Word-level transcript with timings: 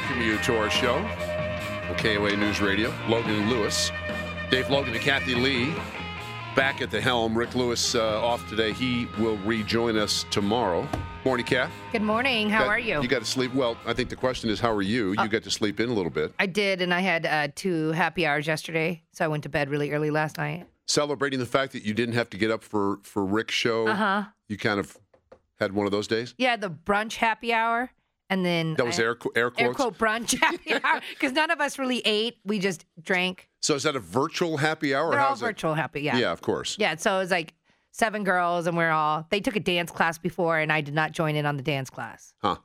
Welcome 0.00 0.22
you 0.22 0.38
to 0.38 0.56
our 0.58 0.70
show 0.70 0.94
on 0.94 1.96
KOA 1.96 2.36
News 2.36 2.60
Radio. 2.60 2.92
Logan 3.08 3.34
and 3.34 3.50
Lewis, 3.50 3.90
Dave 4.50 4.70
Logan 4.70 4.94
and 4.94 5.02
Kathy 5.02 5.34
Lee, 5.34 5.74
back 6.56 6.80
at 6.80 6.90
the 6.90 7.00
helm. 7.00 7.36
Rick 7.36 7.54
Lewis 7.54 7.94
uh, 7.94 8.20
off 8.24 8.48
today. 8.48 8.72
He 8.72 9.06
will 9.18 9.36
rejoin 9.38 9.96
us 9.96 10.24
tomorrow. 10.30 10.88
Morning, 11.24 11.44
Kath. 11.44 11.70
Good 11.92 12.02
morning. 12.02 12.48
How 12.48 12.60
Got- 12.60 12.68
are 12.68 12.78
you? 12.78 13.02
You 13.02 13.08
got 13.08 13.18
to 13.20 13.24
sleep. 13.26 13.52
Well, 13.52 13.76
I 13.84 13.92
think 13.92 14.08
the 14.08 14.16
question 14.16 14.48
is, 14.48 14.58
how 14.58 14.72
are 14.72 14.82
you? 14.82 15.10
You 15.10 15.28
got 15.28 15.42
to 15.42 15.50
sleep 15.50 15.78
in 15.80 15.90
a 15.90 15.92
little 15.92 16.10
bit. 16.10 16.32
I 16.38 16.46
did, 16.46 16.80
and 16.80 16.94
I 16.94 17.00
had 17.00 17.26
uh, 17.26 17.48
two 17.54 17.92
happy 17.92 18.26
hours 18.26 18.46
yesterday, 18.46 19.02
so 19.12 19.24
I 19.24 19.28
went 19.28 19.42
to 19.42 19.48
bed 19.48 19.68
really 19.68 19.90
early 19.90 20.10
last 20.10 20.38
night. 20.38 20.66
Celebrating 20.86 21.38
the 21.40 21.46
fact 21.46 21.72
that 21.72 21.84
you 21.84 21.94
didn't 21.94 22.14
have 22.14 22.30
to 22.30 22.36
get 22.38 22.50
up 22.50 22.62
for 22.64 22.98
for 23.02 23.24
Rick's 23.24 23.54
show. 23.54 23.86
Uh 23.88 23.94
huh. 23.94 24.24
You 24.48 24.56
kind 24.56 24.80
of 24.80 24.96
had 25.60 25.72
one 25.72 25.84
of 25.86 25.92
those 25.92 26.08
days. 26.08 26.34
Yeah, 26.38 26.56
the 26.56 26.70
brunch 26.70 27.16
happy 27.16 27.52
hour, 27.52 27.90
and 28.30 28.44
then 28.46 28.74
That 28.76 28.86
was 28.86 28.98
I- 28.98 29.02
air 29.02 29.16
air 29.34 29.50
quotes. 29.50 29.60
air 29.60 29.74
quote 29.74 29.98
brunch 29.98 30.38
happy 30.40 30.72
hour 30.82 31.00
because 31.10 31.32
none 31.32 31.50
of 31.50 31.60
us 31.60 31.78
really 31.78 32.00
ate. 32.06 32.38
We 32.44 32.58
just 32.58 32.86
drank. 33.02 33.48
So 33.60 33.74
is 33.74 33.82
that 33.82 33.94
a 33.96 34.00
virtual 34.00 34.56
happy 34.56 34.94
hour? 34.94 35.08
or 35.08 35.10
They're 35.10 35.20
all 35.20 35.34
virtual 35.36 35.74
happy. 35.74 36.00
Yeah. 36.00 36.16
Yeah, 36.16 36.32
of 36.32 36.40
course. 36.40 36.76
Yeah. 36.78 36.94
So 36.96 37.16
it 37.16 37.18
was 37.18 37.30
like 37.30 37.52
seven 37.90 38.24
girls, 38.24 38.66
and 38.66 38.76
we're 38.76 38.90
all. 38.90 39.26
They 39.30 39.40
took 39.40 39.56
a 39.56 39.60
dance 39.60 39.90
class 39.90 40.16
before, 40.16 40.58
and 40.58 40.72
I 40.72 40.80
did 40.80 40.94
not 40.94 41.12
join 41.12 41.36
in 41.36 41.44
on 41.44 41.56
the 41.56 41.62
dance 41.62 41.90
class. 41.90 42.32
Huh. 42.40 42.56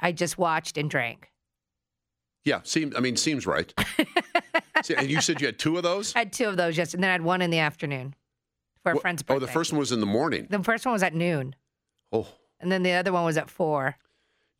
I 0.00 0.12
just 0.12 0.36
watched 0.36 0.76
and 0.76 0.90
drank. 0.90 1.30
Yeah, 2.44 2.60
seems. 2.64 2.96
I 2.96 3.00
mean, 3.00 3.16
seems 3.16 3.46
right. 3.46 3.72
See, 4.82 4.94
and 4.94 5.10
you 5.10 5.20
said 5.20 5.40
you 5.42 5.46
had 5.46 5.58
two 5.58 5.76
of 5.76 5.82
those. 5.82 6.16
I 6.16 6.20
had 6.20 6.32
two 6.32 6.46
of 6.46 6.56
those 6.56 6.76
yesterday, 6.78 6.96
and 6.98 7.04
then 7.04 7.10
I 7.10 7.12
had 7.12 7.22
one 7.22 7.42
in 7.42 7.50
the 7.50 7.58
afternoon 7.58 8.14
for 8.82 8.92
a 8.92 8.96
friend's 8.98 9.22
birthday. 9.22 9.36
oh, 9.36 9.46
the 9.46 9.52
first 9.52 9.72
one 9.72 9.78
was 9.78 9.92
in 9.92 10.00
the 10.00 10.06
morning. 10.06 10.46
The 10.48 10.62
first 10.62 10.86
one 10.86 10.94
was 10.94 11.02
at 11.02 11.14
noon, 11.14 11.54
Oh, 12.12 12.26
and 12.58 12.72
then 12.72 12.82
the 12.82 12.92
other 12.92 13.12
one 13.12 13.24
was 13.26 13.36
at 13.36 13.50
four. 13.50 13.96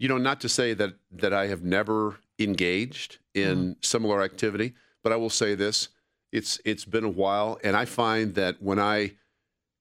You 0.01 0.09
know, 0.09 0.19
not 0.19 0.41
to 0.41 0.48
say 0.48 0.75
that 0.75 0.95
that 1.12 1.33
I 1.33 1.47
have 1.47 1.62
never 1.62 2.17
engaged 2.41 3.19
in 3.34 3.59
Mm-hmm. 3.59 3.73
similar 3.83 4.23
activity, 4.23 4.73
but 5.05 5.12
I 5.12 5.17
will 5.17 5.31
say 5.31 5.55
this: 5.55 5.89
it's 6.33 6.59
it's 6.65 6.84
been 6.84 7.05
a 7.05 7.09
while, 7.11 7.59
and 7.62 7.77
I 7.77 7.84
find 7.84 8.34
that 8.34 8.61
when 8.61 8.78
I 8.81 9.12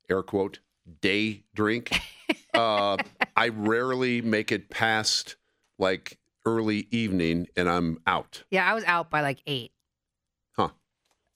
air 0.10 0.22
quote 0.22 0.60
day 1.02 1.44
drink, 1.56 2.00
uh, 2.54 2.98
I 3.36 3.48
rarely 3.50 4.22
make 4.22 4.52
it 4.52 4.70
past 4.70 5.36
like 5.80 6.18
early 6.46 6.88
evening, 6.92 7.48
and 7.56 7.70
I'm 7.70 8.00
out. 8.06 8.44
Yeah, 8.52 8.70
I 8.70 8.74
was 8.74 8.84
out 8.84 9.10
by 9.10 9.22
like 9.22 9.42
eight. 9.48 9.72
Huh. 10.58 10.70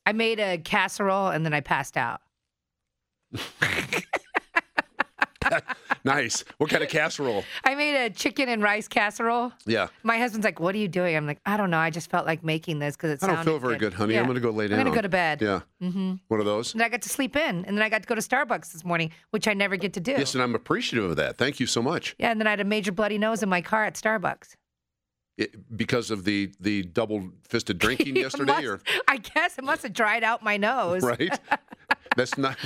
I 0.05 0.11
made 0.11 0.39
a 0.39 0.57
casserole 0.57 1.29
and 1.29 1.45
then 1.45 1.53
I 1.53 1.61
passed 1.61 1.95
out. 1.95 2.19
Nice. 6.05 6.43
What 6.57 6.69
kind 6.69 6.83
of 6.83 6.89
casserole? 6.89 7.45
I 7.63 7.75
made 7.75 7.95
a 7.95 8.09
chicken 8.09 8.49
and 8.49 8.61
rice 8.61 8.89
casserole. 8.89 9.53
Yeah. 9.65 9.87
My 10.03 10.17
husband's 10.17 10.43
like, 10.43 10.59
"What 10.59 10.75
are 10.75 10.77
you 10.77 10.89
doing?" 10.89 11.15
I'm 11.15 11.25
like, 11.25 11.39
"I 11.45 11.55
don't 11.55 11.69
know. 11.69 11.77
I 11.77 11.91
just 11.91 12.09
felt 12.09 12.25
like 12.25 12.43
making 12.43 12.79
this 12.79 12.97
because 12.97 13.11
it 13.11 13.23
I 13.23 13.27
don't 13.27 13.45
feel 13.45 13.57
very 13.57 13.77
good, 13.77 13.93
honey. 13.93 14.15
Yeah. 14.15 14.19
I'm 14.19 14.25
going 14.25 14.35
to 14.35 14.41
go 14.41 14.49
lay 14.51 14.67
down. 14.67 14.79
I'm 14.79 14.85
gonna 14.85 14.95
go 14.97 15.01
to 15.01 15.07
bed. 15.07 15.41
Yeah. 15.41 15.61
Mm-hmm. 15.81 16.15
One 16.27 16.39
of 16.41 16.45
those. 16.45 16.73
And 16.73 16.83
I 16.83 16.89
got 16.89 17.03
to 17.03 17.09
sleep 17.09 17.37
in, 17.37 17.63
and 17.63 17.77
then 17.77 17.81
I 17.81 17.87
got 17.87 18.01
to 18.01 18.07
go 18.07 18.15
to 18.15 18.21
Starbucks 18.21 18.73
this 18.73 18.83
morning, 18.83 19.11
which 19.29 19.47
I 19.47 19.53
never 19.53 19.77
get 19.77 19.93
to 19.93 20.01
do. 20.01 20.11
Yes, 20.11 20.33
and 20.33 20.43
I'm 20.43 20.55
appreciative 20.55 21.09
of 21.09 21.15
that. 21.15 21.37
Thank 21.37 21.61
you 21.61 21.67
so 21.67 21.81
much. 21.81 22.15
yeah, 22.19 22.31
and 22.31 22.39
then 22.41 22.47
I 22.47 22.49
had 22.49 22.59
a 22.59 22.65
major 22.65 22.91
bloody 22.91 23.17
nose 23.17 23.41
in 23.41 23.47
my 23.47 23.61
car 23.61 23.85
at 23.85 23.93
Starbucks. 23.95 24.55
It, 25.37 25.75
because 25.77 26.11
of 26.11 26.25
the 26.25 26.51
the 26.59 26.83
double 26.83 27.29
fisted 27.47 27.79
drinking 27.79 28.15
yesterday, 28.17 28.51
must- 28.51 28.65
or 28.67 28.81
I 29.07 29.17
guess 29.17 29.57
it 29.57 29.63
must 29.63 29.83
have 29.83 29.93
dried 29.93 30.25
out 30.25 30.43
my 30.43 30.57
nose. 30.57 31.01
right? 31.01 31.39
That's 32.17 32.37
not. 32.37 32.57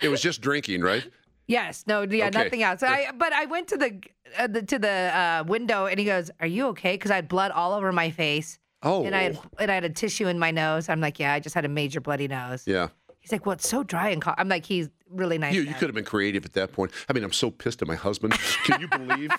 It 0.00 0.08
was 0.10 0.22
just 0.22 0.40
drinking, 0.40 0.82
right? 0.82 1.04
Yes, 1.46 1.84
no, 1.86 2.02
yeah, 2.02 2.26
Okay. 2.28 2.42
nothing 2.42 2.62
else. 2.62 2.82
I 2.82 3.10
but 3.16 3.32
I 3.32 3.44
went 3.44 3.68
to 3.68 3.76
the, 3.76 4.00
uh, 4.38 4.46
the 4.46 4.62
to 4.62 4.78
the 4.78 4.88
uh, 4.88 5.44
window 5.46 5.86
and 5.86 5.98
he 5.98 6.04
goes, 6.06 6.30
"Are 6.40 6.46
you 6.46 6.68
okay?" 6.68 6.94
Because 6.94 7.10
I 7.10 7.16
had 7.16 7.28
blood 7.28 7.50
all 7.50 7.72
over 7.74 7.92
my 7.92 8.10
face 8.10 8.58
Oh, 8.82 9.04
and 9.04 9.14
I 9.14 9.22
had 9.24 9.38
and 9.58 9.70
I 9.70 9.74
had 9.74 9.84
a 9.84 9.90
tissue 9.90 10.26
in 10.26 10.38
my 10.38 10.50
nose. 10.50 10.88
I'm 10.88 11.00
like, 11.00 11.18
"Yeah, 11.18 11.32
I 11.32 11.40
just 11.40 11.54
had 11.54 11.64
a 11.64 11.68
major 11.68 12.00
bloody 12.00 12.28
nose." 12.28 12.64
yeah. 12.66 12.88
He's 13.20 13.32
like, 13.32 13.46
"Well, 13.46 13.54
it's 13.54 13.68
so 13.68 13.82
dry 13.82 14.10
and 14.10 14.20
cold." 14.20 14.36
I'm 14.38 14.48
like, 14.48 14.66
"He's 14.66 14.88
really 15.10 15.38
nice." 15.38 15.54
You 15.54 15.62
you 15.62 15.74
could 15.74 15.88
have 15.88 15.94
been 15.94 16.04
creative 16.04 16.44
at 16.44 16.52
that 16.54 16.72
point. 16.72 16.92
I 17.08 17.12
mean, 17.14 17.24
I'm 17.24 17.32
so 17.32 17.50
pissed 17.50 17.80
at 17.82 17.88
my 17.88 17.94
husband. 17.94 18.32
Can 18.64 18.80
you 18.82 18.88
believe? 18.88 19.30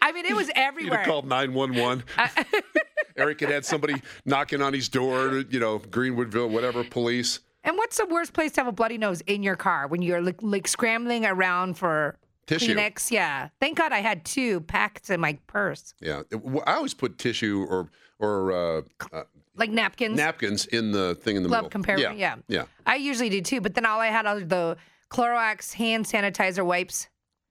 I 0.00 0.12
mean, 0.12 0.26
it 0.26 0.34
was 0.36 0.46
You'd 0.48 0.56
everywhere. 0.56 1.04
called 1.04 1.26
nine 1.26 1.54
one 1.54 1.74
one. 1.74 2.04
Eric 3.16 3.40
had 3.40 3.50
had 3.50 3.64
somebody 3.64 3.94
knocking 4.24 4.62
on 4.62 4.72
his 4.72 4.88
door. 4.88 5.44
You 5.50 5.60
know, 5.60 5.78
Greenwood 5.78 6.28
Village, 6.28 6.52
whatever, 6.52 6.84
police. 6.84 7.40
And 7.64 7.76
what's 7.78 7.96
the 7.98 8.06
worst 8.06 8.32
place 8.32 8.52
to 8.52 8.60
have 8.60 8.66
a 8.68 8.72
bloody 8.72 8.98
nose 8.98 9.20
in 9.22 9.42
your 9.42 9.56
car 9.56 9.86
when 9.86 10.02
you're 10.02 10.20
like, 10.20 10.42
like 10.42 10.66
scrambling 10.66 11.24
around 11.24 11.78
for 11.78 12.18
Tissue. 12.46 12.74
Kleenex? 12.74 13.10
Yeah. 13.10 13.48
Thank 13.60 13.78
God 13.78 13.92
I 13.92 14.00
had 14.00 14.24
two 14.24 14.60
packed 14.62 15.10
in 15.10 15.20
my 15.20 15.38
purse, 15.46 15.94
Yeah, 16.00 16.22
I 16.66 16.74
always 16.74 16.92
put 16.94 17.18
tissue 17.18 17.64
or 17.68 17.88
or 18.18 18.52
uh, 18.52 18.82
uh, 19.12 19.22
like 19.56 19.70
napkins. 19.70 20.16
napkins 20.16 20.66
in 20.66 20.90
the 20.92 21.14
thing 21.16 21.36
in 21.36 21.42
the 21.44 21.48
glove 21.48 21.62
middle. 21.64 21.70
compartment. 21.70 22.18
Yeah. 22.18 22.36
yeah. 22.48 22.64
I 22.86 22.96
usually 22.96 23.28
do 23.28 23.40
too, 23.40 23.60
but 23.60 23.74
then 23.74 23.86
all 23.86 24.00
I 24.00 24.08
had 24.08 24.26
are 24.26 24.40
the 24.40 24.76
Clorox 25.10 25.72
hand 25.74 26.04
sanitizer 26.06 26.64
wipes 26.64 27.08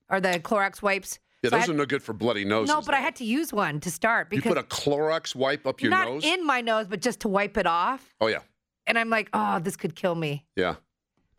or 0.09 0.19
the 0.19 0.39
Clorox 0.39 0.81
wipes. 0.81 1.19
Yeah, 1.43 1.49
So 1.49 1.55
those 1.55 1.61
had- 1.61 1.69
are 1.72 1.78
no 1.78 1.85
good 1.85 2.03
for 2.03 2.13
bloody 2.13 2.43
noses. 2.45 2.73
No, 2.73 2.81
but 2.81 2.93
I 2.93 2.99
had 2.99 3.16
to 3.17 3.25
use 3.25 3.51
one 3.53 3.79
to 3.81 3.89
start 3.91 4.28
You 4.31 4.38
because 4.39 4.49
put 4.49 4.57
a 4.57 4.63
Clorox 4.63 5.35
wipe 5.35 5.66
up 5.66 5.81
your 5.81 5.89
not 5.89 6.07
nose? 6.07 6.23
in 6.25 6.45
my 6.45 6.61
nose, 6.61 6.88
but 6.88 7.01
just 7.01 7.22
to 7.22 7.28
wipe 7.29 7.57
it 7.57 7.66
off. 7.66 8.13
oh 8.22 8.28
yeah, 8.28 8.39
And 8.87 8.97
I'm 8.97 9.09
like, 9.09 9.29
oh, 9.33 9.59
this 9.59 9.77
could 9.77 9.95
kill 9.95 10.15
me. 10.15 10.45
yeah, 10.55 10.75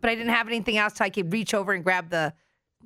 But 0.01 0.11
I 0.11 0.15
didn't 0.15 0.33
have 0.33 0.47
anything 0.49 0.77
else, 0.79 0.95
so 0.95 1.05
I 1.05 1.11
could 1.11 1.33
reach 1.33 1.55
over 1.55 1.73
and 1.73 1.83
grab 1.85 2.11
the 2.11 2.33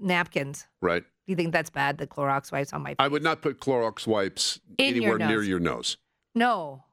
napkins. 0.01 0.67
right. 0.81 1.03
Do 1.03 1.33
you 1.33 1.37
think 1.37 1.53
that's 1.53 1.71
bad? 1.71 1.99
The 1.99 2.07
Clorox 2.07 2.53
wipes 2.53 2.73
on 2.73 2.83
my 2.83 2.91
face? 2.91 2.97
I 3.01 3.09
would 3.09 3.25
not 3.25 3.43
put 3.43 3.59
Clorox 3.59 4.07
wipes 4.07 4.61
In 4.79 4.95
your 4.95 5.15
anywhere 5.15 5.29
near 5.29 5.43
your 5.43 5.59
nose. 5.59 5.97
No, 6.37 6.85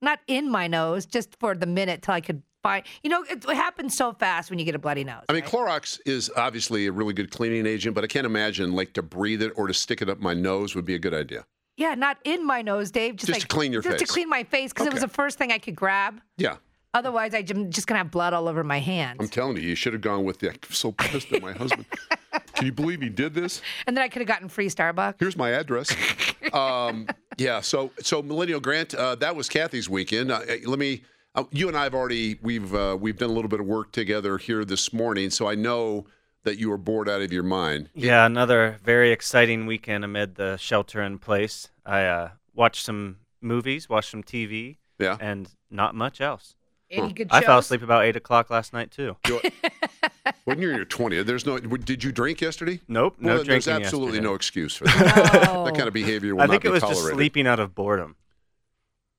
not 0.00 0.20
in 0.28 0.48
my 0.48 0.68
nose, 0.68 1.04
just 1.04 1.34
for 1.40 1.56
the 1.56 1.66
minute 1.66 2.02
till 2.02 2.14
I 2.14 2.20
could 2.20 2.44
find. 2.62 2.84
You 3.02 3.10
know, 3.10 3.24
it, 3.24 3.44
it 3.44 3.56
happens 3.56 3.96
so 3.96 4.12
fast 4.12 4.50
when 4.50 4.60
you 4.60 4.64
get 4.64 4.76
a 4.76 4.78
bloody 4.78 5.02
nose. 5.02 5.24
I 5.28 5.32
mean, 5.32 5.42
right? 5.42 5.52
Clorox 5.52 5.98
is 6.06 6.30
obviously 6.36 6.86
a 6.86 6.92
really 6.92 7.12
good 7.12 7.32
cleaning 7.32 7.66
agent, 7.66 7.96
but 7.96 8.04
I 8.04 8.06
can't 8.06 8.24
imagine 8.24 8.72
like 8.72 8.92
to 8.92 9.02
breathe 9.02 9.42
it 9.42 9.52
or 9.56 9.66
to 9.66 9.74
stick 9.74 10.00
it 10.00 10.08
up 10.08 10.20
my 10.20 10.32
nose 10.32 10.76
would 10.76 10.84
be 10.84 10.94
a 10.94 11.00
good 11.00 11.14
idea. 11.14 11.44
yeah, 11.76 11.96
not 11.96 12.18
in 12.22 12.46
my 12.46 12.62
nose, 12.62 12.92
Dave. 12.92 13.16
Just, 13.16 13.26
Just 13.32 13.40
to 13.40 13.46
clean 13.48 13.72
your 13.72 13.82
just 13.82 13.94
face. 13.94 14.00
Just 14.02 14.10
to 14.10 14.14
clean 14.14 14.28
my 14.28 14.44
face 14.44 14.72
because 14.72 14.86
it 14.86 14.92
was 14.92 15.02
the 15.02 15.08
first 15.08 15.38
thing 15.38 15.50
I 15.50 15.58
could 15.58 15.74
grab. 15.74 16.20
Yeah, 16.38 16.58
Otherwise, 16.94 17.32
I'm 17.34 17.70
just 17.70 17.86
gonna 17.86 17.98
have 17.98 18.10
blood 18.10 18.32
all 18.34 18.48
over 18.48 18.62
my 18.62 18.78
hands. 18.80 19.16
I'm 19.20 19.28
telling 19.28 19.56
you, 19.56 19.62
you 19.62 19.74
should 19.74 19.94
have 19.94 20.02
gone 20.02 20.24
with 20.24 20.40
the. 20.40 20.50
I'm 20.50 20.58
so 20.70 20.92
pissed 20.92 21.32
at 21.32 21.40
my 21.42 21.52
husband. 21.52 21.86
Can 22.54 22.66
you 22.66 22.72
believe 22.72 23.00
he 23.00 23.08
did 23.08 23.32
this? 23.34 23.62
and 23.86 23.96
then 23.96 24.04
I 24.04 24.08
could 24.08 24.20
have 24.20 24.28
gotten 24.28 24.48
free 24.48 24.68
Starbucks. 24.68 25.14
Here's 25.18 25.36
my 25.36 25.50
address. 25.50 25.94
Um, 26.52 27.06
yeah, 27.38 27.62
so 27.62 27.92
so 28.00 28.20
Millennial 28.20 28.60
Grant, 28.60 28.94
uh, 28.94 29.14
that 29.14 29.34
was 29.34 29.48
Kathy's 29.48 29.88
weekend. 29.88 30.30
Uh, 30.30 30.40
uh, 30.46 30.56
let 30.66 30.78
me. 30.78 31.02
Uh, 31.34 31.44
you 31.50 31.66
and 31.66 31.78
I 31.78 31.84
have 31.84 31.94
already 31.94 32.38
we've 32.42 32.74
uh, 32.74 32.94
we've 33.00 33.16
done 33.16 33.30
a 33.30 33.32
little 33.32 33.48
bit 33.48 33.58
of 33.60 33.64
work 33.64 33.90
together 33.90 34.36
here 34.36 34.62
this 34.66 34.92
morning, 34.92 35.30
so 35.30 35.48
I 35.48 35.54
know 35.54 36.04
that 36.42 36.58
you 36.58 36.68
were 36.68 36.76
bored 36.76 37.08
out 37.08 37.22
of 37.22 37.32
your 37.32 37.42
mind. 37.44 37.88
Yeah, 37.94 38.26
another 38.26 38.76
very 38.84 39.12
exciting 39.12 39.64
weekend 39.64 40.04
amid 40.04 40.34
the 40.34 40.58
shelter 40.58 41.00
in 41.00 41.18
place. 41.18 41.70
I 41.86 42.04
uh, 42.04 42.30
watched 42.54 42.84
some 42.84 43.20
movies, 43.40 43.88
watched 43.88 44.10
some 44.10 44.22
TV, 44.22 44.76
Yeah. 44.98 45.16
and 45.20 45.48
not 45.70 45.94
much 45.94 46.20
else. 46.20 46.54
Any 46.92 47.12
good 47.12 47.28
I 47.30 47.40
fell 47.40 47.58
asleep 47.58 47.82
about 47.82 48.04
eight 48.04 48.16
o'clock 48.16 48.50
last 48.50 48.72
night 48.72 48.90
too. 48.90 49.16
when 50.44 50.58
you're 50.60 50.70
in 50.70 50.76
your 50.76 50.86
20th, 50.86 51.24
there's 51.26 51.46
no. 51.46 51.58
Did 51.58 52.04
you 52.04 52.12
drink 52.12 52.40
yesterday? 52.40 52.80
Nope, 52.88 53.16
no 53.18 53.28
well, 53.28 53.36
then 53.38 53.46
there's 53.46 53.64
drinking 53.64 53.84
absolutely 53.84 54.14
yesterday. 54.18 54.28
no 54.28 54.34
excuse 54.34 54.76
for 54.76 54.84
that. 54.84 55.42
No. 55.46 55.64
that 55.64 55.74
kind 55.74 55.88
of 55.88 55.94
behavior 55.94 56.34
will 56.34 56.42
I 56.42 56.46
not 56.46 56.52
think 56.52 56.62
be 56.64 56.68
it 56.68 56.72
was 56.72 56.80
tolerated. 56.82 57.04
just 57.04 57.14
sleeping 57.14 57.46
out 57.46 57.60
of 57.60 57.74
boredom. 57.74 58.16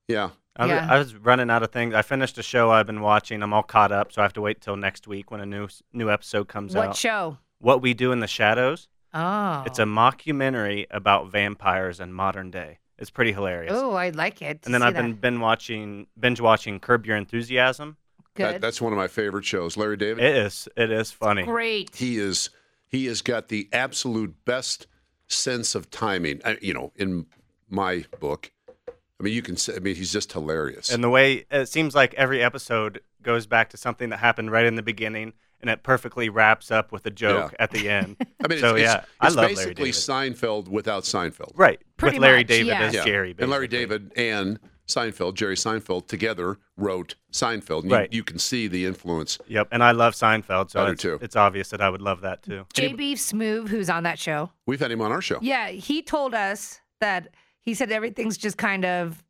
Yeah. 0.08 0.30
I, 0.56 0.66
was, 0.66 0.70
Yeah. 0.72 0.88
I 0.88 0.98
was 1.00 1.16
running 1.16 1.50
out 1.50 1.64
of 1.64 1.72
things. 1.72 1.96
I 1.96 2.04
finished 2.04 2.38
a 2.38 2.44
show 2.44 2.70
I've 2.70 2.86
been 2.86 3.02
watching. 3.02 3.42
I'm 3.42 3.54
all 3.54 3.64
caught 3.64 3.92
up, 3.92 4.12
so 4.12 4.22
I 4.22 4.26
have 4.26 4.34
to 4.34 4.42
wait 4.42 4.62
till 4.62 4.76
next 4.76 5.08
week 5.08 5.32
when 5.32 5.42
a 5.42 5.46
new 5.46 5.68
new 5.94 6.12
episode 6.12 6.48
comes 6.48 6.76
What 6.76 6.82
out. 6.84 6.88
What 6.90 6.98
show? 6.98 7.38
What 7.60 7.82
We 7.82 7.94
Do 7.96 8.12
in 8.12 8.20
the 8.20 8.28
Shadows. 8.28 8.88
Oh, 9.16 9.64
It's 9.66 9.80
a 9.80 9.84
mockumentary 9.84 10.86
about 10.92 11.32
vampires 11.32 12.00
in 12.00 12.12
modern 12.14 12.52
day. 12.52 12.80
It's 13.04 13.12
pretty 13.12 13.34
hilarious. 13.34 13.74
Oh, 13.76 13.96
I 13.96 14.12
like 14.12 14.42
it. 14.42 14.62
and 14.64 14.74
then 14.74 14.82
I've 14.82 14.94
been 14.94 15.10
that. 15.12 15.20
binge 15.20 15.40
watching 15.42 16.08
binge 16.18 16.40
watching 16.40 16.80
Curb 16.80 17.06
Your 17.06 17.18
Enthusiasm. 17.18 17.98
good. 18.34 18.56
That, 18.56 18.62
that's 18.62 18.82
one 18.82 18.94
of 18.94 18.98
my 18.98 19.10
favorite 19.10 19.44
shows. 19.44 19.76
Larry 19.76 19.98
David. 19.98 20.24
It 20.24 20.38
is 20.38 20.70
it 20.78 20.90
is 20.90 21.12
funny. 21.12 21.44
Great. 21.44 21.94
he 21.94 22.18
is 22.18 22.50
he 22.88 23.08
has 23.08 23.22
got 23.22 23.50
the 23.50 23.68
absolute 23.74 24.46
best 24.46 24.88
sense 25.28 25.76
of 25.76 25.90
timing. 25.92 26.40
I, 26.46 26.58
you 26.62 26.74
know, 26.74 26.94
in 26.96 27.26
my 27.70 28.06
book, 28.22 28.54
I 28.88 29.24
mean, 29.24 29.34
you 29.34 29.42
can 29.42 29.58
say. 29.58 29.76
I 29.76 29.80
mean, 29.80 29.96
he's 29.96 30.14
just 30.14 30.32
hilarious. 30.32 30.90
And 30.90 31.04
the 31.04 31.10
way 31.10 31.46
it 31.52 31.68
seems 31.68 31.94
like 31.94 32.14
every 32.14 32.42
episode 32.42 33.02
goes 33.22 33.46
back 33.48 33.70
to 33.72 33.78
something 33.78 34.12
that 34.12 34.18
happened 34.20 34.50
right 34.50 34.66
in 34.66 34.76
the 34.76 34.82
beginning, 34.82 35.34
and 35.64 35.70
it 35.72 35.82
perfectly 35.82 36.28
wraps 36.30 36.70
up 36.72 36.92
with 36.92 37.06
a 37.06 37.10
joke 37.10 37.52
Yeah. 37.54 37.64
at 37.64 37.72
the 37.72 37.90
end. 37.90 38.18
I 38.44 38.48
mean, 38.50 38.60
so 38.60 38.76
it's, 38.76 38.84
yeah, 38.84 38.98
it's, 38.98 39.08
I 39.22 39.28
it's 39.28 39.36
love 39.38 39.44
Larry 39.46 39.56
basically 39.56 39.92
David. 39.92 39.94
Seinfeld 40.38 40.68
without 40.68 41.04
Seinfeld. 41.04 41.52
right 41.56 41.82
Pretty 41.98 42.18
with 42.18 42.22
Larry 42.24 42.40
much, 42.42 42.48
David 42.48 42.68
yeah. 42.68 42.82
as 42.82 42.94
Yeah. 42.94 43.04
Jerry. 43.06 43.36
and 43.40 43.50
Larry. 43.50 43.68
David 43.70 44.12
and 44.18 44.60
Seinfeld, 44.88 45.36
Jerry 45.36 45.56
Seinfeld, 45.56 46.08
together 46.08 46.58
wrote 46.76 47.16
Seinfeld. 47.32 47.84
And 47.84 47.92
Right. 47.94 48.12
You, 48.12 48.18
you 48.18 48.24
can 48.24 48.38
see 48.38 48.68
the 48.68 48.86
influence. 48.86 49.40
Yep, 49.48 49.70
and 49.72 49.82
I 49.82 49.92
love 49.92 50.14
Seinfeld, 50.14 50.70
so 50.72 50.82
I 50.82 50.86
do 50.88 50.92
it's, 50.92 51.02
too. 51.02 51.20
it's 51.22 51.36
obvious 51.38 51.70
that 51.70 51.80
I 51.82 51.90
would 51.90 52.02
love 52.02 52.20
that 52.22 52.44
too. 52.44 52.66
JB 52.74 53.14
Smoove, 53.14 53.70
who's 53.70 53.90
on 53.90 54.04
that 54.04 54.20
show. 54.20 54.52
We've 54.68 54.82
had 54.82 54.92
him 54.92 55.00
on 55.00 55.14
our 55.14 55.22
show. 55.22 55.40
Yeah, 55.42 55.70
he 55.70 56.02
told 56.02 56.34
us 56.34 56.82
that 57.00 57.30
he 57.62 57.74
said 57.74 57.94
everything's 57.94 58.38
just 58.38 58.58
kind 58.58 58.84
of, 58.84 59.24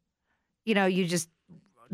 you 0.65 0.74
know, 0.74 0.88
you 0.88 1.06
just 1.06 1.30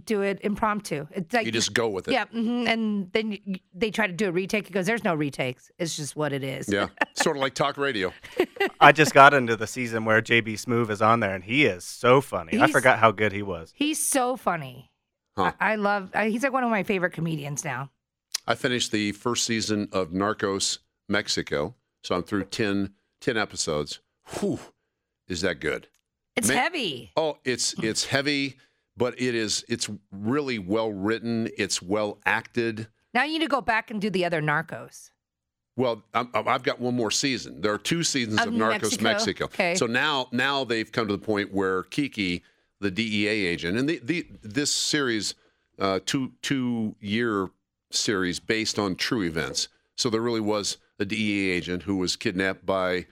do 0.05 0.21
it 0.21 0.39
impromptu. 0.41 1.07
It's 1.11 1.33
like 1.33 1.45
You 1.45 1.51
just 1.51 1.73
go 1.73 1.87
with 1.89 2.07
it. 2.07 2.11
yeah, 2.13 2.25
hmm 2.25 2.65
and 2.67 3.11
then 3.13 3.31
you, 3.43 3.55
they 3.73 3.91
try 3.91 4.07
to 4.07 4.13
do 4.13 4.29
a 4.29 4.31
retake. 4.31 4.67
He 4.67 4.73
goes, 4.73 4.85
"There's 4.85 5.03
no 5.03 5.15
retakes. 5.15 5.71
It's 5.79 5.95
just 5.95 6.15
what 6.15 6.33
it 6.33 6.43
is." 6.43 6.67
Yeah. 6.69 6.87
sort 7.13 7.35
of 7.37 7.41
like 7.41 7.53
talk 7.53 7.77
radio. 7.77 8.13
I 8.79 8.91
just 8.91 9.13
got 9.13 9.33
into 9.33 9.55
the 9.55 9.67
season 9.67 10.05
where 10.05 10.21
JB 10.21 10.53
Smoove 10.53 10.89
is 10.89 11.01
on 11.01 11.19
there, 11.19 11.33
and 11.35 11.43
he 11.43 11.65
is 11.65 11.83
so 11.83 12.21
funny. 12.21 12.59
I 12.59 12.67
forgot 12.67 12.99
how 12.99 13.11
good 13.11 13.31
he 13.31 13.41
was. 13.41 13.71
He's 13.75 14.03
so 14.03 14.35
funny. 14.35 14.91
Huh. 15.37 15.53
I, 15.59 15.73
I 15.73 15.75
love. 15.75 16.09
I, 16.13 16.29
he's 16.29 16.43
like 16.43 16.53
one 16.53 16.63
of 16.63 16.69
my 16.69 16.83
favorite 16.83 17.11
comedians 17.13 17.63
now. 17.63 17.89
I 18.47 18.55
finished 18.55 18.91
the 18.91 19.11
first 19.11 19.45
season 19.45 19.89
of 19.91 20.09
Narcos 20.09 20.79
Mexico, 21.07 21.75
so 22.03 22.15
I'm 22.15 22.23
through 22.23 22.45
10, 22.45 22.93
10 23.21 23.37
episodes. 23.37 23.99
Whew, 24.39 24.59
is 25.27 25.41
that 25.41 25.59
good? 25.59 25.87
It's 26.35 26.47
Ma- 26.47 26.55
heavy. 26.55 27.11
Oh, 27.17 27.37
it's 27.45 27.75
it's 27.83 28.05
heavy, 28.05 28.57
but 28.99 29.19
it 29.19 29.33
is 29.33 29.65
it's 29.67 29.89
really 30.11 30.59
well 30.59 30.91
written. 30.91 31.49
It's 31.57 31.81
well 31.81 32.19
acted. 32.25 32.87
Now 33.13 33.23
you 33.23 33.39
need 33.39 33.45
to 33.45 33.47
go 33.47 33.61
back 33.61 33.89
and 33.89 33.99
do 33.99 34.11
the 34.11 34.25
other 34.25 34.41
Narcos. 34.41 35.09
Well, 35.75 36.03
I'm, 36.13 36.29
I'm- 36.33 36.47
I've 36.47 36.61
got 36.63 36.79
one 36.79 36.95
more 36.95 37.09
season. 37.09 37.61
There 37.61 37.73
are 37.73 37.77
two 37.79 38.03
seasons 38.03 38.41
Of 38.41 38.49
of 38.49 38.53
Narcos 38.53 39.01
Mexico? 39.01 39.03
Mexico. 39.03 39.45
Okay. 39.45 39.75
So 39.75 39.87
now 39.87 40.27
now 40.31 40.65
they've 40.65 40.91
come 40.91 41.07
to 41.07 41.13
the 41.15 41.25
point 41.25 41.53
where 41.53 41.83
Kiki, 41.83 42.43
the 42.79 42.91
DEA 42.91 43.27
agent, 43.47 43.77
and 43.77 43.87
the, 43.89 43.99
the 44.03 44.27
this 44.43 44.71
series, 44.71 45.33
uh, 45.79 45.99
two 46.05 46.33
two 46.41 46.95
year 46.99 47.49
series 47.91 48.39
based 48.39 48.77
on 48.77 48.95
true 48.95 49.23
events. 49.23 49.69
So 49.95 50.09
there 50.09 50.21
really 50.21 50.41
was 50.41 50.77
a 50.99 51.05
DEA 51.05 51.49
agent 51.51 51.83
who 51.83 51.95
was 51.95 52.15
kidnapped 52.17 52.65
by 52.65 53.05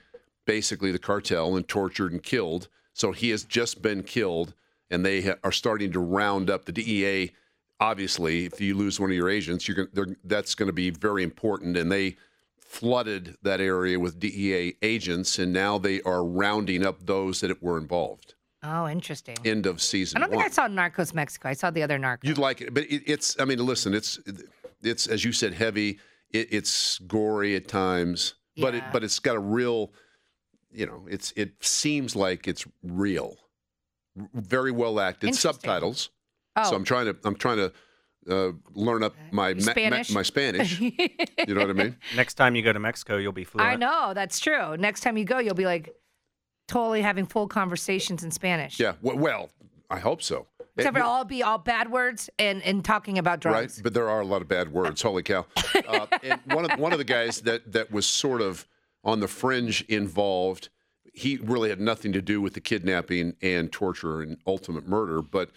basically 0.45 0.91
the 0.91 0.99
cartel 0.99 1.55
and 1.55 1.67
tortured 1.67 2.11
and 2.11 2.21
killed. 2.21 2.67
So 2.93 3.11
he 3.13 3.29
has 3.29 3.43
just 3.43 3.81
been 3.81 4.03
killed, 4.03 4.53
and 4.89 5.05
they 5.05 5.21
ha- 5.21 5.35
are 5.43 5.51
starting 5.51 5.91
to 5.91 5.99
round 5.99 6.49
up 6.49 6.65
the 6.65 6.71
DEA. 6.71 7.31
Obviously, 7.79 8.45
if 8.45 8.59
you 8.59 8.75
lose 8.75 8.99
one 8.99 9.09
of 9.09 9.15
your 9.15 9.29
agents, 9.29 9.67
you're 9.67 9.87
they're, 9.93 10.15
that's 10.23 10.55
going 10.55 10.67
to 10.67 10.73
be 10.73 10.89
very 10.89 11.23
important, 11.23 11.77
and 11.77 11.91
they 11.91 12.17
flooded 12.57 13.37
that 13.43 13.61
area 13.61 13.99
with 13.99 14.19
DEA 14.19 14.75
agents, 14.81 15.39
and 15.39 15.53
now 15.53 15.77
they 15.77 16.01
are 16.01 16.23
rounding 16.23 16.85
up 16.85 17.05
those 17.05 17.39
that 17.41 17.61
were 17.61 17.77
involved. 17.77 18.35
Oh, 18.63 18.87
interesting. 18.87 19.37
End 19.45 19.65
of 19.65 19.81
season 19.81 20.17
I 20.17 20.19
don't 20.21 20.29
think 20.29 20.41
one. 20.41 20.45
I 20.47 20.53
saw 20.53 20.67
Narcos 20.67 21.13
Mexico. 21.13 21.49
I 21.49 21.53
saw 21.53 21.69
the 21.69 21.83
other 21.83 21.99
Narcos. 21.99 22.23
You'd 22.23 22.37
like 22.37 22.61
it, 22.61 22.73
but 22.73 22.83
it, 22.83 23.03
it's. 23.05 23.39
I 23.39 23.45
mean, 23.45 23.63
listen, 23.65 23.93
it's 23.93 24.19
it's 24.81 25.07
as 25.07 25.23
you 25.23 25.31
said, 25.31 25.53
heavy. 25.53 25.99
It, 26.31 26.47
it's 26.51 26.99
gory 26.99 27.55
at 27.55 27.67
times, 27.67 28.33
but 28.57 28.75
it 28.75 28.83
but 28.91 29.03
it's 29.03 29.19
got 29.19 29.35
a 29.35 29.39
real. 29.39 29.91
You 30.71 30.87
know, 30.87 31.05
it's 31.09 31.31
it 31.35 31.63
seems 31.63 32.15
like 32.15 32.47
it's 32.47 32.65
real, 32.83 33.37
very 34.33 34.71
well 34.71 34.99
acted. 34.99 35.35
Subtitles. 35.35 36.09
oh, 36.55 36.69
So 36.69 36.75
I'm 36.75 36.83
trying 36.83 37.05
to 37.05 37.15
I'm 37.23 37.35
trying 37.35 37.57
to 37.57 37.73
uh, 38.29 38.51
learn 38.73 39.03
up 39.03 39.15
my 39.31 39.53
ma- 39.53 39.59
ma- 39.65 39.71
Spanish? 39.71 40.11
my 40.11 40.21
Spanish. 40.23 40.79
you 40.79 40.91
know 41.47 41.61
what 41.61 41.69
I 41.69 41.73
mean? 41.73 41.97
Next 42.15 42.33
time 42.35 42.55
you 42.55 42.61
go 42.61 42.73
to 42.73 42.79
Mexico, 42.79 43.17
you'll 43.17 43.31
be 43.31 43.43
fluent. 43.45 43.69
I 43.69 43.75
know 43.75 44.13
that's 44.13 44.39
true. 44.39 44.75
Next 44.77 45.01
time 45.01 45.17
you 45.17 45.23
go, 45.25 45.39
you'll 45.39 45.53
be 45.55 45.65
like 45.65 45.95
totally 46.67 47.01
having 47.01 47.25
full 47.25 47.47
conversations 47.47 48.23
in 48.23 48.31
Spanish. 48.31 48.79
Yeah. 48.79 48.93
w- 49.03 49.19
Well, 49.21 49.49
I 49.89 49.99
hope 49.99 50.21
so. 50.21 50.47
Except 50.75 50.95
It- 50.95 50.99
for 50.99 51.05
all 51.05 51.23
be 51.25 51.41
all 51.41 51.57
bad 51.57 51.89
words 51.89 52.29
and 52.37 52.61
and 52.63 52.83
talking 52.85 53.17
about 53.17 53.39
drugs. 53.39 53.77
Right, 53.77 53.83
but 53.83 53.93
there 53.93 54.09
are 54.09 54.19
a 54.21 54.25
lot 54.25 54.41
of 54.41 54.47
bad 54.47 54.71
words. 54.71 55.01
Holy 55.01 55.23
cow! 55.23 55.45
Uh, 55.87 56.05
and 56.21 56.39
one 56.51 56.69
of 56.69 56.77
one 56.79 56.91
of 56.91 56.97
the 56.99 57.03
guys 57.05 57.41
that 57.41 57.71
that 57.71 57.91
was 57.91 58.05
sort 58.05 58.41
of 58.41 58.67
on 59.03 59.19
the 59.21 59.27
fringe 59.27 59.81
involved. 59.87 60.69
He 61.17 61.37
really 61.37 61.69
had 61.69 61.79
nothing 61.81 62.13
to 62.13 62.21
do 62.21 62.41
with 62.41 62.53
the 62.53 62.59
kidnapping 62.61 63.35
and 63.41 63.71
torture 63.71 64.21
and 64.21 64.37
ultimate 64.45 64.87
murder, 64.87 65.21
but 65.21 65.49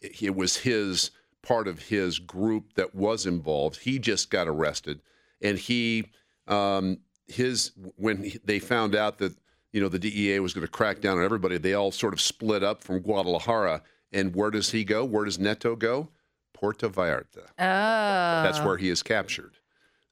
it 0.00 0.34
was 0.34 0.56
his 0.58 1.10
part 1.42 1.68
of 1.68 1.78
his 1.78 2.18
group 2.18 2.74
that 2.74 2.94
was 2.94 3.24
involved. 3.26 3.80
He 3.80 3.98
just 3.98 4.28
got 4.30 4.48
arrested, 4.48 5.00
and 5.40 5.56
he 5.58 6.10
um, 6.48 6.98
his 7.28 7.70
when 7.96 8.24
he- 8.24 8.40
they 8.44 8.58
found 8.58 8.94
out 8.94 9.18
that 9.18 9.34
you 9.72 9.80
know 9.80 9.88
the 9.88 9.98
DEA 9.98 10.40
was 10.40 10.52
going 10.52 10.66
to 10.66 10.70
crack 10.70 11.00
down 11.00 11.18
on 11.18 11.24
everybody, 11.24 11.58
they 11.58 11.74
all 11.74 11.90
sort 11.92 12.12
of 12.12 12.20
split 12.20 12.62
up 12.62 12.82
from 12.82 12.98
Guadalajara. 13.00 13.82
And 14.12 14.34
where 14.34 14.50
does 14.50 14.70
he 14.70 14.84
go? 14.84 15.04
Where 15.04 15.24
does 15.24 15.38
Neto 15.38 15.74
go? 15.76 16.08
Puerto 16.52 16.88
Vallarta. 16.88 17.46
Oh, 17.58 18.42
That's 18.44 18.60
where 18.60 18.76
he 18.76 18.88
is 18.88 19.02
captured. 19.02 19.54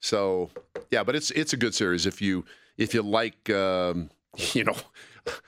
So 0.00 0.50
yeah, 0.90 1.02
but 1.04 1.14
it's 1.16 1.30
it's 1.32 1.52
a 1.52 1.56
good 1.56 1.74
series 1.74 2.06
if 2.06 2.20
you 2.22 2.44
if 2.76 2.94
you 2.94 3.02
like 3.02 3.48
um, 3.50 4.10
you 4.52 4.64
know 4.64 4.76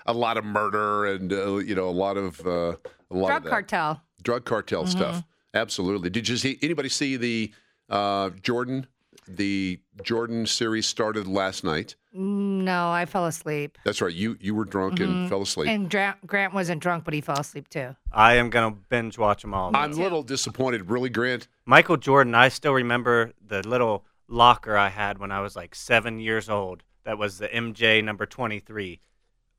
a 0.07 0.13
lot 0.13 0.37
of 0.37 0.45
murder 0.45 1.07
and 1.07 1.33
uh, 1.33 1.57
you 1.57 1.75
know 1.75 1.89
a 1.89 1.91
lot 1.91 2.17
of 2.17 2.41
uh, 2.47 2.77
a 3.11 3.17
lot 3.17 3.29
drug 3.29 3.37
of 3.39 3.45
that. 3.45 3.51
cartel. 3.51 4.03
drug 4.23 4.45
cartel 4.45 4.87
stuff. 4.87 5.23
Absolutely. 5.55 6.11
Did 6.11 6.29
you 6.29 6.37
see 6.37 6.59
anybody 6.63 6.89
see 6.89 7.17
the 7.17 7.53
uh, 7.89 8.31
Jordan? 8.43 8.87
The 9.27 9.81
Jordan 10.03 10.45
series 10.45 10.87
started 10.87 11.27
last 11.27 11.65
night. 11.65 11.95
No, 12.13 12.91
I 12.91 13.07
fell 13.07 13.25
asleep. 13.25 13.79
That's 13.85 14.03
right. 14.03 14.13
You 14.13 14.37
you 14.39 14.55
were 14.55 14.67
drunk 14.67 15.01
and 15.01 15.31
fell 15.31 15.41
asleep. 15.41 15.69
And 15.71 15.91
Gra- 15.91 16.19
Grant 16.27 16.53
wasn't 16.53 16.83
drunk, 16.83 17.05
but 17.05 17.15
he 17.15 17.23
fell 17.23 17.39
asleep 17.39 17.69
too. 17.69 17.97
I 18.13 18.35
am 18.35 18.51
gonna 18.51 18.77
binge 18.91 19.17
watch 19.17 19.41
them 19.41 19.55
all. 19.55 19.75
I'm 19.75 19.93
a 19.93 19.97
little 19.97 20.23
disappointed, 20.23 20.91
really, 20.91 21.09
Grant. 21.09 21.49
Michael 21.65 21.97
Jordan, 21.97 22.35
I 22.35 22.51
still 22.51 22.75
remember 22.75 23.33
the 23.45 23.67
little 23.67 24.05
locker 24.29 24.77
I 24.77 24.91
had 24.91 25.19
when 25.19 25.33
I 25.33 25.41
was 25.41 25.57
like 25.57 25.75
seven 25.75 26.21
years 26.21 26.51
old. 26.51 26.83
That 27.05 27.19
was 27.19 27.39
the 27.39 27.49
MJ 27.49 28.03
number 28.03 28.27
23, 28.27 29.01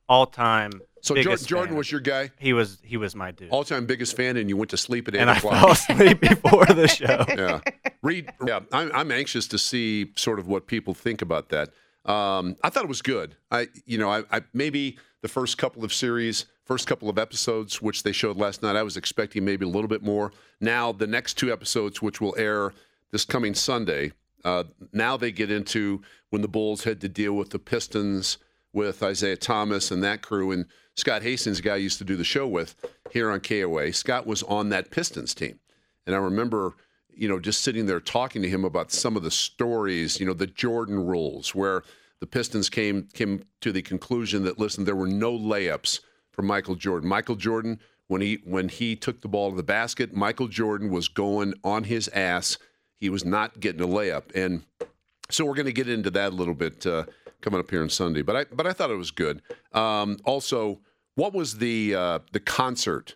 all 0.09 0.25
time. 0.25 0.71
So 1.01 1.15
Jordan 1.15 1.67
fan. 1.69 1.75
was 1.77 1.91
your 1.91 2.01
guy, 2.01 2.31
He 2.39 2.53
was 2.53 2.79
he 2.83 2.97
was 2.97 3.15
my 3.15 3.29
dude. 3.29 3.49
all 3.51 3.63
time 3.63 3.85
biggest 3.85 4.15
fan, 4.15 4.37
and 4.37 4.49
you 4.49 4.57
went 4.57 4.71
to 4.71 4.77
sleep 4.77 5.07
at 5.07 5.13
eight 5.15 5.19
and 5.21 5.29
I 5.29 5.37
o'clock. 5.37 5.53
fell 5.53 5.71
asleep 5.71 6.19
before 6.21 6.65
the 6.65 6.87
show. 6.87 7.23
yeah. 7.29 7.59
Read. 8.01 8.31
Yeah, 8.45 8.61
I'm, 8.71 8.91
I'm 8.93 9.11
anxious 9.11 9.47
to 9.49 9.59
see 9.59 10.11
sort 10.15 10.39
of 10.39 10.47
what 10.47 10.65
people 10.65 10.95
think 10.95 11.21
about 11.21 11.49
that. 11.49 11.69
Um, 12.09 12.55
I 12.63 12.69
thought 12.71 12.83
it 12.83 12.89
was 12.89 13.01
good. 13.03 13.35
I, 13.51 13.67
you 13.85 13.97
know, 13.99 14.09
I, 14.09 14.23
I 14.31 14.41
maybe 14.53 14.97
the 15.21 15.27
first 15.27 15.57
couple 15.59 15.83
of 15.83 15.93
series, 15.93 16.45
first 16.65 16.87
couple 16.87 17.07
of 17.09 17.17
episodes, 17.19 17.81
which 17.81 18.01
they 18.03 18.11
showed 18.11 18.37
last 18.37 18.63
night, 18.63 18.75
I 18.75 18.83
was 18.83 18.97
expecting 18.97 19.45
maybe 19.45 19.65
a 19.65 19.69
little 19.69 19.87
bit 19.87 20.01
more. 20.03 20.31
Now 20.59 20.91
the 20.91 21.07
next 21.07 21.35
two 21.35 21.51
episodes, 21.53 22.01
which 22.01 22.19
will 22.21 22.33
air 22.37 22.73
this 23.11 23.25
coming 23.25 23.53
Sunday, 23.53 24.11
uh, 24.45 24.63
now 24.93 25.17
they 25.17 25.31
get 25.31 25.51
into 25.51 26.01
when 26.29 26.41
the 26.41 26.47
Bulls 26.47 26.83
had 26.83 27.01
to 27.01 27.09
deal 27.09 27.33
with 27.33 27.49
the 27.49 27.59
Pistons 27.59 28.37
with 28.71 29.01
Isiah 29.01 29.35
Thomas 29.35 29.89
and 29.89 30.03
that 30.03 30.21
crew, 30.21 30.51
and 30.51 30.65
Scott 30.95 31.23
Hastings, 31.23 31.61
guy 31.61 31.73
I 31.73 31.77
used 31.77 31.97
to 31.97 32.03
do 32.03 32.15
the 32.15 32.23
show 32.23 32.47
with 32.47 32.75
here 33.11 33.31
on 33.31 33.39
KOA. 33.39 33.91
Scott 33.91 34.27
was 34.27 34.43
on 34.43 34.69
that 34.69 34.91
Pistons 34.91 35.33
team. 35.33 35.59
And 36.05 36.15
I 36.15 36.19
remember, 36.19 36.73
you 37.09 37.27
know, 37.27 37.39
just 37.39 37.63
sitting 37.63 37.85
there 37.85 37.99
talking 37.99 38.41
to 38.43 38.49
him 38.49 38.63
about 38.63 38.91
some 38.91 39.17
of 39.17 39.23
the 39.23 39.31
stories, 39.31 40.19
you 40.19 40.25
know, 40.25 40.33
the 40.33 40.47
Jordan 40.47 41.05
rules, 41.05 41.55
where 41.55 41.83
the 42.19 42.27
Pistons 42.27 42.69
came 42.69 43.07
came 43.13 43.43
to 43.61 43.71
the 43.71 43.81
conclusion 43.81 44.43
that 44.43 44.59
listen, 44.59 44.85
there 44.85 44.95
were 44.95 45.07
no 45.07 45.31
layups 45.37 46.01
for 46.31 46.43
Michael 46.43 46.75
Jordan. 46.75 47.09
Michael 47.09 47.35
Jordan, 47.35 47.79
when 48.07 48.21
he 48.21 48.39
when 48.43 48.69
he 48.69 48.95
took 48.95 49.21
the 49.21 49.27
ball 49.27 49.49
to 49.49 49.57
the 49.57 49.63
basket, 49.63 50.13
Michael 50.13 50.47
Jordan 50.47 50.91
was 50.91 51.07
going 51.07 51.55
on 51.63 51.85
his 51.85 52.07
ass. 52.09 52.57
He 52.99 53.09
was 53.09 53.25
not 53.25 53.59
getting 53.59 53.81
a 53.81 53.87
layup, 53.87 54.33
and 54.35 54.63
so 55.29 55.45
we're 55.45 55.55
going 55.55 55.65
to 55.65 55.73
get 55.73 55.89
into 55.89 56.09
that 56.11 56.31
a 56.31 56.35
little 56.35 56.53
bit 56.53 56.85
uh, 56.87 57.03
coming 57.41 57.59
up 57.59 57.69
here 57.69 57.81
on 57.81 57.89
Sunday. 57.89 58.21
But 58.21 58.35
I 58.35 58.45
but 58.45 58.65
I 58.65 58.73
thought 58.73 58.89
it 58.91 58.95
was 58.95 59.11
good. 59.11 59.41
Um, 59.73 60.17
also, 60.25 60.79
what 61.15 61.33
was 61.33 61.57
the 61.57 61.93
uh, 61.95 62.19
the 62.31 62.39
concert? 62.39 63.15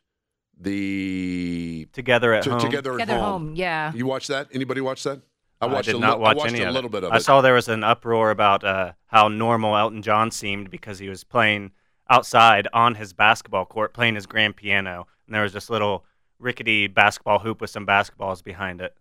The 0.62 1.88
Together 1.93 2.33
at 2.33 2.43
to- 2.43 2.51
home. 2.51 2.59
together 2.59 3.00
at 3.00 3.07
home. 3.07 3.19
home, 3.19 3.55
yeah. 3.55 3.93
You 3.93 4.05
watched 4.05 4.27
that? 4.27 4.48
Anybody 4.53 4.81
watch 4.81 5.03
that? 5.03 5.21
I 5.62 5.67
I 5.67 5.81
did 5.81 5.95
a 5.95 6.00
not 6.00 6.17
li- 6.19 6.24
watch 6.24 6.36
I 6.36 6.38
watched 6.39 6.53
any 6.53 6.63
a 6.63 6.67
of 6.69 6.74
little 6.74 6.89
it. 6.89 6.91
bit 6.91 7.03
of 7.05 7.12
I 7.13 7.17
it. 7.17 7.21
saw 7.21 7.41
there 7.41 7.53
was 7.53 7.67
an 7.69 7.83
uproar 7.83 8.29
about 8.31 8.63
uh, 8.63 8.93
how 9.07 9.27
normal 9.29 9.75
Elton 9.77 10.01
John 10.01 10.31
seemed 10.31 10.69
because 10.69 11.00
he 11.00 11.09
was 11.09 11.24
playing 11.24 11.71
outside 12.09 12.67
on 12.74 12.95
his 12.95 13.13
basketball 13.13 13.65
court 13.65 13.93
playing 13.93 14.15
his 14.15 14.25
grand 14.25 14.55
piano, 14.57 15.07
and 15.25 15.33
there 15.36 15.43
was 15.43 15.53
this 15.53 15.69
little 15.69 16.05
rickety 16.39 16.88
basketball 16.88 17.39
hoop 17.39 17.62
with 17.62 17.69
some 17.69 17.86
basketballs 17.86 18.43
behind 18.43 18.81
it. 18.81 18.98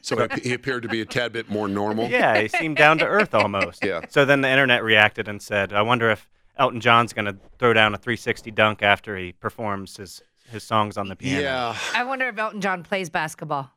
So 0.00 0.28
he 0.42 0.52
appeared 0.52 0.82
to 0.82 0.88
be 0.88 1.00
a 1.00 1.04
tad 1.04 1.32
bit 1.32 1.50
more 1.50 1.68
normal. 1.68 2.08
Yeah, 2.08 2.40
he 2.40 2.48
seemed 2.48 2.76
down 2.76 2.98
to 2.98 3.06
earth 3.06 3.34
almost. 3.34 3.84
Yeah. 3.84 4.02
So 4.08 4.24
then 4.24 4.40
the 4.40 4.48
internet 4.48 4.82
reacted 4.82 5.28
and 5.28 5.42
said, 5.42 5.72
"I 5.72 5.82
wonder 5.82 6.10
if 6.10 6.28
Elton 6.56 6.80
John's 6.80 7.12
going 7.12 7.26
to 7.26 7.36
throw 7.58 7.72
down 7.72 7.94
a 7.94 7.98
360 7.98 8.50
dunk 8.52 8.82
after 8.82 9.16
he 9.16 9.32
performs 9.32 9.96
his 9.96 10.22
his 10.50 10.62
songs 10.62 10.96
on 10.96 11.08
the 11.08 11.16
piano." 11.16 11.42
Yeah. 11.42 11.76
I 11.94 12.04
wonder 12.04 12.28
if 12.28 12.38
Elton 12.38 12.60
John 12.60 12.82
plays 12.82 13.10
basketball. 13.10 13.72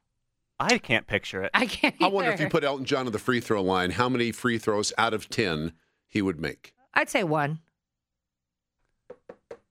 I 0.59 0.77
can't 0.77 1.07
picture 1.07 1.43
it. 1.43 1.51
I 1.53 1.65
can't. 1.65 1.95
I 2.01 2.07
wonder 2.07 2.31
if 2.31 2.39
you 2.39 2.49
put 2.49 2.63
Elton 2.63 2.85
John 2.85 3.05
on 3.05 3.11
the 3.11 3.19
free 3.19 3.39
throw 3.39 3.61
line, 3.61 3.91
how 3.91 4.09
many 4.09 4.31
free 4.31 4.57
throws 4.57 4.91
out 4.97 5.13
of 5.13 5.29
10 5.29 5.73
he 6.07 6.21
would 6.21 6.39
make. 6.39 6.73
I'd 6.93 7.09
say 7.09 7.23
one. 7.23 7.59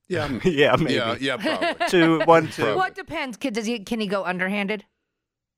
Yeah. 0.08 0.38
yeah, 0.44 0.76
maybe. 0.76 0.94
Yeah, 0.94 1.16
yeah, 1.20 1.36
probably. 1.36 1.86
Two, 1.88 2.20
one, 2.24 2.46
two. 2.46 2.50
Probably. 2.62 2.76
Well, 2.76 2.86
it 2.86 2.94
depends. 2.94 3.36
Can, 3.36 3.52
does 3.52 3.66
he, 3.66 3.80
can 3.80 4.00
he 4.00 4.06
go 4.06 4.24
underhanded? 4.24 4.86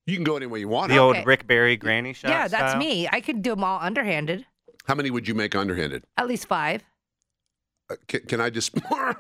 You 0.07 0.17
can 0.17 0.25
go 0.25 0.37
any 0.37 0.47
way 0.47 0.61
you 0.61 0.69
want. 0.69 0.91
The 0.91 0.99
old 0.99 1.17
Okay. 1.17 1.25
Rick 1.25 1.47
Barry 1.47 1.77
granny 1.77 2.13
shot. 2.13 2.31
yeah, 2.31 2.49
that's 2.49 2.73
style? 2.73 2.79
me. 2.79 3.09
I 3.11 3.21
could 3.21 3.43
do 3.43 3.51
them 3.51 3.63
all 3.65 3.79
underhanded. 3.81 4.47
How 4.87 4.95
many 4.95 5.11
would 5.11 5.29
you 5.29 5.35
make 5.35 5.55
underhanded? 5.55 6.05
At 6.17 6.27
least 6.27 6.47
five. 6.47 6.83
Uh, 7.91 7.97
can, 8.09 8.21
can 8.23 8.41
I 8.41 8.51
just. 8.51 8.73
I- 8.91 9.15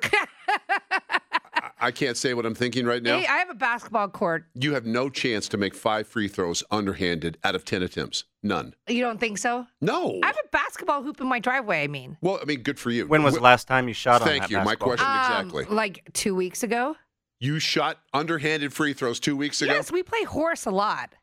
I 1.82 1.90
can't 1.90 2.14
say 2.16 2.34
what 2.34 2.44
I'm 2.44 2.54
thinking 2.54 2.84
right 2.84 3.02
now. 3.02 3.18
Hey, 3.18 3.26
I 3.26 3.38
have 3.38 3.49
a 3.49 3.54
basketball 3.54 4.08
court. 4.08 4.44
You 4.54 4.75
have 4.75 4.84
no 4.84 5.08
chance 5.08 5.49
to 5.49 5.56
make 5.56 5.75
five 5.75 6.06
free 6.06 6.28
throws 6.28 6.62
underhanded 6.70 7.38
out 7.42 7.54
of 7.54 7.64
10 7.64 7.82
attempts. 7.82 8.25
None. 8.42 8.75
You 8.87 9.00
don't 9.02 9.18
think 9.18 9.38
so? 9.38 9.66
No. 9.80 10.20
I 10.22 10.26
have 10.26 10.37
a 10.44 10.49
basketball 10.49 11.02
hoop 11.02 11.22
in 11.22 11.26
my 11.26 11.38
driveway. 11.38 11.82
I 11.82 11.87
mean, 11.87 12.18
Well, 12.20 12.38
I 12.40 12.44
mean, 12.44 12.60
good 12.62 12.78
for 12.78 12.90
you. 12.90 13.06
When 13.06 13.22
was 13.22 13.34
the 13.34 13.40
last 13.40 13.66
time 13.66 13.88
you 13.88 13.94
shot 13.94 14.20
on 14.20 14.28
Thank 14.28 14.42
that 14.42 14.50
you. 14.50 14.58
My 14.58 14.64
basketball 14.75 14.88
question- 14.88 15.06
court? 15.06 15.30
Exactly. 15.30 15.64
Um, 15.70 15.75
like 15.75 16.10
two 16.12 16.34
weeks 16.34 16.62
ago. 16.62 16.96
You 17.40 17.59
shot 17.59 17.99
underhanded 18.12 18.73
free 18.75 18.92
throws 18.92 19.18
two 19.18 19.35
weeks 19.35 19.62
ago. 19.62 19.73
Yes, 19.73 19.90
we 19.90 20.02
play 20.02 20.25
horse 20.25 20.66
a 20.66 20.70
lot. 20.70 21.14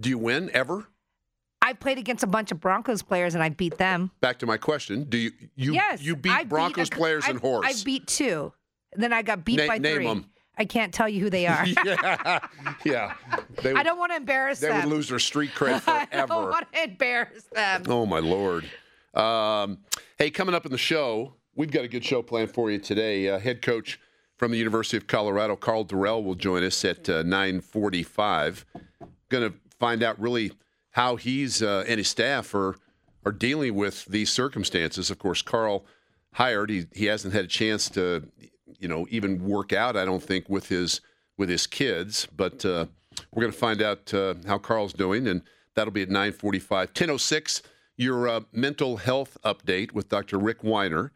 Do 0.00 0.08
you 0.08 0.18
win 0.18 0.48
ever? 0.54 0.86
I 1.60 1.72
played 1.72 1.98
against 1.98 2.22
a 2.22 2.28
bunch 2.28 2.52
of 2.52 2.60
Broncos 2.60 3.02
players 3.02 3.34
and 3.34 3.42
I 3.42 3.48
beat 3.48 3.76
them. 3.76 4.12
Back 4.20 4.38
to 4.40 4.46
my 4.46 4.56
question. 4.56 5.04
Do 5.04 5.18
you 5.18 5.32
you 5.56 5.74
yes, 5.74 6.00
you 6.00 6.14
beat 6.14 6.30
I 6.30 6.44
Broncos 6.44 6.88
a 6.88 6.90
players 6.90 7.24
I, 7.26 7.30
in 7.30 7.38
horse? 7.38 7.66
I 7.66 7.84
beat 7.84 8.06
two. 8.06 8.52
Then 8.92 9.12
I 9.12 9.22
got 9.22 9.44
beat 9.44 9.56
Na- 9.56 9.66
by 9.66 9.78
name 9.78 9.96
three. 9.96 10.08
'em. 10.08 10.26
I 10.56 10.64
can't 10.66 10.94
tell 10.94 11.08
you 11.08 11.20
who 11.20 11.30
they 11.30 11.48
are. 11.48 11.66
yeah, 11.84 12.38
yeah. 12.84 13.14
They 13.60 13.72
would, 13.72 13.80
I 13.80 13.82
don't 13.82 13.98
want 13.98 14.12
to 14.12 14.16
embarrass 14.16 14.60
they 14.60 14.68
them. 14.68 14.82
They 14.82 14.86
would 14.86 14.94
lose 14.94 15.08
their 15.08 15.18
street 15.18 15.50
cred 15.56 15.80
forever. 15.80 16.06
I 16.12 16.26
don't 16.26 16.50
want 16.50 16.72
to 16.72 16.84
embarrass 16.84 17.42
them. 17.52 17.82
Oh 17.88 18.06
my 18.06 18.20
lord. 18.20 18.64
Um, 19.14 19.78
hey, 20.18 20.30
coming 20.30 20.54
up 20.54 20.64
in 20.66 20.70
the 20.70 20.78
show, 20.78 21.34
we've 21.56 21.72
got 21.72 21.84
a 21.84 21.88
good 21.88 22.04
show 22.04 22.22
planned 22.22 22.52
for 22.52 22.70
you 22.70 22.78
today. 22.78 23.28
Uh, 23.28 23.40
head 23.40 23.62
coach 23.62 23.98
from 24.36 24.50
the 24.50 24.58
University 24.58 24.96
of 24.96 25.06
Colorado, 25.06 25.56
Karl 25.56 25.84
Dorrell, 25.84 26.22
will 26.22 26.34
join 26.34 26.62
us 26.64 26.84
at 26.84 27.08
uh, 27.08 27.22
9:45. 27.22 28.64
Going 29.28 29.50
to 29.50 29.56
find 29.78 30.02
out 30.02 30.20
really 30.20 30.52
how 30.90 31.16
he's 31.16 31.62
uh, 31.62 31.84
and 31.86 31.98
his 31.98 32.08
staff 32.08 32.54
are 32.54 32.76
are 33.24 33.32
dealing 33.32 33.74
with 33.74 34.04
these 34.06 34.30
circumstances. 34.30 35.10
Of 35.10 35.18
course, 35.18 35.42
Karl 35.42 35.84
hired. 36.32 36.70
He 36.70 36.86
he 36.92 37.06
hasn't 37.06 37.34
had 37.34 37.44
a 37.44 37.48
chance 37.48 37.88
to, 37.90 38.28
you 38.78 38.88
know, 38.88 39.06
even 39.10 39.44
work 39.44 39.72
out. 39.72 39.96
I 39.96 40.04
don't 40.04 40.22
think 40.22 40.48
with 40.48 40.68
his 40.68 41.00
with 41.36 41.48
his 41.48 41.66
kids, 41.66 42.28
but 42.36 42.64
uh, 42.64 42.86
we're 43.32 43.40
going 43.40 43.52
to 43.52 43.58
find 43.58 43.82
out 43.82 44.12
uh, 44.14 44.34
how 44.46 44.58
Karl's 44.58 44.92
doing, 44.92 45.26
and 45.26 45.42
that'll 45.74 45.92
be 45.92 46.02
at 46.02 46.08
9:45. 46.08 46.92
10:06. 46.92 47.62
Your 47.96 48.28
uh, 48.28 48.40
mental 48.52 48.96
health 48.96 49.38
update 49.44 49.92
with 49.92 50.08
Dr. 50.08 50.36
Rick 50.36 50.64
Weiner. 50.64 51.12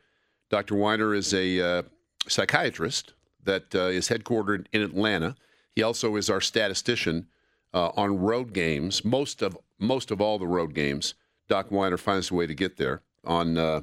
Dr. 0.49 0.77
Weiner 0.77 1.13
is 1.13 1.35
a 1.35 1.61
uh, 1.61 1.83
psychiatrist 2.29 3.15
that 3.45 3.75
uh, 3.75 3.87
is 3.87 4.09
headquartered 4.09 4.67
in 4.73 4.83
Atlanta. 4.83 5.37
He 5.75 5.83
also 5.83 6.17
is 6.17 6.29
our 6.29 6.41
statistician 6.41 7.27
uh, 7.73 7.91
on 7.97 8.19
road 8.19 8.53
games. 8.53 9.05
Most 9.05 9.43
of 9.43 9.57
most 9.79 10.11
of 10.11 10.21
all 10.21 10.39
the 10.39 10.47
road 10.47 10.75
games, 10.75 11.15
Doc 11.49 11.71
Weiner 11.71 11.97
finds 11.97 12.31
a 12.31 12.35
way 12.35 12.47
to 12.47 12.55
get 12.55 12.77
there 12.77 13.03
on 13.25 13.57
uh, 13.57 13.83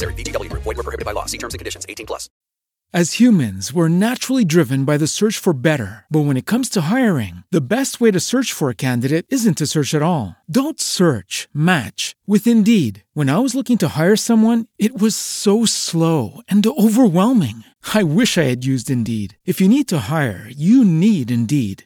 VGW 0.07 0.49
Group. 0.49 0.63
Void 0.63 0.77
were 0.77 0.83
prohibited 0.83 1.05
by 1.05 1.11
law. 1.11 1.25
See 1.25 1.37
terms 1.37 1.53
and 1.53 1.59
conditions. 1.59 1.85
18 1.87 2.05
plus. 2.05 2.29
As 2.93 3.21
humans, 3.21 3.71
we're 3.71 3.87
naturally 3.87 4.43
driven 4.43 4.83
by 4.83 4.97
the 4.97 5.07
search 5.07 5.37
for 5.37 5.53
better. 5.53 6.03
But 6.11 6.25
when 6.25 6.35
it 6.35 6.45
comes 6.45 6.67
to 6.71 6.91
hiring, 6.91 7.45
the 7.49 7.65
best 7.65 8.01
way 8.01 8.11
to 8.11 8.19
search 8.19 8.51
for 8.51 8.69
a 8.69 8.75
candidate 8.75 9.25
isn't 9.29 9.57
to 9.59 9.65
search 9.65 9.93
at 9.93 10.01
all. 10.01 10.35
Don't 10.51 10.77
search, 10.81 11.47
match 11.53 12.17
with 12.27 12.45
Indeed. 12.45 13.05
When 13.13 13.29
I 13.29 13.39
was 13.39 13.55
looking 13.55 13.77
to 13.77 13.87
hire 13.97 14.17
someone, 14.17 14.65
it 14.77 14.99
was 14.99 15.15
so 15.15 15.63
slow 15.63 16.41
and 16.49 16.67
overwhelming. 16.67 17.63
I 17.93 18.03
wish 18.03 18.37
I 18.37 18.43
had 18.51 18.65
used 18.65 18.91
Indeed. 18.91 19.37
If 19.45 19.61
you 19.61 19.69
need 19.69 19.87
to 19.87 20.07
hire, 20.09 20.45
you 20.49 20.83
need 20.83 21.31
Indeed. 21.31 21.85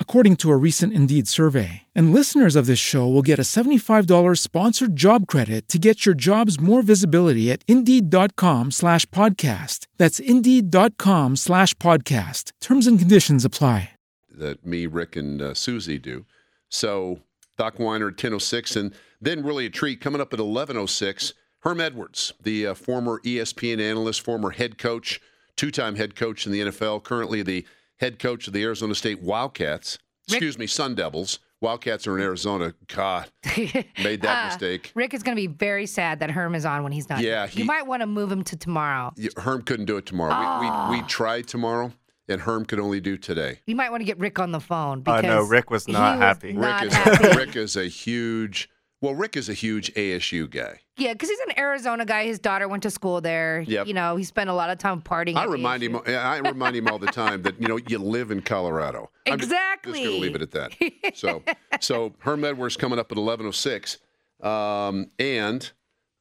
according 0.00 0.34
to 0.36 0.50
a 0.50 0.56
recent 0.56 0.92
Indeed 0.92 1.28
survey. 1.28 1.84
And 1.94 2.12
listeners 2.12 2.56
of 2.56 2.66
this 2.66 2.80
show 2.80 3.06
will 3.06 3.22
get 3.22 3.38
a 3.38 3.42
$75 3.42 4.38
sponsored 4.38 4.96
job 4.96 5.28
credit 5.28 5.68
to 5.68 5.78
get 5.78 6.04
your 6.04 6.16
jobs 6.16 6.60
more 6.60 6.82
visibility 6.82 7.50
at 7.52 7.62
Indeed.com 7.68 8.72
slash 8.72 9.06
podcast. 9.06 9.86
That's 9.96 10.18
Indeed.com 10.18 11.36
slash 11.36 11.72
podcast. 11.74 12.50
Terms 12.60 12.88
and 12.88 12.98
conditions 12.98 13.44
apply. 13.44 13.90
that 14.32 14.66
me, 14.66 14.86
Rick, 14.86 15.14
and 15.14 15.40
uh, 15.40 15.54
Susie 15.54 15.98
do. 15.98 16.24
So 16.68 17.20
Doc 17.58 17.78
Weiner 17.78 18.08
at 18.08 18.16
10.06, 18.16 18.74
and 18.76 18.94
then 19.20 19.44
really 19.44 19.66
a 19.66 19.70
treat 19.70 20.00
coming 20.00 20.20
up 20.20 20.32
at 20.32 20.38
11.06, 20.38 21.34
Herm 21.60 21.80
Edwards, 21.80 22.32
the 22.42 22.68
uh, 22.68 22.74
former 22.74 23.20
ESPN 23.22 23.80
analyst, 23.80 24.22
former 24.22 24.50
head 24.50 24.78
coach, 24.78 25.20
two-time 25.56 25.96
head 25.96 26.16
coach 26.16 26.46
in 26.46 26.52
the 26.52 26.60
NFL, 26.60 27.04
currently 27.04 27.42
the 27.42 27.66
head 28.00 28.18
coach 28.18 28.46
of 28.46 28.52
the 28.52 28.62
Arizona 28.62 28.94
State 28.94 29.22
Wildcats. 29.22 29.98
Excuse 30.28 30.58
me, 30.58 30.66
Sun 30.66 30.94
Devils. 30.94 31.38
Wildcats 31.60 32.06
are 32.06 32.16
in 32.16 32.22
Arizona. 32.22 32.72
God, 32.86 33.28
made 34.02 34.22
that 34.22 34.44
Uh, 34.44 34.46
mistake. 34.48 34.92
Rick 34.94 35.12
is 35.12 35.22
going 35.22 35.36
to 35.36 35.40
be 35.40 35.46
very 35.46 35.84
sad 35.86 36.20
that 36.20 36.30
Herm 36.30 36.54
is 36.54 36.64
on 36.64 36.82
when 36.82 36.92
he's 36.92 37.08
not. 37.10 37.20
Yeah, 37.20 37.46
here. 37.46 37.60
you 37.60 37.64
might 37.66 37.86
want 37.86 38.00
to 38.00 38.06
move 38.06 38.32
him 38.32 38.42
to 38.44 38.56
tomorrow. 38.56 39.12
Herm 39.36 39.62
couldn't 39.62 39.84
do 39.86 39.96
it 39.98 40.06
tomorrow. 40.06 40.30
We, 40.60 40.66
Ah. 40.68 40.90
we, 40.90 41.00
we 41.00 41.06
tried 41.06 41.48
tomorrow, 41.48 41.92
and 42.28 42.40
Herm 42.40 42.64
could 42.64 42.78
only 42.80 43.00
do 43.00 43.18
today. 43.18 43.58
You 43.66 43.76
might 43.76 43.90
want 43.90 44.00
to 44.00 44.04
get 44.06 44.18
Rick 44.18 44.38
on 44.38 44.52
the 44.52 44.60
phone 44.60 44.98
Oh, 45.00 45.16
because 45.16 45.22
no, 45.24 45.42
Rick 45.42 45.68
was 45.70 45.86
not 45.86 46.16
happy. 46.18 46.54
not 46.54 46.82
Rick 46.82 46.90
is 46.92 46.96
happy. 46.96 47.28
Rick 47.36 47.56
is 47.56 47.76
a 47.76 47.84
huge 47.88 48.70
well, 49.02 49.14
Rick 49.14 49.36
is 49.36 49.48
a 49.48 49.54
huge 49.54 49.92
ASU 49.94 50.48
guy. 50.50 50.80
Yeah, 51.00 51.14
because 51.14 51.30
he's 51.30 51.38
an 51.40 51.58
Arizona 51.58 52.04
guy. 52.04 52.24
His 52.24 52.38
daughter 52.38 52.68
went 52.68 52.82
to 52.82 52.90
school 52.90 53.20
there. 53.22 53.62
Yep. 53.66 53.86
You 53.86 53.94
know, 53.94 54.16
he 54.16 54.24
spent 54.24 54.50
a 54.50 54.52
lot 54.52 54.68
of 54.68 54.76
time 54.78 55.00
partying. 55.00 55.34
I 55.36 55.46
remind 55.46 55.82
him. 55.82 55.96
I 56.06 56.38
remind 56.38 56.76
him 56.76 56.88
all 56.88 56.98
the 56.98 57.06
time 57.06 57.40
that 57.42 57.60
you 57.60 57.68
know 57.68 57.78
you 57.88 57.98
live 57.98 58.30
in 58.30 58.42
Colorado. 58.42 59.10
I'm 59.26 59.38
just- 59.38 59.50
Exactly. 59.50 59.92
Just, 60.00 60.04
going 60.04 60.16
to 60.16 60.20
leave 60.20 60.34
it 60.36 60.42
at 60.42 60.50
that. 60.52 61.16
So, 61.16 61.42
so 61.80 62.12
Herm 62.18 62.44
Edwards 62.44 62.76
coming 62.76 62.98
up 62.98 63.10
at 63.10 63.16
eleven 63.18 63.46
oh 63.46 63.50
six, 63.50 63.96
um, 64.42 65.10
and 65.18 65.62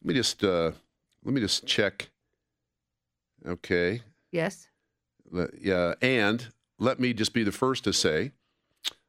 let 0.02 0.08
me 0.08 0.14
just 0.14 0.44
uh, 0.46 0.72
let 1.26 1.34
me 1.34 1.42
just 1.42 1.66
check. 1.68 2.10
Okay, 3.46 4.02
Yes. 4.32 4.68
Yeah, 5.62 5.94
and 6.02 6.48
let 6.80 7.00
me 7.00 7.14
just 7.14 7.34
be 7.34 7.44
the 7.44 7.52
first 7.52 7.84
to 7.84 7.94
say 7.94 8.32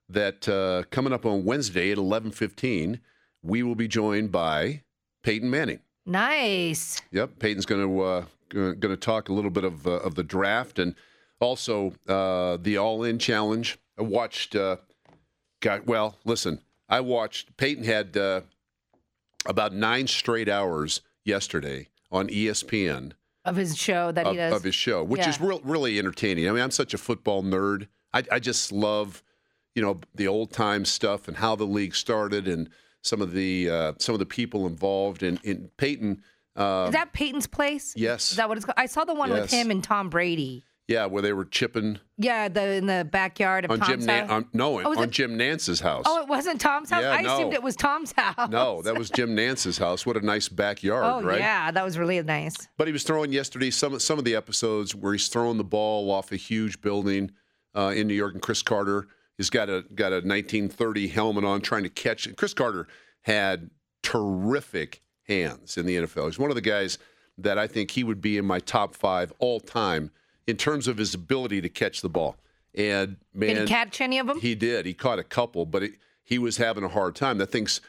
that 0.08 0.48
uh, 0.48 0.82
coming 0.90 1.12
up 1.12 1.24
on 1.24 1.44
Wednesday 1.44 1.92
at 1.92 1.98
eleven 1.98 2.30
fifteen, 2.32 3.00
we 3.42 3.62
will 3.62 3.74
be 3.76 3.88
joined 3.88 4.30
by 4.32 4.82
Peyton 5.22 5.50
Manning. 5.50 5.80
Nice. 6.06 7.00
Yep, 7.12 7.38
Peyton's 7.38 7.66
going 7.66 7.86
to 7.86 8.00
uh, 8.02 8.24
going 8.48 8.80
to 8.80 8.96
talk 8.96 9.28
a 9.28 9.32
little 9.32 9.50
bit 9.50 9.64
of 9.64 9.86
uh, 9.86 9.92
of 9.92 10.14
the 10.14 10.22
draft 10.24 10.78
and 10.78 10.94
Also, 11.40 11.92
uh, 12.08 12.56
the 12.60 12.76
All 12.78 13.02
In 13.04 13.18
Challenge. 13.18 13.78
I 13.98 14.02
watched. 14.02 14.54
Uh, 14.56 14.76
got 15.60 15.86
well. 15.86 16.16
Listen, 16.24 16.60
I 16.88 17.00
watched. 17.00 17.56
Peyton 17.56 17.84
had 17.84 18.16
uh, 18.16 18.40
about 19.46 19.72
nine 19.74 20.06
straight 20.06 20.48
hours 20.48 21.00
yesterday 21.24 21.88
on 22.10 22.28
ESPN 22.28 23.12
Of 23.44 23.56
his 23.56 23.76
show 23.76 24.10
that 24.12 24.26
he 24.26 24.36
does. 24.36 24.52
of 24.52 24.64
his 24.64 24.74
show, 24.74 25.04
which 25.04 25.26
is 25.26 25.40
real, 25.40 25.60
really 25.62 25.98
entertaining. 25.98 26.48
I 26.48 26.52
mean, 26.52 26.62
I'm 26.62 26.70
such 26.70 26.92
a 26.94 26.98
football 26.98 27.42
nerd. 27.42 27.86
I, 28.12 28.24
I 28.32 28.38
just 28.40 28.72
love, 28.72 29.22
you 29.74 29.82
know, 29.82 30.00
the 30.14 30.26
old 30.26 30.50
time 30.52 30.84
stuff 30.84 31.28
and 31.28 31.36
how 31.36 31.54
the 31.56 31.64
league 31.66 31.94
started 31.94 32.48
and 32.48 32.68
some 33.02 33.20
of 33.22 33.32
the 33.32 33.70
uh, 33.70 33.92
some 33.98 34.14
of 34.14 34.18
the 34.18 34.26
people 34.26 34.66
involved. 34.66 35.22
And 35.22 35.40
in 35.44 35.70
Peyton, 35.76 36.22
uh, 36.56 36.86
Is 36.88 36.92
that 36.92 37.12
Peyton's 37.12 37.46
place? 37.46 37.94
yes, 37.96 38.30
Is 38.30 38.36
that 38.36 38.48
what 38.48 38.56
it's 38.58 38.64
called? 38.64 38.74
I 38.78 38.86
saw 38.86 39.04
the 39.04 39.14
one 39.14 39.30
with 39.30 39.50
him 39.50 39.70
and 39.70 39.82
Tom 39.82 40.10
Brady. 40.10 40.64
yeah, 40.88 41.06
where 41.06 41.22
they 41.22 41.32
were 41.32 41.44
chipping 41.44 41.98
Yeah, 42.18 42.48
the 42.48 42.72
in 42.72 42.86
the 42.86 43.08
backyard 43.10 43.64
of 43.64 43.70
on 43.70 43.78
Tom's 43.78 44.04
Jim 44.04 44.08
house. 44.26 44.30
on, 44.30 44.46
no, 44.52 44.80
Oh, 44.80 44.96
on 44.98 45.04
it- 45.04 45.10
Jim 45.12 45.38
Nantz's 45.38 45.78
house. 45.80 46.04
Oh, 46.08 46.20
it 46.22 46.26
wasn't 46.28 46.60
Tom's 46.60 46.90
house. 46.90 47.02
Yeah, 47.02 47.12
I 47.12 47.20
assumed 47.20 47.54
it 47.54 47.62
was 47.62 47.76
Tom's 47.76 48.10
house. 48.12 48.50
no, 48.50 48.82
that 48.86 48.98
was 48.98 49.08
Jim 49.08 49.36
Nantz's 49.36 49.78
house. 49.78 50.04
What 50.04 50.16
a 50.16 50.20
nice 50.20 50.48
backyard, 50.48 51.04
Oh 51.04 51.22
right? 51.26 51.38
yeah, 51.38 51.70
that 51.70 51.84
was 51.84 51.96
really 51.96 52.20
nice. 52.22 52.56
But 52.76 52.88
he 52.88 52.92
was 52.92 53.04
throwing 53.04 53.32
yesterday 53.32 53.70
some 53.70 53.98
some 54.00 54.18
of 54.18 54.24
the 54.24 54.34
episodes 54.34 54.92
where 54.94 55.12
he's 55.12 55.28
throwing 55.28 55.58
the 55.58 55.64
ball 55.64 56.10
off 56.10 56.32
a 56.32 56.36
huge 56.36 56.80
building 56.82 57.30
uh, 57.76 57.92
in 57.94 58.08
New 58.08 58.14
York, 58.14 58.32
and 58.34 58.42
Cris 58.42 58.60
Carter 58.62 59.06
has 59.40 59.48
got 59.50 59.68
a 59.70 59.84
got 59.94 60.12
a 60.12 60.16
1930 60.20 61.08
helmet 61.08 61.44
on, 61.44 61.60
trying 61.62 61.82
to 61.84 61.88
catch. 61.88 62.28
Cris 62.36 62.52
Carter 62.54 62.86
had 63.22 63.70
terrific 64.02 65.02
hands 65.26 65.76
in 65.76 65.86
the 65.86 65.96
NFL. 65.96 66.26
He's 66.26 66.38
one 66.38 66.50
of 66.50 66.54
the 66.56 66.60
guys 66.60 66.98
that 67.38 67.58
I 67.58 67.66
think 67.66 67.92
he 67.92 68.04
would 68.04 68.20
be 68.20 68.36
in 68.36 68.44
my 68.44 68.58
top 68.60 68.94
five 68.94 69.32
all 69.38 69.60
time 69.60 70.10
in 70.46 70.56
terms 70.56 70.88
of 70.88 70.98
his 70.98 71.14
ability 71.14 71.60
to 71.62 71.68
catch 71.68 72.02
the 72.02 72.08
ball. 72.08 72.36
And 72.74 73.16
man, 73.32 73.54
Did 73.56 73.58
he 73.62 73.66
catch 73.74 74.00
any 74.00 74.18
of 74.18 74.26
them? 74.26 74.40
he 74.40 74.54
did. 74.54 74.84
He 74.86 74.94
caught 74.94 75.18
a 75.18 75.24
couple, 75.24 75.64
but 75.66 75.82
it, 75.82 75.92
he 76.22 76.38
was 76.38 76.56
having 76.58 76.84
a 76.84 76.88
hard 76.88 77.14
time. 77.16 77.38
That 77.38 77.50
thing's, 77.50 77.80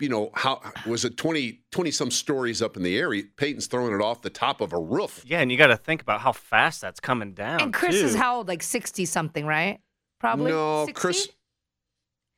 you 0.00 0.08
know, 0.08 0.30
how 0.34 0.60
was 0.86 1.04
it 1.04 1.16
20, 1.16 1.60
20 1.70 1.90
some 1.90 2.10
stories 2.10 2.60
up 2.60 2.76
in 2.76 2.82
the 2.82 2.96
air? 2.98 3.12
He- 3.12 3.22
Peyton's 3.22 3.66
throwing 3.66 3.94
it 3.94 4.02
off 4.02 4.22
the 4.22 4.30
top 4.30 4.60
of 4.60 4.72
a 4.72 4.78
roof. 4.78 5.22
Yeah, 5.26 5.40
and 5.40 5.50
you 5.52 5.56
got 5.58 5.68
to 5.68 5.76
think 5.76 6.02
about 6.02 6.20
how 6.20 6.32
fast 6.32 6.80
that's 6.80 7.00
coming 7.00 7.32
down. 7.32 7.60
and 7.60 7.72
Chris 7.72 8.00
too. 8.00 8.06
is 8.06 8.14
how 8.16 8.38
old? 8.38 8.48
Like 8.48 8.62
sixty 8.62 9.04
something, 9.04 9.46
right? 9.46 9.80
Probably. 10.20 10.50
No, 10.50 10.86
60? 10.86 10.92
Chris. 11.00 11.28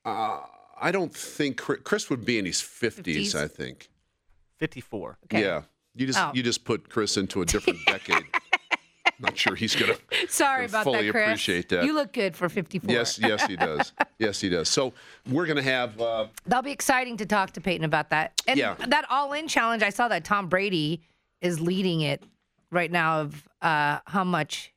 Uh, 0.04 0.40
I 0.80 0.90
don't 0.92 1.14
think 1.14 1.56
Chris, 1.58 1.80
Chris 1.84 2.10
would 2.10 2.24
be 2.24 2.38
in 2.38 2.46
his 2.46 2.56
50s, 2.60 3.02
50s? 3.04 3.34
I 3.34 3.48
think. 3.48 3.88
54. 4.58 5.18
Okay. 5.24 5.42
Yeah. 5.42 5.62
You 5.94 6.06
just 6.06 6.18
Oh. 6.18 6.30
you 6.34 6.42
just 6.42 6.64
put 6.64 6.88
Chris 6.88 7.16
into 7.16 7.42
a 7.42 7.44
different 7.46 7.78
decade. 7.86 8.24
Not 9.18 9.36
sure 9.36 9.54
he's 9.54 9.74
going 9.76 9.94
to 10.10 10.28
Sorry 10.28 10.64
about 10.66 10.84
fully 10.84 11.06
that, 11.06 11.12
Chris. 11.12 11.24
appreciate 11.24 11.68
that. 11.70 11.84
You 11.84 11.92
look 11.94 12.12
good 12.12 12.34
for 12.36 12.48
fifty-four. 12.48 12.90
Yes, 12.94 13.18
yes, 13.18 13.44
he 13.46 13.56
does. 13.56 13.92
yes, 14.18 14.40
he 14.40 14.48
does. 14.48 14.68
So 14.68 14.92
we're 15.28 15.44
going 15.46 15.56
to 15.56 15.62
have 15.62 16.00
uh, 16.00 16.26
That'll 16.46 16.62
be 16.62 16.70
exciting 16.70 17.16
to 17.18 17.26
talk 17.26 17.50
to 17.52 17.60
Peyton 17.60 17.84
about 17.84 18.10
that. 18.10 18.40
And 18.46 18.58
Yeah. 18.58 18.76
that 18.88 19.04
all 19.10 19.32
in 19.32 19.48
challenge, 19.48 19.82
I 19.82 19.90
saw 19.90 20.08
that 20.08 20.24
Tom 20.24 20.48
Brady 20.48 21.02
is 21.42 21.60
leading 21.60 22.00
it 22.02 22.22
right 22.70 22.90
now 22.90 23.20
of 23.20 23.48
uh, 23.60 23.98
how 24.06 24.24
much 24.24 24.72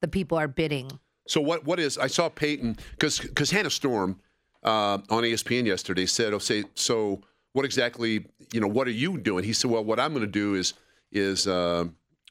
the 0.00 0.08
people 0.08 0.38
are 0.38 0.48
bidding. 0.48 0.90
So 1.26 1.40
what 1.40 1.64
what 1.64 1.78
is 1.78 1.98
I 1.98 2.06
saw 2.06 2.28
Peyton 2.28 2.76
because 2.92 3.18
because 3.18 3.50
Hannah 3.50 3.70
Storm 3.70 4.20
uh, 4.64 4.98
on 5.10 5.22
ESPN 5.24 5.66
yesterday 5.66 6.06
said, 6.06 6.32
"Oh, 6.32 6.38
say 6.38 6.64
so 6.74 7.20
what 7.52 7.64
exactly 7.64 8.26
you 8.52 8.60
know 8.60 8.66
what 8.66 8.86
are 8.86 8.92
you 8.92 9.18
doing?" 9.18 9.44
He 9.44 9.52
said, 9.52 9.70
"Well, 9.70 9.84
what 9.84 10.00
I'm 10.00 10.12
going 10.12 10.24
to 10.24 10.30
do 10.30 10.54
is 10.54 10.74
is 11.12 11.46
uh, 11.46 11.84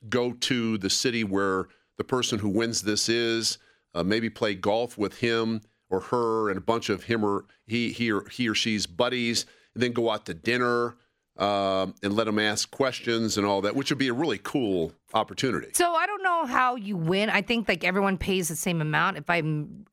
go 0.09 0.33
to 0.33 0.77
the 0.77 0.89
city 0.89 1.23
where 1.23 1.67
the 1.97 2.03
person 2.03 2.39
who 2.39 2.49
wins 2.49 2.81
this 2.81 3.09
is, 3.09 3.57
uh, 3.93 4.03
maybe 4.03 4.29
play 4.29 4.55
golf 4.55 4.97
with 4.97 5.17
him 5.19 5.61
or 5.89 5.99
her 5.99 6.49
and 6.49 6.57
a 6.57 6.61
bunch 6.61 6.89
of 6.89 7.03
him 7.03 7.23
or 7.23 7.45
he 7.65 7.91
he 7.91 8.11
or 8.11 8.27
he 8.29 8.49
or 8.49 8.55
she's 8.55 8.87
buddies, 8.87 9.45
and 9.73 9.83
then 9.83 9.91
go 9.91 10.09
out 10.09 10.25
to 10.25 10.33
dinner." 10.33 10.95
Um, 11.39 11.93
and 12.01 12.15
let 12.15 12.25
them 12.25 12.39
ask 12.39 12.71
questions 12.71 13.37
and 13.37 13.45
all 13.45 13.61
that, 13.61 13.75
which 13.75 13.91
would 13.91 13.99
be 13.99 14.07
a 14.07 14.13
really 14.13 14.39
cool 14.39 14.91
opportunity. 15.13 15.69
So 15.73 15.93
I 15.93 16.07
don't 16.07 16.23
know 16.23 16.45
how 16.45 16.75
you 16.75 16.97
win. 16.97 17.29
I 17.29 17.41
think 17.43 17.67
like 17.69 17.83
everyone 17.83 18.17
pays 18.17 18.47
the 18.47 18.55
same 18.55 18.81
amount. 18.81 19.17
If 19.17 19.29
I 19.29 19.43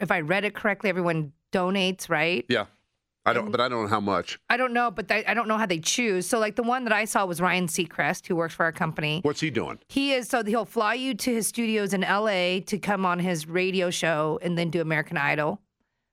if 0.00 0.11
I 0.11 0.20
read 0.20 0.44
it 0.44 0.54
correctly, 0.54 0.88
everyone 0.88 1.33
donates, 1.52 2.09
right? 2.09 2.46
Yeah, 2.48 2.66
I 3.26 3.33
don't, 3.33 3.50
but 3.50 3.61
I 3.61 3.68
don't 3.68 3.85
know 3.85 3.88
how 3.88 4.00
much. 4.00 4.38
I 4.50 4.57
don't 4.57 4.72
know, 4.72 4.90
but 4.90 5.11
I 5.11 5.24
I 5.26 5.35
don't 5.35 5.48
know 5.48 5.57
how 5.57 5.66
they 5.66 5.78
choose. 5.78 6.26
So 6.26 6.38
like 6.38 6.57
the 6.57 6.62
one 6.62 6.85
that 6.85 6.92
I 6.92 7.07
saw 7.07 7.24
was 7.24 7.40
Ryan 7.40 7.66
Seacrest, 7.66 8.26
who 8.26 8.37
works 8.37 8.54
for 8.54 8.64
our 8.64 8.72
company. 8.72 9.20
What's 9.22 9.40
he 9.40 9.50
doing? 9.50 9.78
He 9.88 10.12
is 10.12 10.28
so 10.28 10.44
he'll 10.44 10.66
fly 10.66 10.94
you 10.94 11.14
to 11.14 11.33
his 11.33 11.46
studios 11.46 11.94
in 11.94 12.02
LA 12.02 12.61
to 12.66 12.78
come 12.78 13.07
on 13.07 13.18
his 13.18 13.48
radio 13.48 13.90
show 13.90 14.38
and 14.42 14.59
then 14.59 14.70
do 14.70 14.80
American 14.80 15.16
Idol. 15.16 15.61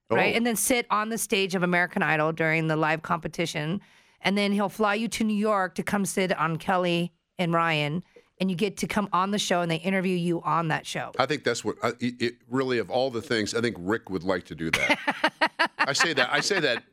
Right? 0.10 0.34
Oh. 0.34 0.38
And 0.38 0.46
then 0.46 0.56
sit 0.56 0.86
on 0.90 1.10
the 1.10 1.18
stage 1.18 1.56
of 1.56 1.64
American 1.64 2.04
Idol 2.04 2.32
during 2.32 2.68
the 2.68 2.76
live 2.76 3.02
competition. 3.02 3.82
And 4.22 4.38
then 4.38 4.52
he'll 4.52 4.70
fly 4.70 4.96
you 4.96 5.08
to 5.10 5.24
New 5.24 5.36
York 5.36 5.76
to 5.76 5.84
come 5.84 6.06
sit 6.06 6.36
on 6.38 6.58
Kelly 6.58 7.12
and 7.38 7.54
Ryan. 7.54 8.04
And 8.40 8.50
you 8.50 8.58
get 8.58 8.78
to 8.78 8.88
come 8.88 9.08
on 9.14 9.30
the 9.30 9.38
show 9.38 9.62
and 9.62 9.70
they 9.70 9.76
interview 9.76 10.16
you 10.16 10.42
on 10.42 10.70
that 10.70 10.88
show. 10.88 11.12
I 11.20 11.28
think 11.28 11.44
that's 11.44 11.64
what 11.64 11.76
I, 11.84 11.94
it, 12.00 12.36
really 12.50 12.80
of 12.80 12.90
all 12.90 13.12
the 13.12 13.22
things. 13.22 13.54
I 13.54 13.62
think 13.62 13.76
Rick 13.80 14.10
would 14.10 14.24
like 14.24 14.46
to 14.46 14.56
do 14.56 14.72
that. 14.72 15.70
I 15.78 15.94
say 15.94 16.14
that. 16.14 16.30
I 16.32 16.40
say 16.40 16.60
that. 16.60 16.84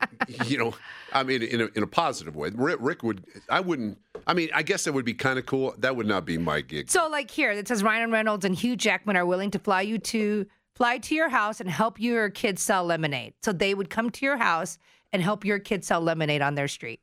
You 0.44 0.58
know, 0.58 0.74
I 1.12 1.22
mean, 1.22 1.42
in 1.42 1.62
a, 1.62 1.68
in 1.74 1.82
a 1.82 1.86
positive 1.86 2.36
way. 2.36 2.50
Rick, 2.54 2.78
Rick 2.80 3.02
would. 3.02 3.24
I 3.48 3.60
wouldn't. 3.60 3.98
I 4.26 4.34
mean, 4.34 4.50
I 4.54 4.62
guess 4.62 4.84
that 4.84 4.92
would 4.92 5.06
be 5.06 5.14
kind 5.14 5.38
of 5.38 5.46
cool. 5.46 5.74
That 5.78 5.96
would 5.96 6.06
not 6.06 6.26
be 6.26 6.36
my 6.36 6.60
gig. 6.60 6.90
So 6.90 7.08
like 7.08 7.30
here, 7.30 7.50
it 7.50 7.66
says 7.66 7.82
Ryan 7.82 8.10
Reynolds 8.10 8.44
and 8.44 8.54
Hugh 8.54 8.76
Jackman 8.76 9.16
are 9.16 9.24
willing 9.24 9.50
to 9.52 9.58
fly 9.58 9.80
you 9.80 9.98
to 9.98 10.46
fly 10.74 10.98
to 10.98 11.14
your 11.14 11.28
house 11.28 11.60
and 11.60 11.70
help 11.70 11.98
your 11.98 12.28
kids 12.28 12.62
sell 12.62 12.84
lemonade. 12.84 13.34
So 13.42 13.52
they 13.52 13.74
would 13.74 13.88
come 13.88 14.10
to 14.10 14.24
your 14.24 14.36
house 14.36 14.78
and 15.12 15.22
help 15.22 15.44
your 15.44 15.58
kids 15.58 15.86
sell 15.86 16.00
lemonade 16.00 16.42
on 16.42 16.54
their 16.54 16.68
street. 16.68 17.00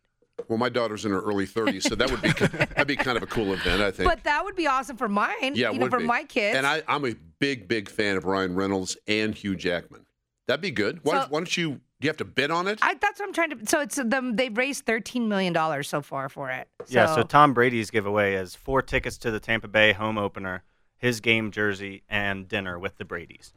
Well, 0.47 0.57
my 0.57 0.69
daughter's 0.69 1.05
in 1.05 1.11
her 1.11 1.21
early 1.21 1.47
30s, 1.47 1.83
so 1.83 1.95
that 1.95 2.11
would 2.11 2.21
be 2.21 2.29
that'd 2.57 2.87
be 2.87 2.95
kind 2.95 3.17
of 3.17 3.23
a 3.23 3.27
cool 3.27 3.53
event. 3.53 3.81
I 3.81 3.91
think. 3.91 4.09
But 4.09 4.23
that 4.25 4.43
would 4.43 4.55
be 4.55 4.67
awesome 4.67 4.97
for 4.97 5.07
mine. 5.09 5.55
yeah, 5.55 5.69
it 5.69 5.73
you 5.73 5.79
know, 5.79 5.89
for 5.89 5.99
be. 5.99 6.05
my 6.05 6.23
kids. 6.23 6.57
And 6.57 6.67
I, 6.67 6.83
I'm 6.87 7.05
a 7.05 7.15
big, 7.39 7.67
big 7.67 7.89
fan 7.89 8.17
of 8.17 8.25
Ryan 8.25 8.53
Reynolds 8.55 8.97
and 9.07 9.33
Hugh 9.33 9.55
Jackman. 9.55 10.05
That'd 10.47 10.61
be 10.61 10.71
good. 10.71 10.99
Why, 11.03 11.21
So- 11.23 11.27
why 11.29 11.39
don't 11.39 11.57
you? 11.57 11.79
Do 12.01 12.07
you 12.07 12.09
have 12.09 12.17
to 12.17 12.25
bid 12.25 12.51
on 12.51 12.67
it? 12.67 12.79
I, 12.81 12.95
that's 12.95 13.21
what 13.21 13.27
I'm 13.27 13.33
trying 13.33 13.51
to. 13.51 13.65
So 13.65 13.79
it's 13.79 13.95
them. 13.95 14.35
They've 14.35 14.55
raised 14.55 14.85
thirteen 14.85 15.29
million 15.29 15.53
dollars 15.53 15.87
so 15.87 16.01
far 16.01 16.27
for 16.27 16.51
it. 16.51 16.67
Yeah, 16.89 17.15
so 17.15 17.23
Tom 17.23 17.53
Brady's 17.53 17.89
giveaway 17.89 18.33
is 18.33 18.53
four 18.53 18.81
tickets 18.81 19.17
to 19.19 19.31
the 19.31 19.39
Tampa 19.39 19.69
Bay 19.69 19.93
home 19.93 20.17
opener, 20.17 20.63
his 20.97 21.21
game 21.21 21.51
jersey, 21.51 22.03
and 22.09 22.49
dinner 22.49 22.77
with 22.77 22.97
the 22.97 23.05
Brady's. 23.05 23.53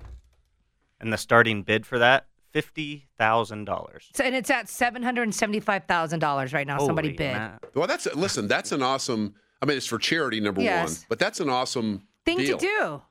And 1.01 1.12
the 1.12 1.19
starting 1.19 1.64
bid 1.64 1.85
for 1.85 1.99
that, 1.99 2.28
$50,000. 2.55 4.09
So- 4.15 4.25
and 4.25 4.35
it's 4.35 4.51
at 4.51 4.69
seven 4.69 5.03
hundred 5.03 5.23
and 5.25 5.35
seventy-five 5.35 5.85
thousand 5.85 6.21
dollars 6.21 6.53
right 6.53 6.67
now. 6.67 6.79
Somebody 6.79 7.09
Holy 7.09 7.17
bid. 7.17 7.37
ma- 7.37 7.59
Well, 7.75 7.87
that's 7.87 8.07
listen. 8.15 8.49
That's 8.49 8.73
an 8.73 8.83
awesome. 8.83 9.35
I 9.63 9.67
mean, 9.67 9.77
it's 9.77 9.87
for 9.87 9.99
charity, 9.99 10.41
number 10.41 10.63
one, 10.63 10.89
but 11.09 11.19
that's 11.19 11.41
an 11.41 11.49
awesome 11.51 12.03
Thing 12.25 12.39
deal. 12.39 12.59
to 12.59 12.67
do. 12.67 13.03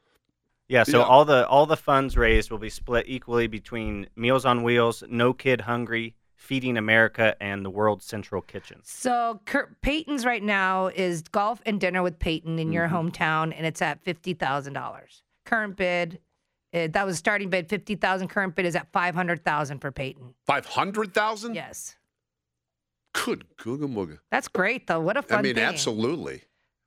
Yeah, 0.69 0.83
so 0.83 0.99
Yeah. 0.99 1.05
all 1.05 1.25
the 1.25 1.47
all 1.47 1.65
the 1.65 1.77
funds 1.77 2.17
raised 2.17 2.51
will 2.51 2.57
be 2.57 2.69
split 2.69 3.05
equally 3.07 3.47
between 3.47 4.07
Meals 4.15 4.45
on 4.45 4.63
Wheels, 4.63 5.03
No 5.09 5.33
Kid 5.33 5.61
Hungry, 5.61 6.15
Feeding 6.35 6.77
America, 6.77 7.35
and 7.41 7.63
the 7.65 7.69
World 7.69 8.01
Central 8.03 8.41
Kitchen. 8.41 8.79
So 8.83 9.41
Kurt, 9.45 9.81
Peyton's 9.81 10.25
right 10.25 10.43
now 10.43 10.87
is 10.87 11.21
golf 11.23 11.61
and 11.65 11.79
dinner 11.79 12.03
with 12.03 12.19
Peyton 12.19 12.59
in 12.59 12.67
Mm-hmm. 12.67 12.73
your 12.73 12.87
hometown, 12.89 13.53
and 13.55 13.65
it's 13.65 13.81
at 13.81 14.01
fifty 14.03 14.33
thousand 14.33 14.73
dollars. 14.73 15.23
Current 15.45 15.77
bid, 15.77 16.19
uh, 16.73 16.87
that 16.91 17.05
was 17.05 17.17
starting 17.17 17.49
bid 17.49 17.69
fifty 17.69 17.95
thousand. 17.95 18.27
Current 18.29 18.55
bid 18.55 18.65
is 18.65 18.75
at 18.75 18.91
five 18.91 19.15
hundred 19.15 19.43
thousand 19.43 19.79
for 19.79 19.91
Peyton. 19.91 20.33
Five 20.45 20.65
hundred 20.65 21.13
thousand. 21.13 21.55
Yes, 21.55 21.95
Good 23.13 23.45
googa 23.57 23.91
mooga. 23.91 24.19
that's 24.31 24.47
great 24.47 24.87
though. 24.87 24.99
What 24.99 25.17
a 25.17 25.21
fun 25.21 25.39
idea. 25.39 25.39
I 25.39 25.53
mean, 25.53 25.55
thing. 25.55 25.63
absolutely. 25.63 26.41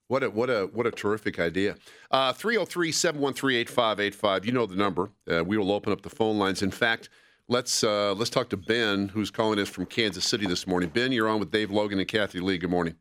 What 0.09 0.23
a 0.23 0.31
what 0.31 0.51
a 0.51 0.69
what 0.73 0.87
a 0.87 0.91
terrific 0.91 1.39
idea. 1.39 1.77
Uh 2.11 2.33
303-713-8585. 2.33 4.45
You 4.45 4.53
know 4.53 4.67
the 4.67 4.77
number. 4.77 5.11
Uh, 5.31 5.45
we 5.45 5.57
will 5.57 5.73
open 5.73 5.93
up 5.93 6.03
the 6.03 6.11
phone 6.11 6.39
lines. 6.39 6.63
In 6.63 6.71
fact, 6.71 7.09
let's 7.49 7.83
uh, 7.85 8.15
let's 8.15 8.31
talk 8.31 8.49
to 8.51 8.57
Ben, 8.57 9.09
who's 9.09 9.31
calling 9.31 9.59
us 9.59 9.69
from 9.69 9.87
Kansas 9.87 10.25
City 10.25 10.47
this 10.47 10.67
morning. 10.67 10.91
Ben, 10.91 11.13
you're 11.13 11.29
on 11.29 11.41
with 11.41 11.51
Dave 11.51 11.71
Logan 11.71 11.99
and 12.01 12.09
Kathy 12.09 12.41
Lee. 12.41 12.59
Good 12.59 12.71
morning. 12.71 12.97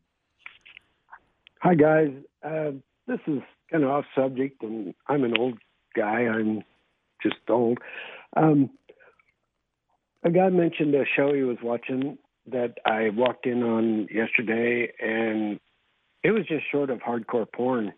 Hi, 1.62 1.74
guys. 1.74 2.10
Uh, 2.42 2.70
this 3.06 3.20
is 3.26 3.40
kind 3.70 3.84
of 3.84 3.90
off 3.90 4.04
subject, 4.14 4.62
and 4.62 4.94
I'm 5.08 5.24
an 5.24 5.36
old 5.38 5.58
guy. 5.94 6.22
I'm 6.26 6.62
just 7.22 7.36
old. 7.48 7.78
Um, 8.36 8.70
a 10.24 10.30
guy 10.30 10.48
mentioned 10.50 10.94
a 10.94 11.04
show 11.16 11.32
he 11.34 11.42
was 11.42 11.58
watching 11.62 12.18
that 12.46 12.74
I 12.84 13.10
walked 13.10 13.46
in 13.46 13.62
on 13.62 14.08
yesterday, 14.10 14.92
and 15.00 15.58
it 16.22 16.30
was 16.32 16.46
just 16.46 16.64
short 16.70 16.90
of 16.90 16.98
hardcore 16.98 17.46
porn. 17.52 17.92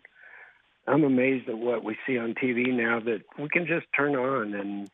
I'm 0.87 1.03
amazed 1.03 1.47
at 1.49 1.57
what 1.57 1.83
we 1.83 1.97
see 2.05 2.17
on 2.17 2.33
TV 2.33 2.67
now 2.75 2.99
that 3.01 3.21
we 3.39 3.47
can 3.49 3.65
just 3.65 3.85
turn 3.95 4.15
on 4.15 4.53
and 4.53 4.89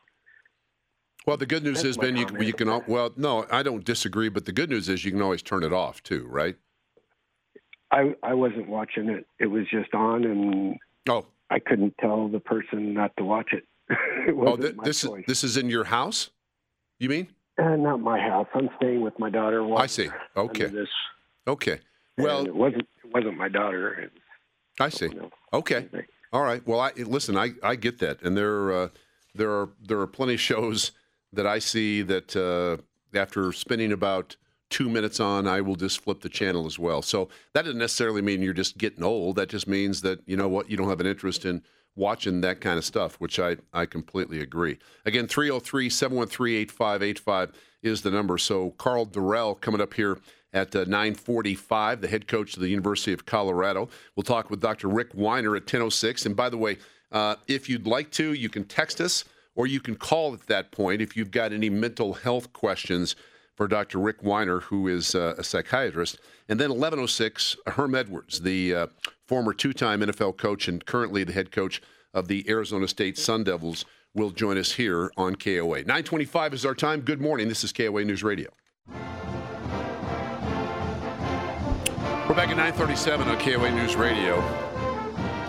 Well, 1.26 1.38
the 1.38 1.48
good 1.48 1.64
news 1.64 1.82
has 1.82 1.98
been 1.98 2.16
you, 2.16 2.28
you 2.40 2.54
can. 2.54 2.70
al- 2.70 2.84
Well, 2.88 3.12
no, 3.18 3.46
I 3.52 3.64
don't 3.64 3.84
disagree, 3.84 4.30
but 4.30 4.46
the 4.46 4.52
good 4.52 4.70
news 4.70 4.88
is 4.88 5.04
you 5.04 5.12
can 5.12 5.22
always 5.22 5.42
turn 5.42 5.64
it 5.64 5.74
off 5.74 6.04
too, 6.04 6.28
right? 6.28 6.56
I 7.92 8.14
I 8.22 8.36
wasn't 8.36 8.70
watching 8.70 9.10
it. 9.10 9.26
It 9.40 9.48
was 9.48 9.66
just 9.72 9.94
on 9.96 10.24
and 10.26 10.78
Oh, 11.10 11.26
I 11.50 11.60
couldn't 11.60 11.96
tell 12.00 12.28
the 12.28 12.40
person 12.40 12.94
not 12.94 13.16
to 13.18 13.24
watch 13.24 13.54
it. 13.54 13.64
it 14.28 14.36
Oh, 14.38 14.56
th- 14.56 14.76
this 14.84 15.04
is 15.04 15.10
this 15.28 15.44
is 15.44 15.58
in 15.58 15.70
your 15.70 15.86
house. 15.86 16.30
You 17.00 17.10
mean? 17.10 17.28
Uh, 17.58 17.76
not 17.76 18.00
my 18.00 18.20
house. 18.20 18.48
I'm 18.54 18.70
staying 18.78 19.02
with 19.02 19.18
my 19.20 19.30
daughter. 19.30 19.64
I 19.76 19.88
see. 19.88 20.10
Okay. 20.38 20.72
Okay. 21.48 21.80
And 22.18 22.26
Well, 22.26 22.46
it 22.46 22.56
wasn't. 22.56 22.88
It 23.04 23.14
wasn't 23.14 23.38
my 23.38 23.50
daughter. 23.50 24.12
I 24.80 24.90
see. 24.90 25.10
Okay. 25.54 25.88
All 26.32 26.44
right. 26.44 26.66
Well, 26.66 26.80
I 26.80 26.92
listen. 26.96 27.38
I, 27.38 27.52
I 27.64 27.76
get 27.76 28.00
that, 28.00 28.22
and 28.22 28.38
there 28.38 28.72
uh, 28.72 28.90
there 29.34 29.52
are 29.52 29.70
there 29.82 30.00
are 30.00 30.08
plenty 30.08 30.36
of 30.36 30.40
shows 30.40 30.92
that 31.34 31.48
I 31.48 31.60
see 31.60 32.02
that 32.04 32.36
uh, 32.36 32.78
after 33.18 33.52
spending 33.52 33.92
about 33.92 34.36
two 34.70 34.90
minutes 34.90 35.20
on, 35.20 35.48
I 35.48 35.62
will 35.62 35.76
just 35.76 36.02
flip 36.02 36.22
the 36.22 36.30
channel 36.30 36.66
as 36.66 36.80
well. 36.80 37.02
So 37.02 37.30
that 37.54 37.66
doesn't 37.66 37.80
necessarily 37.80 38.22
mean 38.22 38.42
you're 38.42 38.54
just 38.54 38.78
getting 38.78 39.04
old. 39.04 39.38
That 39.38 39.50
just 39.50 39.68
means 39.68 40.02
that 40.02 40.22
you 40.26 40.38
know 40.38 40.48
what 40.48 40.70
you 40.70 40.78
don't 40.78 40.90
have 40.90 41.00
an 41.00 41.08
interest 41.08 41.46
in 41.46 41.64
watching 41.96 42.42
that 42.42 42.62
kind 42.62 42.78
of 42.78 42.86
stuff, 42.86 43.16
which 43.16 43.40
I 43.40 43.58
I 43.74 43.86
completely 43.86 44.42
agree. 44.42 44.78
Again, 45.06 45.28
303-713-8585 45.28 47.54
is 47.82 48.02
the 48.02 48.12
number. 48.12 48.38
So 48.38 48.72
Karl 48.72 49.06
Dorrell 49.06 49.60
coming 49.60 49.82
up 49.82 49.94
here 49.94 50.20
at 50.54 50.76
uh, 50.76 50.86
9:45, 50.86 52.02
the 52.02 52.08
head 52.08 52.28
coach 52.28 52.56
of 52.56 52.62
the 52.62 52.70
University 52.70 53.14
of 53.14 53.26
Colorado. 53.26 53.90
We'll 54.16 54.24
talk 54.24 54.50
with 54.50 54.62
Dr. 54.62 54.88
Rick 54.88 55.10
Weiner 55.14 55.56
at 55.56 55.66
10:06. 55.66 56.26
And 56.26 56.36
by 56.36 56.50
the 56.50 56.58
way, 56.58 56.78
uh, 57.12 57.36
if 57.48 57.70
you'd 57.70 57.88
like 57.88 58.12
to, 58.12 58.34
you 58.34 58.50
can 58.50 58.66
text 58.66 59.02
us 59.02 59.26
or 59.56 59.68
you 59.68 59.80
can 59.80 59.96
call 59.96 60.34
at 60.34 60.48
that 60.48 60.72
point 60.72 61.02
if 61.02 61.18
you've 61.18 61.32
got 61.32 61.52
any 61.52 61.70
mental 61.70 62.14
health 62.14 62.54
questions 62.54 63.16
for 63.60 63.68
Dr. 63.68 64.00
Rick 64.00 64.24
Weiner, 64.24 64.62
who 64.62 64.88
is 64.88 65.14
uh, 65.14 65.36
a 65.38 65.44
psychiatrist. 65.44 66.18
And 66.48 66.58
then 66.58 66.70
11:06, 66.70 67.58
Herm 67.68 67.94
Edwards, 67.94 68.40
the 68.40 68.74
uh, 68.74 68.88
former 69.28 69.52
two-time 69.52 70.00
NFL 70.00 70.38
coach 70.38 70.70
and 70.70 70.86
currently 70.86 71.26
the 71.26 71.34
head 71.34 71.52
coach 71.52 71.82
of 72.14 72.30
the 72.30 72.50
Arizona 72.50 72.88
State 72.88 73.18
Sun 73.18 73.44
Devils, 73.44 73.84
will 74.16 74.30
join 74.30 74.58
us 74.58 74.72
here 74.72 75.12
on 75.18 75.36
KOA. 75.36 75.84
9:25 75.84 76.54
is 76.54 76.66
our 76.66 76.74
time. 76.74 77.02
Good 77.02 77.20
morning. 77.20 77.50
This 77.50 77.66
is 77.66 77.74
KOA 77.74 78.06
News 78.06 78.24
Radio. 78.24 78.50
We're 82.30 82.36
back 82.36 82.48
at 82.48 82.56
9:37 82.56 83.28
on 83.28 83.38
KOA 83.40 83.72
News 83.72 83.98
Radio. 83.98 84.38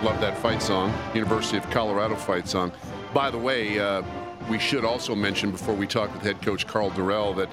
Love 0.03 0.21
that 0.21 0.37
fight 0.39 0.61
song, 0.61 0.93
University 1.15 1.59
of 1.59 1.71
Colorado 1.71 2.17
fight 2.17 2.49
song. 2.49 2.73
By 3.15 3.31
the 3.31 3.39
way, 3.39 3.79
uh, 3.79 4.03
we 4.51 4.59
should 4.59 4.85
also 4.85 5.15
mention 5.15 5.53
before 5.53 5.77
we 5.77 5.87
talk 5.87 6.13
with 6.13 6.23
head 6.23 6.43
coach 6.43 6.67
Karl 6.67 6.91
Dorrell 6.91 7.37
that 7.37 7.49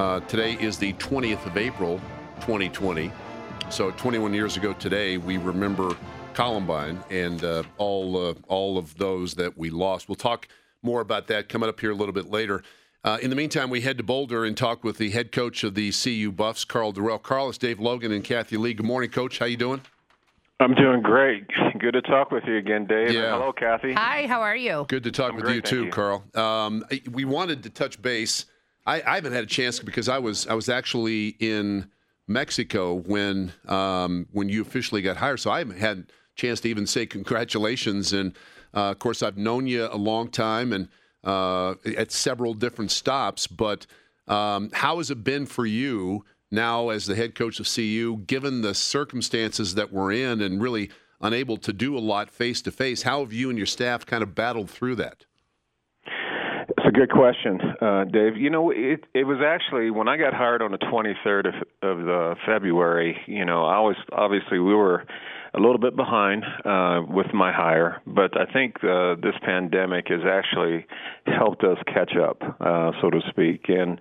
uh, 0.00 0.18
today 0.20 0.54
is 0.54 0.78
the 0.78 0.94
20th 0.94 1.44
of 1.44 1.58
April, 1.58 2.00
2020. 2.36 3.12
So 3.68 3.90
21 3.90 4.32
years 4.32 4.56
ago 4.56 4.72
today, 4.72 5.18
we 5.18 5.36
remember 5.36 5.94
Columbine 6.32 6.98
and 7.10 7.44
uh, 7.44 7.64
all 7.76 8.28
uh, 8.30 8.34
all 8.48 8.78
of 8.78 8.96
those 8.96 9.34
that 9.34 9.58
we 9.58 9.68
lost. 9.68 10.08
We'll 10.08 10.16
talk 10.16 10.48
more 10.82 11.02
about 11.02 11.26
that 11.26 11.50
coming 11.50 11.68
up 11.68 11.78
here 11.78 11.90
a 11.90 11.94
little 11.94 12.14
bit 12.14 12.30
later. 12.30 12.62
Uh, 13.04 13.18
in 13.20 13.28
the 13.28 13.36
meantime, 13.36 13.68
we 13.68 13.82
head 13.82 13.98
to 13.98 14.02
Boulder 14.02 14.46
and 14.46 14.56
talk 14.56 14.84
with 14.84 14.96
the 14.96 15.10
head 15.10 15.32
coach 15.32 15.64
of 15.64 15.74
the 15.74 15.92
CU 15.92 16.32
Buffs, 16.32 16.64
Karl 16.64 16.94
Dorrell. 16.94 17.22
Karl, 17.22 17.50
it's 17.50 17.58
Dave 17.58 17.78
Logan 17.78 18.10
and 18.10 18.24
Kathy 18.24 18.56
Lee. 18.56 18.72
Good 18.72 18.86
morning, 18.86 19.10
Coach. 19.10 19.38
How 19.38 19.46
you 19.46 19.58
doing? 19.58 19.82
I'm 20.60 20.74
doing 20.74 21.02
great. 21.02 21.46
Good 21.78 21.92
to 21.92 22.02
talk 22.02 22.30
with 22.30 22.44
you 22.46 22.56
again, 22.56 22.86
Dave. 22.86 23.12
Yeah. 23.12 23.32
Hello, 23.32 23.52
Kathy. 23.52 23.92
Hi, 23.92 24.26
how 24.26 24.40
are 24.40 24.56
you? 24.56 24.86
Good 24.88 25.04
to 25.04 25.12
talk 25.12 25.34
with 25.34 25.44
great, 25.44 25.56
you 25.56 25.60
too, 25.60 25.84
you. 25.84 25.90
Karl. 25.90 26.24
Um, 26.34 26.86
we 27.10 27.26
wanted 27.26 27.62
to 27.64 27.70
touch 27.70 28.00
base. 28.00 28.46
I, 28.90 29.02
I 29.06 29.14
haven't 29.14 29.34
had 29.34 29.44
a 29.44 29.46
chance 29.46 29.78
because 29.78 30.08
I 30.08 30.18
was 30.18 30.48
I 30.48 30.54
was 30.54 30.68
actually 30.68 31.36
in 31.38 31.88
Mexico 32.26 32.94
when 32.94 33.52
um, 33.68 34.26
when 34.32 34.48
you 34.48 34.62
officially 34.62 35.00
got 35.00 35.16
hired, 35.16 35.38
so 35.38 35.50
I 35.52 35.58
haven't 35.58 35.78
had 35.78 35.98
a 35.98 36.04
chance 36.34 36.60
to 36.62 36.68
even 36.68 36.88
say 36.88 37.06
congratulations. 37.06 38.12
And 38.12 38.34
uh, 38.74 38.90
of 38.90 38.98
course, 38.98 39.22
I've 39.22 39.36
known 39.36 39.68
you 39.68 39.86
a 39.86 39.96
long 39.96 40.28
time 40.28 40.72
and 40.72 40.88
uh, 41.22 41.74
at 41.96 42.10
several 42.10 42.52
different 42.52 42.90
stops. 42.90 43.46
But 43.46 43.86
um, 44.26 44.70
how 44.72 44.98
has 44.98 45.12
it 45.12 45.22
been 45.22 45.46
for 45.46 45.66
you 45.66 46.24
now 46.50 46.88
as 46.88 47.06
the 47.06 47.14
head 47.14 47.36
coach 47.36 47.60
of 47.60 47.72
CU, 47.72 48.16
given 48.26 48.62
the 48.62 48.74
circumstances 48.74 49.76
that 49.76 49.92
we're 49.92 50.10
in 50.10 50.40
and 50.40 50.60
really 50.60 50.90
unable 51.20 51.58
to 51.58 51.72
do 51.72 51.96
a 51.96 52.00
lot 52.00 52.28
face 52.28 52.60
to 52.62 52.72
face? 52.72 53.02
How 53.02 53.20
have 53.20 53.32
you 53.32 53.50
and 53.50 53.58
your 53.58 53.68
staff 53.68 54.04
kind 54.04 54.24
of 54.24 54.34
battled 54.34 54.68
through 54.68 54.96
that? 54.96 55.26
A 56.90 56.92
good 56.92 57.12
question, 57.12 57.60
uh, 57.80 58.02
Dave. 58.02 58.36
You 58.36 58.50
know, 58.50 58.72
it 58.72 59.04
it 59.14 59.22
was 59.22 59.38
actually 59.46 59.92
when 59.92 60.08
I 60.08 60.16
got 60.16 60.34
hired 60.34 60.60
on 60.60 60.72
the 60.72 60.78
23rd 60.78 61.46
of, 61.46 61.54
of 61.88 62.08
uh, 62.08 62.34
February. 62.44 63.16
You 63.28 63.44
know, 63.44 63.64
I 63.64 63.78
was 63.78 63.94
obviously 64.10 64.58
we 64.58 64.74
were 64.74 65.06
a 65.54 65.60
little 65.60 65.78
bit 65.78 65.94
behind 65.94 66.42
uh, 66.64 67.02
with 67.08 67.32
my 67.32 67.52
hire, 67.52 68.02
but 68.08 68.36
I 68.36 68.52
think 68.52 68.82
uh, 68.82 69.14
this 69.22 69.36
pandemic 69.44 70.08
has 70.08 70.22
actually 70.28 70.84
helped 71.26 71.62
us 71.62 71.78
catch 71.86 72.16
up, 72.16 72.42
uh, 72.58 72.90
so 73.00 73.08
to 73.08 73.20
speak. 73.28 73.66
And 73.68 74.00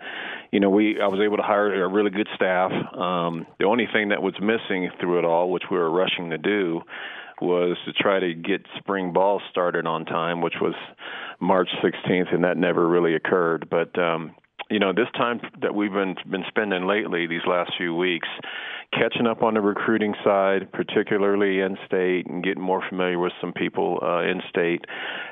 you 0.51 0.59
know, 0.59 0.71
we 0.71 0.99
I 0.99 1.05
was 1.09 1.19
able 1.23 1.37
to 1.37 1.43
hire 1.43 1.83
a 1.83 1.87
really 1.87 2.09
good 2.09 2.29
staff. 2.33 2.71
Um, 2.71 3.45
the 3.59 3.65
only 3.65 3.85
thing 3.93 4.09
that 4.09 4.23
was 4.23 4.33
missing 4.41 4.89
through 4.99 5.19
it 5.19 5.25
all, 5.25 5.51
which 5.51 5.65
we 5.69 5.77
were 5.77 5.91
rushing 5.91 6.31
to 6.31 6.39
do, 6.39 6.81
was 7.41 7.77
to 7.85 7.93
try 7.93 8.19
to 8.19 8.33
get 8.33 8.65
spring 8.77 9.13
ball 9.13 9.41
started 9.49 9.85
on 9.85 10.05
time, 10.05 10.41
which 10.41 10.55
was 10.61 10.75
March 11.39 11.69
16th, 11.83 12.33
and 12.33 12.43
that 12.43 12.57
never 12.57 12.87
really 12.87 13.15
occurred. 13.15 13.69
But 13.69 13.97
um, 13.99 14.35
you 14.69 14.79
know, 14.79 14.93
this 14.93 15.07
time 15.15 15.41
that 15.61 15.73
we've 15.73 15.91
been 15.91 16.15
been 16.29 16.43
spending 16.47 16.85
lately, 16.85 17.25
these 17.25 17.45
last 17.47 17.71
few 17.77 17.95
weeks, 17.95 18.27
catching 18.93 19.25
up 19.25 19.41
on 19.41 19.55
the 19.55 19.61
recruiting 19.61 20.13
side, 20.23 20.71
particularly 20.71 21.59
in 21.59 21.75
state, 21.85 22.27
and 22.27 22.43
getting 22.43 22.61
more 22.61 22.83
familiar 22.87 23.17
with 23.17 23.33
some 23.41 23.51
people 23.51 23.99
uh, 24.01 24.21
in 24.21 24.41
state 24.49 24.85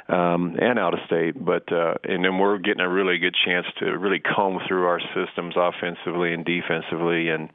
um, 0.10 0.56
and 0.60 0.80
out 0.80 0.94
of 0.94 1.00
state. 1.06 1.34
But 1.44 1.72
uh, 1.72 1.96
and 2.04 2.26
then 2.26 2.40
we're 2.40 2.58
getting 2.58 2.82
a 2.82 2.90
really 2.90 3.20
good 3.20 3.36
chance 3.46 3.68
to 3.80 3.86
really 3.98 4.20
comb 4.20 4.60
through 4.68 4.86
our 4.86 5.02
systems 5.14 5.56
offensively 5.56 6.34
and 6.34 6.44
defensively, 6.44 7.30
and 7.30 7.50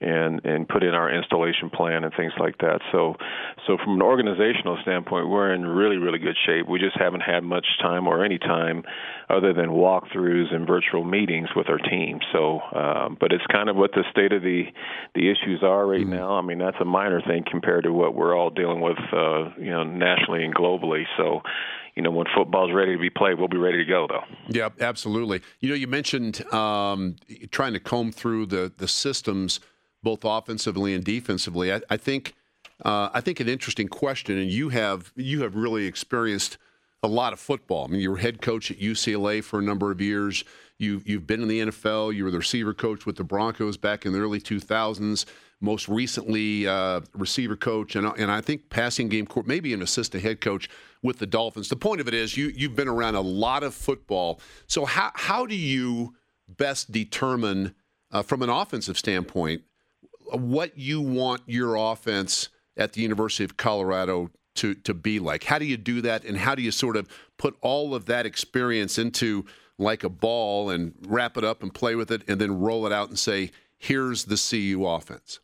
and 0.00 0.40
and 0.44 0.66
put 0.68 0.82
in 0.82 0.94
our 0.94 1.14
installation 1.14 1.68
plan 1.68 2.04
and 2.04 2.12
things 2.16 2.32
like 2.38 2.56
that. 2.58 2.80
So 2.90 3.16
so 3.66 3.76
from 3.84 3.94
an 3.94 4.02
organizational 4.02 4.78
standpoint, 4.82 5.28
we're 5.28 5.52
in 5.52 5.66
really 5.66 5.96
really 5.96 6.18
good 6.18 6.36
shape. 6.46 6.68
We 6.68 6.78
just 6.78 6.96
haven't 6.98 7.20
had 7.20 7.44
much 7.44 7.66
time 7.82 8.06
or 8.06 8.24
any 8.24 8.38
time 8.38 8.82
other 9.28 9.52
than 9.52 9.68
walkthroughs 9.68 10.54
and 10.54 10.66
virtual 10.66 11.04
meetings 11.04 11.48
with 11.54 11.68
our 11.68 11.78
team. 11.78 12.20
So 12.32 12.60
um, 12.74 13.18
but 13.20 13.32
it's 13.32 13.44
kind 13.52 13.68
of 13.68 13.76
what 13.76 13.92
the 13.92 14.04
state 14.10 14.32
of 14.32 14.42
the 14.42 14.64
the 15.14 15.30
issues 15.30 15.62
are 15.62 15.86
right 15.86 16.06
now. 16.06 16.32
I 16.32 16.40
mean 16.40 16.58
that's 16.58 16.78
a 16.80 16.86
minor 16.86 17.20
thing 17.20 17.44
compared 17.50 17.84
to 17.84 17.92
what 17.92 18.14
we're 18.14 18.36
all 18.36 18.50
dealing 18.50 18.80
with 18.80 18.98
uh, 19.12 19.50
you 19.58 19.70
know 19.70 19.84
nationally 19.84 20.44
and 20.44 20.54
globally. 20.54 21.04
So 21.18 21.42
you 21.94 22.02
know 22.02 22.10
when 22.10 22.26
football's 22.34 22.72
ready 22.72 22.94
to 22.94 22.98
be 22.98 23.10
played, 23.10 23.38
we'll 23.38 23.48
be 23.48 23.58
ready 23.58 23.78
to 23.78 23.84
go 23.84 24.06
though. 24.08 24.24
Yeah, 24.48 24.70
absolutely. 24.80 25.42
You 25.60 25.68
know, 25.68 25.74
you 25.74 25.88
mentioned 25.88 26.42
um, 26.54 27.16
trying 27.50 27.74
to 27.74 27.80
comb 27.80 28.12
through 28.12 28.46
the 28.46 28.72
the 28.74 28.88
systems 28.88 29.60
both 30.02 30.20
offensively 30.24 30.94
and 30.94 31.04
defensively. 31.04 31.72
I, 31.72 31.80
I 31.90 31.96
think 31.96 32.34
uh, 32.84 33.10
I 33.12 33.20
think 33.20 33.40
an 33.40 33.48
interesting 33.48 33.88
question, 33.88 34.38
and 34.38 34.50
you 34.50 34.70
have 34.70 35.12
you 35.16 35.42
have 35.42 35.54
really 35.54 35.86
experienced 35.86 36.58
a 37.02 37.08
lot 37.08 37.32
of 37.32 37.40
football. 37.40 37.84
I 37.84 37.88
mean, 37.88 38.00
you 38.00 38.10
were 38.10 38.18
head 38.18 38.42
coach 38.42 38.70
at 38.70 38.78
UCLA 38.78 39.42
for 39.42 39.58
a 39.58 39.62
number 39.62 39.90
of 39.90 40.00
years. 40.00 40.44
You 40.78 41.02
you've 41.04 41.26
been 41.26 41.42
in 41.42 41.48
the 41.48 41.60
NFL. 41.60 42.14
You 42.14 42.24
were 42.24 42.30
the 42.30 42.38
receiver 42.38 42.74
coach 42.74 43.06
with 43.06 43.16
the 43.16 43.24
Broncos 43.24 43.76
back 43.76 44.06
in 44.06 44.12
the 44.12 44.20
early 44.20 44.40
2000s. 44.40 45.26
Most 45.62 45.90
recently, 45.90 46.66
uh, 46.66 47.02
receiver 47.14 47.56
coach, 47.56 47.96
and 47.96 48.06
and 48.18 48.30
I 48.30 48.40
think 48.40 48.70
passing 48.70 49.08
game 49.08 49.26
court, 49.26 49.46
maybe 49.46 49.74
an 49.74 49.82
assistant 49.82 50.22
head 50.22 50.40
coach 50.40 50.70
with 51.02 51.18
the 51.18 51.26
Dolphins. 51.26 51.68
The 51.68 51.76
point 51.76 52.00
of 52.00 52.08
it 52.08 52.14
is, 52.14 52.34
you 52.34 52.46
you've 52.56 52.76
been 52.76 52.88
around 52.88 53.14
a 53.14 53.20
lot 53.20 53.62
of 53.62 53.74
football. 53.74 54.40
So 54.66 54.86
how 54.86 55.10
how 55.14 55.44
do 55.44 55.54
you 55.54 56.14
best 56.48 56.90
determine 56.92 57.74
uh, 58.10 58.22
from 58.22 58.42
an 58.42 58.48
offensive 58.48 58.98
standpoint 58.98 59.62
what 60.32 60.78
you 60.78 61.00
want 61.00 61.42
your 61.46 61.76
offense 61.76 62.48
at 62.76 62.92
the 62.92 63.02
University 63.02 63.44
of 63.44 63.56
Colorado 63.56 64.30
to 64.56 64.74
to 64.74 64.94
be 64.94 65.18
like. 65.18 65.44
How 65.44 65.58
do 65.58 65.64
you 65.64 65.76
do 65.76 66.00
that, 66.02 66.24
and 66.24 66.36
how 66.36 66.54
do 66.54 66.62
you 66.62 66.70
sort 66.70 66.96
of 66.96 67.08
put 67.38 67.56
all 67.60 67.94
of 67.94 68.06
that 68.06 68.26
experience 68.26 68.98
into 68.98 69.44
like 69.78 70.04
a 70.04 70.08
ball 70.08 70.70
and 70.70 70.94
wrap 71.06 71.36
it 71.36 71.44
up 71.44 71.62
and 71.62 71.72
play 71.72 71.94
with 71.94 72.10
it, 72.10 72.22
and 72.28 72.40
then 72.40 72.60
roll 72.60 72.86
it 72.86 72.92
out 72.92 73.08
and 73.08 73.18
say, 73.18 73.50
"Here's 73.78 74.24
the 74.24 74.36
CU 74.36 74.84
offense." 74.86 75.40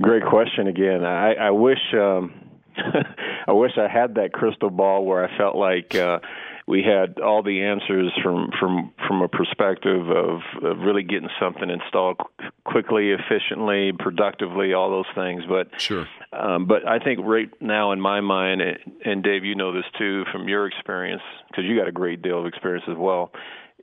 Great 0.00 0.24
question 0.24 0.66
again. 0.66 1.04
I, 1.04 1.34
I 1.34 1.50
wish 1.50 1.78
um, 1.94 2.32
I 3.46 3.52
wish 3.52 3.72
I 3.76 3.88
had 3.88 4.14
that 4.14 4.32
crystal 4.32 4.70
ball 4.70 5.04
where 5.04 5.24
I 5.24 5.36
felt 5.36 5.56
like 5.56 5.94
uh, 5.94 6.18
we 6.66 6.82
had 6.82 7.18
all 7.20 7.42
the 7.42 7.62
answers 7.62 8.12
from 8.22 8.50
from 8.58 8.92
from 9.08 9.22
a 9.22 9.28
perspective 9.28 10.08
of, 10.08 10.40
of 10.62 10.78
really 10.78 11.02
getting 11.02 11.28
something 11.40 11.68
installed 11.70 12.18
quickly, 12.64 13.10
efficiently, 13.10 13.92
productively, 13.98 14.72
all 14.72 14.90
those 14.90 15.12
things. 15.14 15.42
But 15.48 15.68
sure. 15.80 16.06
Um, 16.32 16.66
but 16.66 16.86
I 16.86 16.98
think 16.98 17.20
right 17.24 17.50
now, 17.60 17.92
in 17.92 18.00
my 18.00 18.20
mind, 18.20 18.60
and- 18.62 18.78
and 19.04 19.22
Dave, 19.22 19.44
you 19.44 19.54
know 19.54 19.72
this 19.72 19.84
too 19.98 20.24
from 20.32 20.48
your 20.48 20.66
experience 20.66 21.22
because 21.48 21.64
you 21.64 21.76
got 21.76 21.88
a 21.88 21.92
great 21.92 22.22
deal 22.22 22.38
of 22.40 22.46
experience 22.46 22.84
as 22.88 22.96
well. 22.96 23.32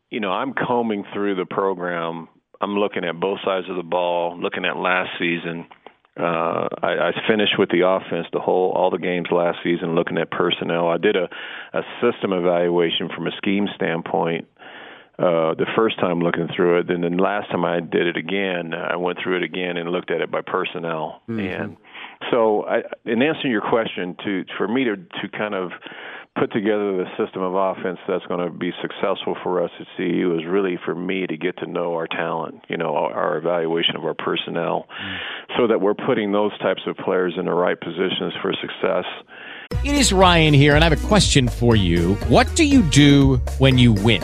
You 0.10 0.20
know, 0.20 0.32
I'm 0.32 0.54
combing 0.54 1.04
through 1.14 1.36
the 1.36 1.46
program. 1.46 2.28
I'm 2.62 2.76
looking 2.78 3.04
at 3.06 3.20
both 3.20 3.40
sides 3.46 3.70
of 3.70 3.76
the 3.76 3.84
ball, 3.84 4.38
looking 4.40 4.66
at 4.66 4.78
last 4.78 5.12
season 5.20 5.68
Uh, 6.20 6.68
I, 6.82 7.10
I 7.10 7.12
finished 7.28 7.58
with 7.58 7.70
the 7.70 7.88
offense 7.88 8.28
the 8.34 8.40
whole 8.40 8.72
all 8.76 8.92
the 8.92 8.98
games 8.98 9.28
last 9.32 9.60
season, 9.64 9.96
looking 9.96 10.18
at 10.18 10.30
personnel. 10.32 10.90
I 10.90 10.98
did 10.98 11.16
a, 11.16 11.30
a 11.74 11.82
system 12.02 12.34
evaluation 12.34 13.10
from 13.16 13.28
a 13.28 13.32
scheme 13.38 13.68
standpoint 13.76 14.48
uh, 15.20 15.54
the 15.56 15.66
first 15.76 16.00
time 16.00 16.20
looking 16.22 16.48
through 16.56 16.80
it. 16.80 16.88
Then 16.88 17.02
the 17.02 17.10
last 17.10 17.52
time 17.52 17.66
I 17.66 17.82
did 17.82 18.08
it 18.08 18.16
again, 18.16 18.74
I 18.74 18.96
went 18.96 19.18
through 19.22 19.38
it 19.38 19.44
again 19.44 19.76
and 19.76 19.90
looked 19.90 20.12
at 20.12 20.22
it 20.22 20.32
by 20.32 20.40
personnel. 20.42 21.22
Mm-hmm. 21.30 21.40
And 21.40 21.78
so, 22.32 22.64
I, 22.66 22.84
in 23.06 23.22
answering 23.22 23.52
your 23.52 23.68
question, 23.68 24.16
to 24.24 24.46
for 24.58 24.68
me 24.68 24.86
to 24.86 24.96
to 24.96 25.30
kind 25.38 25.56
of 25.56 25.72
put 26.40 26.52
together 26.54 26.96
the 26.96 27.06
system 27.18 27.42
of 27.42 27.54
offense 27.54 28.00
that's 28.08 28.26
going 28.28 28.40
to 28.40 28.50
be 28.50 28.72
successful 28.82 29.36
for 29.44 29.62
us 29.62 29.72
at 29.80 29.88
CU 29.98 30.38
is 30.40 30.46
really 30.48 30.80
for 30.84 30.96
me 30.96 31.28
to 31.28 31.36
get 31.36 31.58
to 31.58 31.68
know 31.68 31.94
our 31.96 32.08
talent, 32.08 32.64
you 32.70 32.78
know, 32.78 32.96
our, 32.96 33.14
our 33.14 33.38
evaluation 33.38 33.96
of 33.96 34.06
our 34.06 34.14
personnel, 34.14 34.88
mm. 34.90 35.18
so 35.58 35.68
that 35.68 35.82
we're 35.82 35.94
putting 35.94 36.32
those 36.32 36.58
types 36.60 36.82
of 36.88 36.96
players 36.98 37.34
in 37.38 37.46
the 37.46 37.54
right 37.54 37.80
positions 37.80 38.34
for 38.42 38.54
success. 38.54 39.06
It 39.84 39.96
is 39.96 40.14
Ryan 40.14 40.54
here, 40.54 40.76
and 40.76 40.84
I 40.84 40.90
have 40.90 41.04
a 41.04 41.08
question 41.08 41.48
for 41.48 41.76
you. 41.76 42.16
What 42.28 42.54
do 42.56 42.64
you 42.64 42.82
do 42.84 43.38
when 43.58 43.78
you 43.78 43.94
win? 43.94 44.24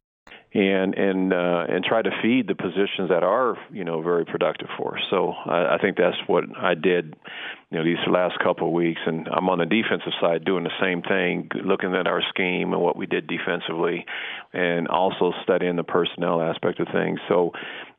and 0.53 0.95
and 0.95 1.31
uh, 1.31 1.63
and 1.69 1.83
try 1.83 2.01
to 2.01 2.09
feed 2.21 2.47
the 2.47 2.55
positions 2.55 3.09
that 3.09 3.23
are 3.23 3.57
you 3.71 3.85
know 3.85 4.01
very 4.01 4.25
productive 4.25 4.67
for 4.77 4.97
us. 4.97 5.03
So 5.09 5.31
I, 5.45 5.75
I 5.75 5.77
think 5.81 5.95
that's 5.95 6.17
what 6.27 6.43
I 6.57 6.73
did, 6.73 7.15
you 7.69 7.77
know, 7.77 7.85
these 7.85 7.97
last 8.09 8.37
couple 8.43 8.67
of 8.67 8.73
weeks, 8.73 8.99
and 9.05 9.29
I'm 9.29 9.47
on 9.47 9.59
the 9.59 9.65
defensive 9.65 10.11
side 10.19 10.43
doing 10.43 10.65
the 10.65 10.71
same 10.81 11.03
thing, 11.03 11.49
looking 11.65 11.95
at 11.95 12.05
our 12.05 12.21
scheme 12.29 12.73
and 12.73 12.81
what 12.81 12.97
we 12.97 13.05
did 13.05 13.27
defensively, 13.27 14.05
and 14.51 14.89
also 14.89 15.31
studying 15.41 15.77
the 15.77 15.83
personnel 15.83 16.41
aspect 16.41 16.81
of 16.81 16.87
things. 16.91 17.19
So, 17.29 17.51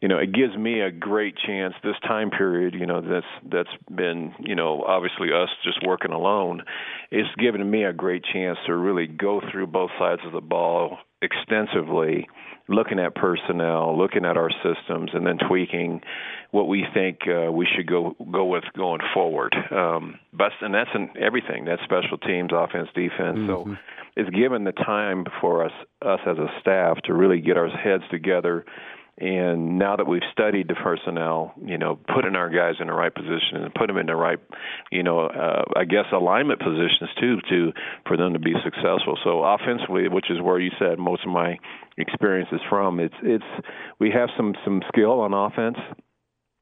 you 0.03 0.09
know, 0.09 0.19
it 0.19 0.33
gives 0.33 0.55
me 0.55 0.81
a 0.81 0.91
great 0.91 1.37
chance 1.47 1.73
this 1.83 1.97
time 2.07 2.31
period. 2.31 2.75
You 2.75 2.85
know, 2.85 3.01
that's 3.01 3.51
that's 3.51 3.83
been 3.91 4.35
you 4.41 4.57
know 4.57 4.83
obviously 4.83 5.29
us 5.33 5.49
just 5.65 5.79
working 5.87 6.13
alone. 6.13 6.65
It's 7.11 7.35
given 7.37 7.69
me 7.71 7.85
a 7.85 7.95
great 7.95 8.25
chance 8.31 8.59
to 8.67 8.75
really 8.75 9.07
go 9.07 9.41
through 9.51 9.69
both 9.69 9.91
sides 9.99 10.21
of 10.27 10.33
the 10.33 10.43
ball 10.43 10.99
extensively 11.23 12.27
looking 12.73 12.99
at 12.99 13.15
personnel, 13.15 13.97
looking 13.97 14.25
at 14.25 14.37
our 14.37 14.51
systems, 14.63 15.11
and 15.15 15.27
then 15.27 15.39
tweaking 15.49 16.03
what 16.51 16.69
we 16.69 16.85
think 16.93 17.21
uh, 17.27 17.51
we 17.51 17.67
should 17.67 17.87
go 17.87 18.15
go 18.31 18.45
with 18.45 18.65
going 18.77 19.01
forward. 19.15 19.55
Um, 19.71 20.19
but 20.33 20.53
and 20.61 20.75
that's 20.75 20.91
in 20.95 21.11
everything. 21.21 21.65
That's 21.65 21.83
special 21.83 22.19
teams, 22.19 22.51
offense, 22.55 22.89
defense. 22.95 23.39
Mm-hmm. 23.39 23.73
So 23.73 23.77
it's 24.17 24.31
given 24.31 24.65
the 24.65 24.73
time 24.73 25.25
for 25.41 25.65
us 25.65 25.73
us 26.03 26.21
as 26.27 26.39
a 26.39 26.49
staff 26.61 26.99
to 27.05 27.15
really 27.15 27.41
get 27.41 27.57
our 27.57 27.69
heads 27.69 28.05
together. 28.11 28.65
And 29.19 29.79
now 29.79 29.97
that 29.97 30.07
we've 30.07 30.23
studied 30.33 30.69
the 30.69 30.75
personnel, 30.75 31.53
you 31.63 31.77
know, 31.77 31.99
putting 32.15 32.35
our 32.35 32.49
guys 32.49 32.77
in 32.81 32.87
the 32.87 32.95
right 32.95 33.15
position 33.15 33.63
and 33.63 33.75
put 33.75 33.87
them 33.87 33.99
in 33.99 34.07
the 34.07 34.17
right, 34.17 34.39
you 34.91 35.03
know, 35.03 35.27
uh, 35.27 35.65
I 35.77 35.85
guess 35.85 36.07
alignment 36.13 36.61
positions 36.61 37.11
too, 37.21 37.37
to 37.51 37.73
for 38.07 38.17
them 38.17 38.33
to 38.33 38.39
be 38.39 38.55
successful. 38.65 39.19
So 39.23 39.45
offensively, 39.45 40.09
which 40.09 40.31
is 40.31 40.41
where 40.41 40.59
you 40.59 40.71
said 40.79 40.99
most 40.99 41.25
of 41.25 41.31
my 41.31 41.59
experience 41.99 42.49
is 42.53 42.61
from, 42.71 43.01
it's 43.01 43.15
it's 43.23 43.45
we 43.99 44.11
have 44.11 44.31
some 44.37 44.55
some 44.65 44.83
skill 44.89 45.21
on 45.21 45.35
offense. 45.35 45.77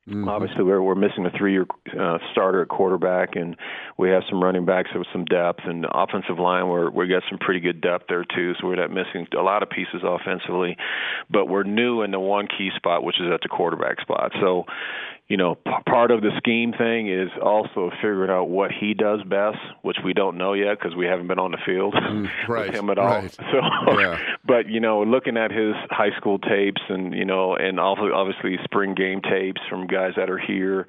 Mm-hmm. 0.09 0.29
Obviously, 0.29 0.65
we're 0.65 0.81
we're 0.81 0.95
missing 0.95 1.27
a 1.27 1.39
three-year 1.39 1.67
uh, 1.99 2.19
starter 2.33 2.63
at 2.63 2.69
quarterback, 2.69 3.37
and 3.37 3.55
we 3.99 4.09
have 4.09 4.23
some 4.31 4.43
running 4.43 4.65
backs 4.65 4.89
with 4.95 5.07
some 5.13 5.27
depth, 5.27 5.61
and 5.65 5.87
offensive 5.93 6.39
line 6.39 6.69
where 6.69 6.91
we 6.91 7.07
got 7.07 7.23
some 7.29 7.39
pretty 7.39 7.61
good 7.61 7.83
depth 7.83 8.07
there 8.09 8.25
too. 8.25 8.55
So 8.59 8.67
we're 8.67 8.77
not 8.77 8.91
missing 8.91 9.27
a 9.39 9.43
lot 9.43 9.63
of 9.63 9.69
pieces 9.69 10.03
offensively, 10.03 10.77
but 11.29 11.47
we're 11.47 11.65
new 11.65 12.01
in 12.01 12.13
the 12.13 12.19
one 12.19 12.47
key 12.47 12.71
spot, 12.77 13.05
which 13.05 13.21
is 13.21 13.27
at 13.33 13.41
the 13.43 13.49
quarterback 13.49 14.01
spot. 14.01 14.33
So, 14.41 14.65
you 15.31 15.37
know, 15.37 15.55
p- 15.55 15.71
part 15.87 16.11
of 16.11 16.23
the 16.23 16.33
scheme 16.39 16.73
thing 16.73 17.09
is 17.09 17.31
also 17.41 17.91
figuring 18.03 18.31
out 18.31 18.49
what 18.51 18.73
he 18.73 18.95
does 18.95 19.23
best, 19.23 19.59
which 19.83 19.97
we 20.05 20.13
don't 20.13 20.37
know 20.37 20.55
yet 20.55 20.77
because 20.77 20.97
we 20.97 21.07
haven't 21.07 21.29
been 21.29 21.39
on 21.39 21.53
the 21.53 21.59
field 21.65 21.95
mm, 21.95 22.29
right, 22.49 22.67
with 22.67 22.75
him 22.75 22.91
at 22.91 22.99
all. 22.99 23.07
right. 23.07 23.33
So, 23.33 23.99
Yeah. 24.01 24.19
but 24.45 24.69
you 24.69 24.81
know, 24.81 25.05
looking 25.05 25.37
at 25.37 25.53
his 25.53 25.75
high 25.89 26.11
school 26.17 26.41
tapes 26.41 26.83
and 26.89 27.15
you 27.15 27.25
know, 27.25 27.55
and 27.55 27.79
also 27.79 28.13
obviously 28.13 28.57
spring 28.65 28.95
game 28.97 29.21
tapes 29.23 29.61
from 29.71 29.87
guys 29.87 30.15
that 30.17 30.29
are 30.29 30.39
here, 30.39 30.89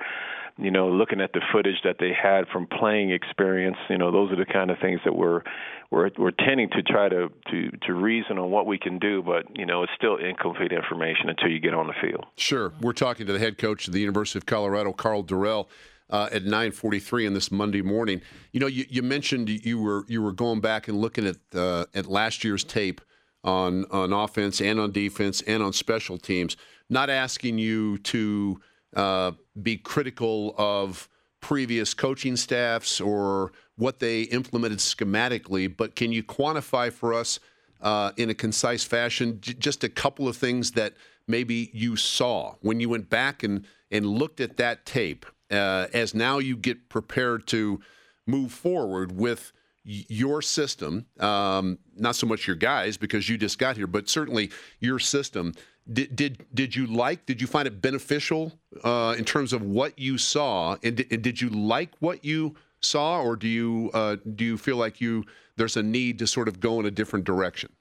you 0.61 0.71
know, 0.71 0.89
looking 0.89 1.21
at 1.21 1.33
the 1.33 1.41
footage 1.51 1.81
that 1.83 1.97
they 1.99 2.11
had 2.13 2.47
from 2.47 2.67
playing 2.67 3.11
experience, 3.11 3.77
you 3.89 3.97
know, 3.97 4.11
those 4.11 4.31
are 4.31 4.35
the 4.35 4.45
kind 4.45 4.69
of 4.69 4.77
things 4.79 4.99
that 5.05 5.15
we're 5.15 5.41
we're 5.89 6.11
we're 6.17 6.31
tending 6.31 6.69
to 6.69 6.83
try 6.83 7.09
to 7.09 7.29
to 7.49 7.71
to 7.83 7.93
reason 7.93 8.37
on 8.37 8.51
what 8.51 8.65
we 8.65 8.77
can 8.77 8.99
do, 8.99 9.21
but 9.23 9.45
you 9.57 9.65
know, 9.65 9.83
it's 9.83 9.91
still 9.97 10.17
incomplete 10.17 10.71
information 10.71 11.29
until 11.29 11.49
you 11.49 11.59
get 11.59 11.73
on 11.73 11.87
the 11.87 11.93
field. 12.01 12.25
Sure. 12.37 12.71
We're 12.79 12.93
talking 12.93 13.25
to 13.27 13.33
the 13.33 13.39
head 13.39 13.57
coach 13.57 13.87
of 13.87 13.93
the 13.93 13.99
University 13.99 14.37
of 14.37 14.45
Colorado, 14.45 14.93
Karl 14.93 15.23
Dorrell, 15.23 15.67
uh, 16.11 16.29
at 16.31 16.43
9:43 16.43 17.27
on 17.27 17.33
this 17.33 17.51
Monday 17.51 17.81
morning. 17.81 18.21
You 18.51 18.59
know, 18.59 18.67
you, 18.67 18.85
you 18.87 19.01
mentioned 19.01 19.49
you 19.49 19.81
were 19.81 20.05
you 20.07 20.21
were 20.21 20.33
going 20.33 20.61
back 20.61 20.87
and 20.87 20.99
looking 20.99 21.25
at 21.25 21.37
uh, 21.55 21.85
at 21.95 22.05
last 22.05 22.43
year's 22.43 22.63
tape 22.63 23.01
on 23.43 23.85
on 23.85 24.13
offense 24.13 24.61
and 24.61 24.79
on 24.79 24.91
defense 24.91 25.41
and 25.41 25.63
on 25.63 25.73
special 25.73 26.17
teams. 26.17 26.55
Not 26.89 27.09
asking 27.09 27.57
you 27.57 27.97
to 27.99 28.59
uh, 28.95 29.31
be 29.61 29.77
critical 29.77 30.55
of 30.57 31.07
previous 31.41 31.93
coaching 31.93 32.35
staffs 32.35 33.01
or 33.01 33.51
what 33.75 33.99
they 33.99 34.23
implemented 34.23 34.77
schematically, 34.77 35.75
but 35.75 35.95
can 35.95 36.11
you 36.11 36.23
quantify 36.23 36.91
for 36.91 37.13
us 37.13 37.39
uh, 37.81 38.11
in 38.17 38.29
a 38.29 38.33
concise 38.33 38.83
fashion 38.83 39.39
j- 39.41 39.53
just 39.53 39.83
a 39.83 39.89
couple 39.89 40.27
of 40.27 40.37
things 40.37 40.71
that 40.71 40.93
maybe 41.27 41.71
you 41.73 41.95
saw 41.95 42.53
when 42.61 42.79
you 42.79 42.89
went 42.89 43.09
back 43.09 43.41
and, 43.41 43.65
and 43.89 44.05
looked 44.05 44.39
at 44.39 44.57
that 44.57 44.85
tape 44.85 45.25
uh, 45.49 45.87
as 45.93 46.13
now 46.13 46.37
you 46.37 46.55
get 46.55 46.89
prepared 46.89 47.47
to 47.47 47.81
move 48.27 48.51
forward 48.51 49.11
with 49.11 49.51
your 49.83 50.43
system, 50.43 51.07
um, 51.19 51.79
not 51.95 52.15
so 52.15 52.27
much 52.27 52.45
your 52.45 52.55
guys 52.55 52.97
because 52.97 53.27
you 53.27 53.37
just 53.37 53.57
got 53.57 53.75
here, 53.75 53.87
but 53.87 54.07
certainly 54.07 54.51
your 54.79 54.99
system. 54.99 55.53
Did 55.91 56.15
did 56.15 56.45
did 56.53 56.75
you 56.75 56.85
like? 56.85 57.25
Did 57.25 57.41
you 57.41 57.47
find 57.47 57.67
it 57.67 57.81
beneficial 57.81 58.53
uh, 58.83 59.15
in 59.17 59.25
terms 59.25 59.51
of 59.51 59.61
what 59.63 59.97
you 59.97 60.17
saw? 60.17 60.77
And 60.83 60.97
did, 60.97 61.11
and 61.11 61.21
did 61.21 61.41
you 61.41 61.49
like 61.49 61.91
what 61.99 62.23
you 62.23 62.55
saw, 62.81 63.21
or 63.21 63.35
do 63.35 63.47
you 63.47 63.89
uh, 63.93 64.17
do 64.35 64.45
you 64.45 64.57
feel 64.57 64.77
like 64.77 65.01
you 65.01 65.25
there's 65.57 65.77
a 65.77 65.83
need 65.83 66.19
to 66.19 66.27
sort 66.27 66.47
of 66.47 66.59
go 66.59 66.79
in 66.79 66.85
a 66.85 66.91
different 66.91 67.25
direction? 67.25 67.71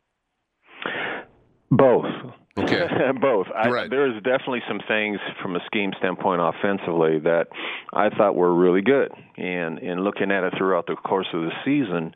Both. 1.70 2.06
Okay. 2.64 2.86
Both. 3.20 3.46
I, 3.54 3.68
Right. 3.68 3.90
There's 3.90 4.14
definitely 4.22 4.62
some 4.68 4.80
things 4.86 5.18
from 5.42 5.56
a 5.56 5.60
scheme 5.66 5.92
standpoint 5.98 6.40
offensively 6.42 7.18
that 7.20 7.48
I 7.92 8.10
thought 8.10 8.34
were 8.34 8.54
really 8.54 8.82
good. 8.82 9.12
And 9.36 9.78
in 9.78 10.02
looking 10.02 10.30
at 10.30 10.44
it 10.44 10.54
throughout 10.56 10.86
the 10.86 10.96
course 10.96 11.28
of 11.32 11.42
the 11.42 11.52
season, 11.64 12.14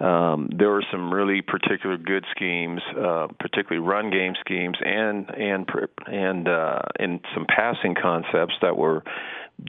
um, 0.00 0.48
there 0.56 0.70
were 0.70 0.84
some 0.90 1.12
really 1.12 1.42
particular 1.42 1.96
good 1.96 2.24
schemes, 2.34 2.80
uh, 2.98 3.28
particularly 3.38 3.86
run 3.86 4.10
game 4.10 4.34
schemes, 4.40 4.76
and 4.80 5.28
and 5.30 5.68
and 6.06 6.48
uh, 6.48 6.80
and 6.98 7.20
some 7.34 7.46
passing 7.46 7.94
concepts 8.00 8.54
that 8.62 8.76
were 8.76 9.02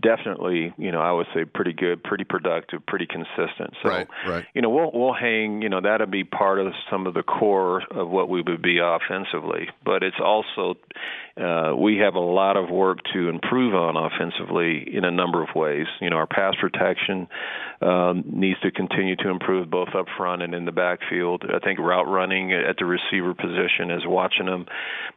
definitely, 0.02 0.74
you 0.78 0.92
know, 0.92 1.02
I 1.02 1.12
would 1.12 1.28
say 1.34 1.46
pretty 1.46 1.74
good, 1.74 2.04
pretty 2.04 2.24
productive, 2.24 2.86
pretty 2.86 3.06
consistent. 3.06 3.74
So, 3.82 3.90
Right, 3.90 4.08
right. 4.28 4.46
you 4.54 4.62
know, 4.62 4.70
we'll 4.70 4.92
we'll 4.94 5.14
hang, 5.14 5.62
you 5.62 5.70
know, 5.70 5.82
that'll 5.82 6.08
be 6.08 6.24
part 6.24 6.60
of 6.60 6.74
some 6.90 7.08
of 7.08 7.14
the 7.14 7.24
core 7.24 7.84
of 7.92 8.10
what 8.10 8.30
we 8.30 8.42
would 8.42 8.62
be 8.62 8.80
offensively. 8.80 9.70
But 9.86 10.04
it's 10.04 10.20
also 10.24 10.76
uh, 11.40 11.74
we 11.76 11.98
have 11.98 12.16
a 12.16 12.20
lot 12.20 12.58
of 12.58 12.70
work 12.70 13.00
to 13.14 13.30
improve 13.30 13.74
on 13.74 13.98
offensively 13.98 14.88
in 14.96 15.04
a 15.04 15.12
number 15.12 15.42
of 15.42 15.50
ways. 15.56 15.88
You 16.02 16.10
know, 16.10 16.18
our 16.18 16.28
pass 16.28 16.56
protection 16.60 17.28
um, 17.82 18.24
needs 18.28 18.60
to 18.62 18.72
continue 18.72 19.16
to 19.18 19.30
improve 19.30 19.70
both 19.70 19.90
up 19.96 20.06
front 20.18 20.42
and 20.42 20.54
in 20.54 20.66
the 20.66 20.72
backfield. 20.72 21.44
I 21.54 21.60
think 21.60 21.80
route 21.80 22.08
running 22.08 22.54
at 22.54 22.78
the 22.78 22.86
receiver 22.86 23.34
position 23.34 23.92
is 23.92 24.04
watching 24.06 24.46
them. 24.46 24.66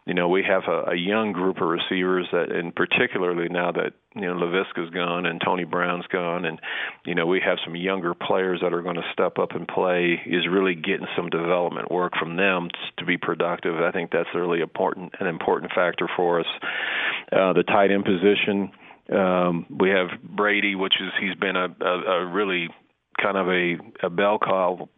You 0.07 0.15
know, 0.15 0.29
we 0.29 0.43
have 0.45 0.65
a, 0.69 0.93
a 0.93 0.97
young 0.97 1.33
group 1.33 1.61
of 1.61 1.69
receivers 1.69 2.29
that, 2.33 2.51
and 2.51 2.75
particularly 2.75 3.49
now 3.49 3.73
that 3.73 3.93
you 4.17 4.23
know 4.23 4.35
Laviska's 4.35 4.91
gone 4.91 5.27
and 5.27 5.41
Tony 5.45 5.65
Brown's 5.65 6.07
gone, 6.07 6.45
and 6.45 6.59
you 7.05 7.15
know 7.15 7.27
we 7.27 7.41
have 7.45 7.59
some 7.65 7.77
younger 7.77 8.15
players 8.15 8.61
that 8.63 8.73
are 8.73 8.83
going 8.83 8.97
to 8.97 9.13
step 9.13 9.39
up 9.39 9.53
and 9.53 9.69
play. 9.69 10.21
Is 10.27 10.49
really 10.51 10.75
getting 10.75 11.07
some 11.17 11.29
development 11.29 11.91
work 11.91 12.15
from 12.19 12.37
them 12.37 12.69
to 12.99 13.05
be 13.05 13.19
productive. 13.19 13.77
I 13.77 13.93
think 13.93 14.11
that's 14.11 14.29
really 14.35 14.61
important, 14.61 15.13
an 15.21 15.27
important 15.27 15.73
factor 15.73 16.09
for 16.17 16.41
us. 16.41 16.47
Uh, 17.31 17.53
the 17.53 17.63
tight 17.63 17.91
end 17.91 18.05
position, 18.05 18.71
um, 19.13 19.67
we 19.71 19.91
have 19.91 20.09
Brady, 20.23 20.75
which 20.75 20.95
is 21.01 21.13
he's 21.21 21.37
been 21.37 21.57
a, 21.57 21.69
a, 21.81 22.23
a 22.23 22.27
really 22.27 22.69
kind 23.23 23.37
of 23.37 23.49
a, 23.49 24.07
a 24.07 24.11
bell 24.11 24.39
cow 24.39 24.89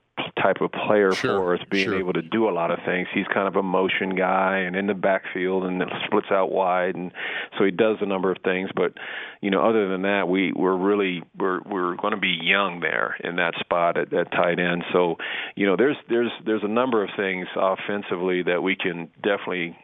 type 0.40 0.60
of 0.60 0.70
player 0.72 1.12
for 1.12 1.54
us, 1.54 1.60
being 1.70 1.92
able 1.92 2.12
to 2.12 2.22
do 2.22 2.48
a 2.48 2.52
lot 2.52 2.70
of 2.70 2.78
things. 2.84 3.08
He's 3.12 3.26
kind 3.32 3.48
of 3.48 3.56
a 3.56 3.62
motion 3.62 4.14
guy 4.14 4.58
and 4.58 4.76
in 4.76 4.86
the 4.86 4.94
backfield 4.94 5.64
and 5.64 5.82
splits 6.06 6.28
out 6.30 6.52
wide, 6.52 6.96
and 6.96 7.12
so 7.58 7.64
he 7.64 7.70
does 7.70 7.96
a 8.00 8.06
number 8.06 8.30
of 8.30 8.38
things. 8.44 8.70
But 8.74 8.92
you 9.40 9.50
know, 9.50 9.66
other 9.68 9.88
than 9.88 10.02
that, 10.02 10.28
we 10.28 10.52
we're 10.52 10.76
really 10.76 11.22
we're 11.36 11.60
we're 11.62 11.96
going 11.96 12.14
to 12.14 12.20
be 12.20 12.38
young 12.42 12.80
there 12.80 13.16
in 13.22 13.36
that 13.36 13.54
spot 13.60 13.96
at, 13.96 14.12
at 14.12 14.30
tight 14.32 14.58
end. 14.58 14.84
So 14.92 15.16
you 15.56 15.66
know, 15.66 15.76
there's 15.76 15.96
there's 16.08 16.32
there's 16.44 16.64
a 16.64 16.68
number 16.68 17.02
of 17.02 17.10
things 17.16 17.48
offensively 17.56 18.42
that 18.44 18.62
we 18.62 18.76
can 18.76 19.10
definitely 19.22 19.76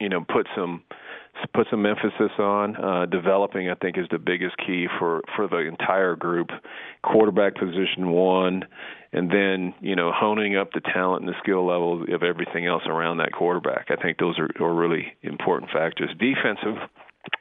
you 0.00 0.08
know 0.08 0.20
put 0.20 0.46
some 0.54 0.82
put 1.54 1.66
some 1.70 1.86
emphasis 1.86 2.32
on 2.38 2.76
uh, 2.76 3.06
developing. 3.06 3.70
I 3.70 3.74
think 3.74 3.98
is 3.98 4.06
the 4.10 4.18
biggest 4.18 4.56
key 4.58 4.86
for 4.98 5.22
for 5.34 5.48
the 5.48 5.58
entire 5.58 6.16
group. 6.16 6.48
Quarterback 7.02 7.54
position 7.56 8.10
one, 8.10 8.64
and 9.12 9.30
then 9.30 9.74
you 9.80 9.96
know 9.96 10.12
honing 10.14 10.56
up 10.56 10.72
the 10.72 10.80
talent 10.80 11.22
and 11.22 11.28
the 11.28 11.38
skill 11.42 11.66
level 11.66 12.02
of 12.02 12.22
everything 12.22 12.66
else 12.66 12.82
around 12.86 13.18
that 13.18 13.32
quarterback. 13.32 13.86
I 13.90 13.96
think 14.00 14.18
those 14.18 14.38
are, 14.38 14.48
are 14.62 14.74
really 14.74 15.14
important 15.22 15.70
factors. 15.70 16.10
Defensive, 16.18 16.82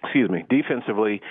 excuse 0.04 0.30
me, 0.30 0.46
defensively, 0.50 1.22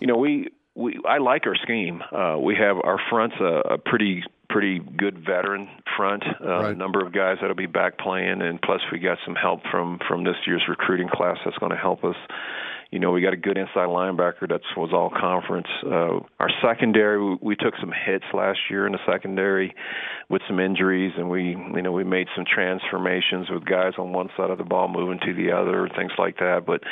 you 0.00 0.06
know 0.06 0.16
we. 0.16 0.48
We, 0.78 1.00
I 1.08 1.16
like 1.16 1.46
our 1.46 1.56
scheme. 1.62 2.02
Uh, 2.14 2.36
we 2.38 2.54
have 2.56 2.76
our 2.84 2.98
front's 3.08 3.36
a, 3.40 3.76
a 3.76 3.78
pretty 3.78 4.22
pretty 4.48 4.78
good 4.78 5.18
veteran 5.24 5.68
front. 5.96 6.24
Uh, 6.40 6.70
A 6.70 6.74
number 6.74 7.04
of 7.04 7.12
guys 7.12 7.38
that'll 7.40 7.56
be 7.56 7.66
back 7.66 7.98
playing, 7.98 8.42
and 8.42 8.60
plus 8.62 8.80
we 8.92 8.98
got 8.98 9.18
some 9.24 9.34
help 9.34 9.60
from 9.70 9.98
from 10.08 10.24
this 10.24 10.36
year's 10.46 10.62
recruiting 10.68 11.08
class 11.08 11.38
that's 11.44 11.58
going 11.58 11.72
to 11.72 11.78
help 11.78 12.04
us. 12.04 12.16
You 12.90 13.00
know, 13.00 13.10
we 13.10 13.20
got 13.20 13.32
a 13.32 13.36
good 13.36 13.58
inside 13.58 13.88
linebacker 13.88 14.48
that 14.48 14.60
was 14.76 14.90
all 14.92 15.10
conference. 15.10 15.66
Uh, 15.84 16.20
our 16.38 16.50
secondary, 16.62 17.22
we, 17.22 17.36
we 17.42 17.56
took 17.56 17.74
some 17.80 17.92
hits 17.92 18.24
last 18.32 18.58
year 18.70 18.86
in 18.86 18.92
the 18.92 18.98
secondary 19.10 19.74
with 20.28 20.42
some 20.46 20.60
injuries, 20.60 21.12
and 21.16 21.28
we, 21.28 21.50
you 21.50 21.82
know, 21.82 21.92
we 21.92 22.04
made 22.04 22.28
some 22.34 22.44
transformations 22.44 23.48
with 23.50 23.64
guys 23.64 23.92
on 23.98 24.12
one 24.12 24.28
side 24.36 24.50
of 24.50 24.58
the 24.58 24.64
ball 24.64 24.88
moving 24.88 25.18
to 25.24 25.34
the 25.34 25.52
other, 25.52 25.88
things 25.96 26.12
like 26.18 26.38
that. 26.38 26.64
But 26.66 26.82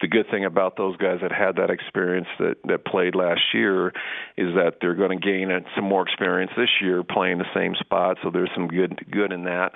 the 0.00 0.08
good 0.08 0.26
thing 0.30 0.44
about 0.44 0.76
those 0.76 0.96
guys 0.96 1.18
that 1.22 1.32
had 1.32 1.56
that 1.56 1.70
experience 1.70 2.28
that 2.38 2.56
that 2.64 2.84
played 2.84 3.14
last 3.14 3.42
year 3.52 3.88
is 4.36 4.54
that 4.54 4.74
they're 4.80 4.94
going 4.94 5.18
to 5.18 5.24
gain 5.24 5.48
some 5.74 5.84
more 5.84 6.02
experience 6.02 6.52
this 6.56 6.70
year 6.80 7.02
playing 7.02 7.38
the 7.38 7.44
same 7.54 7.74
spot. 7.78 8.18
So 8.22 8.30
there's 8.30 8.50
some 8.54 8.68
good 8.68 8.98
good 9.10 9.32
in 9.32 9.44
that. 9.44 9.72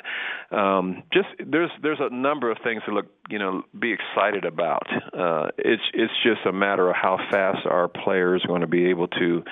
Um, 0.50 1.02
just 1.12 1.28
there's 1.44 1.70
there's 1.82 2.00
a 2.00 2.14
number 2.14 2.50
of 2.50 2.58
things 2.64 2.82
to 2.86 2.94
look, 2.94 3.06
you 3.28 3.38
know, 3.38 3.62
be 3.78 3.92
excited 3.92 4.44
about. 4.44 4.86
Uh, 5.16 5.48
it's 5.58 5.82
it's 5.92 6.12
just 6.22 6.46
a 6.46 6.52
matter 6.52 6.88
of 6.88 6.96
how 6.96 7.18
fast 7.30 7.66
our 7.66 7.88
players 7.88 8.42
are 8.44 8.48
going 8.48 8.60
to 8.60 8.66
be 8.66 8.90
able 8.90 9.08
to 9.08 9.42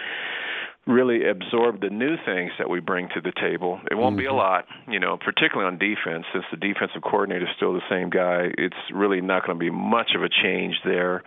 really 0.87 1.29
absorb 1.29 1.81
the 1.81 1.91
new 1.91 2.17
things 2.27 2.51
that 2.59 2.69
we 2.69 2.81
bring 2.81 3.09
to 3.15 3.21
the 3.21 3.33
table. 3.41 3.81
It 3.89 3.95
won't 3.95 4.17
be 4.17 4.25
a 4.25 4.33
lot, 4.33 4.65
you 4.89 4.99
know, 4.99 5.17
particularly 5.17 5.71
on 5.71 5.79
defense, 5.79 6.25
since 6.33 6.45
the 6.51 6.57
defensive 6.57 7.03
coordinator 7.03 7.45
is 7.45 7.53
still 7.57 7.73
the 7.73 7.83
same 7.89 8.11
guy. 8.11 8.49
It's 8.59 8.75
really 8.93 9.21
not 9.21 9.47
going 9.47 9.57
to 9.57 9.65
be 9.65 9.71
much 9.71 10.11
of 10.17 10.25
a 10.25 10.29
change 10.29 10.75
there. 10.85 11.23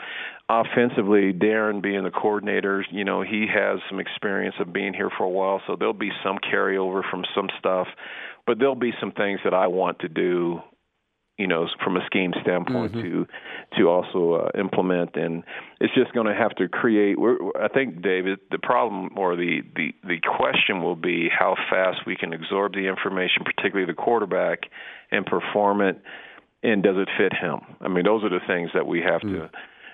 Offensively, 0.49 1.31
Darrin 1.31 1.79
being 1.81 2.03
the 2.03 2.11
coordinator, 2.11 2.85
you 2.91 3.05
know, 3.05 3.21
he 3.21 3.47
has 3.47 3.79
some 3.89 3.99
experience 3.99 4.55
of 4.59 4.73
being 4.73 4.93
here 4.93 5.09
for 5.17 5.23
a 5.23 5.29
while, 5.29 5.61
so 5.65 5.77
there'll 5.77 5.93
be 5.93 6.11
some 6.21 6.37
carryover 6.37 7.01
from 7.09 7.23
some 7.33 7.47
stuff, 7.57 7.87
but 8.45 8.59
there'll 8.59 8.75
be 8.75 8.93
some 8.99 9.13
things 9.13 9.39
that 9.45 9.53
I 9.53 9.67
want 9.67 9.99
to 9.99 10.09
do 10.09 10.59
you 11.37 11.47
know, 11.47 11.67
from 11.83 11.97
a 11.97 12.05
scheme 12.05 12.33
standpoint 12.41 12.93
to 12.93 13.27
to 13.77 13.89
also 13.89 14.33
uh, 14.35 14.59
implement, 14.59 15.15
and 15.15 15.43
it's 15.81 15.93
just 15.93 16.13
going 16.13 16.27
to 16.27 16.33
have 16.33 16.55
to 16.55 16.69
create. 16.69 17.19
We're, 17.19 17.37
I 17.61 17.67
think, 17.67 18.01
David, 18.01 18.39
the 18.51 18.59
problem 18.59 19.09
or 19.17 19.35
the, 19.35 19.61
the 19.75 19.93
the 20.03 20.19
question 20.19 20.81
will 20.81 20.95
be 20.95 21.29
how 21.29 21.55
fast 21.69 21.99
we 22.07 22.15
can 22.15 22.33
absorb 22.33 22.73
the 22.73 22.87
information, 22.87 23.43
particularly 23.43 23.85
the 23.85 24.01
quarterback, 24.01 24.59
and 25.11 25.25
perform 25.25 25.81
it, 25.81 26.01
and 26.63 26.81
does 26.81 26.95
it 26.97 27.09
fit 27.17 27.33
him? 27.33 27.59
I 27.81 27.89
mean, 27.89 28.05
those 28.05 28.23
are 28.23 28.29
the 28.29 28.45
things 28.47 28.69
that 28.73 28.87
we 28.87 29.01
have 29.01 29.21
to 29.21 29.49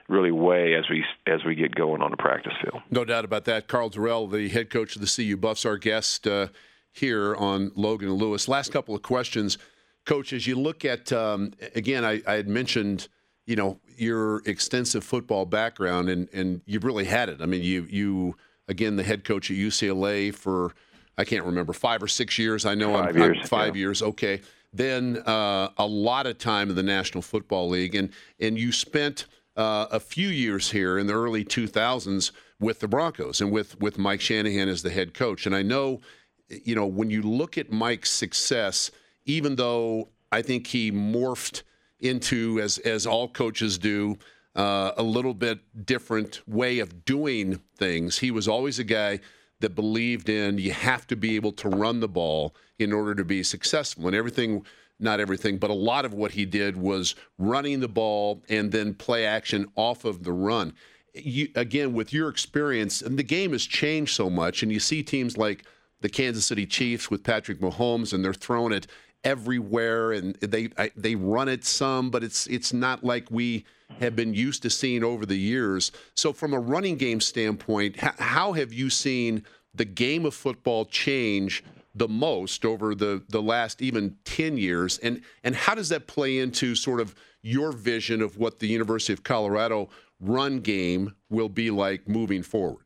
really 0.08 0.32
weigh 0.32 0.76
as 0.76 0.86
we 0.90 1.04
as 1.26 1.44
we 1.44 1.56
get 1.56 1.74
going 1.74 2.04
on 2.04 2.12
the 2.12 2.18
practice 2.18 2.54
field. 2.62 2.84
No 2.92 3.04
doubt 3.04 3.26
about 3.26 3.46
that. 3.46 3.68
Karl 3.68 3.90
Dorrell, 3.90 4.32
the 4.32 4.50
head 4.50 4.70
coach 4.70 4.96
of 4.96 5.02
the 5.02 5.08
CU 5.08 5.38
Buffs, 5.38 5.66
our 5.66 5.78
guest 5.78 6.28
uh, 6.28 6.48
here 6.92 7.36
on 7.36 7.72
Logan 7.76 8.10
and 8.10 8.18
Lewis. 8.18 8.48
Last 8.48 8.72
couple 8.72 8.94
of 8.94 9.02
questions, 9.02 9.58
Coach. 10.06 10.34
As 10.34 10.48
you 10.48 10.56
look 10.56 10.86
at 10.86 11.12
um, 11.12 11.52
again, 11.76 12.04
I, 12.06 12.22
I 12.28 12.34
had 12.34 12.48
mentioned 12.48 13.08
you 13.46 13.56
know 13.56 13.80
your 13.98 14.42
extensive 14.46 15.04
football 15.04 15.46
background, 15.46 16.10
and 16.10 16.30
and 16.34 16.62
you've 16.66 16.84
really 16.84 17.06
had 17.06 17.30
it. 17.30 17.42
I 17.42 17.46
mean, 17.46 17.64
you 17.64 17.88
you 17.90 18.36
again 18.68 18.96
the 18.96 19.04
head 19.04 19.24
coach 19.24 19.52
at 19.52 19.58
UCLA 19.58 20.34
for 20.34 20.74
I 21.18 21.24
can't 21.24 21.46
remember 21.46 21.74
five 21.74 22.02
or 22.02 22.08
six 22.08 22.40
years. 22.40 22.66
I 22.66 22.76
know 22.76 22.94
Five 22.94 23.16
I'm, 23.16 23.22
I'm 23.22 23.34
years, 23.34 23.50
five 23.50 23.76
yeah. 23.76 23.80
years. 23.82 24.02
Okay, 24.02 24.42
then 24.74 25.18
uh, 25.26 25.70
a 25.78 25.86
lot 25.86 26.26
of 26.26 26.38
time 26.38 26.70
in 26.70 26.76
the 26.76 26.84
National 26.84 27.22
Football 27.22 27.70
League, 27.70 27.96
and 27.96 28.12
and 28.40 28.58
you 28.58 28.72
spent 28.72 29.26
uh, 29.58 29.88
a 29.92 30.00
few 30.00 30.30
years 30.30 30.72
here 30.72 30.98
in 30.98 31.08
the 31.08 31.14
early 31.14 31.44
2000s 31.44 32.32
with 32.60 32.80
the 32.80 32.88
Broncos 32.88 33.42
and 33.42 33.52
with 33.52 33.80
with 33.80 33.98
Mike 33.98 34.22
Shanahan 34.22 34.70
as 34.70 34.82
the 34.82 34.90
head 34.90 35.14
coach. 35.14 35.46
And 35.46 35.56
I 35.56 35.62
know, 35.62 36.00
you 36.48 36.76
know, 36.76 36.86
when 36.86 37.10
you 37.10 37.22
look 37.22 37.58
at 37.58 37.72
Mike's 37.72 38.12
success, 38.12 38.92
even 39.26 39.56
though 39.56 40.10
I 40.32 40.42
think 40.42 40.68
he 40.68 40.92
morphed 40.92 41.64
into 42.00 42.60
as 42.62 42.78
as 42.80 43.06
all 43.06 43.28
coaches 43.28 43.78
do. 43.78 44.18
Uh, 44.54 44.92
a 44.98 45.04
little 45.04 45.34
bit 45.34 45.60
different 45.86 46.42
way 46.46 46.80
of 46.80 47.06
doing 47.06 47.62
things. 47.78 48.18
He 48.18 48.32
was 48.32 48.50
always 48.50 48.80
a 48.80 48.84
guy 48.84 49.22
that 49.62 49.76
believed 49.76 50.28
in 50.28 50.58
you 50.58 50.72
have 50.74 51.08
to 51.08 51.16
be 51.16 51.36
able 51.36 51.54
to 51.54 51.70
run 51.70 52.00
the 52.00 52.08
ball 52.08 52.54
in 52.78 52.92
order 52.92 53.16
to 53.16 53.24
be 53.24 53.44
successful. 53.44 54.08
And 54.08 54.16
everything, 54.16 54.66
not 55.00 55.20
everything, 55.20 55.58
but 55.58 55.70
a 55.70 55.74
lot 55.76 56.04
of 56.04 56.14
what 56.14 56.32
he 56.32 56.46
did 56.46 56.76
was 56.76 57.16
running 57.38 57.80
the 57.80 57.88
ball 57.88 58.44
and 58.50 58.72
then 58.72 58.94
play 58.94 59.26
action 59.26 59.68
off 59.76 60.04
of 60.04 60.24
the 60.24 60.34
run. 60.34 60.74
You, 61.14 61.50
again, 61.56 61.94
with 61.94 62.14
your 62.14 62.30
experience, 62.30 63.02
and 63.02 63.18
the 63.18 63.24
game 63.24 63.52
has 63.52 63.66
changed 63.66 64.16
so 64.16 64.30
much, 64.30 64.64
and 64.64 64.72
you 64.72 64.80
see 64.80 65.04
teams 65.04 65.38
like 65.38 65.66
the 66.02 66.10
Kansas 66.10 66.46
City 66.46 66.66
Chiefs 66.66 67.12
with 67.12 67.24
Patrick 67.24 67.60
Mahomes, 67.60 68.14
and 68.14 68.24
they're 68.24 68.34
throwing 68.34 68.74
it 68.74 68.88
everywhere, 69.24 70.12
and 70.12 70.36
they 70.36 70.70
I, 70.78 70.92
they 70.96 71.16
run 71.16 71.50
it 71.50 71.66
some, 71.66 72.10
but 72.10 72.24
it's 72.24 72.48
it's 72.48 72.74
not 72.74 73.04
like 73.04 73.30
we 73.30 73.66
have 74.00 74.16
been 74.16 74.34
used 74.34 74.62
to 74.64 74.70
seeing 74.70 75.04
over 75.04 75.26
the 75.26 75.38
years. 75.38 75.92
So, 76.16 76.34
from 76.34 76.54
a 76.54 76.60
running 76.60 76.98
game 76.98 77.22
standpoint, 77.22 77.98
how 77.98 78.54
have 78.54 78.74
you 78.74 78.90
seen 78.90 79.44
the 79.74 79.86
game 79.86 80.26
of 80.26 80.34
football 80.34 80.86
change 80.86 81.64
the 81.96 82.08
most 82.08 82.66
over 82.66 82.96
the 82.96 83.24
the 83.30 83.42
last 83.42 83.82
even 83.82 84.18
ten 84.24 84.58
years, 84.58 84.98
and 85.00 85.22
and 85.44 85.56
how 85.56 85.76
does 85.76 85.90
that 85.90 86.08
play 86.08 86.38
into 86.40 86.76
sort 86.76 87.00
of 87.02 87.16
your 87.42 87.72
vision 87.72 88.22
of 88.22 88.38
what 88.38 88.60
the 88.60 88.68
University 88.68 89.14
of 89.14 89.24
Colorado 89.24 89.90
run 90.20 90.60
game 90.60 91.16
will 91.30 91.50
be 91.50 91.72
like 91.72 92.08
moving 92.08 92.44
forward? 92.44 92.86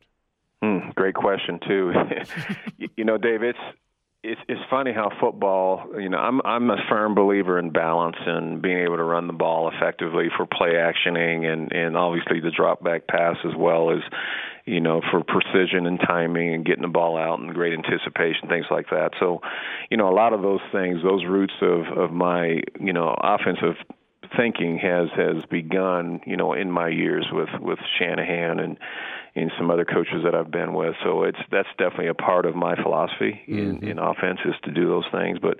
Mm, 0.64 0.94
great 0.94 1.14
question 1.14 1.60
too. 1.66 1.92
you 2.96 3.04
know, 3.04 3.18
Dave, 3.18 3.42
it's 3.42 3.58
it's 4.26 4.40
it's 4.48 4.60
funny 4.68 4.92
how 4.92 5.10
football, 5.20 5.86
you 5.98 6.08
know, 6.08 6.18
I'm 6.18 6.40
I'm 6.44 6.68
a 6.70 6.76
firm 6.88 7.14
believer 7.14 7.58
in 7.58 7.70
balance 7.70 8.16
and 8.26 8.60
being 8.60 8.78
able 8.78 8.96
to 8.96 9.04
run 9.04 9.28
the 9.28 9.32
ball 9.32 9.70
effectively 9.72 10.28
for 10.36 10.46
play 10.46 10.72
actioning 10.72 11.44
and 11.44 11.72
and 11.72 11.96
obviously 11.96 12.40
the 12.40 12.50
drop 12.50 12.82
back 12.82 13.06
pass 13.06 13.36
as 13.44 13.54
well 13.56 13.90
as 13.90 14.00
you 14.64 14.80
know 14.80 15.00
for 15.10 15.22
precision 15.22 15.86
and 15.86 16.00
timing 16.00 16.54
and 16.54 16.66
getting 16.66 16.82
the 16.82 16.88
ball 16.88 17.16
out 17.16 17.38
and 17.38 17.54
great 17.54 17.72
anticipation 17.72 18.48
things 18.48 18.66
like 18.70 18.90
that. 18.90 19.10
So, 19.20 19.40
you 19.90 19.96
know, 19.96 20.08
a 20.08 20.16
lot 20.16 20.32
of 20.32 20.42
those 20.42 20.60
things, 20.72 20.98
those 21.04 21.24
roots 21.24 21.54
of 21.62 21.86
of 21.96 22.10
my, 22.10 22.62
you 22.80 22.92
know, 22.92 23.14
offensive 23.22 23.76
thinking 24.36 24.78
has 24.78 25.08
has 25.16 25.44
begun, 25.50 26.20
you 26.26 26.36
know, 26.36 26.52
in 26.52 26.70
my 26.70 26.88
years 26.88 27.26
with 27.32 27.48
with 27.60 27.78
Shanahan 27.98 28.58
and 28.58 28.78
and 29.34 29.52
some 29.58 29.70
other 29.70 29.84
coaches 29.84 30.22
that 30.24 30.34
I've 30.34 30.50
been 30.50 30.72
with. 30.72 30.94
So 31.04 31.22
it's 31.24 31.38
that's 31.50 31.68
definitely 31.78 32.08
a 32.08 32.14
part 32.14 32.46
of 32.46 32.56
my 32.56 32.74
philosophy 32.82 33.40
in, 33.46 33.76
Mm-hmm. 33.76 33.88
in 33.88 33.98
offense 33.98 34.40
is 34.44 34.54
to 34.64 34.70
do 34.70 34.88
those 34.88 35.04
things. 35.12 35.38
But 35.38 35.58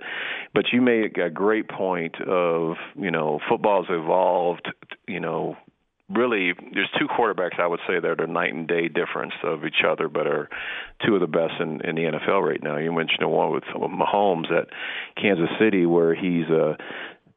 but 0.53 0.65
you 0.73 0.81
made 0.81 1.17
a 1.17 1.29
great 1.29 1.69
point 1.69 2.19
of 2.21 2.75
you 2.95 3.11
know 3.11 3.39
football's 3.49 3.87
evolved. 3.89 4.71
You 5.07 5.19
know 5.19 5.57
really 6.09 6.53
there's 6.73 6.89
two 6.97 7.07
quarterbacks 7.07 7.59
I 7.59 7.67
would 7.67 7.81
say 7.87 7.99
that 7.99 8.21
are 8.21 8.27
night 8.27 8.53
and 8.53 8.67
day 8.67 8.87
difference 8.87 9.33
of 9.43 9.65
each 9.65 9.83
other, 9.87 10.07
but 10.07 10.25
are 10.25 10.49
two 11.05 11.15
of 11.15 11.21
the 11.21 11.27
best 11.27 11.53
in, 11.59 11.81
in 11.81 11.95
the 11.95 12.03
NFL 12.03 12.47
right 12.47 12.63
now. 12.63 12.77
You 12.77 12.91
mentioned 12.91 13.19
the 13.21 13.27
one 13.27 13.51
with 13.51 13.63
Mahomes 13.65 14.51
at 14.51 14.69
Kansas 15.21 15.49
City, 15.59 15.85
where 15.85 16.15
he's 16.15 16.47
a 16.49 16.77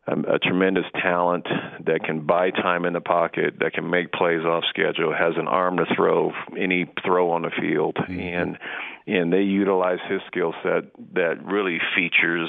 a, 0.07 0.35
a 0.35 0.39
tremendous 0.39 0.85
talent 1.01 1.47
that 1.87 2.01
can 2.05 2.27
buy 2.27 2.51
time 2.51 2.85
in 2.85 2.93
the 2.93 3.01
pocket, 3.01 3.55
that 3.61 3.73
can 3.73 3.89
make 3.91 4.13
plays 4.13 4.45
off 4.45 4.65
schedule, 4.69 5.13
has 5.13 5.35
an 5.37 5.49
arm 5.49 5.77
to 5.77 5.85
throw 5.95 6.33
any 6.59 6.87
throw 7.05 7.31
on 7.31 7.43
the 7.43 7.51
field, 7.61 7.97
and 8.09 8.59
and 9.07 9.33
they 9.33 9.43
utilize 9.43 9.99
his 10.09 10.21
skill 10.27 10.55
set 10.63 10.85
that 11.15 11.45
really 11.45 11.79
features 11.97 12.49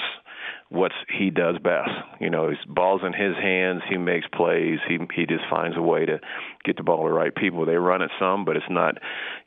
what 0.69 0.91
he 1.19 1.29
does 1.29 1.57
best. 1.59 1.89
You 2.19 2.29
know, 2.29 2.49
his 2.49 2.57
balls 2.67 3.01
in 3.05 3.13
his 3.13 3.35
hands, 3.35 3.81
he 3.89 3.97
makes 3.97 4.25
plays, 4.33 4.79
he 4.87 4.97
he 5.13 5.25
just 5.25 5.43
finds 5.49 5.75
a 5.77 5.81
way 5.81 6.05
to 6.05 6.19
get 6.63 6.77
the 6.77 6.83
ball 6.83 7.03
to 7.03 7.09
the 7.09 7.13
right 7.13 7.35
people. 7.35 7.65
They 7.65 7.75
run 7.75 8.01
it 8.01 8.11
some, 8.19 8.45
but 8.45 8.55
it's 8.55 8.65
not, 8.69 8.95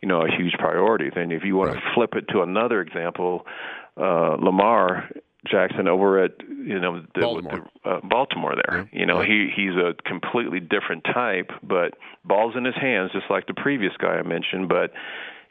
you 0.02 0.09
know, 0.09 0.20
a 0.22 0.28
huge 0.30 0.55
priority. 0.59 1.11
Then 1.14 1.32
if 1.32 1.42
you 1.44 1.57
want 1.57 1.72
to 1.72 1.80
flip 1.94 2.14
it 2.14 2.26
to 2.32 2.42
another 2.42 2.80
example, 2.80 3.46
uh 3.96 4.36
Lamar 4.38 5.09
Jackson 5.51 5.88
over 5.88 6.22
at 6.24 6.32
you 6.49 6.80
know 6.80 7.03
the, 7.14 7.20
Baltimore. 7.20 7.70
The, 7.84 7.90
uh, 7.90 8.01
Baltimore 8.03 8.55
there. 8.66 8.88
You 8.92 9.07
know, 9.07 9.20
he 9.20 9.51
he's 9.55 9.74
a 9.74 9.95
completely 10.07 10.61
different 10.61 11.05
type, 11.05 11.51
but 11.62 11.95
balls 12.24 12.55
in 12.57 12.64
his 12.64 12.74
hands 12.74 13.12
just 13.12 13.26
like 13.30 13.47
the 13.47 13.55
previous 13.55 13.92
guy 13.99 14.14
I 14.14 14.22
mentioned, 14.22 14.68
but 14.68 14.92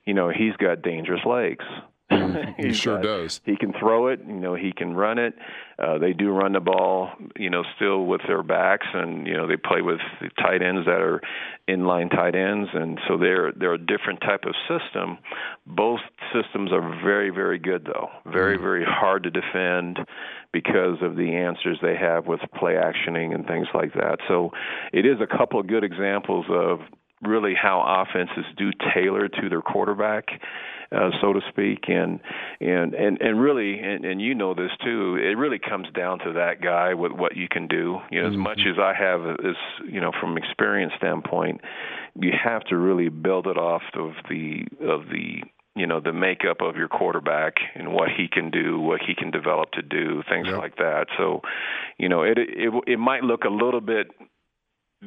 you 0.06 0.14
know, 0.14 0.30
he's 0.30 0.56
got 0.58 0.82
dangerous 0.82 1.22
legs. 1.26 1.66
He 2.58 2.74
sure 2.74 2.98
got- 2.98 3.04
does. 3.04 3.42
He 3.46 3.56
can 3.58 3.74
throw 3.74 4.08
it. 4.08 4.20
You 4.26 4.34
know, 4.34 4.56
he 4.56 4.72
can 4.72 4.94
run 4.94 5.18
it. 5.18 5.34
Uh, 5.80 5.98
they 5.98 6.14
do 6.14 6.30
run 6.30 6.54
the 6.54 6.60
ball. 6.60 7.10
You 7.38 7.50
know, 7.50 7.64
still 7.76 8.06
with 8.06 8.22
their 8.28 8.44
backs, 8.44 8.88
and 8.94 9.26
you 9.28 9.34
know 9.34 9.48
they 9.48 9.58
play 9.58 9.82
with 9.82 10.00
the 10.22 10.30
tight 10.42 10.62
ends 10.62 10.86
that 10.86 11.02
are 11.02 11.22
inline 11.68 12.10
tight 12.12 12.36
ends, 12.36 12.70
and 12.74 13.00
so 13.08 13.18
they're 13.18 13.52
they're 13.54 13.74
a 13.74 13.78
different 13.86 14.22
type 14.22 14.44
of 14.46 14.54
system. 14.68 15.18
Both 15.66 16.02
systems 16.34 16.72
are 16.72 16.82
very 17.04 17.30
very 17.32 17.60
good 17.60 17.86
though. 17.86 18.10
Very 18.32 18.58
very 18.58 18.86
hard 18.86 19.24
to 19.24 19.30
defend 19.32 20.00
because 20.52 20.98
of 21.02 21.16
the 21.16 21.34
answers 21.36 21.80
they 21.82 21.96
have 21.96 22.28
with 22.28 22.40
play 22.56 22.74
actioning 22.74 23.34
and 23.34 23.46
things 23.48 23.68
like 23.74 23.94
that. 23.94 24.20
So 24.28 24.52
it 24.94 25.06
is 25.06 25.18
a 25.20 25.38
couple 25.38 25.60
of 25.60 25.68
good 25.68 25.84
examples 25.84 26.46
of 26.50 26.80
really 27.24 27.54
how 27.60 28.06
offenses 28.06 28.46
do 28.58 28.70
tailor 28.94 29.28
to 29.30 29.50
their 29.50 29.62
quarterback, 29.62 30.26
uh, 30.94 31.10
so 31.22 31.34
to 31.34 31.42
speak, 31.50 31.86
and 31.88 32.20
and 32.60 32.94
and 32.94 33.22
and 33.22 33.42
really, 33.42 33.80
and, 33.80 34.06
and 34.06 34.22
you 34.22 34.36
know 34.36 34.54
this 34.54 34.72
too. 34.84 35.16
It 35.16 35.38
really 35.38 35.60
comes 35.60 35.88
down 35.96 36.20
to 36.20 36.34
that 36.34 36.62
guy 36.62 36.94
with 36.94 37.12
what 37.12 37.36
you 37.36 37.48
can 37.50 37.68
do. 37.68 38.00
You 38.12 38.22
know, 38.22 38.30
as 38.30 38.38
much 38.38 38.62
as 38.68 38.78
I 38.80 38.94
have, 38.94 39.22
as 39.22 39.56
you 39.90 40.00
know, 40.00 40.12
from 40.20 40.38
experience 40.38 40.94
standpoint, 40.98 41.62
you 42.20 42.32
have 42.44 42.64
to 42.66 42.78
really 42.78 43.10
build 43.10 43.48
it 43.48 43.58
off 43.58 43.84
of 43.96 44.12
the 44.30 44.66
of 44.82 45.08
the 45.12 45.44
you 45.76 45.88
know 45.88 46.00
the 46.00 46.14
makeup 46.14 46.62
of 46.62 46.76
your 46.76 46.88
quarterback 46.88 47.56
and 47.76 47.94
what 47.94 48.10
he 48.10 48.28
can 48.32 48.52
do, 48.52 48.80
what 48.80 49.02
he 49.06 49.16
can 49.16 49.32
develop 49.32 49.72
to 49.72 49.82
do, 49.82 50.22
things 50.30 50.48
like 50.58 50.76
that. 50.76 51.08
So, 51.18 51.42
you 51.98 52.10
know, 52.10 52.24
it 52.24 52.38
it 52.38 52.74
it 52.86 53.00
might 53.00 53.24
look 53.24 53.44
a 53.44 53.50
little 53.50 53.82
bit 53.82 54.08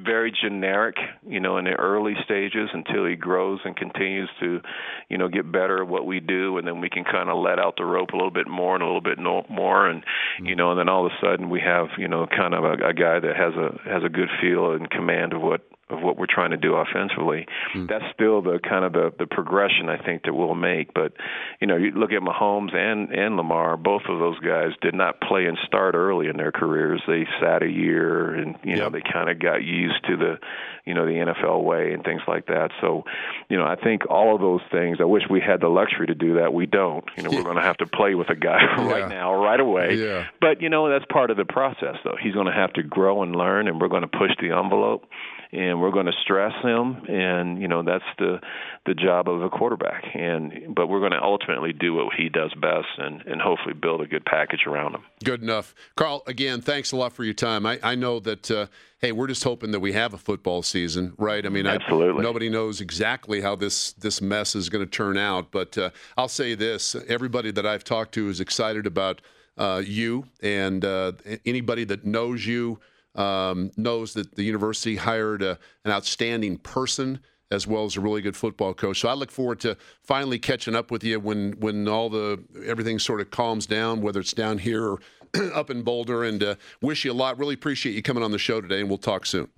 very 0.05 0.33
generic, 0.33 0.97
you 1.27 1.41
know, 1.41 1.59
in 1.59 1.65
the 1.65 1.73
early 1.73 2.15
stages 2.25 2.69
until 2.73 3.07
he 3.07 3.17
grows 3.17 3.61
and 3.65 3.77
continues 3.77 4.29
to, 4.41 4.61
you 5.09 5.19
know, 5.19 5.29
get 5.29 5.51
better 5.51 5.83
at 5.83 5.89
what 5.89 6.07
we 6.07 6.21
do, 6.21 6.59
and 6.59 6.67
then 6.67 6.81
we 6.81 6.91
can 6.91 7.05
kind 7.05 7.31
of 7.31 7.39
let 7.39 7.59
out 7.59 7.75
the 7.77 7.85
rope 7.85 8.11
a 8.11 8.17
little 8.17 8.31
bit 8.31 8.49
more 8.49 8.75
and 8.75 8.83
a 8.83 8.87
little 8.87 9.01
bit 9.01 9.19
no, 9.19 9.45
more, 9.49 9.87
and 9.87 10.05
you 10.41 10.55
mm. 10.55 10.59
know, 10.59 10.71
and 10.71 10.79
then 10.79 10.89
all 10.89 11.07
of 11.07 11.13
a 11.13 11.25
sudden 11.25 11.51
we 11.51 11.61
have, 11.61 11.89
you 11.99 12.09
know, 12.09 12.27
kind 12.27 12.55
of 12.55 12.65
a, 12.65 12.73
a 12.89 12.95
guy 12.95 13.19
that 13.21 13.37
has 13.37 13.55
a 13.55 13.91
has 13.91 14.03
a 14.05 14.09
good 14.09 14.29
feel 14.41 14.73
and 14.73 14.91
command 14.91 15.33
of 15.33 15.41
what 15.41 15.63
of 15.89 16.03
what 16.03 16.17
we're 16.17 16.27
trying 16.27 16.51
to 16.51 16.57
do 16.57 16.75
offensively. 16.75 17.47
Hmm. 17.73 17.87
That's 17.87 18.05
still 18.15 18.43
the 18.43 18.59
kind 18.59 18.85
of 18.85 18.93
the 18.93 19.13
the 19.19 19.27
progression 19.27 19.89
I 19.89 20.03
think 20.03 20.25
that 20.25 20.35
we'll 20.35 20.55
make. 20.55 20.93
But 20.93 21.13
you 21.61 21.67
know, 21.67 21.77
you 21.77 21.93
look 21.93 22.13
at 22.13 22.23
Mahomes 22.23 22.75
and 22.75 23.11
and 23.11 23.37
Lamar, 23.37 23.77
both 23.77 24.03
of 24.09 24.19
those 24.19 24.39
guys 24.41 24.73
did 24.83 24.95
not 24.95 25.21
play 25.21 25.47
and 25.47 25.57
start 25.67 25.95
early 25.95 26.29
in 26.29 26.37
their 26.37 26.53
careers. 26.53 27.03
They 27.07 27.27
sat 27.41 27.63
a 27.63 27.71
year, 27.71 28.35
and 28.35 28.57
you 28.65 28.77
know, 28.77 28.91
they 28.91 29.03
kind 29.03 29.31
of 29.31 29.39
got 29.39 29.63
used 29.63 30.05
to 30.07 30.17
the 30.17 30.39
you 30.85 30.95
know 30.95 31.07
the 31.07 31.13
NFL 31.13 31.63
way 31.63 31.93
and 31.93 32.03
things 32.03 32.23
like 32.27 32.47
that. 32.47 32.71
So, 32.81 33.05
you 33.49 33.57
know, 33.57 33.67
I 33.67 33.77
think 33.77 34.09
all 34.09 34.35
of 34.35 34.41
those 34.41 34.63
things. 34.71 34.99
I 35.01 35.05
wish 35.05 35.25
we 35.29 35.41
had 35.41 35.61
the 35.61 35.69
luxury 35.69 36.07
to 36.09 36.15
do 36.15 36.35
that. 36.37 36.53
We 36.53 36.67
don't. 36.67 37.05
You 37.17 37.25
know, 37.25 37.31
we're 37.31 37.43
going 37.43 37.57
to 37.57 37.63
have 37.63 37.77
to 37.79 37.87
play 37.87 38.15
with 38.15 38.31
a 38.31 38.37
guy 38.37 38.59
right 38.79 39.09
now, 39.09 39.35
right 39.35 39.61
away. 39.61 39.95
Yeah. 39.95 40.27
But 40.41 40.63
you 40.63 40.69
know, 40.69 40.89
that's 40.89 41.05
part 41.11 41.31
of 41.31 41.37
the 41.37 41.45
process, 41.45 41.97
though. 42.05 42.17
He's 42.21 42.35
going 42.35 42.47
to 42.47 42.53
have 42.53 42.73
to 42.75 42.83
grow 42.83 43.23
and 43.23 43.35
learn, 43.35 43.69
and 43.69 43.81
we're 43.81 43.89
going 43.89 44.03
to 44.03 44.09
push 44.09 44.31
the 44.41 44.57
envelope, 44.57 45.05
and 45.53 45.81
we're 45.81 45.91
going 45.91 46.07
to 46.07 46.13
stress 46.23 46.53
him, 46.63 47.05
and 47.09 47.61
you 47.61 47.69
know, 47.69 47.83
that's 47.83 48.05
the 48.19 48.41
the 48.87 48.95
job 48.95 49.29
of 49.29 49.43
a 49.43 49.51
quarterback. 49.51 50.05
And 50.15 50.75
but 50.75 50.87
we're 50.89 51.01
going 51.01 51.13
to 51.13 51.23
ultimately 51.23 51.73
do 51.73 51.95
what 51.95 52.15
he 52.15 52.29
does 52.29 52.53
best, 52.55 52.87
and 52.99 53.23
and 53.27 53.41
hopefully 53.41 53.75
build 53.75 54.01
a 54.01 54.07
good 54.07 54.25
package 54.25 54.67
around 54.67 54.95
him. 54.95 55.03
Good 55.25 55.43
enough. 55.43 55.75
Karl, 55.97 56.23
again, 56.27 56.61
thanks 56.61 56.93
a 56.93 56.97
lot 56.97 57.13
for 57.13 57.25
your 57.25 57.35
time. 57.35 57.67
I, 57.67 57.79
I 57.83 57.95
know 57.95 58.21
that, 58.21 58.51
uh, 58.51 58.67
hey, 59.01 59.13
we're 59.13 59.27
just 59.27 59.43
hoping 59.45 59.71
that 59.73 59.81
we 59.81 59.93
have 59.93 60.15
a 60.15 60.19
football 60.19 60.63
season, 60.63 61.15
right? 61.19 61.45
I 61.45 61.49
mean, 61.49 61.67
I- 61.67 61.77
Absolutely. 61.77 62.23
nobody 62.23 62.49
knows 62.49 62.81
exactly 62.81 63.41
how 63.41 63.57
this, 63.57 63.93
this 63.93 64.21
mess 64.21 64.55
is 64.55 64.69
going 64.69 64.85
to 64.85 64.91
turn 64.91 65.17
out. 65.17 65.51
But 65.51 65.77
uh, 65.79 65.91
I'll 66.17 66.29
say 66.29 66.55
this 66.55 66.95
everybody 67.09 67.51
that 67.53 67.67
I've 67.67 67.85
talked 67.85 68.13
to 68.15 68.29
is 68.29 68.41
excited 68.41 68.87
about 68.87 69.23
uh, 69.57 69.83
you, 69.85 70.27
and 70.43 70.85
uh, 70.85 71.13
anybody 71.47 71.85
that 71.85 72.05
knows 72.05 72.45
you 72.47 72.79
um, 73.17 73.71
knows 73.77 74.15
that 74.15 74.35
the 74.37 74.45
university 74.45 74.97
hired 74.97 75.43
a, 75.43 75.59
an 75.85 75.91
outstanding 75.91 76.59
person 76.59 77.21
as 77.51 77.67
well 77.67 77.85
as 77.85 77.97
a 77.97 78.01
really 78.01 78.23
good 78.23 78.37
football 78.37 78.75
coach. 78.75 79.01
So 79.01 79.09
I 79.09 79.15
look 79.15 79.31
forward 79.31 79.61
to 79.61 79.77
finally 80.03 80.39
catching 80.39 80.75
up 80.75 80.91
with 80.91 81.05
you 81.05 81.21
when 81.21 81.53
when 81.53 81.87
all 81.89 82.09
the 82.09 82.43
everything 82.65 82.99
sort 82.99 83.21
of 83.21 83.31
calms 83.31 83.67
down, 83.67 84.03
whether 84.03 84.21
it's 84.21 84.33
down 84.33 84.59
here 84.59 84.85
or 84.85 85.01
up 85.55 85.71
in 85.71 85.83
Boulder. 85.83 86.25
And 86.25 86.43
uh, 86.43 86.55
wish 86.81 87.05
you 87.05 87.13
a 87.13 87.15
lot. 87.15 87.39
Really 87.39 87.55
appreciate 87.55 87.95
you 87.95 88.03
coming 88.03 88.23
on 88.23 88.33
the 88.33 88.39
show 88.39 88.61
today, 88.61 88.81
and 88.81 88.89
we'll 88.89 88.99
talk 88.99 89.27
soon. 89.27 89.49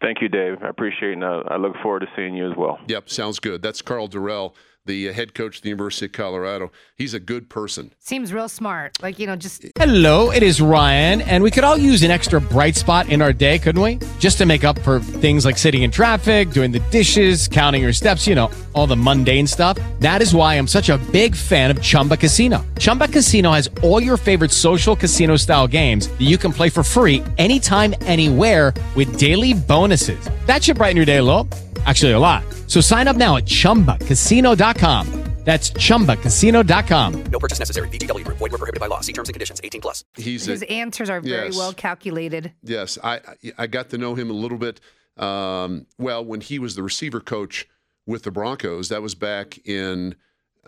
Thank 0.00 0.22
you, 0.22 0.28
Dave. 0.28 0.62
I 0.62 0.68
appreciate 0.68 1.10
it. 1.10 1.14
And 1.14 1.24
I 1.24 1.40
I 1.48 1.56
look 1.56 1.74
forward 1.82 2.00
to 2.00 2.06
seeing 2.16 2.34
you 2.34 2.50
as 2.50 2.56
well. 2.56 2.78
Yep, 2.86 3.10
sounds 3.10 3.38
good. 3.38 3.62
That's 3.62 3.82
Karl 3.82 4.08
Dorrell, 4.08 4.54
the 4.88 5.08
uh, 5.08 5.12
head 5.12 5.34
coach 5.34 5.58
of 5.58 5.62
the 5.62 5.68
University 5.68 6.06
of 6.06 6.12
Colorado. 6.12 6.72
He's 6.96 7.14
a 7.14 7.20
good 7.20 7.48
person. 7.48 7.92
Seems 8.00 8.32
real 8.32 8.48
smart. 8.48 9.00
Like, 9.00 9.20
you 9.20 9.26
know, 9.28 9.36
just 9.36 9.64
Hello, 9.76 10.32
it 10.32 10.42
is 10.42 10.60
Ryan, 10.60 11.20
and 11.20 11.44
we 11.44 11.52
could 11.52 11.62
all 11.62 11.78
use 11.78 12.02
an 12.02 12.10
extra 12.10 12.40
bright 12.40 12.74
spot 12.74 13.08
in 13.08 13.22
our 13.22 13.32
day, 13.32 13.60
couldn't 13.60 13.82
we? 13.82 14.00
Just 14.18 14.38
to 14.38 14.46
make 14.46 14.64
up 14.64 14.76
for 14.80 14.98
things 14.98 15.44
like 15.44 15.56
sitting 15.56 15.82
in 15.82 15.92
traffic, 15.92 16.50
doing 16.50 16.72
the 16.72 16.80
dishes, 16.90 17.46
counting 17.46 17.82
your 17.82 17.92
steps, 17.92 18.26
you 18.26 18.34
know, 18.34 18.50
all 18.72 18.88
the 18.88 18.96
mundane 18.96 19.46
stuff. 19.46 19.78
That 20.00 20.22
is 20.22 20.34
why 20.34 20.54
I'm 20.54 20.66
such 20.66 20.88
a 20.88 20.98
big 21.12 21.36
fan 21.36 21.70
of 21.70 21.80
Chumba 21.80 22.16
Casino. 22.16 22.64
Chumba 22.78 23.06
Casino 23.06 23.52
has 23.52 23.70
all 23.82 24.02
your 24.02 24.16
favorite 24.16 24.50
social 24.50 24.96
casino 24.96 25.36
style 25.36 25.68
games 25.68 26.08
that 26.08 26.22
you 26.22 26.38
can 26.38 26.52
play 26.52 26.70
for 26.70 26.82
free 26.82 27.22
anytime, 27.36 27.94
anywhere 28.02 28.74
with 28.96 29.18
daily 29.18 29.52
bonuses. 29.54 30.28
That 30.46 30.64
should 30.64 30.78
brighten 30.78 30.96
your 30.96 31.06
day 31.06 31.18
a 31.18 31.22
little. 31.22 31.48
Actually, 31.86 32.12
a 32.12 32.18
lot. 32.18 32.42
So 32.66 32.80
sign 32.80 33.08
up 33.08 33.16
now 33.16 33.36
at 33.36 33.44
chumbacasino.com. 33.44 34.77
That's 34.80 35.70
chumbacasino.com. 35.70 37.24
No 37.24 37.38
purchase 37.38 37.58
necessary. 37.58 37.88
VGW 37.88 38.24
Group. 38.24 38.38
Void 38.38 38.52
were 38.52 38.58
prohibited 38.58 38.80
by 38.80 38.86
law. 38.86 39.00
See 39.00 39.12
terms 39.12 39.28
and 39.28 39.34
conditions. 39.34 39.60
18 39.64 39.80
plus. 39.80 40.04
He's 40.14 40.44
his 40.46 40.62
a, 40.62 40.70
answers 40.70 41.08
are 41.10 41.20
very 41.20 41.46
Yes. 41.46 41.56
well 41.56 41.72
calculated. 41.72 42.52
Yes, 42.62 42.98
I 43.02 43.14
I- 43.16 43.52
I 43.58 43.66
got 43.66 43.88
to 43.90 43.98
know 43.98 44.14
him 44.14 44.30
a 44.30 44.34
little 44.34 44.58
bit. 44.58 44.80
Um, 45.16 45.86
well, 45.98 46.24
when 46.24 46.40
he 46.42 46.58
was 46.58 46.74
the 46.76 46.82
receiver 46.82 47.20
coach 47.20 47.66
with 48.06 48.22
the 48.24 48.30
Broncos, 48.30 48.88
that 48.90 49.02
was 49.02 49.14
back 49.14 49.58
in 49.66 50.14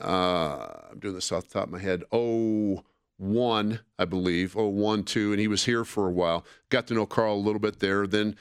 uh, 0.01 0.89
I'm 0.93 0.99
doing 0.99 1.15
this 1.15 1.31
off 1.31 1.45
the 1.49 1.53
top 1.55 1.65
of 1.67 1.73
my 1.73 1.79
head. 1.79 2.05
Oh 2.11 2.85
one, 3.19 3.81
I 3.99 4.07
believe. 4.07 4.57
Oh 4.57 4.69
one 4.69 5.03
two, 5.05 5.31
and 5.33 5.41
he 5.41 5.47
was 5.49 5.67
here 5.67 5.85
for 5.85 6.09
a 6.09 6.13
while. 6.13 6.45
Got 6.71 6.87
to 6.89 6.95
know 6.95 7.05
Karl 7.07 7.35
a 7.35 7.37
little 7.37 7.61
bit 7.61 7.81
there. 7.81 8.07
Then 8.07 8.31
Uh, 8.31 8.35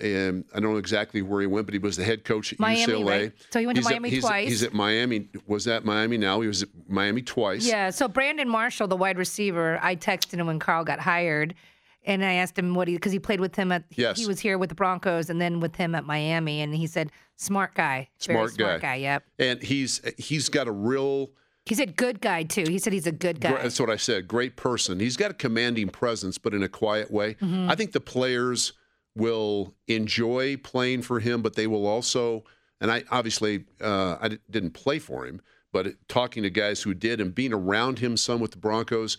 and 0.00 0.44
I 0.54 0.60
don't 0.60 0.72
know 0.72 0.78
exactly 0.78 1.22
where 1.22 1.40
he 1.40 1.46
went, 1.46 1.66
but 1.66 1.72
he 1.74 1.78
was 1.78 1.96
the 1.96 2.04
head 2.04 2.24
coach 2.24 2.52
at 2.52 2.58
Miami, 2.60 2.92
UCLA. 2.92 3.06
right? 3.22 3.32
So 3.50 3.60
he 3.60 3.66
went 3.66 3.76
to 3.76 3.80
He's 3.82 3.90
Miami 3.90 4.10
he's 4.10 4.24
at- 4.24 4.28
twice. 4.28 4.48
he's 4.48 4.62
at 4.62 4.72
Miami. 4.74 5.28
Was 5.46 5.66
at 5.66 5.84
Miami 5.84 6.18
now? 6.18 6.40
He 6.40 6.48
was 6.48 6.62
at 6.62 6.68
Miami 6.88 7.22
twice. 7.22 7.66
Yeah. 7.66 7.90
So 7.90 8.08
Brandon 8.08 8.48
Marshall, 8.48 8.88
the 8.88 8.96
wide 8.96 9.18
receiver, 9.18 9.78
I 9.82 9.96
texted 9.96 10.34
him 10.34 10.46
when 10.46 10.58
Karl 10.58 10.84
got 10.84 11.00
hired, 11.00 11.54
and 12.04 12.24
I 12.24 12.34
asked 12.34 12.58
him 12.58 12.74
what 12.74 12.88
he 12.88 12.94
because 12.94 13.12
he 13.12 13.18
played 13.18 13.40
with 13.40 13.54
him 13.56 13.72
at 13.72 13.84
Yes. 13.94 14.18
he 14.18 14.26
was 14.26 14.40
here 14.40 14.58
with 14.58 14.68
the 14.68 14.74
Broncos 14.74 15.28
and 15.30 15.40
then 15.40 15.60
with 15.60 15.76
him 15.76 15.94
at 15.94 16.04
Miami, 16.04 16.60
and 16.62 16.74
he 16.74 16.86
said 16.86 17.10
smart 17.36 17.74
guy, 17.74 18.08
Very 18.26 18.36
Smart, 18.38 18.50
smart 18.52 18.80
guy. 18.80 18.88
guy. 18.88 18.94
Yep. 18.96 19.24
And 19.38 19.62
he's 19.62 20.00
he's 20.18 20.48
got 20.48 20.68
a 20.68 20.72
real. 20.72 21.30
He 21.64 21.74
said 21.74 21.96
good 21.96 22.20
guy 22.20 22.44
too. 22.44 22.64
He 22.68 22.78
said 22.78 22.92
he's 22.92 23.08
a 23.08 23.12
good 23.12 23.40
guy. 23.40 23.50
That's 23.50 23.80
what 23.80 23.90
I 23.90 23.96
said. 23.96 24.28
Great 24.28 24.54
person. 24.54 25.00
He's 25.00 25.16
got 25.16 25.32
a 25.32 25.34
commanding 25.34 25.88
presence, 25.88 26.38
but 26.38 26.54
in 26.54 26.62
a 26.62 26.68
quiet 26.68 27.10
way. 27.10 27.34
Mhm. 27.42 27.68
I 27.68 27.74
think 27.74 27.90
the 27.90 27.98
players 28.00 28.72
will 29.16 29.74
enjoy 29.88 30.56
playing 30.58 31.02
for 31.02 31.18
him, 31.20 31.42
but 31.42 31.54
they 31.54 31.66
will 31.66 31.86
also. 31.86 32.44
And 32.80 32.90
I 32.92 33.02
obviously 33.10 33.64
uh, 33.80 34.18
I 34.20 34.38
didn't 34.50 34.72
play 34.72 34.98
for 34.98 35.26
him, 35.26 35.40
but 35.72 35.94
talking 36.08 36.42
to 36.42 36.50
guys 36.50 36.82
who 36.82 36.92
did 36.94 37.20
and 37.20 37.34
being 37.34 37.52
around 37.54 37.98
him 37.98 38.16
some 38.16 38.38
with 38.40 38.50
the 38.52 38.58
Broncos, 38.58 39.16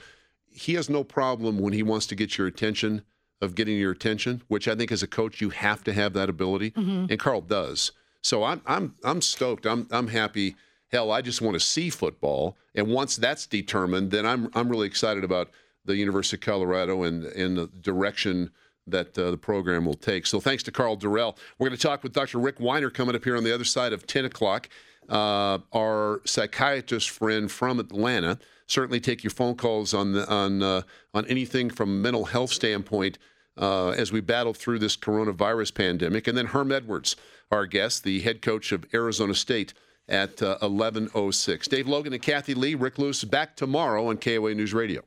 he 0.50 0.76
has 0.76 0.90
no 0.90 1.04
problem 1.04 1.58
when 1.60 1.74
he 1.74 1.84
wants 1.84 2.06
to 2.08 2.16
get 2.16 2.38
your 2.38 2.48
attention 2.48 3.02
of 3.42 3.56
getting 3.56 3.78
your 3.78 3.92
attention, 3.92 4.42
which 4.48 4.68
I 4.68 4.76
think 4.76 4.92
as 4.92 5.04
a 5.04 5.08
coach 5.08 5.42
you 5.42 5.50
have 5.50 5.84
to 5.86 5.94
have 5.94 6.14
that 6.14 6.30
ability, 6.30 6.72
Mhm. 6.72 7.10
and 7.10 7.20
Karl 7.20 7.42
does. 7.42 7.92
So 8.22 8.44
I'm 8.44 8.62
I'm 8.66 8.96
I'm 9.04 9.22
stoked. 9.22 9.66
I'm 9.66 9.88
I'm 9.92 10.08
happy. 10.08 10.56
Hell, 10.90 11.12
I 11.12 11.22
just 11.22 11.42
want 11.42 11.54
to 11.56 11.60
see 11.60 11.90
football, 11.90 12.58
and 12.74 12.88
once 12.88 13.16
that's 13.18 13.46
determined, 13.48 14.12
then 14.12 14.26
I'm 14.26 14.50
I'm 14.56 14.70
really 14.70 14.88
excited 14.88 15.24
about 15.24 15.50
the 15.86 15.96
University 15.98 16.38
of 16.38 16.42
Colorado 16.42 17.04
and 17.04 17.24
and 17.26 17.58
the 17.58 17.68
direction 17.68 18.52
that 18.88 19.18
uh, 19.18 19.32
the 19.32 19.38
program 19.38 19.86
will 19.86 19.94
take. 19.94 20.26
So 20.26 20.40
thanks 20.40 20.64
to 20.64 20.72
Karl 20.72 20.98
Dorrell. 20.98 21.38
We're 21.58 21.68
going 21.68 21.78
to 21.78 21.88
talk 21.88 22.04
with 22.04 22.14
Dr. 22.14 22.40
Rick 22.40 22.60
Weiner 22.60 22.90
coming 22.90 23.16
up 23.16 23.24
here 23.24 23.38
on 23.38 23.44
the 23.44 23.54
other 23.54 23.64
side 23.64 23.94
of 23.94 24.08
10 24.08 24.26
o'clock. 24.26 24.70
Uh, 25.10 25.60
our 25.74 26.22
psychiatrist 26.26 27.10
friend 27.10 27.52
from 27.52 27.80
Atlanta. 27.80 28.40
Certainly 28.66 29.00
take 29.00 29.24
your 29.24 29.32
phone 29.32 29.56
calls 29.56 29.94
on 29.94 30.12
the, 30.12 30.30
on 30.30 30.62
uh, 30.62 30.82
on 31.14 31.26
anything 31.28 31.70
from 31.70 32.02
mental 32.02 32.26
health 32.26 32.52
standpoint 32.52 33.18
uh, 33.58 33.90
as 33.90 34.12
we 34.12 34.20
battle 34.20 34.54
through 34.54 34.80
this 34.80 34.98
coronavirus 34.98 35.74
pandemic. 35.74 36.28
And 36.28 36.38
then 36.38 36.48
Herm 36.48 36.74
Edwards, 36.74 37.16
our 37.52 37.66
guest, 37.66 38.04
the 38.04 38.20
head 38.20 38.42
coach 38.42 38.74
of 38.74 38.86
Arizona 38.94 39.34
State 39.34 39.74
at 40.10 40.42
uh, 40.42 40.58
11:06. 40.62 41.70
Dave 41.70 41.88
Logan 41.88 42.12
and 42.12 42.22
Kathy 42.22 42.54
Lee, 42.54 42.76
Rick 42.76 42.98
Lewis 42.98 43.24
back 43.24 43.56
tomorrow 43.56 44.08
on 44.08 44.18
KOA 44.18 44.54
News 44.56 44.74
Radio. 44.74 45.04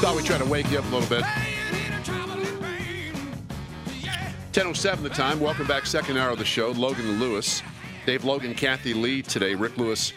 Thought 0.00 0.16
we'd 0.16 0.24
try 0.24 0.38
to 0.38 0.46
wake 0.46 0.70
you 0.70 0.78
up 0.78 0.90
a 0.90 0.96
little 0.96 1.08
bit. 1.10 1.22
10.07 4.52 5.02
the 5.02 5.10
time. 5.10 5.38
Welcome 5.38 5.66
back. 5.66 5.84
Second 5.84 6.16
hour 6.16 6.30
of 6.30 6.38
the 6.38 6.44
show. 6.46 6.70
Logan 6.70 7.06
and 7.06 7.20
Lewis. 7.20 7.62
Dave 8.06 8.24
Logan, 8.24 8.54
Kathy 8.54 8.94
Lee 8.94 9.20
today. 9.20 9.54
Rick 9.54 9.76
Lewis 9.76 10.14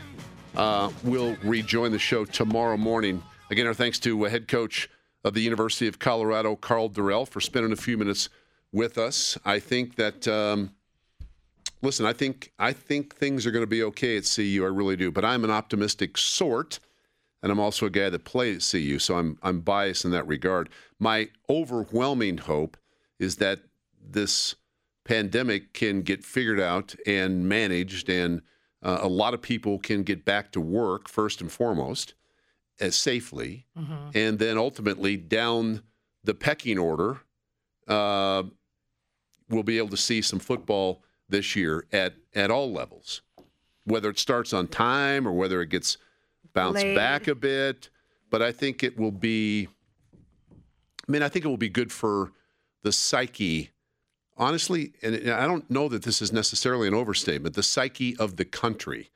uh, 0.56 0.90
will 1.04 1.36
rejoin 1.44 1.92
the 1.92 2.00
show 2.00 2.24
tomorrow 2.24 2.78
morning. 2.78 3.22
Again, 3.52 3.68
our 3.68 3.74
thanks 3.74 4.00
to 4.00 4.26
uh, 4.26 4.30
head 4.30 4.48
coach 4.48 4.90
of 5.26 5.34
the 5.34 5.42
University 5.42 5.90
of 5.90 6.00
Colorado, 6.00 6.56
Karl 6.56 6.90
Dorrell, 6.90 7.28
for 7.28 7.42
spending 7.42 7.74
a 7.74 7.76
few 7.76 7.98
minutes 7.98 8.30
with 8.72 8.98
us. 8.98 9.38
I 9.44 9.60
think 9.60 9.98
that, 9.98 10.26
um, 10.30 10.72
listen, 11.82 12.06
I 12.06 12.14
think 12.14 12.54
I 12.58 12.72
think 12.72 13.18
things 13.18 13.46
are 13.46 13.52
going 13.52 13.64
to 13.64 13.68
be 13.68 13.84
okay 13.84 14.16
at 14.16 14.32
CU. 14.34 14.62
I 14.64 14.70
really 14.70 14.96
do. 14.96 15.12
But 15.12 15.26
I'm 15.26 15.44
an 15.44 15.52
optimistic 15.52 16.18
sort 16.18 16.80
and 17.44 17.52
I'm 17.52 17.60
also 17.60 17.86
a 17.86 17.89
guy 17.91 18.10
that 18.10 18.24
played 18.24 18.56
at 18.56 18.68
CU, 18.68 18.98
so 18.98 19.18
I'm 19.18 19.38
I'm 19.44 19.60
biased 19.60 20.06
in 20.06 20.12
that 20.12 20.26
regard. 20.28 20.70
My 20.98 21.30
overwhelming 21.50 22.38
hope 22.39 22.78
is 23.20 23.36
that 23.36 23.60
this 24.02 24.56
pandemic 25.04 25.74
can 25.74 26.02
get 26.02 26.24
figured 26.24 26.60
out 26.62 26.96
and 27.06 27.48
managed, 27.48 28.10
and 28.10 28.41
uh, 28.82 29.00
a 29.02 29.08
lot 29.10 29.34
of 29.34 29.41
people 29.41 29.78
can 29.78 30.04
get 30.04 30.24
back 30.26 30.52
to 30.54 30.62
work 30.62 31.10
first 31.10 31.41
and 31.41 31.52
foremost, 31.52 32.14
as 32.80 32.96
safely, 32.96 33.66
and 34.16 34.39
then 34.39 34.58
ultimately 34.58 35.18
down 35.18 35.84
the 36.24 36.34
pecking 36.34 36.80
order, 36.80 37.20
uh, 37.89 38.44
we'll 39.50 39.64
be 39.64 39.78
able 39.78 39.89
to 39.89 39.98
see 39.98 40.22
some 40.22 40.39
football 40.39 41.04
this 41.28 41.58
year 41.58 41.86
at 41.91 42.14
at 42.34 42.50
all 42.50 42.72
levels, 42.72 43.22
whether 43.84 44.10
it 44.10 44.18
starts 44.20 44.54
on 44.54 44.68
time 44.70 45.28
or 45.28 45.34
whether 45.34 45.62
it 45.62 45.68
gets 45.70 45.98
bounce 46.54 46.76
Late. 46.76 46.95
back 46.95 47.28
a 47.28 47.36
bit. 47.36 47.89
But 48.30 48.41
I 48.41 48.51
think 48.51 48.84
it 48.84 48.97
will 48.97 49.12
be. 49.12 49.68
I 51.08 51.12
mean, 51.12 51.22
I 51.22 51.30
think 51.30 51.45
it 51.45 51.47
will 51.47 51.58
be 51.58 51.70
good 51.70 51.91
for 51.91 52.32
the 52.82 52.91
psyche. 52.91 53.70
Honestly, 54.38 54.93
and 55.04 55.30
I 55.30 55.45
don't 55.45 55.70
know 55.70 55.88
that 55.89 56.01
this 56.01 56.22
is 56.22 56.34
necessarily 56.34 56.88
an 56.88 56.95
overstatement. 56.95 57.54
The 57.56 57.62
psyche 57.62 58.16
of 58.18 58.38
the 58.38 58.45
country 58.45 59.12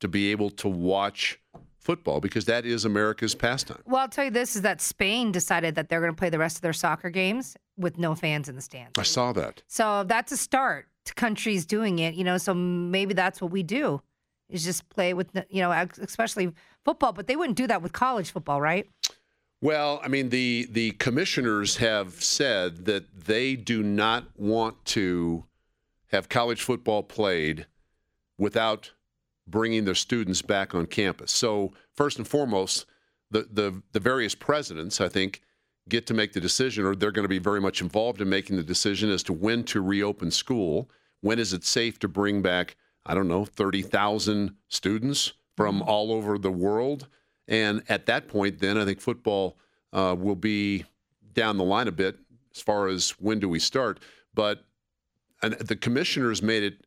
to 0.00 0.08
be 0.08 0.30
able 0.30 0.48
to 0.50 0.68
watch 0.68 1.38
football 1.78 2.20
because 2.20 2.46
that 2.46 2.64
is 2.64 2.84
America's 2.84 3.34
pastime. 3.34 3.82
Well, 3.84 4.00
I'll 4.00 4.08
tell 4.08 4.24
you 4.24 4.30
this: 4.30 4.56
is 4.56 4.62
that 4.62 4.80
Spain 4.80 5.32
decided 5.32 5.74
that 5.74 5.90
they're 5.90 6.00
going 6.00 6.12
to 6.12 6.18
play 6.18 6.30
the 6.30 6.38
rest 6.38 6.56
of 6.56 6.62
their 6.62 6.72
soccer 6.72 7.10
games 7.10 7.56
with 7.76 7.98
no 7.98 8.14
fans 8.14 8.48
in 8.48 8.54
the 8.54 8.62
stands. 8.62 8.98
I 8.98 9.02
saw 9.02 9.32
that. 9.34 9.62
So 9.66 10.04
that's 10.04 10.32
a 10.32 10.36
start 10.38 10.86
to 11.04 11.14
countries 11.14 11.66
doing 11.66 11.98
it. 11.98 12.14
You 12.14 12.24
know, 12.24 12.38
so 12.38 12.54
maybe 12.54 13.12
that's 13.12 13.42
what 13.42 13.50
we 13.50 13.62
do 13.62 14.00
is 14.48 14.64
just 14.64 14.88
play 14.88 15.14
with 15.14 15.32
the- 15.32 15.46
you 15.48 15.60
know, 15.60 15.70
especially 15.72 16.52
football. 16.84 17.12
But 17.12 17.26
they 17.26 17.36
wouldn't 17.36 17.56
do 17.56 17.66
that 17.66 17.82
with 17.82 17.92
college 17.92 18.30
football, 18.30 18.60
right? 18.60 18.88
Well, 19.60 20.00
I 20.04 20.08
mean, 20.08 20.28
the 20.28 20.68
the 20.70 20.92
commissioners 20.92 21.78
have 21.78 22.22
said 22.22 22.84
that 22.84 23.24
they 23.24 23.56
do 23.56 23.82
not 23.82 24.38
want 24.38 24.84
to 24.86 25.44
have 26.08 26.28
college 26.28 26.62
football 26.62 27.02
played 27.02 27.66
without 28.38 28.92
bringing 29.46 29.84
their 29.84 29.94
students 29.94 30.42
back 30.42 30.74
on 30.74 30.86
campus. 30.86 31.32
So, 31.32 31.72
first 31.94 32.18
and 32.18 32.28
foremost, 32.28 32.86
the 33.30 33.48
the 33.50 33.82
the 33.92 34.00
various 34.00 34.34
presidents, 34.34 35.00
I 35.00 35.08
think, 35.08 35.42
get 35.88 36.06
to 36.08 36.14
make 36.14 36.32
the 36.34 36.40
decision, 36.40 36.84
or 36.84 36.94
they're 36.94 37.10
going 37.10 37.24
to 37.24 37.28
be 37.28 37.38
very 37.38 37.60
much 37.60 37.80
involved 37.80 38.20
in 38.20 38.28
making 38.28 38.56
the 38.56 38.62
decision 38.62 39.10
as 39.10 39.22
to 39.24 39.32
when 39.32 39.64
to 39.64 39.80
reopen 39.80 40.30
school. 40.30 40.90
When 41.22 41.38
is 41.38 41.54
it 41.54 41.64
safe 41.64 41.98
to 42.00 42.08
bring 42.08 42.42
back? 42.42 42.76
I 43.06 43.14
don't 43.14 43.28
know, 43.28 43.44
thirty 43.44 43.82
thousand 43.82 44.56
students 44.68 45.32
from 45.56 45.80
all 45.82 46.12
over 46.12 46.38
the 46.38 46.50
world. 46.50 47.06
And 47.48 47.82
at 47.88 48.06
that 48.06 48.26
point, 48.28 48.58
then 48.58 48.76
I 48.76 48.84
think 48.84 49.00
football 49.00 49.56
uh, 49.92 50.14
will 50.18 50.34
be 50.36 50.84
down 51.32 51.56
the 51.56 51.64
line 51.64 51.86
a 51.88 51.92
bit 51.92 52.18
as 52.54 52.60
far 52.60 52.88
as 52.88 53.10
when 53.20 53.38
do 53.38 53.48
we 53.48 53.58
start. 53.60 54.00
But 54.34 54.64
and 55.42 55.54
the 55.54 55.76
commissioners 55.76 56.42
made 56.42 56.62
it 56.64 56.84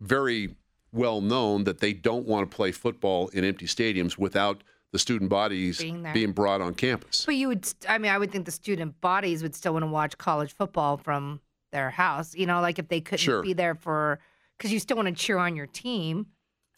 very 0.00 0.56
well 0.92 1.20
known 1.20 1.64
that 1.64 1.78
they 1.78 1.92
don't 1.92 2.26
want 2.26 2.50
to 2.50 2.54
play 2.56 2.72
football 2.72 3.28
in 3.28 3.44
empty 3.44 3.66
stadiums 3.66 4.18
without 4.18 4.62
the 4.92 4.98
student 4.98 5.30
bodies 5.30 5.78
Being 5.78 6.02
there. 6.02 6.12
being 6.12 6.32
brought 6.32 6.60
on 6.60 6.74
campus. 6.74 7.24
But 7.24 7.36
you 7.36 7.46
would, 7.46 7.68
I 7.88 7.98
mean, 7.98 8.10
I 8.10 8.18
would 8.18 8.32
think 8.32 8.44
the 8.44 8.50
student 8.50 9.00
bodies 9.00 9.40
would 9.42 9.54
still 9.54 9.74
want 9.74 9.84
to 9.84 9.90
watch 9.90 10.18
college 10.18 10.52
football 10.52 10.96
from 10.96 11.40
their 11.70 11.90
house. 11.90 12.34
You 12.34 12.46
know, 12.46 12.60
like 12.60 12.80
if 12.80 12.88
they 12.88 13.00
couldn't 13.00 13.20
Sure. 13.20 13.40
be 13.42 13.52
there 13.52 13.76
for, 13.76 14.18
because 14.60 14.70
you 14.72 14.78
still 14.78 14.98
want 14.98 15.08
to 15.08 15.14
cheer 15.14 15.38
on 15.38 15.56
your 15.56 15.66
team. 15.66 16.26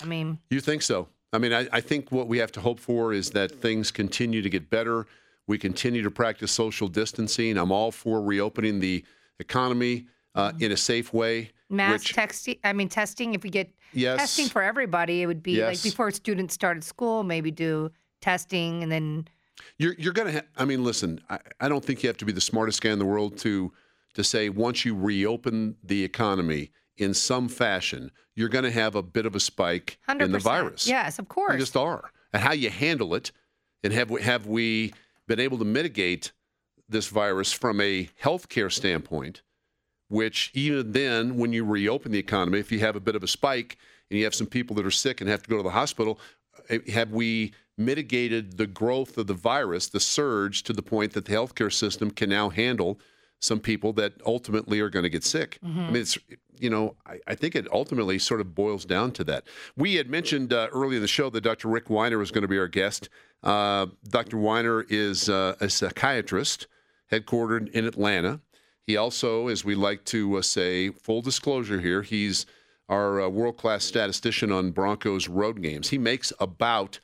I 0.01 0.07
mean, 0.07 0.39
You 0.51 0.61
think 0.61 0.83
so? 0.83 1.09
I 1.33 1.39
mean, 1.39 1.53
I, 1.53 1.67
I 1.73 1.81
think 1.81 2.13
what 2.13 2.29
we 2.29 2.39
have 2.39 2.53
to 2.53 2.61
hope 2.61 2.79
for 2.79 3.13
is 3.13 3.31
that 3.31 3.51
things 3.51 3.91
continue 3.91 4.41
to 4.41 4.49
get 4.49 4.71
better. 4.71 5.07
We 5.49 5.59
continue 5.59 6.03
to 6.03 6.11
practice 6.11 6.53
social 6.53 6.87
distancing. 6.87 7.59
I'm 7.59 7.73
all 7.73 7.91
for 7.91 8.23
reopening 8.23 8.79
the 8.79 9.05
economy 9.41 10.07
uh, 10.37 10.53
in 10.61 10.71
a 10.71 10.77
safe 10.77 11.13
way. 11.13 11.51
mass 11.71 12.03
which- 12.05 12.13
testing. 12.15 12.57
I 12.63 12.73
mean, 12.73 12.89
testing. 12.89 13.35
If 13.35 13.43
we 13.43 13.51
get 13.51 13.75
Yes. 13.93 14.19
testing 14.21 14.47
for 14.49 14.63
everybody, 14.63 15.21
it 15.23 15.27
would 15.27 15.43
be 15.43 15.53
Yes. 15.57 15.75
like 15.75 15.83
before 15.83 16.11
students 16.13 16.55
started 16.55 16.85
school, 16.85 17.25
maybe 17.25 17.51
do 17.51 17.91
testing 18.21 18.83
and 18.85 18.91
then 18.93 19.27
You're 19.79 19.95
you're 19.99 20.13
gonna. 20.15 20.33
Ha- 20.33 20.41
I 20.57 20.65
mean, 20.65 20.83
listen. 20.85 21.21
I, 21.29 21.39
I 21.61 21.69
don't 21.69 21.85
think 21.85 22.03
you 22.03 22.07
have 22.09 22.17
to 22.19 22.25
be 22.25 22.33
the 22.33 22.41
smartest 22.41 22.81
guy 22.81 22.91
in 22.91 22.99
the 23.01 23.05
world 23.05 23.37
to 23.39 23.73
to 24.15 24.23
say 24.25 24.49
once 24.49 24.85
you 24.85 24.95
reopen 24.95 25.77
the 25.85 26.05
economy 26.05 26.71
in 26.97 27.15
some 27.15 27.49
fashion, 27.49 28.11
you're 28.35 28.49
going 28.49 28.65
to 28.65 28.71
have 28.71 28.95
a 28.95 29.03
bit 29.03 29.27
of 29.27 29.35
a 29.35 29.41
spike 29.41 29.99
hundred 30.07 30.27
in 30.27 30.33
the 30.33 30.39
virus. 30.39 30.87
Yes, 30.87 31.19
of 31.19 31.29
course. 31.29 31.55
You 31.55 31.59
just 31.59 31.77
are, 31.77 32.11
and 32.33 32.43
how 32.43 32.53
you 32.53 32.71
handle 32.71 33.15
it, 33.15 33.33
and 33.83 33.93
have 33.93 34.11
we, 34.11 34.23
have 34.23 34.47
we 34.47 34.95
been 35.27 35.41
able 35.41 35.59
to 35.59 35.65
mitigate 35.65 36.33
this 36.89 37.09
virus 37.09 37.53
from 37.53 37.81
a 37.81 38.09
healthcare 38.23 38.71
standpoint? 38.71 39.43
Which 40.09 40.51
even 40.53 40.93
then, 40.93 41.37
when 41.39 41.55
you 41.55 41.65
reopen 41.65 42.13
the 42.13 42.19
economy, 42.19 42.59
if 42.59 42.71
you 42.71 42.81
have 42.81 42.97
a 42.97 43.01
bit 43.01 43.17
of 43.17 43.23
a 43.23 43.29
spike 43.29 43.79
and 44.11 44.19
you 44.19 44.25
have 44.25 44.35
some 44.35 44.47
people 44.47 44.77
that 44.77 44.85
are 44.85 44.91
sick 44.91 45.21
and 45.23 45.31
have 45.31 45.43
to 45.43 45.49
go 45.49 45.57
to 45.57 45.63
the 45.63 45.71
hospital, 45.71 46.21
eh, 46.69 46.81
have 46.93 47.13
we 47.13 47.55
mitigated 47.79 48.59
the 48.59 48.67
growth 48.67 49.17
of 49.17 49.27
the 49.27 49.35
virus, 49.35 49.89
the 49.89 50.01
surge, 50.01 50.65
to 50.65 50.75
the 50.75 50.83
point 50.83 51.15
that 51.15 51.25
the 51.25 51.33
healthcare 51.33 51.73
system 51.73 52.11
can 52.11 52.29
now 52.29 52.51
handle 52.51 53.01
some 53.43 53.59
people 53.59 53.93
that 53.95 54.15
ultimately 54.25 54.81
are 54.81 54.89
going 54.89 55.03
to 55.03 55.11
get 55.11 55.25
sick. 55.25 55.59
I 55.65 55.67
mean, 55.67 55.97
it's 55.97 56.17
you 56.59 56.71
know, 56.71 56.95
I, 57.05 57.19
I 57.27 57.35
think 57.35 57.57
it 57.57 57.67
ultimately 57.73 58.19
sort 58.21 58.41
of 58.41 58.55
boils 58.55 58.85
down 58.85 59.11
to 59.13 59.25
that. 59.25 59.45
We 59.77 59.97
had 59.97 60.09
mentioned 60.09 60.53
uh, 60.53 60.69
earlier 60.73 60.97
in 60.97 61.03
the 61.03 61.09
show 61.09 61.29
that 61.31 61.41
Dr. 61.41 61.69
Rick 61.69 61.91
Weiner 61.91 62.19
was 62.19 62.31
going 62.31 62.43
to 62.43 62.49
be 62.49 62.59
our 62.59 62.69
guest. 62.69 63.09
Uh, 63.43 63.87
Dr. 64.09 64.39
Weiner 64.39 64.83
is 64.89 65.29
uh, 65.29 65.57
a 65.61 65.69
psychiatrist 65.69 66.69
headquartered 67.11 67.69
in 67.73 67.85
Atlanta. 67.85 68.41
He 68.87 68.97
also, 68.97 69.49
as 69.49 69.65
we 69.65 69.75
like 69.75 70.05
to 70.07 70.37
uh, 70.37 70.43
say, 70.43 70.91
full 70.91 71.21
disclosure 71.21 71.81
here, 71.81 72.03
he's 72.03 72.47
our 72.89 73.23
uh, 73.23 73.29
world 73.29 73.57
class 73.57 73.85
statistician 73.85 74.53
on 74.53 74.71
Broncos 74.71 75.29
road 75.29 75.63
games. 75.63 75.91
He 75.91 75.99
makes 75.99 76.33
about, 76.39 77.01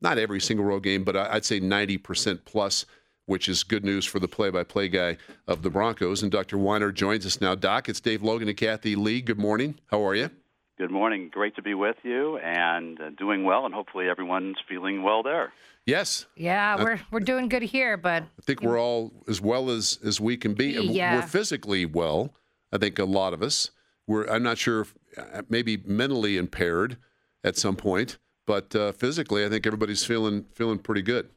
not 0.00 0.18
every 0.18 0.40
single 0.40 0.64
road 0.64 0.82
game, 0.82 1.04
but 1.04 1.16
I'd 1.16 1.44
say 1.44 1.60
90% 1.60 2.44
plus, 2.44 2.86
which 3.30 3.48
is 3.48 3.62
good 3.62 3.84
news 3.84 4.04
for 4.04 4.18
the 4.18 4.26
play 4.26 4.50
by 4.50 4.64
play 4.64 4.88
guy 4.88 5.16
of 5.46 5.62
the 5.62 5.70
Broncos. 5.70 6.24
And 6.24 6.32
Dr. 6.32 6.58
Weiner 6.58 6.90
joins 6.90 7.24
us 7.24 7.40
now. 7.40 7.54
Doc, 7.54 7.88
it's 7.88 8.00
Dave 8.00 8.24
Logan 8.24 8.48
and 8.48 8.56
Kathy 8.56 8.96
Lee. 8.96 9.20
Good 9.20 9.38
morning. 9.38 9.78
How 9.86 10.04
are 10.04 10.16
you? 10.16 10.30
Good 10.78 10.90
morning. 10.90 11.30
Great 11.32 11.54
to 11.54 11.62
be 11.62 11.74
with 11.74 11.94
you 12.02 12.38
and 12.38 13.00
uh, 13.00 13.10
doing 13.10 13.44
well, 13.44 13.66
and 13.66 13.72
hopefully 13.72 14.08
everyone's 14.08 14.56
feeling 14.68 15.04
well 15.04 15.22
there. 15.22 15.52
Yes. 15.86 16.26
Yeah, 16.34 16.74
Uh, 16.74 16.82
we're 16.82 17.00
we're 17.12 17.20
doing 17.20 17.48
good 17.48 17.62
here, 17.62 17.96
but 17.96 18.24
I 18.24 18.42
think 18.42 18.62
we're 18.62 18.80
all 18.80 19.12
as 19.28 19.40
well 19.40 19.70
as 19.70 20.00
as 20.04 20.20
we 20.20 20.36
can 20.36 20.54
be. 20.54 20.76
And 20.76 20.86
Yeah. 20.90 21.14
We're 21.14 21.22
physically 21.22 21.86
well. 21.86 22.34
I 22.72 22.78
think 22.78 22.98
a 22.98 23.04
lot 23.04 23.32
of 23.32 23.42
us. 23.44 23.70
We're. 24.08 24.24
I'm 24.26 24.42
not 24.42 24.58
sure. 24.58 24.80
If, 24.80 24.94
uh, 25.16 25.42
maybe 25.48 25.76
mentally 25.86 26.36
impaired 26.36 26.96
at 27.44 27.56
some 27.56 27.76
point, 27.76 28.18
but 28.44 28.74
uh, 28.74 28.90
physically, 28.90 29.44
I 29.44 29.48
think 29.48 29.66
everybody's 29.68 30.04
feeling 30.04 30.46
feeling 30.52 30.78
pretty 30.80 31.02
good. 31.02 31.28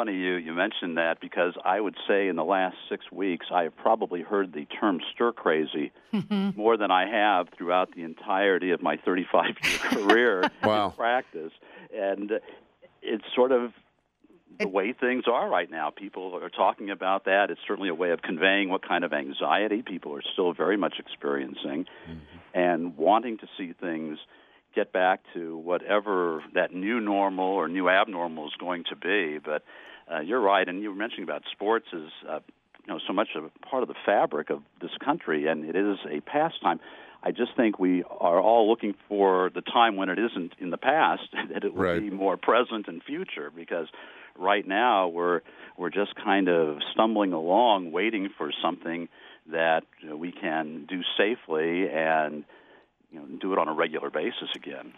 Funny 0.00 0.16
you, 0.16 0.36
you 0.36 0.54
mentioned 0.54 0.96
that 0.96 1.20
because 1.20 1.52
I 1.62 1.78
would 1.78 1.94
say 2.08 2.28
in 2.28 2.36
the 2.36 2.44
last 2.44 2.74
six 2.88 3.12
weeks 3.12 3.44
I 3.52 3.64
have 3.64 3.76
probably 3.76 4.22
heard 4.22 4.50
the 4.50 4.64
term 4.64 4.98
stir 5.12 5.32
crazy 5.32 5.92
more 6.56 6.78
than 6.78 6.90
I 6.90 7.04
have 7.06 7.48
throughout 7.50 7.94
the 7.94 8.04
entirety 8.04 8.70
of 8.70 8.80
my 8.80 8.96
35 8.96 9.56
year 9.62 9.78
career 9.78 10.50
Wow. 10.64 10.86
in 10.86 10.92
practice. 10.92 11.52
And 11.94 12.32
it's 13.02 13.24
sort 13.34 13.52
of 13.52 13.74
the 14.58 14.68
way 14.68 14.94
things 14.94 15.24
are 15.30 15.50
right 15.50 15.70
now. 15.70 15.90
People 15.90 16.34
are 16.42 16.48
talking 16.48 16.88
about 16.88 17.26
that. 17.26 17.50
It's 17.50 17.60
certainly 17.68 17.90
a 17.90 17.94
way 17.94 18.12
of 18.12 18.22
conveying 18.22 18.70
what 18.70 18.80
kind 18.80 19.04
of 19.04 19.12
anxiety 19.12 19.82
people 19.82 20.16
are 20.16 20.22
still 20.32 20.54
very 20.54 20.78
much 20.78 20.94
experiencing 20.98 21.84
mm-hmm. 22.08 22.18
and 22.54 22.96
wanting 22.96 23.36
to 23.36 23.46
see 23.58 23.74
things 23.78 24.18
get 24.74 24.94
back 24.94 25.20
to 25.34 25.58
whatever 25.58 26.42
that 26.54 26.72
new 26.72 27.00
normal 27.00 27.44
or 27.44 27.68
new 27.68 27.90
abnormal 27.90 28.46
is 28.46 28.54
going 28.58 28.84
to 28.88 28.96
be. 28.96 29.38
But 29.38 29.62
uh, 30.12 30.20
you're 30.20 30.40
right, 30.40 30.68
and 30.68 30.82
you 30.82 30.90
were 30.90 30.96
mentioning 30.96 31.24
about 31.24 31.42
sports 31.52 31.86
is 31.92 32.10
uh, 32.28 32.40
you 32.86 32.92
know 32.94 32.98
so 33.06 33.12
much 33.12 33.28
of 33.36 33.44
a 33.44 33.50
part 33.66 33.82
of 33.82 33.88
the 33.88 33.94
fabric 34.04 34.50
of 34.50 34.62
this 34.80 34.90
country, 35.04 35.46
and 35.46 35.64
it 35.64 35.76
is 35.76 35.98
a 36.10 36.20
pastime. 36.20 36.80
I 37.22 37.32
just 37.32 37.54
think 37.54 37.78
we 37.78 38.02
are 38.02 38.40
all 38.40 38.68
looking 38.70 38.94
for 39.06 39.50
the 39.54 39.60
time 39.60 39.96
when 39.96 40.08
it 40.08 40.18
isn't 40.18 40.52
in 40.58 40.70
the 40.70 40.78
past 40.78 41.22
that 41.52 41.64
it 41.64 41.74
will 41.74 41.82
Right. 41.82 42.00
be 42.00 42.10
more 42.10 42.36
present 42.38 42.88
and 42.88 43.02
future 43.02 43.50
because 43.54 43.88
right 44.38 44.66
now 44.66 45.08
we're 45.08 45.42
we're 45.76 45.90
just 45.90 46.14
kind 46.16 46.48
of 46.48 46.78
stumbling 46.92 47.32
along 47.32 47.92
waiting 47.92 48.30
for 48.38 48.50
something 48.62 49.08
that 49.52 49.82
you 50.00 50.08
know, 50.08 50.16
we 50.16 50.32
can 50.32 50.86
do 50.88 51.02
safely 51.18 51.88
and 51.90 52.44
you 53.12 53.18
know 53.18 53.26
do 53.38 53.52
it 53.52 53.58
on 53.58 53.68
a 53.68 53.74
regular 53.74 54.08
basis 54.10 54.48
again. 54.56 54.94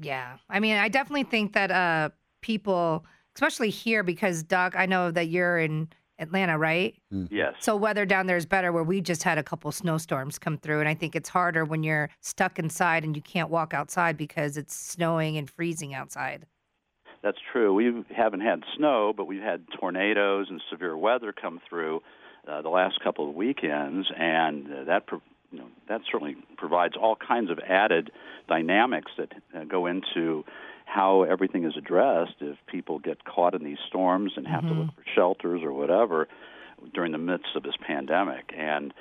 Yeah. 0.00 0.38
I 0.48 0.60
mean, 0.60 0.76
I 0.78 0.88
definitely 0.88 1.24
think 1.24 1.52
that 1.52 1.70
uh 1.70 2.08
people, 2.40 3.04
especially 3.34 3.70
here 3.70 4.02
because 4.02 4.42
Doc, 4.42 4.74
I 4.76 4.86
know 4.86 5.10
that 5.10 5.28
you're 5.28 5.58
in 5.58 5.88
Atlanta, 6.18 6.56
right? 6.56 6.94
Yes. 7.30 7.54
So 7.58 7.74
weather 7.76 8.06
down 8.06 8.26
there 8.26 8.36
is 8.36 8.46
better 8.46 8.70
where 8.72 8.84
we 8.84 9.00
just 9.00 9.24
had 9.24 9.36
a 9.36 9.42
couple 9.42 9.70
snowstorms 9.72 10.38
come 10.38 10.56
through 10.58 10.80
and 10.80 10.88
I 10.88 10.94
think 10.94 11.16
it's 11.16 11.28
harder 11.28 11.64
when 11.64 11.82
you're 11.82 12.08
stuck 12.20 12.58
inside 12.58 13.04
and 13.04 13.16
you 13.16 13.22
can't 13.22 13.50
walk 13.50 13.74
outside 13.74 14.16
because 14.16 14.56
it's 14.56 14.76
snowing 14.76 15.36
and 15.36 15.50
freezing 15.50 15.92
outside. 15.94 16.46
That's 17.24 17.38
true. 17.52 17.72
We 17.72 18.04
haven't 18.14 18.42
had 18.42 18.62
snow, 18.76 19.14
but 19.16 19.24
we've 19.24 19.42
had 19.42 19.64
tornadoes 19.80 20.48
and 20.50 20.60
severe 20.70 20.96
weather 20.96 21.32
come 21.32 21.60
through 21.68 22.02
uh, 22.46 22.60
the 22.60 22.68
last 22.68 23.00
couple 23.02 23.26
of 23.26 23.34
weekends, 23.34 24.06
and 24.14 24.66
uh, 24.66 24.84
that 24.84 25.06
pro- 25.06 25.22
you 25.50 25.60
know 25.60 25.68
that 25.88 26.02
certainly 26.12 26.36
provides 26.58 26.94
all 27.00 27.16
kinds 27.16 27.50
of 27.50 27.58
added 27.66 28.10
dynamics 28.46 29.10
that 29.16 29.32
uh, 29.56 29.64
go 29.64 29.86
into 29.86 30.44
how 30.84 31.22
everything 31.22 31.64
is 31.64 31.76
addressed 31.76 32.34
if 32.40 32.56
people 32.66 32.98
get 32.98 33.24
caught 33.24 33.54
in 33.54 33.64
these 33.64 33.78
storms 33.88 34.32
and 34.36 34.46
have 34.46 34.62
to 34.62 34.72
look 34.72 34.94
for 34.94 35.04
shelters 35.14 35.62
or 35.62 35.72
whatever 35.72 36.28
during 36.92 37.12
the 37.12 37.18
midst 37.18 37.56
of 37.56 37.62
this 37.62 37.74
pandemic. 37.86 38.52
And 38.56 38.92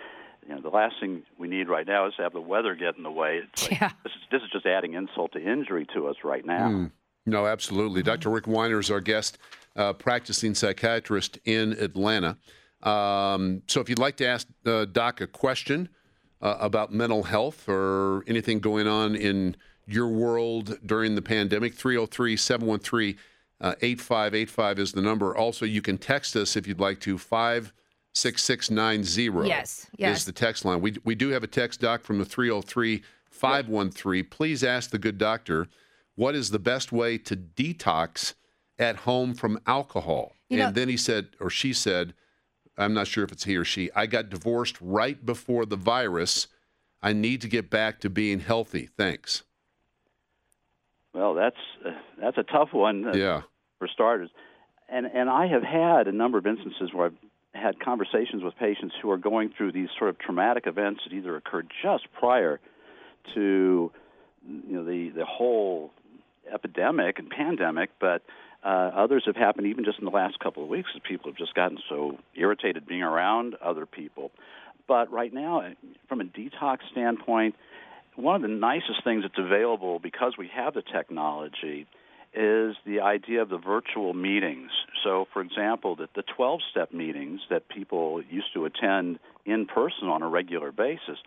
you 0.48 0.56
know, 0.56 0.62
the 0.62 0.70
last 0.70 0.96
thing 1.00 1.24
we 1.38 1.48
need 1.48 1.68
right 1.68 1.86
now 1.86 2.08
is 2.08 2.14
to 2.16 2.24
have 2.24 2.34
the 2.34 2.42
weather 2.42 2.76
get 2.76 2.98
in 2.98 3.04
the 3.04 3.12
way. 3.12 3.42
It's 3.52 3.70
like, 3.70 3.80
this, 3.80 4.12
is, 4.12 4.22
this 4.32 4.42
is 4.42 4.50
just 4.52 4.66
adding 4.66 4.94
insult 4.94 5.34
to 5.34 5.40
injury 5.40 5.86
to 5.94 6.08
us 6.08 6.18
right 6.24 6.46
now. 6.46 6.70
Mm. 6.70 6.92
No, 7.26 7.46
absolutely. 7.46 8.04
Dr. 8.04 8.30
Rick 8.30 8.48
Weiner 8.48 8.80
is 8.80 8.92
our 8.92 9.00
guest, 9.00 9.38
uh, 9.76 9.94
practicing 9.94 10.56
psychiatrist 10.56 11.40
in 11.46 11.74
Atlanta. 11.74 12.38
Um, 12.82 13.62
so 13.68 13.80
if 13.80 13.88
you'd 13.88 14.00
like 14.00 14.18
to 14.18 14.28
ask 14.28 14.48
uh, 14.66 14.86
Doc 14.86 15.22
a 15.22 15.28
question 15.28 15.88
uh, 16.42 16.58
about 16.60 16.92
mental 16.92 17.24
health 17.24 17.70
or 17.70 18.24
anything 18.28 18.60
going 18.60 18.88
on 18.88 19.16
in 19.16 19.56
your 19.88 20.08
world 20.08 20.78
during 20.86 21.16
the 21.16 21.22
pandemic, 21.22 21.74
303 21.74 22.38
713 22.38 23.18
8585 23.62 24.80
is 24.80 24.92
the 24.92 25.02
number. 25.02 25.36
Also, 25.36 25.66
you 25.66 25.82
can 25.82 25.98
text 25.98 26.36
us 26.36 26.56
if 26.56 26.68
you'd 26.68 26.80
like 26.80 27.00
to, 27.02 27.18
56690 27.18 29.48
Yes, 29.48 29.88
yes. 29.98 30.20
is 30.20 30.26
the 30.26 30.32
text 30.32 30.66
line. 30.66 30.82
We, 30.82 30.96
we 31.04 31.16
do 31.16 31.30
have 31.30 31.44
a 31.44 31.48
text, 31.48 31.82
Doc, 31.82 32.04
from 32.04 32.20
the 32.20 32.26
303 32.26 33.04
513. 33.30 34.26
Please 34.30 34.64
ask 34.64 34.90
the 34.90 35.00
good 35.00 35.18
doctor 35.18 35.68
what 36.16 36.36
is 36.36 36.52
the 36.52 36.60
best 36.60 36.92
way 36.92 37.18
to 37.18 37.36
detox 37.36 38.34
at 38.78 38.98
home 38.98 39.34
from 39.34 39.60
alcohol? 39.66 40.34
You 40.50 40.60
know- 40.60 40.68
and 40.68 40.76
then 40.76 40.90
he 40.90 40.98
said, 40.98 41.30
or 41.40 41.50
she 41.50 41.74
said, 41.74 42.14
I'm 42.78 42.94
not 42.94 43.08
sure 43.08 43.24
if 43.24 43.32
it's 43.32 43.44
he 43.46 43.56
or 43.56 43.66
she, 43.66 43.90
I 43.96 44.06
got 44.08 44.30
divorced 44.30 44.78
right 44.82 45.24
before 45.26 45.66
the 45.66 45.76
virus. 45.76 46.48
I 47.02 47.14
need 47.14 47.42
to 47.42 47.48
get 47.48 47.70
back 47.70 48.00
to 48.02 48.10
being 48.10 48.40
healthy. 48.40 48.90
Thanks. 48.98 49.44
Well, 51.14 51.34
that's 51.36 51.58
uh, 51.86 51.92
that's 52.20 52.38
a 52.38 52.44
tough 52.44 52.74
one. 52.74 53.08
uh, 53.08 53.14
Yeah. 53.14 53.42
For 53.80 53.88
starters, 53.88 54.30
and 54.90 55.06
and 55.06 55.30
I 55.30 55.48
have 55.48 55.64
had 55.64 56.08
a 56.08 56.12
number 56.12 56.38
of 56.38 56.48
instances 56.48 56.94
where 56.94 57.08
I've 57.08 57.18
had 57.54 57.80
conversations 57.80 58.44
with 58.44 58.56
patients 58.56 58.96
who 59.02 59.12
are 59.12 59.18
going 59.18 59.54
through 59.56 59.74
these 59.74 59.90
sort 59.98 60.10
of 60.10 60.18
traumatic 60.20 60.66
events 60.68 61.02
that 61.06 61.14
either 61.14 61.36
occurred 61.36 61.68
just 61.82 62.08
prior 62.18 62.60
to 63.34 63.92
you 64.48 64.76
know 64.76 64.84
the 64.84 65.10
the 65.10 65.26
whole 65.26 65.92
epidemic 66.52 67.20
and 67.20 67.30
pandemic, 67.30 67.90
but 68.00 68.22
uh, 68.64 68.92
others 68.96 69.24
have 69.26 69.36
happened 69.36 69.68
even 69.68 69.84
just 69.84 70.00
in 70.00 70.06
the 70.06 70.12
last 70.12 70.40
couple 70.40 70.64
of 70.64 70.70
weeks 70.70 70.90
as 70.96 71.02
people 71.08 71.30
have 71.30 71.38
just 71.38 71.54
gotten 71.54 71.78
so 71.90 72.18
irritated 72.36 72.88
being 72.88 73.04
around 73.04 73.56
other 73.62 73.86
people. 73.86 74.32
But 74.88 75.12
right 75.12 75.34
now, 75.34 75.70
from 76.10 76.22
a 76.22 76.26
detox 76.26 76.80
standpoint, 76.92 77.56
one 78.16 78.36
of 78.36 78.42
the 78.42 78.48
nicest 78.48 79.04
things 79.04 79.24
that's 79.24 79.38
available 79.38 80.00
because 80.00 80.34
we 80.38 80.50
have 80.54 80.74
the 80.74 80.82
technology 80.82 81.88
is 82.36 82.76
the 82.86 83.00
idea 83.02 83.42
of 83.42 83.50
the 83.50 83.58
virtual 83.58 84.14
meetings. 84.14 84.72
So, 85.04 85.28
for 85.34 85.42
example, 85.42 85.96
that 85.98 86.10
the 86.16 86.24
12 86.36 86.62
step 86.72 86.92
meetings 86.92 87.42
that 87.50 87.70
people 87.70 88.24
used 88.30 88.54
to 88.56 88.66
attend 88.66 89.20
in 89.46 89.66
person 89.68 90.08
on 90.08 90.24
a 90.24 90.28
regular 90.28 90.72
basis 90.72 91.18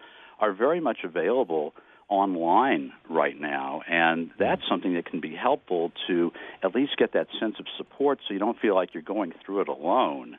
are 0.41 0.53
very 0.53 0.81
much 0.81 0.99
available 1.05 1.75
online 2.09 2.93
right 3.09 3.39
now. 3.41 3.83
And 3.89 4.31
that's 4.39 4.63
mm-hmm. 4.63 4.73
something 4.73 4.95
that 4.95 5.07
can 5.07 5.21
be 5.21 5.35
helpful 5.35 5.93
to 6.09 6.33
at 6.63 6.75
least 6.75 6.97
get 6.97 7.13
that 7.13 7.29
sense 7.41 7.57
of 7.59 7.67
support 7.77 8.19
so 8.27 8.35
you 8.35 8.41
don't 8.41 8.59
feel 8.59 8.75
like 8.75 8.95
you're 8.95 9.03
going 9.03 9.33
through 9.45 9.63
it 9.63 9.69
alone. 9.69 10.39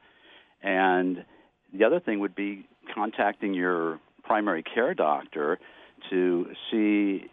And 0.61 1.25
the 1.73 1.85
other 1.85 1.99
thing 1.99 2.19
would 2.19 2.35
be 2.35 2.67
contacting 2.93 3.53
your 3.53 3.99
primary 4.23 4.63
care 4.63 4.93
doctor 4.93 5.59
to 6.09 6.47
see 6.71 7.29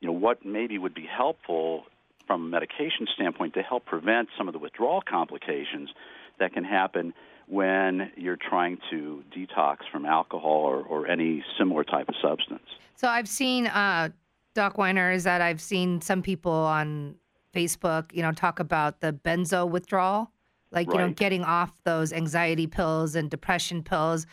you 0.00 0.06
know 0.06 0.12
what 0.12 0.44
maybe 0.44 0.78
would 0.78 0.94
be 0.94 1.06
helpful 1.06 1.84
from 2.26 2.44
a 2.44 2.48
medication 2.48 3.06
standpoint 3.14 3.54
to 3.54 3.62
help 3.62 3.84
prevent 3.86 4.28
some 4.36 4.48
of 4.48 4.52
the 4.52 4.58
withdrawal 4.58 5.00
complications 5.00 5.90
that 6.38 6.52
can 6.52 6.64
happen 6.64 7.14
when 7.46 8.10
you're 8.16 8.36
trying 8.36 8.78
to 8.90 9.22
detox 9.34 9.78
from 9.92 10.04
alcohol 10.04 10.62
or, 10.64 10.82
or 10.82 11.06
any 11.06 11.44
similar 11.56 11.84
type 11.84 12.08
of 12.08 12.14
substance. 12.20 12.64
So 12.96 13.08
I've 13.08 13.28
seen 13.28 13.68
uh, 13.68 14.08
Doc 14.54 14.78
Weiner 14.78 15.12
is 15.12 15.24
that 15.24 15.40
I've 15.40 15.60
seen 15.60 16.00
some 16.00 16.22
people 16.22 16.50
on 16.50 17.14
Facebook, 17.54 18.12
you 18.12 18.22
know, 18.22 18.32
talk 18.32 18.58
about 18.58 19.00
the 19.00 19.12
benzo 19.12 19.68
withdrawal, 19.68 20.30
like 20.72 20.88
you 20.88 20.98
know, 20.98 21.10
getting 21.10 21.44
off 21.44 21.72
those 21.84 22.12
anxiety 22.12 22.66
pills 22.66 23.14
and 23.14 23.30
depression 23.30 23.82
pills. 23.82 24.26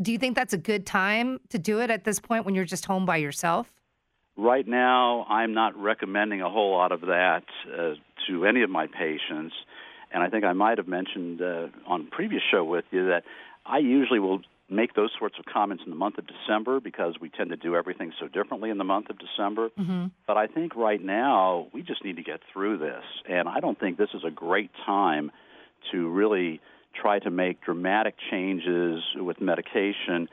Do 0.00 0.12
you 0.12 0.18
think 0.18 0.36
that's 0.36 0.54
a 0.54 0.58
good 0.58 0.86
time 0.86 1.40
to 1.50 1.58
do 1.58 1.80
it 1.80 1.90
at 1.90 2.04
this 2.04 2.18
point 2.18 2.44
when 2.44 2.54
you're 2.54 2.64
just 2.64 2.86
home 2.86 3.04
by 3.04 3.18
yourself? 3.18 3.70
Right 4.36 4.66
now, 4.66 5.26
I'm 5.28 5.52
not 5.52 5.76
recommending 5.76 6.40
a 6.40 6.48
whole 6.48 6.72
lot 6.72 6.90
of 6.92 7.02
that 7.02 7.44
uh, 7.70 7.94
to 8.26 8.46
any 8.46 8.62
of 8.62 8.70
my 8.70 8.86
patients. 8.86 9.54
And 10.12 10.22
I 10.22 10.28
think 10.30 10.44
I 10.44 10.52
might 10.52 10.78
have 10.78 10.88
mentioned 10.88 11.42
uh, 11.42 11.68
on 11.86 12.08
a 12.10 12.14
previous 12.14 12.42
show 12.50 12.64
with 12.64 12.84
you 12.90 13.08
that 13.08 13.24
I 13.66 13.78
usually 13.78 14.18
will 14.18 14.40
make 14.70 14.94
those 14.94 15.10
sorts 15.18 15.38
of 15.38 15.44
comments 15.44 15.82
in 15.84 15.90
the 15.90 15.96
month 15.96 16.16
of 16.18 16.24
December 16.26 16.80
because 16.80 17.16
we 17.20 17.28
tend 17.28 17.50
to 17.50 17.56
do 17.56 17.76
everything 17.76 18.12
so 18.18 18.26
differently 18.26 18.70
in 18.70 18.78
the 18.78 18.84
month 18.84 19.10
of 19.10 19.16
December. 19.18 19.68
Mm-hmm. 19.78 20.06
But 20.26 20.36
I 20.38 20.46
think 20.46 20.74
right 20.74 21.02
now 21.02 21.68
we 21.74 21.82
just 21.82 22.04
need 22.04 22.16
to 22.16 22.22
get 22.22 22.40
through 22.52 22.78
this. 22.78 23.04
And 23.28 23.48
I 23.48 23.60
don't 23.60 23.78
think 23.78 23.98
this 23.98 24.10
is 24.14 24.22
a 24.26 24.30
great 24.30 24.70
time 24.86 25.30
to 25.92 26.08
really 26.08 26.60
try 26.94 27.18
to 27.20 27.30
make 27.30 27.60
dramatic 27.62 28.14
changes 28.30 29.02
with 29.16 29.40
medication. 29.40 30.28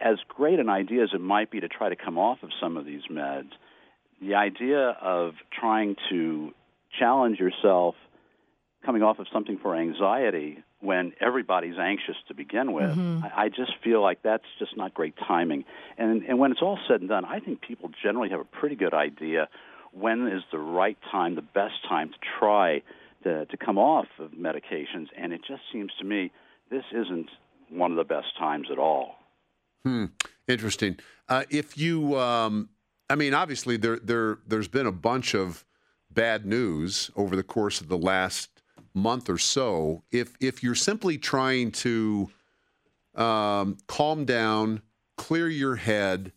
As 0.00 0.18
great 0.28 0.58
an 0.58 0.68
idea 0.68 1.04
as 1.04 1.10
it 1.14 1.20
might 1.20 1.50
be 1.50 1.60
to 1.60 1.68
try 1.68 1.88
to 1.88 1.96
come 1.96 2.18
off 2.18 2.42
of 2.42 2.50
some 2.60 2.76
of 2.76 2.84
these 2.84 3.02
meds, 3.10 3.50
the 4.20 4.34
idea 4.34 4.96
of 5.00 5.34
trying 5.52 5.96
to 6.10 6.52
challenge 6.98 7.38
yourself 7.38 7.94
coming 8.84 9.02
off 9.02 9.18
of 9.20 9.26
something 9.32 9.58
for 9.58 9.76
anxiety 9.76 10.58
when 10.80 11.12
everybody's 11.20 11.78
anxious 11.78 12.16
to 12.26 12.34
begin 12.34 12.72
with, 12.72 12.96
Mhm. 12.96 13.22
I, 13.22 13.44
I 13.44 13.48
just 13.48 13.76
feel 13.84 14.02
like 14.02 14.22
that's 14.22 14.44
just 14.58 14.76
not 14.76 14.92
great 14.92 15.14
timing. 15.16 15.64
And 15.96 16.24
and 16.24 16.40
when 16.40 16.50
it's 16.50 16.62
all 16.62 16.78
said 16.88 17.00
and 17.00 17.08
done, 17.08 17.24
I 17.24 17.38
think 17.38 17.60
people 17.60 17.90
generally 18.02 18.30
have 18.30 18.40
a 18.40 18.44
pretty 18.44 18.74
good 18.74 18.92
idea 18.92 19.48
when 19.92 20.26
is 20.26 20.42
the 20.50 20.58
right 20.58 20.98
time, 21.12 21.36
the 21.36 21.42
best 21.42 21.84
time 21.88 22.08
to 22.10 22.18
try 22.40 22.82
to, 23.22 23.46
to 23.46 23.56
come 23.56 23.78
off 23.78 24.06
of 24.18 24.32
medications. 24.32 25.06
And 25.16 25.32
it 25.32 25.40
just 25.46 25.62
seems 25.72 25.92
to 25.98 26.04
me 26.04 26.32
this 26.70 26.84
isn't 26.92 27.28
one 27.68 27.90
of 27.90 27.96
the 27.96 28.04
best 28.04 28.36
times 28.38 28.68
at 28.70 28.78
all. 28.78 29.16
Hmm. 29.84 30.06
Interesting. 30.48 30.98
Uh, 31.28 31.44
if 31.50 31.78
you, 31.78 32.18
um, 32.18 32.68
I 33.08 33.14
mean, 33.14 33.34
obviously 33.34 33.76
there 33.76 33.98
there 33.98 34.38
there's 34.46 34.68
been 34.68 34.86
a 34.86 34.92
bunch 34.92 35.34
of 35.34 35.64
bad 36.10 36.46
news 36.46 37.10
over 37.16 37.36
the 37.36 37.42
course 37.42 37.80
of 37.80 37.88
the 37.88 37.98
last 37.98 38.62
month 38.94 39.28
or 39.28 39.38
so. 39.38 40.02
If 40.10 40.36
if 40.40 40.62
you're 40.62 40.74
simply 40.74 41.18
trying 41.18 41.72
to 41.72 42.30
um, 43.14 43.78
calm 43.86 44.24
down, 44.24 44.82
clear 45.16 45.48
your 45.48 45.76
head, 45.76 46.32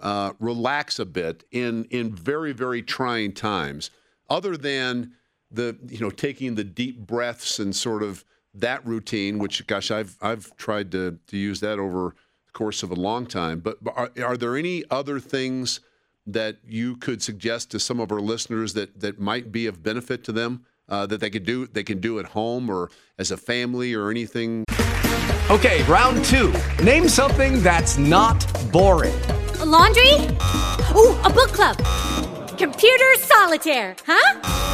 uh, 0.00 0.32
relax 0.38 0.98
a 0.98 1.06
bit 1.06 1.44
in 1.50 1.84
in 1.86 2.14
very 2.14 2.52
very 2.52 2.82
trying 2.82 3.32
times, 3.32 3.90
other 4.28 4.56
than 4.56 5.12
the 5.54 5.76
you 5.88 6.00
know 6.00 6.10
taking 6.10 6.54
the 6.54 6.64
deep 6.64 7.06
breaths 7.06 7.58
and 7.58 7.74
sort 7.74 8.02
of 8.02 8.24
that 8.54 8.84
routine, 8.86 9.38
which 9.38 9.66
gosh 9.66 9.90
I've 9.90 10.16
I've 10.20 10.56
tried 10.56 10.92
to 10.92 11.18
to 11.26 11.36
use 11.36 11.60
that 11.60 11.78
over 11.78 12.14
the 12.46 12.52
course 12.52 12.82
of 12.82 12.90
a 12.90 12.94
long 12.94 13.26
time. 13.26 13.60
But 13.60 13.82
but 13.82 13.96
are, 13.96 14.10
are 14.24 14.36
there 14.36 14.56
any 14.56 14.84
other 14.90 15.20
things 15.20 15.80
that 16.26 16.56
you 16.66 16.96
could 16.96 17.22
suggest 17.22 17.70
to 17.72 17.78
some 17.78 18.00
of 18.00 18.10
our 18.10 18.20
listeners 18.20 18.74
that 18.74 19.00
that 19.00 19.20
might 19.20 19.52
be 19.52 19.66
of 19.66 19.82
benefit 19.82 20.24
to 20.24 20.32
them 20.32 20.64
uh, 20.88 21.06
that 21.06 21.20
they 21.20 21.30
could 21.30 21.44
do 21.44 21.66
they 21.66 21.84
can 21.84 22.00
do 22.00 22.18
at 22.18 22.26
home 22.26 22.70
or 22.70 22.90
as 23.18 23.30
a 23.30 23.36
family 23.36 23.94
or 23.94 24.10
anything? 24.10 24.64
Okay, 25.50 25.82
round 25.84 26.24
two. 26.24 26.54
Name 26.82 27.08
something 27.08 27.62
that's 27.62 27.98
not 27.98 28.46
boring. 28.72 29.14
A 29.60 29.64
laundry? 29.64 30.12
Ooh, 30.96 31.18
a 31.22 31.30
book 31.30 31.52
club. 31.52 31.76
Computer 32.56 33.14
solitaire, 33.16 33.94
huh? 34.06 34.73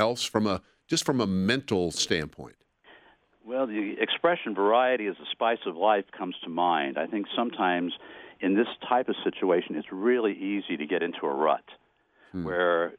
else 0.00 0.24
from 0.24 0.46
a 0.46 0.62
just 0.88 1.06
from 1.06 1.20
a 1.20 1.26
mental 1.26 1.92
standpoint. 1.92 2.56
Well, 3.44 3.66
the 3.66 3.94
expression 4.00 4.54
variety 4.54 5.06
is 5.06 5.16
the 5.18 5.26
spice 5.30 5.58
of 5.66 5.76
life 5.76 6.04
comes 6.16 6.34
to 6.42 6.50
mind. 6.50 6.98
I 6.98 7.06
think 7.06 7.26
sometimes 7.36 7.92
in 8.40 8.56
this 8.56 8.66
type 8.88 9.08
of 9.08 9.14
situation, 9.22 9.76
it's 9.76 9.92
really 9.92 10.32
easy 10.32 10.76
to 10.76 10.86
get 10.86 11.02
into 11.02 11.26
a 11.26 11.34
rut 11.34 11.64
hmm. 12.32 12.44
where 12.44 12.92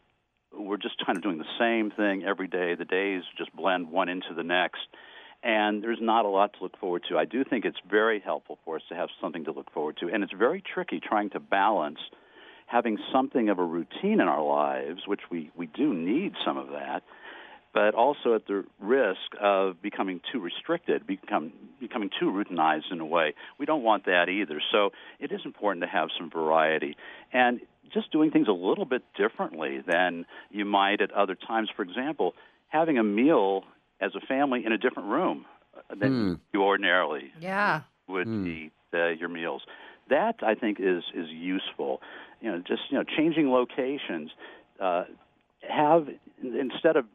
we're 0.53 0.77
just 0.77 0.95
kind 1.05 1.17
of 1.17 1.23
doing 1.23 1.37
the 1.37 1.45
same 1.59 1.91
thing 1.91 2.23
every 2.23 2.47
day. 2.47 2.75
The 2.75 2.85
days 2.85 3.23
just 3.37 3.55
blend 3.55 3.89
one 3.89 4.09
into 4.09 4.33
the 4.35 4.43
next, 4.43 4.81
and 5.43 5.83
there's 5.83 6.01
not 6.01 6.25
a 6.25 6.27
lot 6.29 6.53
to 6.53 6.63
look 6.63 6.77
forward 6.77 7.03
to. 7.09 7.17
I 7.17 7.25
do 7.25 7.43
think 7.43 7.65
it's 7.65 7.79
very 7.89 8.19
helpful 8.19 8.59
for 8.65 8.75
us 8.75 8.83
to 8.89 8.95
have 8.95 9.09
something 9.19 9.45
to 9.45 9.51
look 9.51 9.71
forward 9.71 9.97
to, 10.01 10.07
and 10.07 10.23
it's 10.23 10.33
very 10.33 10.61
tricky 10.61 10.99
trying 10.99 11.29
to 11.31 11.39
balance 11.39 11.99
having 12.71 12.97
something 13.11 13.49
of 13.49 13.59
a 13.59 13.63
routine 13.63 14.21
in 14.21 14.27
our 14.27 14.43
lives, 14.43 15.01
which 15.05 15.21
we, 15.29 15.51
we 15.55 15.65
do 15.67 15.93
need 15.93 16.33
some 16.45 16.57
of 16.57 16.67
that, 16.69 17.03
but 17.73 17.93
also 17.95 18.33
at 18.35 18.47
the 18.47 18.63
risk 18.79 19.19
of 19.41 19.81
becoming 19.81 20.21
too 20.31 20.39
restricted, 20.39 21.05
become, 21.05 21.51
becoming 21.79 22.09
too 22.19 22.27
routinized 22.27 22.91
in 22.91 22.99
a 23.01 23.05
way. 23.05 23.33
We 23.59 23.65
don't 23.65 23.83
want 23.83 24.05
that 24.05 24.29
either. 24.29 24.61
So 24.71 24.91
it 25.19 25.31
is 25.31 25.41
important 25.43 25.83
to 25.83 25.89
have 25.89 26.09
some 26.17 26.29
variety. 26.29 26.95
And 27.33 27.59
just 27.93 28.11
doing 28.11 28.31
things 28.31 28.47
a 28.47 28.53
little 28.53 28.85
bit 28.85 29.03
differently 29.17 29.81
than 29.85 30.25
you 30.49 30.63
might 30.63 31.01
at 31.01 31.11
other 31.11 31.35
times. 31.35 31.69
For 31.75 31.81
example, 31.81 32.35
having 32.69 32.97
a 32.97 33.03
meal 33.03 33.63
as 33.99 34.11
a 34.15 34.21
family 34.25 34.65
in 34.65 34.71
a 34.71 34.77
different 34.77 35.09
room 35.09 35.45
than 35.97 36.39
you 36.53 36.63
ordinarily 36.63 37.31
Yeah. 37.39 37.81
would 38.07 38.27
eat 38.27 38.71
uh, 38.93 39.07
your 39.07 39.29
meals. 39.29 39.63
That 40.09 40.35
I 40.41 40.55
think 40.55 40.77
is 40.79 41.03
is 41.13 41.29
useful. 41.29 42.01
You 42.41 42.51
know, 42.51 42.57
just 42.59 42.81
you 42.89 42.97
know, 42.97 43.03
changing 43.03 43.49
locations. 43.49 44.31
Uh, 44.79 45.03
have 45.67 46.07
instead 46.41 46.95
of 46.95 47.05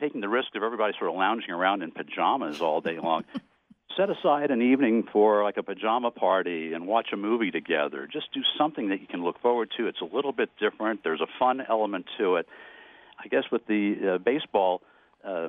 taking 0.00 0.20
the 0.20 0.28
risk 0.28 0.48
of 0.54 0.62
everybody 0.62 0.94
sort 0.98 1.10
of 1.10 1.16
lounging 1.16 1.50
around 1.50 1.82
in 1.82 1.90
pajamas 1.90 2.60
all 2.60 2.80
day 2.80 2.98
long. 2.98 3.24
Set 3.96 4.08
aside 4.08 4.50
an 4.50 4.62
evening 4.62 5.04
for 5.12 5.42
like 5.42 5.56
a 5.56 5.62
pajama 5.62 6.10
party 6.10 6.72
and 6.72 6.86
watch 6.86 7.08
a 7.12 7.16
movie 7.16 7.50
together. 7.50 8.08
Just 8.10 8.32
do 8.32 8.40
something 8.56 8.88
that 8.90 9.00
you 9.00 9.06
can 9.06 9.22
look 9.22 9.40
forward 9.40 9.70
to. 9.76 9.88
It's 9.88 10.00
a 10.00 10.04
little 10.04 10.32
bit 10.32 10.48
different. 10.58 11.02
There's 11.02 11.20
a 11.20 11.26
fun 11.38 11.60
element 11.68 12.06
to 12.18 12.36
it. 12.36 12.46
I 13.22 13.28
guess 13.28 13.44
with 13.50 13.66
the 13.66 14.14
uh, 14.14 14.18
baseball 14.18 14.80
uh, 15.24 15.48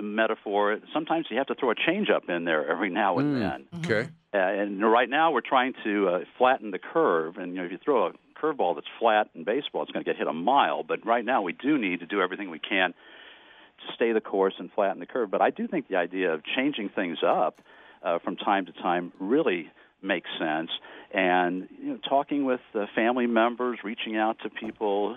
metaphor, 0.00 0.78
sometimes 0.92 1.26
you 1.30 1.38
have 1.38 1.46
to 1.46 1.54
throw 1.54 1.70
a 1.70 1.74
change 1.74 2.08
up 2.10 2.28
in 2.28 2.44
there 2.44 2.70
every 2.70 2.90
now 2.90 3.18
and 3.18 3.40
then. 3.42 3.64
Okay. 3.78 4.10
Uh, 4.34 4.38
and 4.38 4.82
right 4.82 5.10
now 5.10 5.30
we're 5.30 5.42
trying 5.42 5.74
to 5.84 6.08
uh, 6.08 6.18
flatten 6.38 6.70
the 6.70 6.78
curve. 6.78 7.36
And 7.36 7.52
you 7.52 7.58
know, 7.58 7.64
if 7.66 7.72
you 7.72 7.78
throw 7.84 8.06
a 8.06 8.12
curveball 8.40 8.74
that's 8.76 8.86
flat 8.98 9.28
in 9.34 9.44
baseball, 9.44 9.82
it's 9.82 9.92
going 9.92 10.04
to 10.04 10.10
get 10.10 10.16
hit 10.16 10.26
a 10.26 10.32
mile. 10.32 10.82
But 10.82 11.04
right 11.06 11.24
now 11.24 11.42
we 11.42 11.52
do 11.52 11.78
need 11.78 12.00
to 12.00 12.06
do 12.06 12.20
everything 12.20 12.50
we 12.50 12.58
can 12.58 12.92
to 12.92 13.94
stay 13.94 14.12
the 14.12 14.20
course 14.20 14.54
and 14.58 14.70
flatten 14.72 15.00
the 15.00 15.06
curve. 15.06 15.30
But 15.30 15.42
I 15.42 15.50
do 15.50 15.68
think 15.68 15.88
the 15.88 15.96
idea 15.96 16.32
of 16.32 16.42
changing 16.56 16.90
things 16.90 17.18
up 17.26 17.60
uh, 18.02 18.18
from 18.20 18.36
time 18.36 18.66
to 18.66 18.72
time 18.72 19.12
really 19.20 19.70
makes 20.02 20.28
sense. 20.38 20.70
And 21.12 21.68
you 21.80 21.90
know, 21.90 21.98
talking 22.08 22.44
with 22.44 22.60
uh, 22.74 22.86
family 22.94 23.26
members, 23.26 23.78
reaching 23.84 24.16
out 24.16 24.38
to 24.44 24.50
people 24.50 25.16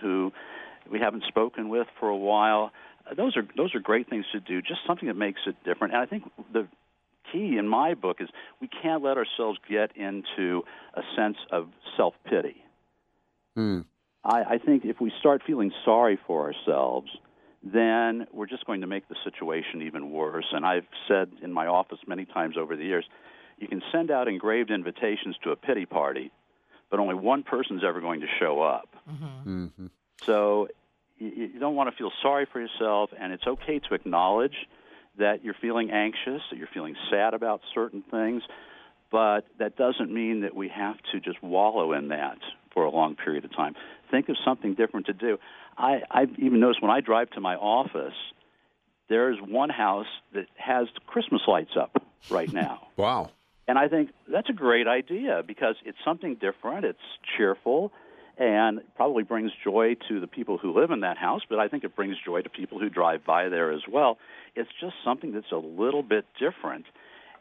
who 0.00 0.32
we 0.90 0.98
haven't 0.98 1.24
spoken 1.28 1.68
with 1.68 1.86
for 1.98 2.08
a 2.08 2.16
while. 2.16 2.70
Uh, 3.10 3.14
those 3.14 3.36
are 3.36 3.46
those 3.56 3.74
are 3.74 3.80
great 3.80 4.08
things 4.10 4.26
to 4.32 4.40
do. 4.40 4.60
Just 4.60 4.80
something 4.86 5.08
that 5.08 5.16
makes 5.16 5.40
it 5.46 5.56
different. 5.64 5.94
And 5.94 6.02
I 6.02 6.06
think 6.06 6.24
the 6.52 6.68
key 7.30 7.56
in 7.58 7.68
my 7.68 7.94
book 7.94 8.18
is 8.20 8.28
we 8.60 8.68
can't 8.68 9.02
let 9.02 9.16
ourselves 9.16 9.58
get 9.68 9.96
into 9.96 10.62
a 10.94 11.02
sense 11.16 11.36
of 11.50 11.68
self 11.96 12.14
pity. 12.24 12.56
Hmm. 13.56 13.80
I, 14.24 14.42
I 14.42 14.58
think 14.58 14.84
if 14.84 15.00
we 15.00 15.12
start 15.20 15.42
feeling 15.46 15.72
sorry 15.84 16.18
for 16.26 16.52
ourselves, 16.52 17.10
then 17.62 18.26
we're 18.32 18.46
just 18.46 18.66
going 18.66 18.80
to 18.80 18.86
make 18.86 19.08
the 19.08 19.16
situation 19.24 19.82
even 19.82 20.10
worse. 20.10 20.46
And 20.52 20.64
I've 20.64 20.86
said 21.08 21.30
in 21.42 21.52
my 21.52 21.66
office 21.66 21.98
many 22.06 22.24
times 22.24 22.56
over 22.56 22.76
the 22.76 22.84
years, 22.84 23.04
you 23.58 23.68
can 23.68 23.82
send 23.92 24.10
out 24.10 24.26
engraved 24.26 24.70
invitations 24.70 25.36
to 25.44 25.50
a 25.50 25.56
pity 25.56 25.86
party, 25.86 26.32
but 26.90 26.98
only 26.98 27.14
one 27.14 27.42
person's 27.42 27.82
ever 27.84 28.00
going 28.00 28.20
to 28.20 28.26
show 28.40 28.60
up. 28.60 28.88
Mm-hmm. 29.08 29.86
So 30.24 30.68
you, 31.18 31.28
you 31.28 31.60
don't 31.60 31.76
want 31.76 31.90
to 31.90 31.96
feel 31.96 32.10
sorry 32.20 32.46
for 32.52 32.60
yourself, 32.60 33.10
and 33.18 33.32
it's 33.32 33.46
okay 33.46 33.78
to 33.78 33.94
acknowledge 33.94 34.56
that 35.18 35.44
you're 35.44 35.56
feeling 35.60 35.90
anxious, 35.90 36.42
that 36.50 36.58
you're 36.58 36.68
feeling 36.72 36.96
sad 37.10 37.34
about 37.34 37.60
certain 37.74 38.02
things, 38.10 38.42
but 39.10 39.42
that 39.58 39.76
doesn't 39.76 40.12
mean 40.12 40.40
that 40.40 40.54
we 40.54 40.68
have 40.68 40.96
to 41.12 41.20
just 41.20 41.42
wallow 41.42 41.92
in 41.92 42.08
that 42.08 42.38
for 42.72 42.84
a 42.84 42.90
long 42.90 43.14
period 43.14 43.44
of 43.44 43.54
time. 43.54 43.74
Think 44.10 44.28
of 44.28 44.36
something 44.44 44.74
different 44.74 45.06
to 45.06 45.12
do. 45.12 45.38
I, 45.76 46.00
I've 46.10 46.38
even 46.38 46.60
noticed 46.60 46.82
when 46.82 46.90
I 46.90 47.00
drive 47.00 47.30
to 47.30 47.40
my 47.40 47.56
office, 47.56 48.14
there's 49.08 49.38
one 49.38 49.68
house 49.68 50.06
that 50.32 50.46
has 50.56 50.86
Christmas 51.06 51.42
lights 51.46 51.76
up 51.78 52.02
right 52.30 52.50
now. 52.52 52.86
Wow. 52.96 53.30
And 53.68 53.78
I 53.78 53.88
think 53.88 54.10
that's 54.26 54.48
a 54.48 54.54
great 54.54 54.88
idea 54.88 55.42
because 55.46 55.76
it's 55.84 55.98
something 56.04 56.36
different, 56.36 56.84
it's 56.84 56.98
cheerful, 57.36 57.92
and 58.38 58.80
probably 58.96 59.22
brings 59.22 59.52
joy 59.62 59.96
to 60.08 60.20
the 60.20 60.26
people 60.26 60.58
who 60.58 60.78
live 60.78 60.90
in 60.90 61.00
that 61.00 61.18
house, 61.18 61.42
but 61.48 61.58
I 61.58 61.68
think 61.68 61.84
it 61.84 61.94
brings 61.94 62.16
joy 62.24 62.42
to 62.42 62.48
people 62.48 62.78
who 62.78 62.88
drive 62.88 63.24
by 63.24 63.48
there 63.48 63.72
as 63.72 63.82
well. 63.90 64.18
It's 64.54 64.70
just 64.80 64.94
something 65.04 65.32
that's 65.32 65.52
a 65.52 65.56
little 65.56 66.02
bit 66.02 66.24
different. 66.38 66.86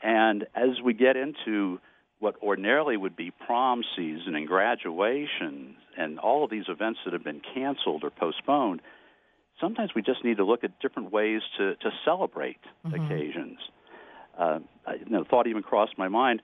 And 0.04 0.46
as 0.56 0.82
we 0.84 0.94
get 0.94 1.16
into 1.16 1.80
what 2.20 2.36
ordinarily 2.42 2.98
would 2.98 3.16
be 3.16 3.32
prom 3.32 3.84
season 3.96 4.36
and 4.36 4.48
graduation 4.48 5.76
and 5.98 6.20
all 6.20 6.44
of 6.44 6.52
these 6.52 6.66
events 6.68 7.00
that 7.06 7.14
have 7.14 7.24
been 7.24 7.42
canceled 7.54 8.04
or 8.04 8.10
postponed, 8.10 8.82
sometimes 9.60 9.92
we 9.96 10.02
just 10.02 10.24
need 10.24 10.38
to 10.38 10.44
look 10.44 10.64
at 10.64 10.80
different 10.80 11.12
ways 11.12 11.42
to, 11.58 11.76
to 11.76 11.90
celebrate 12.06 12.60
occasions. 12.94 13.58
Uh, 14.38 14.60
I, 14.86 14.94
you 14.96 15.10
know, 15.10 15.24
the 15.24 15.30
thought 15.30 15.48
even 15.48 15.64
crossed 15.64 15.98
my 15.98 16.10
mind 16.10 16.42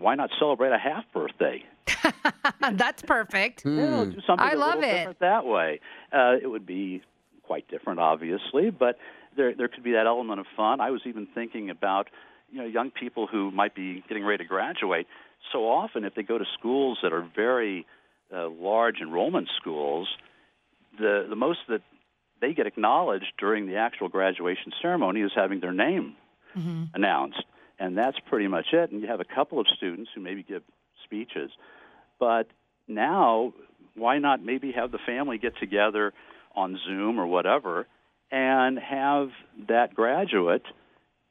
why 0.00 0.14
not 0.14 0.30
celebrate 0.38 0.72
a 0.72 0.78
half 0.78 1.04
birthday? 1.12 1.64
That's 2.72 3.02
perfect. 3.02 3.64
Yeah, 3.64 4.04
do 4.04 4.20
something 4.26 4.46
I 4.46 4.54
love 4.54 4.82
it. 4.82 5.18
that 5.20 5.46
way. 5.46 5.80
Uh, 6.12 6.36
it 6.40 6.46
would 6.46 6.66
be 6.66 7.02
quite 7.42 7.68
different, 7.68 7.98
obviously, 7.98 8.70
but 8.70 8.98
there 9.36 9.54
there 9.54 9.68
could 9.68 9.82
be 9.82 9.92
that 9.92 10.06
element 10.06 10.40
of 10.40 10.46
fun. 10.56 10.80
I 10.80 10.90
was 10.90 11.02
even 11.06 11.26
thinking 11.34 11.70
about 11.70 12.08
you 12.50 12.58
know 12.58 12.66
young 12.66 12.90
people 12.90 13.26
who 13.26 13.50
might 13.50 13.74
be 13.74 14.04
getting 14.08 14.24
ready 14.24 14.44
to 14.44 14.48
graduate. 14.48 15.06
So 15.52 15.68
often, 15.68 16.04
if 16.04 16.14
they 16.14 16.22
go 16.22 16.36
to 16.38 16.44
schools 16.58 16.98
that 17.02 17.12
are 17.12 17.26
very 17.34 17.86
uh, 18.34 18.48
large 18.48 18.96
enrollment 19.00 19.48
schools, 19.60 20.08
the 20.98 21.26
the 21.28 21.36
most 21.36 21.60
that 21.68 21.80
they 22.40 22.52
get 22.52 22.66
acknowledged 22.66 23.32
during 23.38 23.66
the 23.66 23.76
actual 23.76 24.08
graduation 24.08 24.72
ceremony 24.80 25.22
is 25.22 25.32
having 25.34 25.60
their 25.60 25.72
name 25.72 26.14
announced, 26.94 27.42
and 27.78 27.96
that's 27.96 28.18
pretty 28.28 28.48
much 28.48 28.66
it. 28.72 28.90
And 28.90 29.00
you 29.00 29.08
have 29.08 29.20
a 29.20 29.24
couple 29.24 29.60
of 29.60 29.66
students 29.76 30.10
who 30.14 30.20
maybe 30.20 30.42
give 30.42 30.62
speeches, 31.04 31.50
but 32.18 32.48
now 32.86 33.52
why 33.94 34.18
not 34.18 34.42
maybe 34.42 34.72
have 34.72 34.92
the 34.92 34.98
family 35.06 35.38
get 35.38 35.56
together 35.58 36.12
on 36.54 36.78
Zoom 36.86 37.18
or 37.18 37.26
whatever 37.26 37.86
and 38.30 38.78
have 38.78 39.28
that 39.68 39.94
graduate 39.94 40.62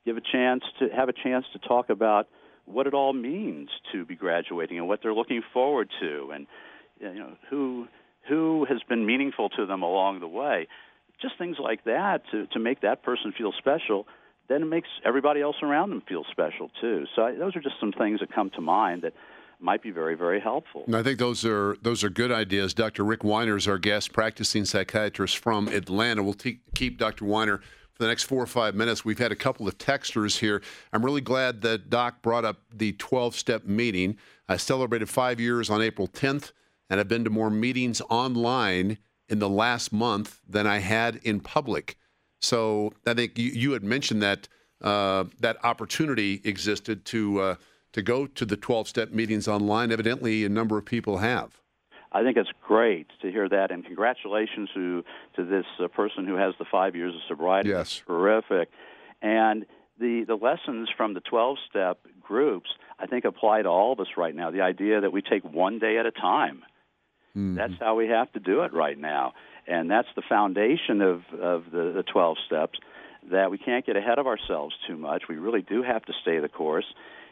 give 0.06 0.18
a 0.18 0.22
chance 0.22 0.64
to 0.80 0.88
have 0.90 1.10
a 1.10 1.14
chance 1.14 1.46
to 1.54 1.60
talk 1.60 1.90
about 1.90 2.28
what 2.66 2.88
it 2.88 2.94
all 2.94 3.14
means 3.14 3.70
to 3.92 4.06
be 4.06 4.16
graduating 4.16 4.78
and 4.78 4.88
what 4.88 5.00
they're 5.02 5.14
looking 5.14 5.42
forward 5.54 5.90
to 6.00 6.32
and 6.34 6.48
you 7.00 7.14
know 7.14 7.36
who 7.50 7.88
who 8.28 8.66
has 8.66 8.80
been 8.90 9.06
meaningful 9.06 9.50
to 9.50 9.66
them 9.66 9.84
along 9.84 10.20
the 10.20 10.28
way 10.28 10.68
just 11.22 11.38
things 11.38 11.58
like 11.60 11.84
that 11.84 12.22
to 12.32 12.48
to 12.48 12.60
make 12.60 12.82
that 12.82 13.04
person 13.04 13.34
feel 13.38 13.54
special 13.58 14.08
then 14.50 14.62
it 14.62 14.66
makes 14.66 14.90
everybody 15.06 15.42
else 15.42 15.58
around 15.62 15.90
them 15.90 16.02
feel 16.08 16.24
special 16.32 16.70
too 16.82 17.06
so 17.16 17.24
I, 17.24 17.36
those 17.36 17.56
are 17.56 17.62
just 17.62 17.76
some 17.80 17.92
things 17.92 18.20
that 18.20 18.34
come 18.34 18.50
to 18.52 18.62
mind 18.62 19.04
that 19.04 19.14
might 19.60 19.82
be 19.82 19.92
very 19.92 20.16
very 20.16 20.40
helpful 20.40 20.84
And 20.88 20.96
I 20.96 21.04
think 21.04 21.20
those 21.20 21.44
are 21.46 21.78
those 21.82 22.04
are 22.04 22.10
good 22.10 22.32
ideas. 22.32 22.76
Dr. 22.76 23.04
Rick 23.04 23.24
Weiner 23.24 23.58
is 23.58 23.68
our 23.68 23.80
guest, 23.80 24.14
practicing 24.14 24.66
psychiatrist 24.66 25.40
from 25.40 25.68
Atlanta. 25.68 26.22
We'll 26.22 26.36
keep 26.76 27.00
Dr. 27.00 27.26
Weiner 27.26 27.62
for 27.98 28.04
the 28.04 28.08
next 28.08 28.24
four 28.24 28.42
or 28.44 28.48
five 28.48 28.76
minutes. 28.76 29.04
We've 29.04 29.18
had 29.18 29.32
a 29.32 29.36
couple 29.36 29.68
of 29.68 29.78
texters 29.80 30.38
here. 30.38 30.62
I'm 30.94 31.04
really 31.04 31.22
glad 31.22 31.62
that 31.62 31.90
Doc 31.90 32.22
brought 32.22 32.46
up 32.46 32.62
the 32.72 32.94
12 32.94 33.36
step 33.36 33.66
meeting. 33.66 34.18
I 34.48 34.58
celebrated 34.58 35.10
five 35.10 35.40
years 35.40 35.70
on 35.72 35.82
April 35.82 36.08
10th, 36.08 36.52
and 36.90 37.00
I've 37.00 37.08
been 37.08 37.24
to 37.24 37.32
more 37.32 37.50
meetings 37.50 38.02
online 38.02 39.00
in 39.28 39.40
the 39.40 39.50
last 39.50 39.92
month 39.92 40.40
than 40.48 40.68
I 40.68 40.78
had 40.78 41.16
in 41.24 41.40
public. 41.40 41.98
So 42.40 42.94
I 43.06 43.14
think 43.14 43.38
you, 43.38 43.52
you 43.52 43.72
had 43.72 43.84
mentioned 43.84 44.22
that 44.22 44.48
uh, 44.82 45.26
that 45.40 45.58
opportunity 45.64 46.42
existed 46.44 47.06
to 47.06 47.40
uh, 47.40 47.56
to 47.94 48.02
go 48.02 48.28
to 48.28 48.46
the 48.46 48.58
12 48.58 48.88
step 48.88 49.12
meetings 49.12 49.48
online. 49.48 49.92
Evidently, 49.92 50.46
a 50.46 50.50
number 50.50 50.78
of 50.78 50.86
people 50.86 51.18
have. 51.18 51.60
I 52.12 52.24
think 52.24 52.38
it's 52.38 52.50
great 52.66 53.08
to 53.22 53.32
hear 53.32 53.50
that, 53.50 53.72
and 53.72 53.84
congratulations 53.84 54.70
to 54.74 55.04
to 55.36 55.46
this 55.46 55.66
uh, 55.80 55.88
person 55.88 56.26
who 56.26 56.36
has 56.36 56.54
the 56.60 56.66
five 56.66 56.96
years 56.96 57.16
of 57.16 57.22
sobriety. 57.28 57.70
Yes. 57.70 57.78
That's 57.78 58.04
terrific. 58.08 58.70
And 59.22 59.66
the 60.00 60.24
the 60.28 60.36
lessons 60.36 60.90
from 60.96 61.14
the 61.16 61.22
twelve 61.22 61.58
step 61.70 62.00
groups, 62.22 62.70
I 63.00 63.08
think, 63.08 63.26
apply 63.26 63.64
to 63.64 63.70
all 63.70 63.94
of 63.94 64.00
us 64.00 64.08
right 64.16 64.36
now. 64.36 64.52
The 64.52 64.62
idea 64.62 65.02
that 65.02 65.12
we 65.12 65.22
take 65.22 65.44
one 65.44 65.80
day 65.80 65.98
at 65.98 66.06
a 66.06 66.12
time. 66.12 66.64
That's 67.56 67.74
how 67.80 67.94
we 67.94 68.08
have 68.08 68.32
to 68.34 68.40
do 68.40 68.64
it 68.64 68.74
right 68.74 68.98
now, 68.98 69.34
and 69.68 69.90
that's 69.90 70.08
the 70.16 70.22
foundation 70.28 71.02
of 71.02 71.22
of 71.40 71.66
the, 71.72 71.94
the 71.96 72.04
twelve 72.04 72.38
steps. 72.46 72.80
That 73.32 73.52
we 73.52 73.58
can't 73.58 73.86
get 73.86 73.98
ahead 73.98 74.20
of 74.20 74.28
ourselves 74.28 74.74
too 74.88 74.98
much. 74.98 75.24
We 75.28 75.36
really 75.36 75.62
do 75.62 75.84
have 75.84 76.04
to 76.06 76.14
stay 76.22 76.40
the 76.40 76.48
course, 76.48 76.86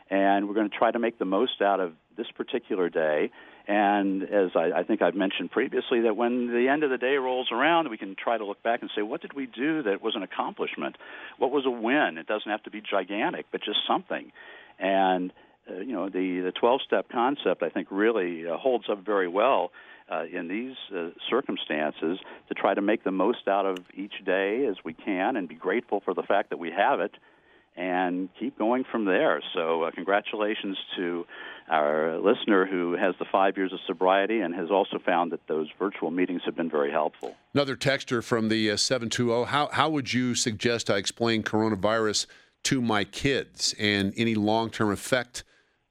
and 0.09 0.47
we're 0.47 0.53
going 0.53 0.69
to 0.69 0.77
try 0.77 0.91
to 0.91 0.99
make 0.99 1.17
the 1.19 1.25
most 1.25 1.61
out 1.61 1.79
of 1.79 1.93
this 2.17 2.27
particular 2.36 2.89
day. 2.89 3.31
And 3.67 4.23
as 4.23 4.51
I, 4.55 4.71
I 4.75 4.83
think 4.83 5.01
I've 5.01 5.15
mentioned 5.15 5.51
previously, 5.51 6.01
that 6.01 6.15
when 6.15 6.47
the 6.47 6.67
end 6.67 6.83
of 6.83 6.91
the 6.91 6.97
day 6.97 7.15
rolls 7.15 7.47
around, 7.51 7.89
we 7.89 7.97
can 7.97 8.15
try 8.15 8.38
to 8.38 8.45
look 8.45 8.61
back 8.61 8.81
and 8.81 8.91
say, 8.95 9.01
what 9.01 9.21
did 9.21 9.33
we 9.33 9.47
do 9.47 9.83
that 9.83 10.03
was 10.03 10.15
an 10.15 10.21
accomplishment? 10.21 10.97
What 11.39 11.51
was 11.51 11.65
a 11.65 11.71
win? 11.71 12.17
It 12.19 12.27
doesn't 12.27 12.49
have 12.49 12.61
to 12.63 12.69
be 12.69 12.81
gigantic, 12.81 13.47
but 13.51 13.61
just 13.63 13.79
something. 13.88 14.31
And 14.77 15.31
uh, 15.69 15.79
you 15.79 15.93
know, 15.93 16.09
the 16.09 16.41
the 16.41 16.51
12-step 16.51 17.09
concept, 17.11 17.63
I 17.63 17.69
think, 17.69 17.88
really 17.89 18.47
uh, 18.47 18.57
holds 18.57 18.86
up 18.89 19.03
very 19.03 19.27
well 19.27 19.71
uh, 20.12 20.24
in 20.32 20.47
these 20.47 20.76
uh, 20.95 21.10
circumstances 21.30 22.20
to 22.47 22.53
try 22.53 22.74
to 22.74 22.82
make 22.82 23.03
the 23.03 23.12
most 23.12 23.47
out 23.47 23.66
of 23.66 23.78
each 23.93 24.14
day 24.26 24.66
as 24.70 24.76
we 24.84 24.93
can, 24.93 25.36
and 25.36 25.47
be 25.47 25.56
grateful 25.56 26.01
for 26.03 26.14
the 26.14 26.24
fact 26.24 26.49
that 26.49 26.58
we 26.58 26.72
have 26.72 26.99
it 26.99 27.12
and 27.78 28.30
keep 28.39 28.58
going 28.58 28.86
from 28.89 29.06
there. 29.06 29.41
So, 29.53 29.84
uh, 29.84 29.91
congratulations 29.91 30.78
to 30.95 31.26
our 31.70 32.18
listener 32.20 32.66
who 32.66 32.93
has 32.93 33.16
the 33.20 33.26
five 33.32 33.58
years 33.58 33.74
of 33.74 33.80
sobriety 33.86 34.39
and 34.39 34.56
has 34.56 34.72
also 34.72 34.97
found 34.99 35.32
that 35.34 35.45
those 35.47 35.68
virtual 35.78 36.10
meetings 36.10 36.41
have 36.45 36.56
been 36.56 36.70
very 36.70 36.91
helpful. 36.91 37.36
Another 37.53 37.76
texter 37.76 38.24
from 38.24 38.47
the 38.49 38.72
uh, 38.72 38.78
720. 38.78 39.45
How, 39.45 39.68
how 39.68 39.89
would 39.89 40.14
you 40.14 40.36
suggest 40.36 40.89
I 40.89 40.97
explain 40.97 41.43
coronavirus 41.43 42.28
to 42.64 42.82
my 42.82 43.03
kids 43.03 43.76
and 43.78 44.14
any 44.16 44.36
long 44.36 44.70
term 44.70 44.91
effect 44.91 45.43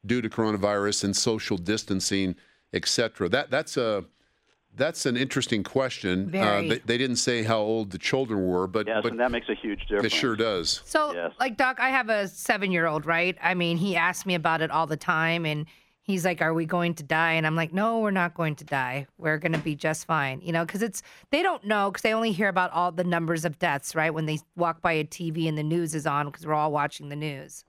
due 0.07 0.23
to 0.23 0.29
coronavirus 0.29 1.05
and 1.05 1.17
social 1.17 1.57
distancing, 1.59 2.37
et 2.75 2.87
cetera? 2.87 3.29
That, 3.29 3.51
that's, 3.51 3.77
a, 3.77 4.05
that's 4.77 5.07
an 5.07 5.17
interesting 5.17 5.63
question. 5.63 6.27
Uh, 6.27 6.31
Very. 6.31 6.69
they, 6.69 6.79
they 6.79 6.99
didn't 6.99 7.17
say 7.17 7.43
how 7.45 7.61
old 7.61 7.91
the 7.93 7.99
children 7.99 8.47
were, 8.47 8.67
but, 8.67 8.87
Yes, 8.87 9.01
but 9.03 9.13
and 9.13 9.21
that 9.21 9.31
makes 9.31 9.49
a 9.49 9.55
huge 9.55 9.81
difference. 9.83 10.07
it 10.07 10.13
sure 10.13 10.37
does. 10.37 10.83
So, 10.85 11.31
like, 11.39 11.57
Doc, 11.57 11.79
I 11.81 11.91
have 11.91 12.09
a 12.09 12.29
seven 12.29 12.73
year 12.73 12.87
old, 12.87 13.07
right? 13.07 13.39
I 13.43 13.55
mean, 13.55 13.77
he 13.77 13.97
asks 13.97 14.27
me 14.27 14.35
about 14.35 14.61
it 14.61 14.71
all 14.71 14.87
the 14.87 14.97
time. 14.97 15.47
And 15.47 15.67
he's 16.03 16.25
like, 16.25 16.43
Are 16.43 16.53
we 16.53 16.67
going 16.67 16.95
to 16.95 17.03
die? 17.03 17.33
And 17.33 17.47
I'm 17.47 17.57
like, 17.57 17.73
No, 17.73 18.01
we're 18.01 18.11
not 18.11 18.35
going 18.35 18.57
to 18.57 18.65
die. 18.65 19.07
We're 19.17 19.39
going 19.39 19.53
to 19.53 19.59
be 19.59 19.75
just 19.77 20.07
fine. 20.07 20.41
You 20.43 20.53
know, 20.53 20.65
because 20.65 20.83
it's, 20.83 21.03
they 21.31 21.43
don't 21.43 21.65
know, 21.65 21.91
because 21.91 22.03
they 22.03 22.13
only 22.13 22.33
hear 22.33 22.49
about 22.49 22.73
all 22.73 22.91
the 22.93 23.05
numbers 23.05 23.45
of 23.45 23.59
deaths, 23.59 23.95
right? 23.95 24.13
When 24.13 24.27
they 24.27 24.39
walk 24.57 24.83
by 24.83 24.93
a 24.93 25.05
TV 25.05 25.49
and 25.49 25.57
the 25.57 25.63
news 25.63 25.95
is 25.95 26.07
on, 26.07 26.27
because 26.27 26.47
we're 26.47 26.55
all 26.55 26.73
watching 26.73 27.09
the 27.11 27.17
news. 27.17 27.65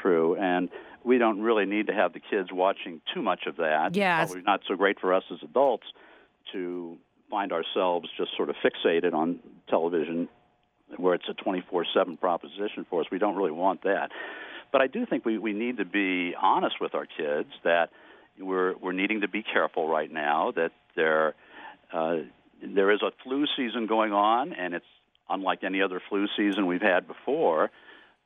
True, 0.00 0.34
and 0.36 0.70
we 1.04 1.18
don't 1.18 1.40
really 1.40 1.66
need 1.66 1.88
to 1.88 1.94
have 1.94 2.12
the 2.12 2.20
kids 2.20 2.50
watching 2.52 3.00
too 3.14 3.22
much 3.22 3.46
of 3.46 3.56
that. 3.56 3.94
Yeah. 3.94 4.22
It's 4.22 4.32
probably 4.32 4.44
not 4.44 4.60
so 4.68 4.76
great 4.76 5.00
for 5.00 5.14
us 5.14 5.24
as 5.30 5.38
adults 5.42 5.86
to 6.52 6.96
find 7.30 7.52
ourselves 7.52 8.08
just 8.16 8.30
sort 8.36 8.50
of 8.50 8.56
fixated 8.56 9.14
on 9.14 9.40
television 9.68 10.28
where 10.98 11.14
it's 11.14 11.24
a 11.28 11.34
24-7 11.34 12.20
proposition 12.20 12.84
for 12.88 13.00
us. 13.00 13.06
We 13.10 13.18
don't 13.18 13.36
really 13.36 13.50
want 13.50 13.82
that. 13.84 14.10
But 14.70 14.82
I 14.82 14.86
do 14.86 15.06
think 15.06 15.24
we, 15.24 15.38
we 15.38 15.52
need 15.52 15.78
to 15.78 15.84
be 15.84 16.34
honest 16.40 16.76
with 16.80 16.94
our 16.94 17.06
kids 17.06 17.48
that 17.64 17.90
we're, 18.38 18.76
we're 18.76 18.92
needing 18.92 19.22
to 19.22 19.28
be 19.28 19.42
careful 19.42 19.88
right 19.88 20.10
now, 20.10 20.52
that 20.56 20.72
there, 20.94 21.34
uh, 21.92 22.16
there 22.62 22.90
is 22.90 23.00
a 23.02 23.10
flu 23.22 23.46
season 23.56 23.86
going 23.86 24.12
on, 24.12 24.52
and 24.52 24.74
it's 24.74 24.86
unlike 25.28 25.64
any 25.64 25.82
other 25.82 26.00
flu 26.08 26.26
season 26.36 26.66
we've 26.66 26.82
had 26.82 27.06
before, 27.06 27.70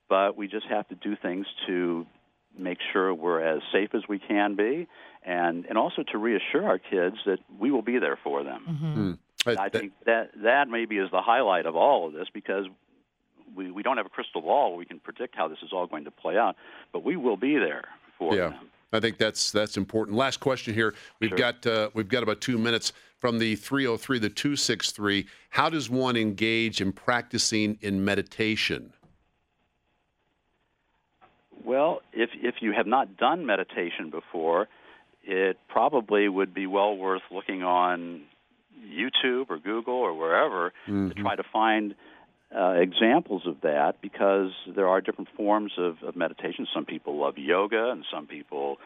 but 0.09 0.37
we 0.37 0.49
just 0.49 0.66
have 0.66 0.89
to 0.89 0.95
do 0.95 1.16
things 1.16 1.47
to 1.66 2.07
make 2.59 2.79
sure 2.93 3.13
we're 3.15 3.41
as 3.41 3.63
safe 3.73 3.91
as 3.95 4.03
we 4.09 4.19
can 4.19 4.57
be, 4.57 4.87
and 5.25 5.67
and 5.67 5.79
also 5.79 6.03
to 6.13 6.19
reassure 6.19 6.65
our 6.65 6.79
kids 6.79 7.17
that 7.27 7.39
we 7.59 7.71
will 7.71 7.83
be 7.83 7.99
there 7.99 8.19
for 8.23 8.43
them. 8.43 9.19
Hmm. 9.47 9.59
I 9.59 9.69
think 9.69 9.93
that 10.07 10.31
that 10.43 10.69
maybe 10.69 10.99
is 10.99 11.11
the 11.11 11.23
highlight 11.23 11.67
of 11.67 11.77
all 11.77 12.09
of 12.09 12.13
this 12.13 12.29
because 12.33 12.67
we 13.55 13.71
we 13.71 13.83
don't 13.83 13.97
have 13.97 14.07
a 14.07 14.11
crystal 14.11 14.41
ball 14.41 14.71
where 14.71 14.79
we 14.79 14.85
can 14.85 14.99
predict 14.99 15.37
how 15.37 15.49
this 15.49 15.59
is 15.63 15.73
all 15.73 15.87
going 15.87 16.05
to 16.05 16.11
play 16.11 16.37
out, 16.37 16.57
but 16.93 17.05
we 17.05 17.17
will 17.17 17.37
be 17.37 17.57
there 17.57 17.85
for 18.19 18.35
yeah. 18.35 18.49
them. 18.49 18.71
I 18.93 19.01
think 19.01 19.19
that's 19.19 19.51
that's 19.51 19.77
important. 19.77 20.17
Last 20.17 20.41
question 20.41 20.75
here. 20.75 20.95
We've 21.21 21.31
Sure. 21.31 21.39
got 21.39 21.67
uh, 21.67 21.91
we've 21.95 22.09
got 22.09 22.23
about 22.23 22.41
two 22.41 22.59
minutes 22.59 22.93
from 23.19 23.39
the 23.39 23.57
303, 23.57 24.19
the 24.19 24.29
263. 24.29 25.27
How 25.51 25.71
does 25.71 25.89
one 25.91 26.17
engage 26.17 26.81
in 26.81 26.93
practicing 26.93 27.79
in 27.81 28.05
meditation? 28.05 28.93
Well, 31.67 32.01
if 32.12 32.31
if 32.35 32.57
you 32.61 32.73
have 32.73 32.87
not 32.87 33.17
done 33.17 33.45
meditation 33.45 34.11
before, 34.11 34.69
it 35.25 35.59
probably 35.69 36.29
would 36.29 36.55
be 36.55 36.67
well 36.69 36.97
worth 36.97 37.23
looking 37.33 37.64
on 37.64 38.23
YouTube 38.89 39.51
or 39.51 39.59
Google 39.59 39.95
or 39.95 40.14
wherever 40.14 40.73
to 41.11 41.14
try 41.14 41.35
to 41.35 41.43
find 41.53 41.97
uh, 42.57 42.75
examples 42.75 43.43
of 43.47 43.62
that 43.62 44.01
because 44.01 44.53
there 44.77 44.87
are 44.87 45.01
different 45.01 45.29
forms 45.37 45.73
of, 45.77 45.97
of 46.05 46.14
meditation. 46.14 46.69
Some 46.73 46.85
people 46.85 47.19
love 47.19 47.37
yoga, 47.37 47.91
and 47.91 48.05
some 48.14 48.29
people 48.29 48.77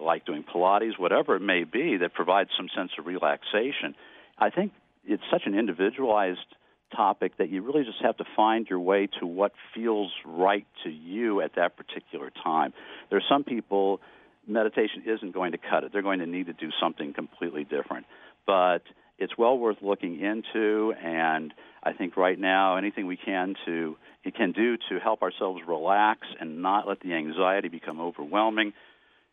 like 0.00 0.26
doing 0.26 0.42
Pilates, 0.42 0.98
whatever 0.98 1.36
it 1.36 1.42
may 1.42 1.62
be, 1.62 1.96
that 1.98 2.12
provides 2.12 2.50
some 2.56 2.68
sense 2.76 2.90
of 2.98 3.06
relaxation. 3.06 3.94
I 4.36 4.50
think 4.50 4.72
it's 5.06 5.22
such 5.30 5.42
an 5.46 5.56
individualized 5.56 6.48
topic 6.94 7.36
that 7.38 7.50
you 7.50 7.62
really 7.62 7.84
just 7.84 8.00
have 8.02 8.16
to 8.18 8.24
find 8.36 8.66
your 8.68 8.80
way 8.80 9.08
to 9.20 9.26
what 9.26 9.52
feels 9.74 10.12
right 10.24 10.66
to 10.84 10.90
you 10.90 11.40
at 11.40 11.54
that 11.56 11.76
particular 11.76 12.30
time. 12.42 12.72
There 13.10 13.18
are 13.18 13.28
some 13.28 13.44
people 13.44 14.00
meditation 14.46 15.02
isn't 15.06 15.32
going 15.32 15.52
to 15.52 15.58
cut 15.58 15.84
it. 15.84 15.92
They're 15.92 16.02
going 16.02 16.20
to 16.20 16.26
need 16.26 16.46
to 16.46 16.52
do 16.52 16.70
something 16.80 17.12
completely 17.12 17.64
different. 17.64 18.06
But 18.46 18.82
it's 19.18 19.36
well 19.36 19.58
worth 19.58 19.78
looking 19.82 20.20
into 20.20 20.92
and 21.02 21.52
I 21.82 21.92
think 21.92 22.16
right 22.16 22.38
now 22.38 22.76
anything 22.76 23.06
we 23.06 23.16
can 23.16 23.54
to 23.64 23.96
it 24.24 24.34
can 24.34 24.52
do 24.52 24.76
to 24.88 24.98
help 24.98 25.22
ourselves 25.22 25.60
relax 25.66 26.20
and 26.40 26.60
not 26.60 26.88
let 26.88 27.00
the 27.00 27.14
anxiety 27.14 27.68
become 27.68 28.00
overwhelming, 28.00 28.72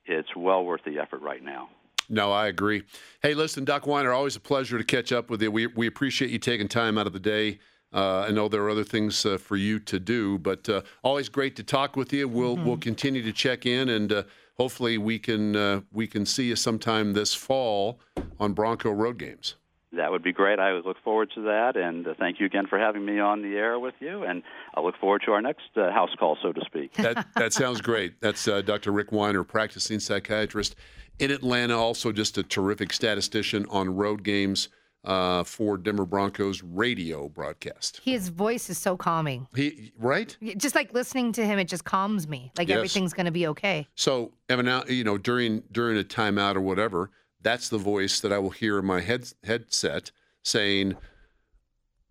it's 0.06 0.30
well 0.36 0.64
worth 0.64 0.82
the 0.86 1.00
effort 1.00 1.22
right 1.22 1.44
now. 1.44 1.70
No, 2.10 2.32
I 2.32 2.48
agree. 2.48 2.84
Hey, 3.22 3.34
listen, 3.34 3.66
Doc 3.66 3.88
Weiner, 3.88 4.12
always 4.12 4.36
a 4.36 4.40
pleasure 4.40 4.78
to 4.78 4.84
catch 4.84 5.12
up 5.12 5.30
with 5.30 5.42
you. 5.42 5.52
We 5.52 5.68
we 5.68 5.88
appreciate 5.88 6.32
you 6.32 6.40
taking 6.40 6.68
time 6.68 6.98
out 6.98 7.08
of 7.08 7.14
the 7.14 7.20
day. 7.20 7.60
Uh, 7.94 8.26
I 8.28 8.32
know 8.32 8.48
there 8.48 8.64
are 8.64 8.70
other 8.70 8.84
things 8.84 9.26
uh, 9.26 9.38
for 9.38 9.56
you 9.56 9.80
to 9.80 10.00
do, 10.00 10.40
but 10.40 10.68
uh, 10.68 10.82
always 11.04 11.30
great 11.30 11.56
to 11.58 11.64
talk 11.64 11.96
with 11.96 12.12
you. 12.12 12.28
We'll 12.28 12.56
we'll 12.58 12.78
continue 12.78 13.22
to 13.24 13.32
check 13.32 13.66
in, 13.66 13.90
and 13.90 14.12
uh, 14.12 14.24
hopefully 14.58 14.98
we 14.98 15.20
can 15.20 15.56
uh, 15.56 15.82
we 15.92 16.08
can 16.08 16.26
see 16.26 16.46
you 16.46 16.56
sometime 16.56 17.14
this 17.14 17.34
fall 17.34 18.00
on 18.40 18.54
Bronco 18.54 18.92
road 18.92 19.20
games. 19.20 19.56
That 19.96 20.10
would 20.10 20.24
be 20.24 20.34
great. 20.34 20.58
I 20.58 20.74
would 20.74 20.86
look 20.86 20.98
forward 21.04 21.30
to 21.36 21.42
that, 21.44 21.76
and 21.76 22.08
uh, 22.08 22.16
thank 22.18 22.40
you 22.40 22.48
again 22.48 22.66
for 22.66 22.80
having 22.80 23.06
me 23.06 23.20
on 23.20 23.44
the 23.44 23.56
air 23.56 23.78
with 23.78 23.94
you. 24.00 24.24
And 24.24 24.42
I 24.74 24.82
look 24.82 24.98
forward 24.98 25.22
to 25.28 25.34
our 25.34 25.42
next 25.42 25.70
uh, 25.76 25.92
house 25.92 26.10
call, 26.18 26.36
so 26.42 26.52
to 26.52 26.62
speak. 26.66 26.94
That 26.94 27.28
that 27.36 27.54
sounds 27.54 27.80
great. 27.80 28.20
That's 28.20 28.48
uh, 28.48 28.64
Dr. 28.64 28.92
Rick 28.92 29.12
Weiner, 29.12 29.44
practicing 29.44 30.00
psychiatrist 30.00 30.76
in 31.20 31.32
Atlanta, 31.32 31.78
also 31.78 32.12
just 32.12 32.38
a 32.38 32.44
terrific 32.44 32.92
statistician 32.94 33.66
on 33.70 33.96
road 33.96 34.24
games 34.24 34.70
uh, 35.04 35.44
for 35.44 35.78
Denver 35.78 36.06
Broncos 36.06 36.64
radio 36.64 37.28
broadcast. 37.30 38.00
His 38.04 38.30
voice 38.30 38.70
is 38.70 38.78
so 38.78 38.96
calming. 38.96 39.48
He 39.56 39.92
right. 39.98 40.36
Just 40.58 40.76
like 40.76 40.94
listening 40.94 41.34
to 41.34 41.46
him, 41.46 41.60
it 41.60 41.68
just 41.68 41.84
calms 41.84 42.28
me. 42.28 42.52
Like 42.58 42.70
Yes. 42.70 42.78
everything's 42.78 43.14
going 43.14 43.26
to 43.26 43.32
be 43.32 43.46
okay. 43.48 43.88
So, 43.96 44.32
Evan, 44.50 44.84
you 44.88 45.04
know 45.04 45.18
during 45.18 45.64
during 45.72 45.98
a 46.00 46.04
timeout 46.04 46.56
or 46.56 46.62
whatever, 46.62 47.12
that's 47.42 47.68
the 47.70 47.78
voice 47.78 48.22
that 48.22 48.32
I 48.32 48.38
will 48.40 48.52
hear 48.52 48.80
in 48.80 48.86
my 48.86 49.02
head 49.02 49.28
headset 49.44 50.12
saying, 50.42 50.96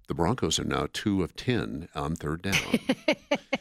"The 0.08 0.14
Broncos 0.14 0.58
are 0.58 0.64
now 0.64 0.88
two 0.92 1.22
of 1.22 1.34
ten 1.34 1.88
on 1.94 2.14
third 2.14 2.42
down." 2.42 2.78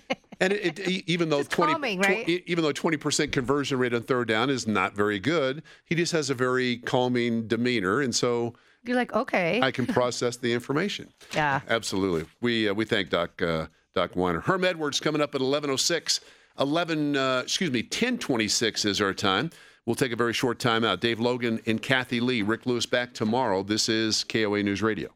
and 0.42 0.52
it, 0.52 0.78
it, 0.80 1.04
even 1.10 1.30
though 1.30 1.44
twenty, 1.44 1.72
calming, 1.74 2.00
right? 2.00 2.26
tw- 2.26 2.44
even 2.50 2.64
though 2.64 2.72
twenty 2.74 2.98
percent 2.98 3.32
conversion 3.32 3.78
rate 3.80 3.94
on 3.94 4.02
third 4.04 4.28
down 4.28 4.50
is 4.50 4.68
not 4.68 4.94
very 4.94 5.20
good, 5.20 5.64
he 5.86 5.96
just 5.96 6.12
has 6.12 6.30
a 6.30 6.34
very 6.34 6.78
calming 6.78 7.48
demeanor, 7.48 8.02
and 8.02 8.14
so 8.14 8.54
You're 8.84 8.98
like, 8.98 9.14
okay. 9.14 9.62
I 9.62 9.72
can 9.72 9.86
process 10.00 10.36
the 10.38 10.52
information. 10.52 11.14
yeah. 11.34 11.62
Absolutely. 11.70 12.26
We 12.42 12.68
uh, 12.68 12.74
we 12.74 12.84
thank 12.84 13.10
Doc 13.10 13.42
uh, 13.42 13.68
Doc 13.96 14.16
Weiner. 14.16 14.42
Herm 14.42 14.64
Edwards 14.66 15.00
coming 15.00 15.22
up 15.22 15.34
at 15.36 15.42
11:06. 15.42 16.20
11 16.60 17.16
uh, 17.16 17.40
excuse 17.44 17.72
me 17.72 17.82
10:26 17.84 18.86
is 18.86 19.00
our 19.02 19.14
time. 19.14 19.50
We'll 19.86 19.96
take 19.96 20.12
a 20.12 20.16
very 20.16 20.34
short 20.34 20.60
time 20.60 20.84
out. 20.84 21.00
Dave 21.02 21.20
Logan 21.20 21.60
and 21.66 21.82
Kathy 21.82 22.20
Lee, 22.20 22.42
Rick 22.44 22.66
Lewis 22.68 22.86
back 22.86 23.14
tomorrow. 23.16 23.64
This 23.64 23.90
is 23.90 24.24
KOA 24.26 24.62
News 24.62 24.82
Radio. 24.84 25.10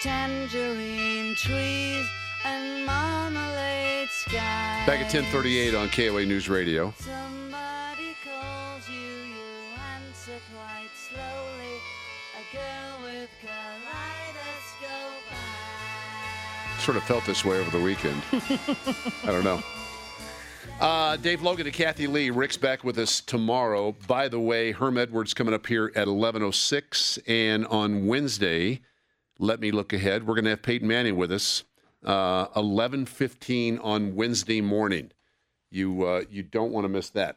Tangerine 0.00 1.34
trees 1.34 2.06
and 2.44 2.86
marmalade 2.86 4.08
skies. 4.08 4.86
Back 4.86 5.00
at 5.00 5.10
10:38 5.10 5.74
on 5.74 5.90
KOA 5.90 6.24
News 6.24 6.48
Radio. 6.48 6.94
Somebody 6.98 8.16
calls 8.24 8.88
you, 8.88 8.96
you 8.96 9.44
answer 9.94 10.40
quite 10.54 10.88
slowly. 10.96 11.76
A 12.38 12.56
girl 12.56 13.02
with 13.02 13.30
kaleidoscope 13.42 15.20
Sort 16.80 16.96
of 16.96 17.04
felt 17.04 17.26
this 17.26 17.44
way 17.44 17.58
over 17.58 17.70
the 17.70 17.82
weekend. 17.82 18.22
I 18.32 19.26
don't 19.26 19.44
know. 19.44 19.62
Uh, 20.80 21.16
Dave 21.18 21.42
Logan 21.42 21.66
and 21.66 21.74
Kathy 21.74 22.06
Lee. 22.06 22.30
Rick's 22.30 22.56
back 22.56 22.84
with 22.84 22.96
us 22.96 23.20
tomorrow. 23.20 23.94
By 24.06 24.28
the 24.28 24.40
way, 24.40 24.72
Herm 24.72 24.96
Edwards 24.96 25.34
coming 25.34 25.52
up 25.52 25.66
here 25.66 25.92
at 25.94 26.08
11:06, 26.08 27.18
and 27.26 27.66
on 27.66 28.06
Wednesday, 28.06 28.80
let 29.40 29.58
me 29.58 29.72
look 29.72 29.92
ahead. 29.92 30.24
We're 30.26 30.34
going 30.34 30.44
to 30.44 30.50
have 30.50 30.62
Peyton 30.62 30.86
Manning 30.86 31.16
with 31.16 31.32
us. 31.32 31.64
Uh, 32.04 32.46
11:15 32.48 33.80
on 33.82 34.14
Wednesday 34.14 34.60
morning. 34.60 35.10
You 35.70 36.04
uh, 36.04 36.24
you 36.30 36.42
don't 36.42 36.72
want 36.72 36.84
to 36.84 36.88
miss 36.88 37.10
that. 37.10 37.36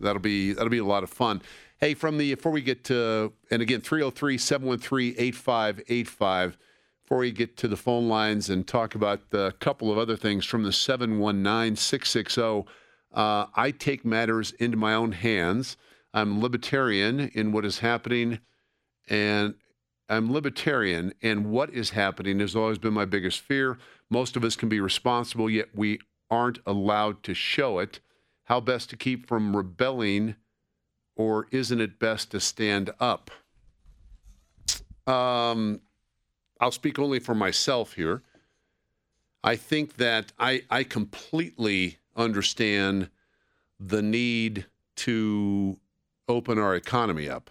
That'll 0.00 0.20
be 0.20 0.52
that'll 0.52 0.70
be 0.70 0.78
a 0.78 0.84
lot 0.84 1.04
of 1.04 1.10
fun. 1.10 1.42
Hey, 1.78 1.94
from 1.94 2.18
the 2.18 2.34
before 2.34 2.52
we 2.52 2.62
get 2.62 2.84
to 2.84 3.32
and 3.50 3.62
again 3.62 3.80
303-713-8585 3.80 6.54
before 7.02 7.18
we 7.18 7.32
get 7.32 7.56
to 7.58 7.68
the 7.68 7.76
phone 7.76 8.08
lines 8.08 8.48
and 8.48 8.66
talk 8.66 8.94
about 8.94 9.20
a 9.32 9.52
couple 9.60 9.92
of 9.92 9.98
other 9.98 10.16
things 10.16 10.44
from 10.44 10.62
the 10.62 10.72
719 10.72 11.76
660, 11.76 12.72
uh, 13.12 13.46
I 13.54 13.70
take 13.70 14.04
matters 14.04 14.52
into 14.52 14.76
my 14.76 14.94
own 14.94 15.12
hands. 15.12 15.76
I'm 16.14 16.40
libertarian 16.40 17.30
in 17.34 17.52
what 17.52 17.64
is 17.64 17.78
happening, 17.78 18.40
and 19.08 19.54
I'm 20.08 20.32
libertarian, 20.32 21.14
and 21.22 21.46
what 21.46 21.70
is 21.70 21.90
happening 21.90 22.40
has 22.40 22.54
always 22.54 22.78
been 22.78 22.92
my 22.92 23.04
biggest 23.04 23.40
fear. 23.40 23.78
Most 24.10 24.36
of 24.36 24.44
us 24.44 24.56
can 24.56 24.68
be 24.68 24.80
responsible, 24.80 25.48
yet 25.48 25.68
we 25.74 26.00
aren't 26.30 26.58
allowed 26.66 27.22
to 27.24 27.34
show 27.34 27.78
it. 27.78 28.00
How 28.44 28.60
best 28.60 28.90
to 28.90 28.96
keep 28.96 29.26
from 29.26 29.56
rebelling, 29.56 30.36
or 31.16 31.46
isn't 31.50 31.80
it 31.80 31.98
best 31.98 32.30
to 32.32 32.40
stand 32.40 32.90
up? 33.00 33.30
Um, 35.06 35.80
I'll 36.60 36.72
speak 36.72 36.98
only 36.98 37.18
for 37.18 37.34
myself 37.34 37.94
here. 37.94 38.22
I 39.44 39.56
think 39.56 39.96
that 39.96 40.32
I, 40.38 40.62
I 40.70 40.84
completely 40.84 41.98
understand 42.14 43.10
the 43.80 44.02
need 44.02 44.66
to 44.96 45.78
open 46.28 46.58
our 46.58 46.74
economy 46.74 47.28
up 47.28 47.50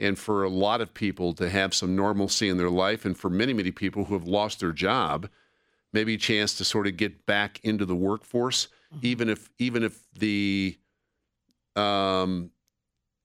and 0.00 0.18
for 0.18 0.42
a 0.42 0.48
lot 0.48 0.80
of 0.80 0.92
people 0.94 1.34
to 1.34 1.48
have 1.50 1.74
some 1.74 1.94
normalcy 1.94 2.48
in 2.48 2.56
their 2.56 2.70
life 2.70 3.04
and 3.04 3.16
for 3.16 3.28
many, 3.30 3.52
many 3.52 3.70
people 3.70 4.06
who 4.06 4.14
have 4.14 4.26
lost 4.26 4.58
their 4.60 4.72
job, 4.72 5.28
maybe 5.92 6.14
a 6.14 6.18
chance 6.18 6.54
to 6.54 6.64
sort 6.64 6.86
of 6.86 6.96
get 6.96 7.26
back 7.26 7.60
into 7.62 7.84
the 7.84 7.94
workforce, 7.94 8.68
even 9.02 9.28
if 9.28 9.50
even 9.58 9.82
if 9.84 10.00
the 10.18 10.76
um, 11.76 12.50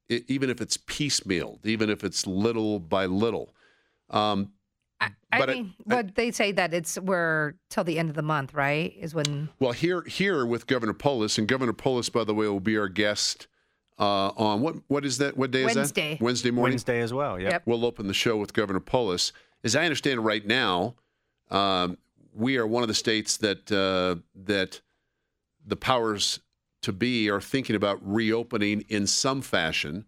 e- 0.09 0.23
even 0.27 0.49
if 0.49 0.61
it's 0.61 0.77
piecemeal, 0.77 1.59
even 1.63 1.89
if 1.89 2.03
it's 2.03 2.27
little 2.27 2.79
by 2.79 3.05
little. 3.05 3.55
Um, 4.09 4.51
I 4.99 5.09
but 5.39 5.49
I- 5.49 5.53
mean, 5.53 5.73
what 5.85 6.15
they 6.15 6.31
say 6.31 6.51
that 6.53 6.73
it's 6.73 6.99
we're 6.99 7.53
till 7.69 7.83
the 7.83 7.97
end 7.99 8.09
of 8.09 8.15
the 8.15 8.21
month, 8.21 8.53
right? 8.53 8.93
Is 8.99 9.15
when 9.15 9.49
Well, 9.59 9.71
here 9.71 10.03
here 10.03 10.45
with 10.45 10.67
Governor 10.67 10.93
Polis, 10.93 11.37
and 11.37 11.47
Governor 11.47 11.73
Polis, 11.73 12.09
by 12.09 12.23
the 12.23 12.33
way, 12.33 12.47
will 12.47 12.59
be 12.59 12.77
our 12.77 12.87
guest 12.89 13.47
uh, 13.97 14.29
on 14.35 14.61
what 14.61 14.75
what 14.87 15.05
is 15.05 15.17
that? 15.19 15.37
What 15.37 15.51
day 15.51 15.63
is 15.63 15.75
Wednesday. 15.75 16.15
that? 16.15 16.21
Wednesday 16.21 16.51
morning. 16.51 16.73
Wednesday 16.73 16.99
as 16.99 17.13
well. 17.13 17.39
Yeah. 17.39 17.51
Yep. 17.51 17.63
We'll 17.65 17.85
open 17.85 18.07
the 18.07 18.13
show 18.13 18.37
with 18.37 18.53
Governor 18.53 18.79
Polis. 18.79 19.31
As 19.63 19.75
I 19.75 19.83
understand 19.83 20.19
it 20.19 20.21
right 20.21 20.45
now, 20.45 20.95
um, 21.49 21.97
we 22.33 22.57
are 22.57 22.67
one 22.67 22.83
of 22.83 22.87
the 22.87 22.95
states 22.95 23.37
that 23.37 23.71
uh, 23.71 24.21
that 24.35 24.81
the 25.65 25.75
powers 25.75 26.39
to 26.81 26.93
be 26.93 27.29
are 27.29 27.41
thinking 27.41 27.75
about 27.75 27.99
reopening 28.01 28.83
in 28.89 29.07
some 29.07 29.41
fashion. 29.41 30.05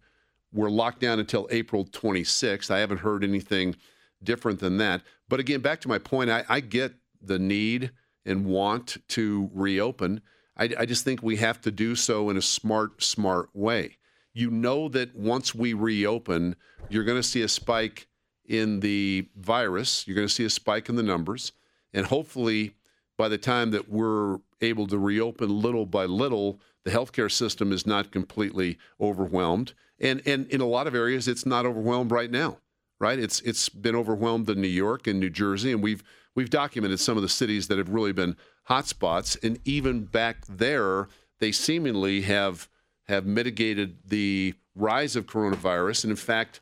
We're 0.52 0.70
locked 0.70 1.00
down 1.00 1.18
until 1.18 1.48
April 1.50 1.84
26th. 1.84 2.70
I 2.70 2.78
haven't 2.78 2.98
heard 2.98 3.24
anything 3.24 3.76
different 4.22 4.60
than 4.60 4.78
that. 4.78 5.02
But 5.28 5.40
again, 5.40 5.60
back 5.60 5.80
to 5.82 5.88
my 5.88 5.98
point, 5.98 6.30
I, 6.30 6.44
I 6.48 6.60
get 6.60 6.94
the 7.20 7.38
need 7.38 7.90
and 8.24 8.46
want 8.46 8.96
to 9.08 9.50
reopen. 9.52 10.20
I, 10.58 10.70
I 10.78 10.86
just 10.86 11.04
think 11.04 11.22
we 11.22 11.36
have 11.36 11.60
to 11.62 11.70
do 11.70 11.94
so 11.94 12.30
in 12.30 12.36
a 12.36 12.42
smart, 12.42 13.02
smart 13.02 13.50
way. 13.54 13.98
You 14.32 14.50
know 14.50 14.88
that 14.90 15.16
once 15.16 15.54
we 15.54 15.72
reopen, 15.72 16.56
you're 16.88 17.04
going 17.04 17.18
to 17.18 17.28
see 17.28 17.42
a 17.42 17.48
spike 17.48 18.08
in 18.44 18.80
the 18.80 19.28
virus, 19.36 20.06
you're 20.06 20.14
going 20.14 20.26
to 20.28 20.32
see 20.32 20.44
a 20.44 20.50
spike 20.50 20.88
in 20.88 20.96
the 20.96 21.02
numbers, 21.02 21.52
and 21.92 22.06
hopefully 22.06 22.74
by 23.18 23.28
the 23.28 23.36
time 23.36 23.72
that 23.72 23.90
we're 23.90 24.38
able 24.60 24.86
to 24.86 24.98
reopen 24.98 25.60
little 25.60 25.84
by 25.84 26.06
little, 26.06 26.60
the 26.84 26.90
healthcare 26.90 27.30
system 27.30 27.72
is 27.72 27.86
not 27.86 28.10
completely 28.10 28.78
overwhelmed. 29.00 29.74
And 30.00 30.22
and 30.24 30.46
in 30.46 30.60
a 30.60 30.66
lot 30.66 30.86
of 30.86 30.94
areas 30.94 31.28
it's 31.28 31.44
not 31.44 31.66
overwhelmed 31.66 32.10
right 32.10 32.30
now. 32.30 32.58
Right? 33.00 33.18
It's 33.18 33.40
it's 33.42 33.68
been 33.68 33.94
overwhelmed 33.94 34.48
in 34.50 34.60
New 34.60 34.68
York 34.68 35.06
and 35.06 35.20
New 35.20 35.30
Jersey, 35.30 35.72
and 35.72 35.82
we've 35.82 36.02
we've 36.34 36.50
documented 36.50 37.00
some 37.00 37.16
of 37.16 37.22
the 37.22 37.28
cities 37.28 37.68
that 37.68 37.78
have 37.78 37.90
really 37.90 38.12
been 38.12 38.36
hotspots. 38.68 39.42
And 39.42 39.58
even 39.64 40.04
back 40.04 40.46
there, 40.48 41.08
they 41.40 41.52
seemingly 41.52 42.22
have 42.22 42.68
have 43.06 43.24
mitigated 43.24 43.96
the 44.06 44.54
rise 44.74 45.16
of 45.16 45.24
coronavirus. 45.26 46.04
And 46.04 46.10
in 46.10 46.16
fact, 46.16 46.60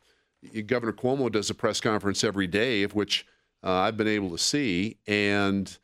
Governor 0.65 0.93
Cuomo 0.93 1.29
does 1.31 1.49
a 1.49 1.53
press 1.53 1.81
conference 1.81 2.23
every 2.23 2.47
day, 2.47 2.83
of 2.83 2.95
which 2.95 3.25
uh, 3.63 3.71
I've 3.71 3.97
been 3.97 4.07
able 4.07 4.29
to 4.29 4.37
see, 4.37 4.97
and 5.07 5.77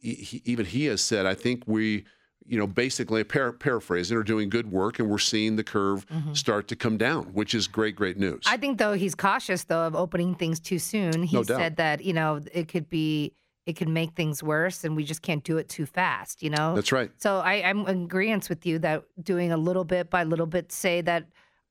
he, 0.00 0.40
even 0.44 0.66
he 0.66 0.84
has 0.84 1.00
said, 1.00 1.26
I 1.26 1.34
think 1.34 1.64
we, 1.66 2.04
you 2.46 2.58
know, 2.58 2.66
basically 2.68 3.24
par- 3.24 3.52
paraphrasing, 3.52 4.16
are 4.16 4.22
doing 4.22 4.50
good 4.50 4.70
work, 4.70 5.00
and 5.00 5.08
we're 5.10 5.18
seeing 5.18 5.56
the 5.56 5.64
curve 5.64 6.06
Mhm. 6.06 6.36
start 6.36 6.68
to 6.68 6.76
come 6.76 6.96
down, 6.96 7.32
which 7.32 7.54
is 7.54 7.66
great, 7.66 7.96
great 7.96 8.18
news. 8.18 8.44
I 8.46 8.56
think 8.58 8.78
though 8.78 8.92
he's 8.92 9.14
cautious 9.16 9.64
though 9.64 9.84
of 9.86 9.96
opening 9.96 10.34
things 10.36 10.60
too 10.60 10.78
soon. 10.78 11.22
He 11.24 11.34
No 11.36 11.42
said 11.42 11.76
that 11.76 12.04
you 12.04 12.12
know 12.12 12.40
it 12.52 12.68
could 12.68 12.88
be 12.88 13.32
it 13.66 13.76
can 13.76 13.92
make 13.92 14.12
things 14.14 14.42
worse, 14.42 14.84
and 14.84 14.94
we 14.94 15.04
just 15.04 15.22
can't 15.22 15.42
do 15.42 15.56
it 15.58 15.68
too 15.68 15.86
fast. 15.86 16.42
You 16.42 16.50
know. 16.50 16.74
That's 16.74 16.92
right. 16.92 17.10
So 17.16 17.38
I, 17.38 17.62
I'm 17.62 17.86
in 17.86 18.04
agreement 18.04 18.48
with 18.48 18.66
you 18.66 18.78
that 18.80 19.04
doing 19.22 19.52
a 19.52 19.56
little 19.56 19.84
bit 19.84 20.10
by 20.10 20.24
little 20.24 20.46
bit. 20.46 20.72
Say 20.72 21.00
that 21.02 21.26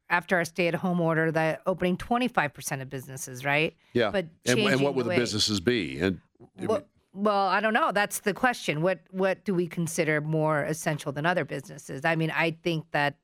after 0.10 0.38
our 0.38 0.46
stay-at-home 0.46 1.02
order, 1.02 1.32
that 1.32 1.62
opening 1.66 1.98
25% 1.98 2.82
of 2.82 2.90
businesses, 2.90 3.44
right? 3.44 3.76
Yeah. 3.94 4.12
But 4.12 4.28
and, 4.46 4.60
and 4.60 4.82
what 4.82 4.96
will 4.96 5.04
the 5.06 5.12
the 5.12 5.16
businesses 5.16 5.60
be? 5.60 6.00
And 6.00 6.20
Well, 6.60 6.84
well, 7.14 7.48
I 7.48 7.62
don't 7.62 7.74
know. 7.74 7.92
That's 7.92 8.20
the 8.22 8.34
question. 8.34 8.82
What 8.82 9.00
what 9.12 9.44
do 9.46 9.54
we 9.54 9.68
consider 9.68 10.20
more 10.20 10.64
essential 10.64 11.12
than 11.12 11.26
other 11.26 11.46
businesses? 11.46 12.06
I 12.06 12.16
mean, 12.16 12.32
I 12.32 12.52
think 12.64 12.86
that 12.92 13.18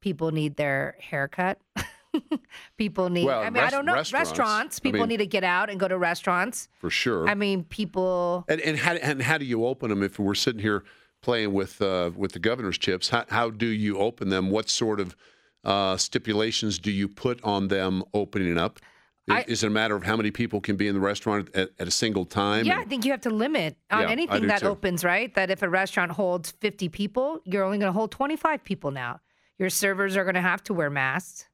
people 0.00 0.30
need 0.30 0.56
their 0.56 0.96
haircut. 1.00 1.58
people 2.76 3.08
need. 3.10 3.24
Well, 3.26 3.40
I 3.42 3.50
mean, 3.50 3.62
I 3.62 3.70
don't 3.70 3.84
know. 3.84 3.94
restaurants. 3.94 4.30
Restaurants. 4.30 4.78
I 4.78 4.82
People 4.82 5.00
mean- 5.00 5.08
need 5.10 5.16
to 5.18 5.26
get 5.26 5.44
out 5.44 5.70
and 5.70 5.78
go 5.78 5.88
to 5.88 5.98
restaurants. 5.98 6.68
for 6.78 6.90
sure. 6.90 7.28
I 7.28 7.34
mean, 7.34 7.64
people. 7.64 8.44
And 8.48 8.60
and 8.60 8.78
how 8.78 8.92
and 8.94 9.22
how 9.22 9.38
do 9.38 9.44
you 9.44 9.66
open 9.66 9.90
them 9.90 10.02
if 10.02 10.18
we're 10.18 10.34
sitting 10.34 10.60
here 10.60 10.84
playing 11.22 11.52
with 11.52 11.80
uh, 11.82 12.10
with 12.16 12.32
the 12.32 12.38
governor's 12.38 12.78
chips? 12.78 13.08
How 13.10 13.24
how 13.28 13.50
do 13.50 13.66
you 13.66 13.98
open 13.98 14.28
them? 14.28 14.50
What 14.50 14.68
sort 14.68 15.00
of 15.00 15.16
uh, 15.64 15.96
stipulations 15.96 16.78
do 16.78 16.90
you 16.90 17.08
put 17.08 17.42
on 17.44 17.68
them 17.68 18.02
opening 18.14 18.58
up? 18.58 18.78
Is, 19.26 19.34
I- 19.34 19.44
is 19.46 19.62
it 19.64 19.66
a 19.66 19.70
matter 19.70 19.94
of 19.94 20.04
how 20.04 20.16
many 20.16 20.30
people 20.30 20.60
can 20.60 20.76
be 20.76 20.88
in 20.88 20.94
the 20.94 21.00
restaurant 21.00 21.50
at, 21.54 21.70
at 21.78 21.86
a 21.86 21.90
single 21.90 22.24
time? 22.24 22.64
Yeah, 22.64 22.78
I 22.78 22.84
think 22.84 23.04
you 23.04 23.10
have 23.10 23.20
to 23.22 23.30
limit 23.30 23.76
on 23.90 24.02
Yeah, 24.02 24.08
anything 24.10 24.46
that 24.46 24.60
too. 24.60 24.68
opens, 24.68 25.04
right? 25.04 25.34
That 25.34 25.50
if 25.50 25.62
a 25.62 25.68
restaurant 25.68 26.12
holds 26.12 26.52
50 26.52 26.88
people, 26.88 27.40
you're 27.44 27.62
only 27.62 27.76
going 27.76 27.88
to 27.88 27.92
hold 27.92 28.10
25 28.10 28.64
people 28.64 28.90
now. 28.90 29.20
Your 29.58 29.68
servers 29.68 30.16
are 30.16 30.24
going 30.24 30.36
to 30.36 30.40
have 30.40 30.62
to 30.64 30.72
wear 30.72 30.88
masks. 30.88 31.47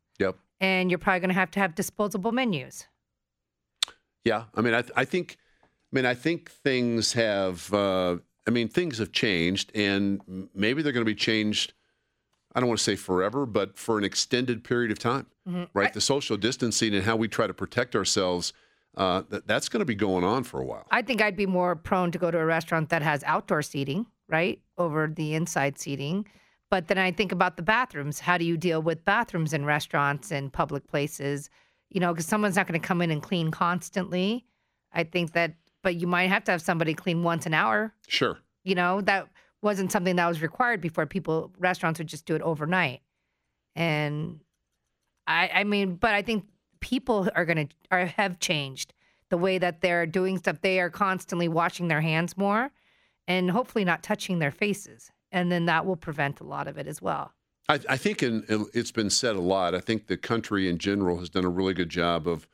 And 0.64 0.90
you're 0.90 0.98
probably 0.98 1.20
going 1.20 1.28
to 1.28 1.34
have 1.34 1.50
to 1.50 1.60
have 1.60 1.74
disposable 1.74 2.32
menus. 2.32 2.86
Yeah, 4.24 4.44
I 4.54 4.62
mean, 4.62 4.72
I, 4.74 4.82
I 4.96 5.04
think, 5.04 5.36
I 5.62 5.66
mean, 5.92 6.06
I 6.06 6.14
think 6.14 6.50
things 6.50 7.12
have, 7.12 7.72
uh, 7.74 8.16
I 8.46 8.50
mean, 8.50 8.68
things 8.68 8.96
have 8.98 9.12
changed, 9.12 9.70
and 9.74 10.48
maybe 10.54 10.80
they're 10.80 10.92
going 10.92 11.04
to 11.04 11.10
be 11.10 11.14
changed. 11.14 11.74
I 12.54 12.60
don't 12.60 12.68
want 12.68 12.78
to 12.78 12.84
say 12.84 12.96
forever, 12.96 13.44
but 13.44 13.76
for 13.76 13.98
an 13.98 14.04
extended 14.04 14.64
period 14.64 14.90
of 14.90 14.98
time, 14.98 15.26
Mhm. 15.46 15.68
right? 15.74 15.92
the 15.92 16.00
social 16.00 16.38
distancing 16.38 16.94
and 16.94 17.04
how 17.04 17.16
we 17.16 17.28
try 17.28 17.46
to 17.46 17.52
protect 17.54 17.94
ourselves, 17.94 18.54
uh, 18.96 19.22
that, 19.28 19.46
that's 19.46 19.68
going 19.68 19.80
to 19.80 19.84
be 19.84 19.94
going 19.96 20.24
on 20.24 20.44
for 20.44 20.60
a 20.60 20.64
while. 20.64 20.86
I 20.90 21.02
think 21.02 21.20
I'd 21.20 21.36
be 21.36 21.46
more 21.46 21.76
prone 21.76 22.10
to 22.12 22.18
go 22.18 22.30
to 22.30 22.38
a 22.38 22.44
restaurant 22.46 22.88
that 22.88 23.02
has 23.02 23.22
outdoor 23.24 23.60
seating, 23.60 24.06
right, 24.28 24.62
over 24.78 25.08
the 25.08 25.34
inside 25.34 25.78
seating. 25.78 26.26
But 26.70 26.88
then 26.88 26.98
I 26.98 27.12
think 27.12 27.30
about 27.30 27.56
the 27.56 27.62
bathrooms. 27.62 28.20
How 28.20 28.38
do 28.38 28.44
you 28.44 28.56
deal 28.56 28.82
with 28.82 29.04
bathrooms 29.04 29.52
in 29.52 29.64
restaurants 29.64 30.32
and 30.32 30.52
public 30.52 30.86
places? 30.88 31.50
You 31.90 32.00
know, 32.00 32.12
because 32.12 32.26
someone's 32.26 32.56
not 32.56 32.66
going 32.66 32.80
to 32.80 32.86
come 32.86 33.00
in 33.02 33.10
and 33.10 33.22
clean 33.22 33.50
constantly. 33.50 34.44
I 34.92 35.04
think 35.04 35.32
that, 35.32 35.54
but 35.82 35.96
you 35.96 36.06
might 36.06 36.30
have 36.30 36.44
to 36.44 36.52
have 36.52 36.62
somebody 36.62 36.94
clean 36.94 37.22
once 37.22 37.46
an 37.46 37.54
hour. 37.54 37.94
Sure. 38.08 38.38
You 38.64 38.74
know, 38.74 39.00
that 39.02 39.28
wasn't 39.62 39.92
something 39.92 40.16
that 40.16 40.26
was 40.26 40.42
required 40.42 40.80
before. 40.80 41.06
People, 41.06 41.52
restaurants 41.58 41.98
would 41.98 42.08
just 42.08 42.26
do 42.26 42.34
it 42.34 42.42
overnight. 42.42 43.02
And 43.76 44.40
I, 45.26 45.50
I 45.54 45.64
mean, 45.64 45.96
but 45.96 46.14
I 46.14 46.22
think 46.22 46.44
people 46.80 47.28
are 47.34 47.44
going 47.44 47.68
to 47.68 47.74
are 47.90 48.06
have 48.06 48.38
changed 48.38 48.92
the 49.30 49.38
way 49.38 49.58
that 49.58 49.80
they're 49.80 50.06
doing 50.06 50.38
stuff. 50.38 50.60
They 50.60 50.80
are 50.80 50.90
constantly 50.90 51.48
washing 51.48 51.88
their 51.88 52.02
hands 52.02 52.36
more, 52.36 52.70
and 53.26 53.50
hopefully 53.50 53.84
not 53.84 54.02
touching 54.02 54.38
their 54.38 54.50
faces, 54.50 55.10
and 55.34 55.50
then 55.50 55.66
that 55.66 55.84
will 55.84 55.96
prevent 55.96 56.40
a 56.40 56.44
lot 56.44 56.68
of 56.68 56.78
it 56.78 56.86
as 56.86 57.02
well. 57.02 57.32
I, 57.68 57.80
I 57.88 57.96
think 57.96 58.22
in, 58.22 58.44
it's 58.72 58.92
been 58.92 59.10
said 59.10 59.36
a 59.36 59.40
lot. 59.40 59.74
I 59.74 59.80
think 59.80 60.06
the 60.06 60.16
country 60.16 60.68
in 60.68 60.78
general 60.78 61.18
has 61.18 61.28
done 61.28 61.44
a 61.44 61.50
really 61.50 61.74
good 61.74 61.90
job 61.90 62.26
of 62.26 62.48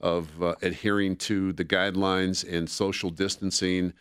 of 0.00 0.42
uh, 0.42 0.54
adhering 0.62 1.14
to 1.14 1.52
the 1.52 1.64
guidelines 1.64 2.50
and 2.50 2.70
social 2.70 3.10
distancing 3.10 3.92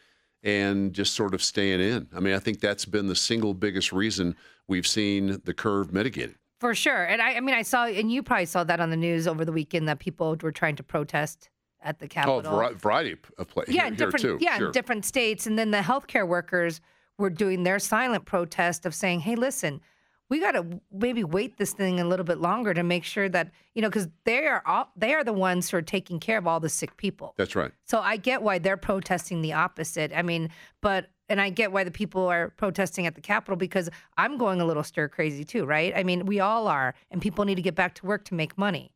and 0.44 0.94
just 0.94 1.14
sort 1.14 1.34
of 1.34 1.44
staying 1.44 1.82
in. 1.82 2.08
I 2.16 2.22
mean, 2.22 2.34
I 2.34 2.40
think 2.40 2.62
that's 2.62 2.86
been 2.86 3.08
the 3.08 3.18
single 3.18 3.54
biggest 3.54 3.92
reason 3.92 4.38
we've 4.70 4.88
seen 4.88 5.42
the 5.44 5.54
curve 5.54 5.92
mitigated. 5.92 6.36
For 6.62 6.74
sure, 6.74 7.04
and 7.04 7.22
I, 7.22 7.34
I 7.36 7.40
mean, 7.42 7.56
I 7.56 7.64
saw, 7.64 7.86
and 7.86 8.10
you 8.10 8.24
probably 8.24 8.46
saw 8.46 8.64
that 8.64 8.80
on 8.80 8.92
the 8.92 8.98
news 8.98 9.28
over 9.28 9.44
the 9.44 9.52
weekend 9.52 9.90
that 9.90 10.00
people 10.00 10.38
were 10.42 10.54
trying 10.54 10.78
to 10.78 10.84
protest 10.84 11.50
at 11.82 12.00
the 12.00 12.06
Oh, 12.06 12.08
Capitol. 12.08 12.42
vari- 12.52 12.76
variety 12.76 13.18
of 13.38 13.48
places 13.50 13.76
yeah, 13.76 13.84
here, 13.84 13.90
here 13.90 13.98
different 13.98 14.22
too. 14.22 14.38
yeah, 14.40 14.58
sure. 14.58 14.68
in 14.68 14.72
different 14.72 15.04
states, 15.04 15.48
and 15.48 15.60
then 15.60 15.72
the 15.72 15.80
healthcare 15.80 16.28
workers 16.28 16.80
were 17.20 17.30
doing 17.30 17.64
their 17.64 17.78
silent 17.80 18.26
protest 18.26 18.86
of 18.86 18.96
saying, 18.96 19.20
"Hey, 19.22 19.36
listen, 19.36 19.82
we 20.30 20.40
got 20.40 20.52
to 20.54 20.80
maybe 20.92 21.24
wait 21.24 21.58
this 21.58 21.74
thing 21.74 22.00
a 22.00 22.06
little 22.06 22.24
bit 22.26 22.38
longer 22.40 22.74
to 22.74 22.84
make 22.84 23.04
sure 23.04 23.28
that 23.30 23.52
you 23.76 23.82
know, 23.82 23.90
because 23.90 24.08
they 24.24 24.48
are 24.48 24.64
all 24.66 24.90
they 24.96 25.14
are 25.14 25.24
the 25.24 25.34
ones 25.34 25.70
who 25.70 25.78
are 25.78 25.82
taking 25.82 26.20
care 26.20 26.38
of 26.38 26.48
all 26.48 26.60
the 26.60 26.70
sick 26.70 26.98
people. 26.98 27.34
That's 27.38 27.56
right. 27.56 27.72
So 27.86 28.00
I 28.00 28.18
get 28.18 28.42
why 28.42 28.58
they're 28.60 28.78
protesting 28.78 29.42
the 29.42 29.54
opposite. 29.54 30.12
I 30.16 30.22
mean, 30.22 30.50
but 30.82 31.08
and 31.28 31.40
I 31.40 31.50
get 31.52 31.72
why 31.72 31.84
the 31.84 31.92
people 31.92 32.26
are 32.28 32.50
protesting 32.58 33.06
at 33.06 33.14
the 33.14 33.22
Capitol 33.22 33.56
because 33.56 33.88
I'm 34.18 34.38
going 34.38 34.62
a 34.62 34.66
little 34.66 34.82
stir 34.84 35.10
crazy 35.10 35.44
too, 35.44 35.66
right? 35.66 35.94
I 35.96 36.02
mean, 36.04 36.26
we 36.26 36.40
all 36.40 36.68
are, 36.68 36.96
and 37.12 37.22
people 37.22 37.46
need 37.46 37.56
to 37.56 37.62
get 37.62 37.76
back 37.76 37.94
to 37.96 38.06
work 38.08 38.26
to 38.26 38.34
make 38.34 38.58
money. 38.58 38.92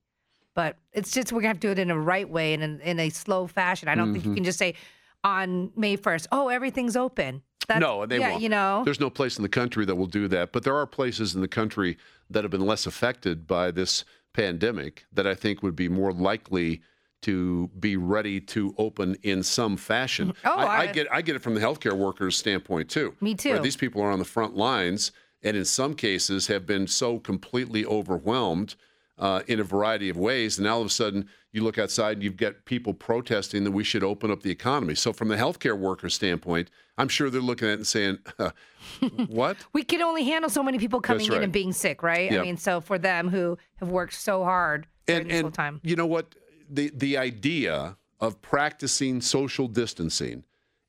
But 0.56 0.78
it's 0.94 1.12
just 1.12 1.32
we're 1.32 1.42
gonna 1.42 1.50
have 1.50 1.60
to 1.60 1.68
do 1.68 1.72
it 1.72 1.80
in 1.80 1.90
a 1.92 2.00
right 2.00 2.30
way 2.30 2.54
and 2.54 2.62
in, 2.64 2.80
in 2.82 3.00
a 3.00 3.10
slow 3.10 3.48
fashion. 3.48 3.88
I 3.90 3.96
don't 3.96 4.14
think 4.14 4.24
you 4.26 4.32
Mhm. 4.32 4.36
can 4.36 4.44
just 4.44 4.60
say 4.60 4.76
on 5.24 5.72
May 5.76 5.96
first, 5.96 6.28
oh, 6.32 6.50
everything's 6.50 6.96
open. 6.96 7.42
That's, 7.68 7.80
no, 7.80 8.06
they 8.06 8.20
yeah, 8.20 8.32
won't. 8.32 8.42
You 8.42 8.50
know, 8.50 8.82
there's 8.84 9.00
no 9.00 9.10
place 9.10 9.38
in 9.38 9.44
the 9.44 9.50
country 9.50 9.86
that 9.86 9.96
will 9.96 10.06
do 10.08 10.28
that. 10.28 10.52
But 10.52 10.64
there 10.64 10.76
are 10.76 10.86
places 10.86 11.34
in 11.34 11.42
the 11.42 11.48
country 11.48 11.98
that 12.30 12.44
have 12.44 12.52
been 12.52 12.66
less 12.66 12.86
affected 12.86 13.48
by 13.48 13.72
this 13.72 14.04
pandemic 14.34 15.06
that 15.14 15.26
I 15.26 15.34
think 15.36 15.64
would 15.64 15.76
be 15.76 15.88
more 15.88 16.12
likely 16.12 16.82
to 17.22 17.70
be 17.80 17.96
ready 17.96 18.42
to 18.42 18.76
open 18.78 19.16
in 19.24 19.44
some 19.44 19.78
fashion. 19.78 20.34
Oh, 20.44 20.52
I, 20.52 20.64
I 20.66 20.78
I- 20.82 20.88
get 20.88 21.08
I 21.12 21.22
get 21.22 21.36
it 21.38 21.42
from 21.42 21.54
the 21.54 21.62
healthcare 21.62 21.94
workers' 21.94 22.36
standpoint 22.38 22.90
too. 22.90 23.16
Me 23.22 23.34
too. 23.34 23.60
these 23.60 23.78
people 23.78 24.02
are 24.02 24.12
on 24.12 24.20
the 24.20 24.26
front 24.26 24.58
lines, 24.58 25.14
and 25.42 25.56
in 25.56 25.64
some 25.64 25.94
cases 25.94 26.48
have 26.48 26.66
been 26.66 26.86
so 26.88 27.20
completely 27.20 27.86
overwhelmed. 27.86 28.76
Uh, 29.20 29.44
in 29.46 29.60
a 29.60 29.64
variety 29.64 30.10
of 30.10 30.18
ways, 30.18 30.58
and 30.58 30.66
now 30.66 30.74
all 30.74 30.82
of 30.82 30.88
a 30.88 30.90
sudden 30.90 31.30
you 31.54 31.64
look 31.64 31.78
outside 31.78 32.14
and 32.14 32.24
you've 32.24 32.36
got 32.36 32.66
people 32.66 32.94
protesting 32.94 33.64
that 33.64 33.72
we 33.72 33.84
should 33.84 34.04
open 34.04 34.32
up 34.32 34.42
the 34.42 34.50
economy. 34.50 34.96
So, 34.96 35.14
from 35.14 35.30
the 35.30 35.38
healthcare 35.38 35.78
worker 35.78 36.10
standpoint, 36.10 36.70
I'm 36.98 37.08
sure 37.08 37.30
they're 37.30 37.42
looking 37.42 37.68
at 37.68 37.74
it 37.74 37.78
and 37.78 37.88
saying, 37.88 38.18
"What? 39.28 39.58
we 39.72 39.84
can 39.84 40.02
only 40.02 40.26
handle 40.26 40.50
so 40.50 40.64
many 40.64 40.80
people 40.80 41.00
coming 41.00 41.32
in 41.32 41.44
and 41.44 41.54
being 41.54 41.72
sick, 41.72 42.04
right? 42.04 42.32
I 42.34 42.42
mean, 42.42 42.58
so 42.58 42.82
for 42.82 42.98
them 42.98 43.30
who 43.30 43.58
have 43.78 43.90
worked 43.90 44.16
so 44.16 44.44
hard 44.44 44.88
and, 45.08 45.30
this 45.30 45.42
whole 45.42 45.52
time. 45.52 45.80
you 45.84 45.96
know 45.96 46.06
what 46.06 46.36
the 46.70 46.92
the 46.96 47.18
idea 47.18 47.98
of 48.20 48.42
practicing 48.42 49.22
social 49.22 49.68
distancing 49.68 50.44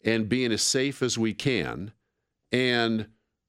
and 0.05 0.29
being 0.29 0.53
as 0.53 0.63
safe 0.63 1.03
as 1.03 1.19
we 1.19 1.35
can 1.35 1.93
and 2.53 3.07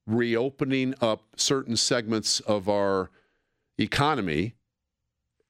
reopening 0.07 0.93
up 1.01 1.23
certain 1.35 1.75
segments 1.75 2.39
of 2.41 2.69
our 2.69 3.09
economy 3.77 4.55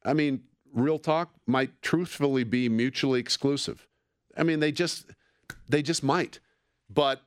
i 0.03 0.13
mean 0.13 0.41
real 0.76 0.99
talk 0.99 1.31
might 1.47 1.81
truthfully 1.81 2.43
be 2.43 2.69
mutually 2.69 3.19
exclusive 3.19 3.88
i 4.38 4.43
mean 4.43 4.60
they 4.60 4.72
just 4.72 5.06
they 5.68 5.81
just 5.81 6.03
might 6.03 6.39
but 6.89 7.22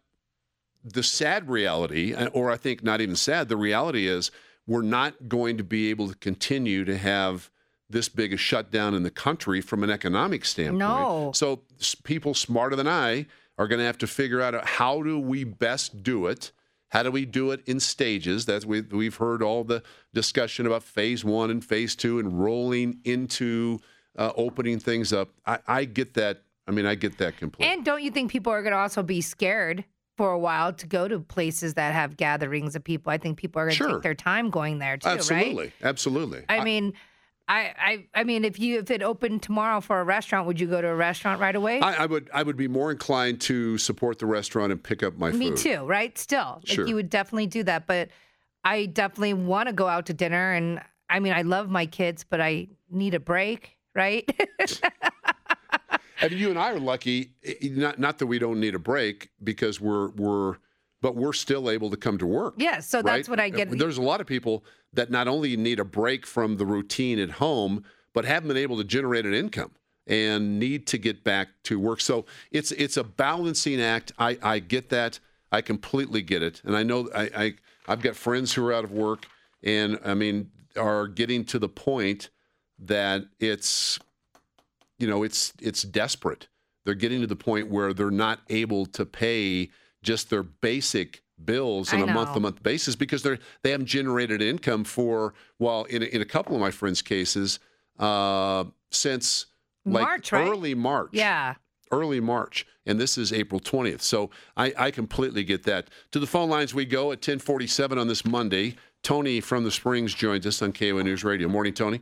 the 0.84 1.02
sad 1.02 1.48
reality, 1.48 2.14
uh, 2.14 2.28
or 2.28 2.50
I 2.50 2.56
think 2.56 2.82
not 2.82 3.00
even 3.00 3.16
sad, 3.16 3.48
the 3.48 3.56
reality 3.56 4.06
is 4.06 4.30
we're 4.66 4.82
not 4.82 5.28
going 5.28 5.56
to 5.56 5.64
be 5.64 5.90
able 5.90 6.08
to 6.08 6.14
continue 6.16 6.84
to 6.84 6.96
have 6.96 7.50
this 7.90 8.08
big 8.08 8.32
a 8.32 8.36
shutdown 8.36 8.94
in 8.94 9.02
the 9.02 9.10
country 9.10 9.60
from 9.60 9.82
an 9.82 9.90
economic 9.90 10.44
standpoint. 10.44 10.78
No. 10.78 11.32
So 11.34 11.62
people 12.04 12.34
smarter 12.34 12.76
than 12.76 12.86
I 12.88 13.26
are 13.56 13.66
going 13.66 13.78
to 13.78 13.84
have 13.84 13.98
to 13.98 14.06
figure 14.06 14.42
out 14.42 14.66
how 14.66 15.02
do 15.02 15.18
we 15.18 15.44
best 15.44 16.02
do 16.02 16.26
it. 16.26 16.52
How 16.90 17.02
do 17.02 17.10
we 17.10 17.24
do 17.26 17.50
it 17.50 17.62
in 17.66 17.80
stages? 17.80 18.46
That's 18.46 18.64
we 18.64 18.80
we've 18.80 19.16
heard 19.16 19.42
all 19.42 19.64
the 19.64 19.82
discussion 20.14 20.66
about 20.66 20.82
phase 20.82 21.24
one 21.24 21.50
and 21.50 21.64
phase 21.64 21.94
two 21.94 22.18
and 22.18 22.42
rolling 22.42 23.00
into 23.04 23.78
uh, 24.16 24.32
opening 24.36 24.78
things 24.78 25.12
up. 25.12 25.28
I, 25.46 25.58
I 25.66 25.84
get 25.84 26.14
that. 26.14 26.42
I 26.66 26.70
mean, 26.70 26.86
I 26.86 26.94
get 26.94 27.18
that 27.18 27.36
completely. 27.36 27.72
And 27.72 27.84
don't 27.84 28.02
you 28.02 28.10
think 28.10 28.30
people 28.30 28.52
are 28.52 28.62
going 28.62 28.72
to 28.72 28.78
also 28.78 29.02
be 29.02 29.20
scared 29.20 29.84
for 30.16 30.32
a 30.32 30.38
while 30.38 30.72
to 30.72 30.86
go 30.86 31.06
to 31.08 31.20
places 31.20 31.74
that 31.74 31.94
have 31.94 32.16
gatherings 32.16 32.74
of 32.74 32.84
people? 32.84 33.10
I 33.12 33.18
think 33.18 33.38
people 33.38 33.60
are 33.62 33.66
going 33.66 33.72
to 33.72 33.76
Sure. 33.76 33.92
take 33.94 34.02
their 34.02 34.14
time 34.14 34.50
going 34.50 34.78
there 34.78 34.96
too, 34.96 35.08
absolutely, 35.08 35.64
right? 35.64 35.72
absolutely. 35.82 36.42
I 36.48 36.64
mean, 36.64 36.92
I, 36.94 36.98
I, 37.48 37.74
I 37.78 38.06
I 38.20 38.24
mean, 38.24 38.44
if 38.44 38.58
you 38.58 38.78
if 38.80 38.90
it 38.90 39.02
opened 39.02 39.42
tomorrow 39.42 39.80
for 39.80 40.00
a 40.00 40.04
restaurant, 40.04 40.46
would 40.46 40.60
you 40.60 40.66
go 40.66 40.80
to 40.82 40.88
a 40.88 40.94
restaurant 40.94 41.40
right 41.40 41.56
away? 41.56 41.80
I, 41.80 42.02
I 42.04 42.06
would 42.06 42.28
I 42.34 42.42
would 42.42 42.56
be 42.58 42.68
more 42.68 42.90
inclined 42.90 43.40
to 43.42 43.78
support 43.78 44.18
the 44.18 44.26
restaurant 44.26 44.70
and 44.70 44.82
pick 44.82 45.02
up 45.02 45.16
my 45.16 45.30
Me 45.30 45.46
food. 45.46 45.54
Me 45.54 45.56
too, 45.56 45.84
right? 45.86 46.16
Still, 46.18 46.60
like 46.66 46.74
Sure. 46.74 46.86
you 46.86 46.94
would 46.94 47.08
definitely 47.10 47.46
do 47.46 47.62
that, 47.62 47.86
but 47.86 48.10
I 48.64 48.86
definitely 48.86 49.34
want 49.34 49.68
to 49.68 49.72
go 49.72 49.88
out 49.88 50.06
to 50.06 50.12
dinner, 50.12 50.52
and 50.52 50.80
I 51.08 51.20
mean, 51.20 51.32
I 51.32 51.42
love 51.42 51.70
my 51.70 51.86
kids, 51.86 52.22
but 52.28 52.40
I 52.40 52.68
need 52.90 53.14
a 53.14 53.20
break, 53.20 53.78
right? 53.94 54.28
I 56.20 56.28
mean, 56.28 56.38
you 56.38 56.50
and 56.50 56.58
I 56.58 56.72
are 56.72 56.80
lucky. 56.80 57.30
i- 57.46 57.56
Not 57.70 57.98
not 57.98 58.18
that 58.18 58.26
we 58.26 58.38
don't 58.38 58.60
need 58.60 58.74
a 58.74 58.78
break 58.78 59.30
because 59.42 59.80
we're 59.80 60.08
we're, 60.10 60.56
but 61.00 61.14
we're 61.14 61.32
still 61.32 61.70
able 61.70 61.90
to 61.90 61.96
come 61.96 62.18
to 62.18 62.26
work. 62.26 62.54
Yeah, 62.56 62.80
so 62.80 63.02
that's 63.02 63.28
right? 63.28 63.28
what 63.28 63.40
I 63.40 63.48
get. 63.50 63.70
There's 63.70 63.98
a 63.98 64.02
lot 64.02 64.20
of 64.20 64.26
people 64.26 64.64
that 64.92 65.10
not 65.10 65.28
only 65.28 65.56
need 65.56 65.78
a 65.78 65.84
break 65.84 66.26
from 66.26 66.56
the 66.56 66.66
routine 66.66 67.18
at 67.18 67.32
home, 67.32 67.84
but 68.12 68.24
haven't 68.24 68.48
been 68.48 68.56
able 68.56 68.76
to 68.78 68.84
generate 68.84 69.26
an 69.26 69.34
income 69.34 69.72
and 70.06 70.58
need 70.58 70.86
to 70.88 70.98
get 70.98 71.22
back 71.22 71.48
to 71.64 71.78
work. 71.78 72.00
So 72.00 72.24
it's 72.50 72.72
it's 72.72 72.96
a 72.96 73.04
balancing 73.04 73.80
act. 73.80 74.12
I, 74.18 74.38
I 74.42 74.58
get 74.58 74.88
that. 74.88 75.20
I 75.52 75.60
completely 75.60 76.22
get 76.22 76.42
it. 76.42 76.62
And 76.64 76.76
I 76.76 76.82
know 76.82 77.08
I, 77.14 77.30
I 77.36 77.54
I've 77.86 78.02
got 78.02 78.16
friends 78.16 78.54
who 78.54 78.66
are 78.66 78.72
out 78.72 78.84
of 78.84 78.90
work 78.90 79.26
and 79.62 79.98
I 80.04 80.14
mean 80.14 80.50
are 80.76 81.06
getting 81.06 81.44
to 81.46 81.58
the 81.58 81.68
point 81.68 82.30
that 82.78 83.24
it's 83.38 83.98
you 84.98 85.06
know 85.06 85.22
it's 85.22 85.52
it's 85.60 85.82
desperate. 85.82 86.48
They're 86.84 86.94
getting 86.94 87.20
to 87.20 87.26
the 87.26 87.36
point 87.36 87.70
where 87.70 87.92
they're 87.92 88.10
not 88.10 88.40
able 88.48 88.86
to 88.86 89.04
pay 89.04 89.70
just 90.08 90.30
their 90.30 90.42
basic 90.42 91.22
bills 91.44 91.92
on 91.92 92.00
a 92.00 92.06
month 92.06 92.32
to 92.32 92.40
month 92.40 92.62
basis 92.62 92.96
because 92.96 93.22
they're 93.22 93.38
they 93.62 93.72
haven't 93.72 93.86
generated 93.86 94.40
income 94.40 94.82
for 94.82 95.34
well 95.58 95.84
in 95.84 96.02
a, 96.02 96.06
in 96.06 96.22
a 96.22 96.24
couple 96.24 96.54
of 96.54 96.62
my 96.62 96.70
friends' 96.70 97.02
cases 97.02 97.58
uh, 97.98 98.64
since 98.90 99.44
like 99.84 100.02
March, 100.02 100.32
right? 100.32 100.48
early 100.48 100.74
March 100.74 101.10
yeah. 101.12 101.56
early 101.92 102.20
March, 102.20 102.66
and 102.86 102.98
this 102.98 103.18
is 103.18 103.34
April 103.34 103.60
20th. 103.60 104.00
So 104.00 104.30
I, 104.56 104.72
I 104.78 104.90
completely 104.90 105.44
get 105.44 105.64
that. 105.64 105.90
To 106.12 106.18
the 106.18 106.26
phone 106.26 106.48
lines 106.48 106.72
we 106.74 106.86
go 106.86 107.12
at 107.12 107.18
1047 107.18 107.98
on 107.98 108.08
this 108.08 108.24
Monday. 108.24 108.76
Tony 109.02 109.40
from 109.40 109.62
the 109.62 109.70
Springs 109.70 110.14
joins 110.14 110.46
us 110.46 110.62
on 110.62 110.72
KOA 110.72 111.04
News 111.04 111.22
Radio. 111.22 111.48
Morning, 111.48 111.74
Tony. 111.74 112.00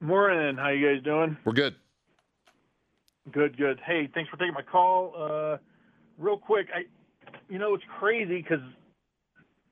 Morning. 0.00 0.56
How 0.56 0.70
you 0.70 0.94
guys 0.94 1.04
doing? 1.04 1.36
We're 1.44 1.52
good. 1.52 1.76
Good, 3.30 3.56
good. 3.58 3.78
Hey, 3.86 4.08
thanks 4.12 4.28
for 4.28 4.36
taking 4.38 4.54
my 4.54 4.62
call. 4.62 5.14
Uh, 5.16 5.58
real 6.22 6.38
quick, 6.38 6.68
I, 6.74 6.84
you 7.48 7.58
know, 7.58 7.74
it's 7.74 7.84
crazy 7.98 8.40
because 8.42 8.64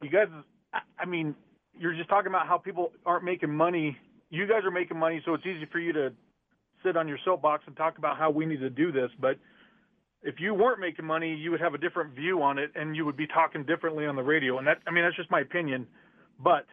you 0.02 0.10
guys, 0.10 0.28
I- 0.72 0.80
I 0.98 1.04
mean, 1.04 1.34
you're 1.78 1.94
just 1.94 2.08
talking 2.08 2.28
about 2.28 2.46
how 2.46 2.58
people 2.58 2.92
aren't 3.06 3.24
making 3.24 3.54
money. 3.54 3.96
You 4.30 4.46
guys 4.46 4.64
are 4.64 4.70
making 4.70 4.98
money, 4.98 5.22
so 5.24 5.34
it's 5.34 5.46
easy 5.46 5.66
for 5.66 5.78
you 5.78 5.92
to 5.92 6.12
sit 6.82 6.96
on 6.96 7.08
your 7.08 7.18
soapbox 7.24 7.64
and 7.66 7.76
talk 7.76 7.98
about 7.98 8.16
how 8.18 8.30
we 8.30 8.46
need 8.46 8.60
to 8.60 8.70
do 8.70 8.92
this. 8.92 9.10
But 9.20 9.38
if 10.22 10.40
you 10.40 10.54
weren't 10.54 10.80
making 10.80 11.04
money, 11.04 11.34
you 11.34 11.50
would 11.50 11.60
have 11.60 11.74
a 11.74 11.78
different 11.78 12.14
view 12.14 12.42
on 12.42 12.58
it, 12.58 12.70
and 12.74 12.94
you 12.96 13.04
would 13.04 13.16
be 13.16 13.26
talking 13.26 13.64
differently 13.64 14.06
on 14.06 14.16
the 14.16 14.22
radio. 14.22 14.58
And 14.58 14.66
that, 14.66 14.78
I 14.86 14.90
mean, 14.90 15.04
that's 15.04 15.16
just 15.16 15.30
my 15.30 15.40
opinion. 15.40 15.86
But 16.38 16.66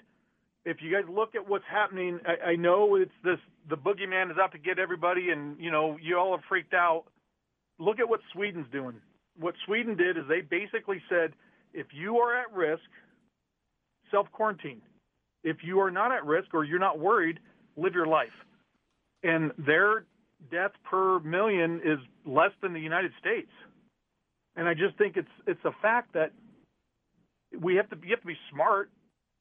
if 0.65 0.77
you 0.81 0.91
guys 0.91 1.03
look 1.09 1.35
at 1.35 1.47
what's 1.47 1.65
happening, 1.69 2.19
I, 2.25 2.51
I 2.51 2.55
know 2.55 2.95
it's 2.95 3.11
this 3.23 3.39
the 3.69 3.77
boogeyman 3.77 4.31
is 4.31 4.37
out 4.37 4.51
to 4.53 4.57
get 4.57 4.79
everybody, 4.79 5.29
and 5.31 5.57
you 5.59 5.71
know 5.71 5.97
you 6.01 6.17
all 6.17 6.31
have 6.35 6.43
freaked 6.49 6.73
out. 6.73 7.03
Look 7.79 7.99
at 7.99 8.09
what 8.09 8.19
Sweden's 8.33 8.67
doing. 8.71 8.95
What 9.39 9.55
Sweden 9.65 9.95
did 9.95 10.17
is 10.17 10.23
they 10.27 10.41
basically 10.41 11.01
said, 11.09 11.33
if 11.73 11.87
you 11.91 12.17
are 12.17 12.35
at 12.35 12.51
risk, 12.53 12.83
self 14.11 14.31
quarantine. 14.31 14.81
If 15.43 15.57
you 15.63 15.79
are 15.79 15.91
not 15.91 16.11
at 16.11 16.25
risk 16.25 16.53
or 16.53 16.63
you're 16.63 16.79
not 16.79 16.99
worried, 16.99 17.39
live 17.75 17.93
your 17.93 18.07
life. 18.07 18.35
And 19.23 19.51
their 19.57 20.05
death 20.51 20.71
per 20.89 21.19
million 21.19 21.81
is 21.83 21.99
less 22.25 22.51
than 22.61 22.73
the 22.73 22.79
United 22.79 23.11
States. 23.19 23.51
And 24.55 24.67
I 24.67 24.73
just 24.73 24.97
think 24.97 25.17
it's 25.17 25.27
it's 25.45 25.63
a 25.65 25.71
fact 25.81 26.13
that 26.13 26.31
we 27.59 27.75
have 27.75 27.89
to 27.89 27.97
you 28.03 28.11
have 28.11 28.21
to 28.21 28.27
be 28.27 28.37
smart. 28.51 28.89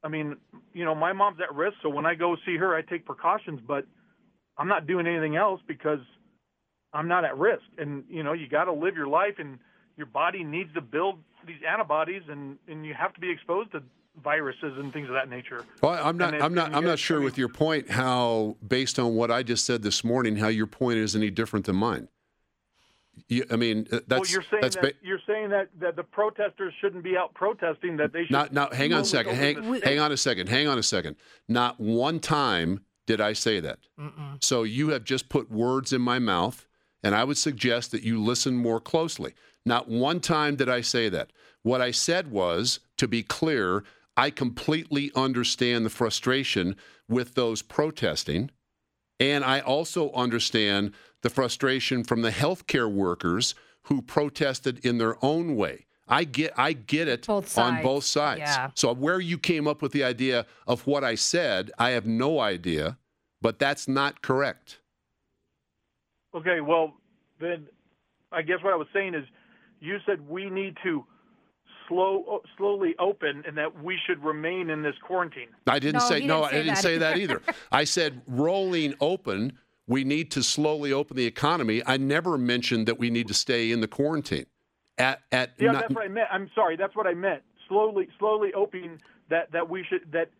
I 0.05 0.09
mean, 0.09 0.37
you 0.73 0.85
know, 0.85 0.95
my 0.95 1.13
mom's 1.13 1.39
at 1.41 1.55
risk, 1.55 1.77
so 1.83 1.89
when 1.89 2.07
I 2.07 2.15
go 2.15 2.37
see 2.47 2.57
her, 2.57 2.77
I 2.77 2.83
take 2.83 3.05
precautions, 3.07 3.61
but 3.67 3.87
I'm 4.59 4.69
not 4.69 4.87
doing 4.87 5.07
anything 5.07 5.37
else 5.37 5.61
because 5.67 6.01
I'm 6.93 7.09
not 7.09 7.25
at 7.25 7.37
risk. 7.37 7.65
And 7.79 8.05
you 8.09 8.23
know, 8.23 8.33
you 8.33 8.49
got 8.49 8.65
to 8.65 8.73
live 8.73 8.95
your 8.95 9.09
life, 9.09 9.35
and 9.39 9.59
your 9.97 10.07
body 10.07 10.45
needs 10.45 10.73
to 10.75 10.81
build 10.81 11.19
these 11.47 11.61
antibodies, 11.69 12.23
and 12.29 12.59
and 12.69 12.85
you 12.85 12.95
have 12.95 13.13
to 13.15 13.21
be 13.21 13.31
exposed 13.31 13.73
to 13.73 13.83
viruses 14.23 14.73
and 14.79 14.93
things 14.93 15.09
of 15.09 15.15
that 15.15 15.29
nature. 15.29 15.65
Well, 15.83 15.93
I'm 16.05 16.17
not. 16.17 16.29
And 16.35 16.37
it- 16.37 16.43
I'm 16.45 16.55
not. 16.55 16.75
I'm 16.75 16.85
not 16.85 16.99
sure 16.99 17.21
with 17.21 17.37
your 17.39 17.49
point. 17.49 17.91
How, 17.91 18.57
based 18.67 18.99
on 18.99 19.15
what 19.15 19.31
I 19.31 19.43
just 19.43 19.65
said 19.65 19.83
this 19.83 20.03
morning, 20.05 20.37
how 20.37 20.49
your 20.49 20.67
point 20.67 20.99
is 20.99 21.15
any 21.17 21.31
different 21.31 21.67
than 21.67 21.77
mine. 21.77 22.09
You, 23.29 23.47
I 23.51 23.57
mean, 23.57 23.89
uh, 23.91 24.01
that's 24.07 24.29
well, 24.29 24.31
you're 24.31 24.43
saying 24.51 24.61
that's 24.61 24.75
that 24.77 24.83
ba- 24.83 24.93
you're 25.03 25.21
saying 25.27 25.49
that, 25.49 25.69
that 25.81 25.97
the 25.97 26.03
protesters 26.03 26.75
shouldn't 26.81 27.03
be 27.03 27.17
out 27.17 27.33
protesting. 27.33 27.97
That 27.97 28.13
they 28.13 28.25
should. 28.25 28.31
Not 28.33 28.53
now. 28.53 28.69
Hang 28.71 28.93
on 28.93 29.01
a 29.01 29.05
second. 29.05 29.37
Hang, 29.37 29.81
hang 29.83 29.99
on 29.99 30.13
a 30.13 30.17
second. 30.19 30.49
Hang 30.51 30.69
on 30.69 30.79
a 30.79 30.83
second. 30.83 31.17
Not 31.49 31.81
one 31.81 32.21
time 32.21 32.81
did 33.07 33.21
I 33.21 33.33
say 33.33 33.61
that. 33.61 33.79
So 34.41 34.65
you 34.65 34.89
have 34.91 35.05
just 35.05 35.29
put 35.31 35.51
words 35.51 35.93
in 35.95 36.03
my 36.03 36.19
mouth, 36.19 36.67
and 37.03 37.15
I 37.15 37.25
would 37.25 37.39
suggest 37.39 37.91
that 37.93 38.03
you 38.03 38.23
listen 38.23 38.57
more 38.57 38.81
closely. 38.81 39.33
Not 39.67 39.89
one 39.89 40.21
time 40.21 40.55
did 40.57 40.69
I 40.69 40.81
say 40.81 41.09
that. 41.11 41.33
What 41.63 41.83
I 41.83 41.91
said 41.91 42.31
was, 42.31 42.79
to 42.97 43.09
be 43.09 43.23
clear, 43.25 43.83
I 44.17 44.31
completely 44.31 45.11
understand 45.15 45.85
the 45.85 45.91
frustration 45.91 46.77
with 47.09 47.35
those 47.35 47.61
protesting. 47.61 48.51
And 49.19 49.45
I 49.45 49.61
also 49.61 50.13
understand 50.13 50.93
the 51.23 51.31
frustration 51.31 52.05
from 52.05 52.23
the 52.23 52.31
healthcare 52.31 52.91
workers 52.91 53.55
who 53.83 54.01
protested 54.01 54.85
in 54.85 54.99
their 54.99 55.23
own 55.25 55.57
way. 55.57 55.87
I 56.09 56.23
get 56.23 56.53
I 56.57 56.73
get 56.73 57.09
it 57.09 57.27
Both 57.27 57.59
on 57.59 57.83
both 57.83 58.05
sides. 58.05 58.41
yeah. 58.41 58.71
So 58.75 58.95
where 58.95 59.19
you 59.19 59.39
came 59.39 59.67
up 59.67 59.83
with 59.83 59.91
the 59.91 60.05
idea 60.05 60.47
of 60.67 60.87
what 60.87 61.03
I 61.03 61.17
said, 61.17 61.73
I 61.79 61.91
have 61.91 62.07
no 62.07 62.39
idea, 62.39 62.97
but 63.43 63.59
that's 63.59 63.89
not 63.89 64.23
correct. 64.23 64.79
Okay, 66.33 66.61
well, 66.61 66.95
then 67.41 67.67
I 68.31 68.43
guess 68.43 68.59
what 68.63 68.73
I 68.73 68.77
was 68.77 68.87
saying 68.93 69.15
is 69.15 69.25
you 69.81 69.99
said 70.07 70.27
we 70.29 70.49
need 70.51 70.77
to 70.83 71.05
slow 71.89 72.43
slowly 72.57 72.95
open 72.99 73.45
and 73.47 73.57
that 73.57 73.83
we 73.83 73.97
should 74.07 74.23
remain 74.25 74.71
in 74.71 74.83
this 74.83 74.95
quarantine. 75.03 75.49
I 75.67 75.79
didn't 75.79 76.01
No, 76.01 76.09
say 76.09 76.21
no, 76.25 76.43
didn't 76.43 76.45
I 76.45 76.51
didn't 76.53 76.67
that. 76.67 76.79
say 76.79 76.99
that 76.99 77.19
either. 77.19 77.43
I 77.71 77.85
said 77.85 78.23
rolling 78.27 78.95
open, 79.01 79.59
we 79.87 80.03
need 80.03 80.31
to 80.33 80.43
slowly 80.43 80.93
open 80.93 81.17
the 81.17 81.27
economy. 81.27 81.83
I 81.87 81.97
never 81.97 82.37
mentioned 82.37 82.89
that 82.89 82.99
we 82.99 83.11
need 83.11 83.29
to 83.29 83.35
stay 83.35 83.71
in 83.71 83.81
the 83.81 83.89
quarantine. 83.89 84.47
At 84.99 85.23
at 85.31 85.53
Yeah, 85.59 85.73
not- 85.73 85.83
that's 85.83 85.95
what 85.95 86.05
I 86.05 86.09
meant. 86.09 86.29
I'm 86.33 86.51
sorry, 86.55 86.77
that's 86.77 86.97
what 86.97 87.07
I 87.07 87.15
meant. 87.15 87.43
Slowly 87.69 88.09
slowly 88.19 88.53
opening 88.55 89.01
that 89.29 89.53
that 89.53 89.69
we 89.69 89.85
should 89.85 90.11
that 90.13 90.31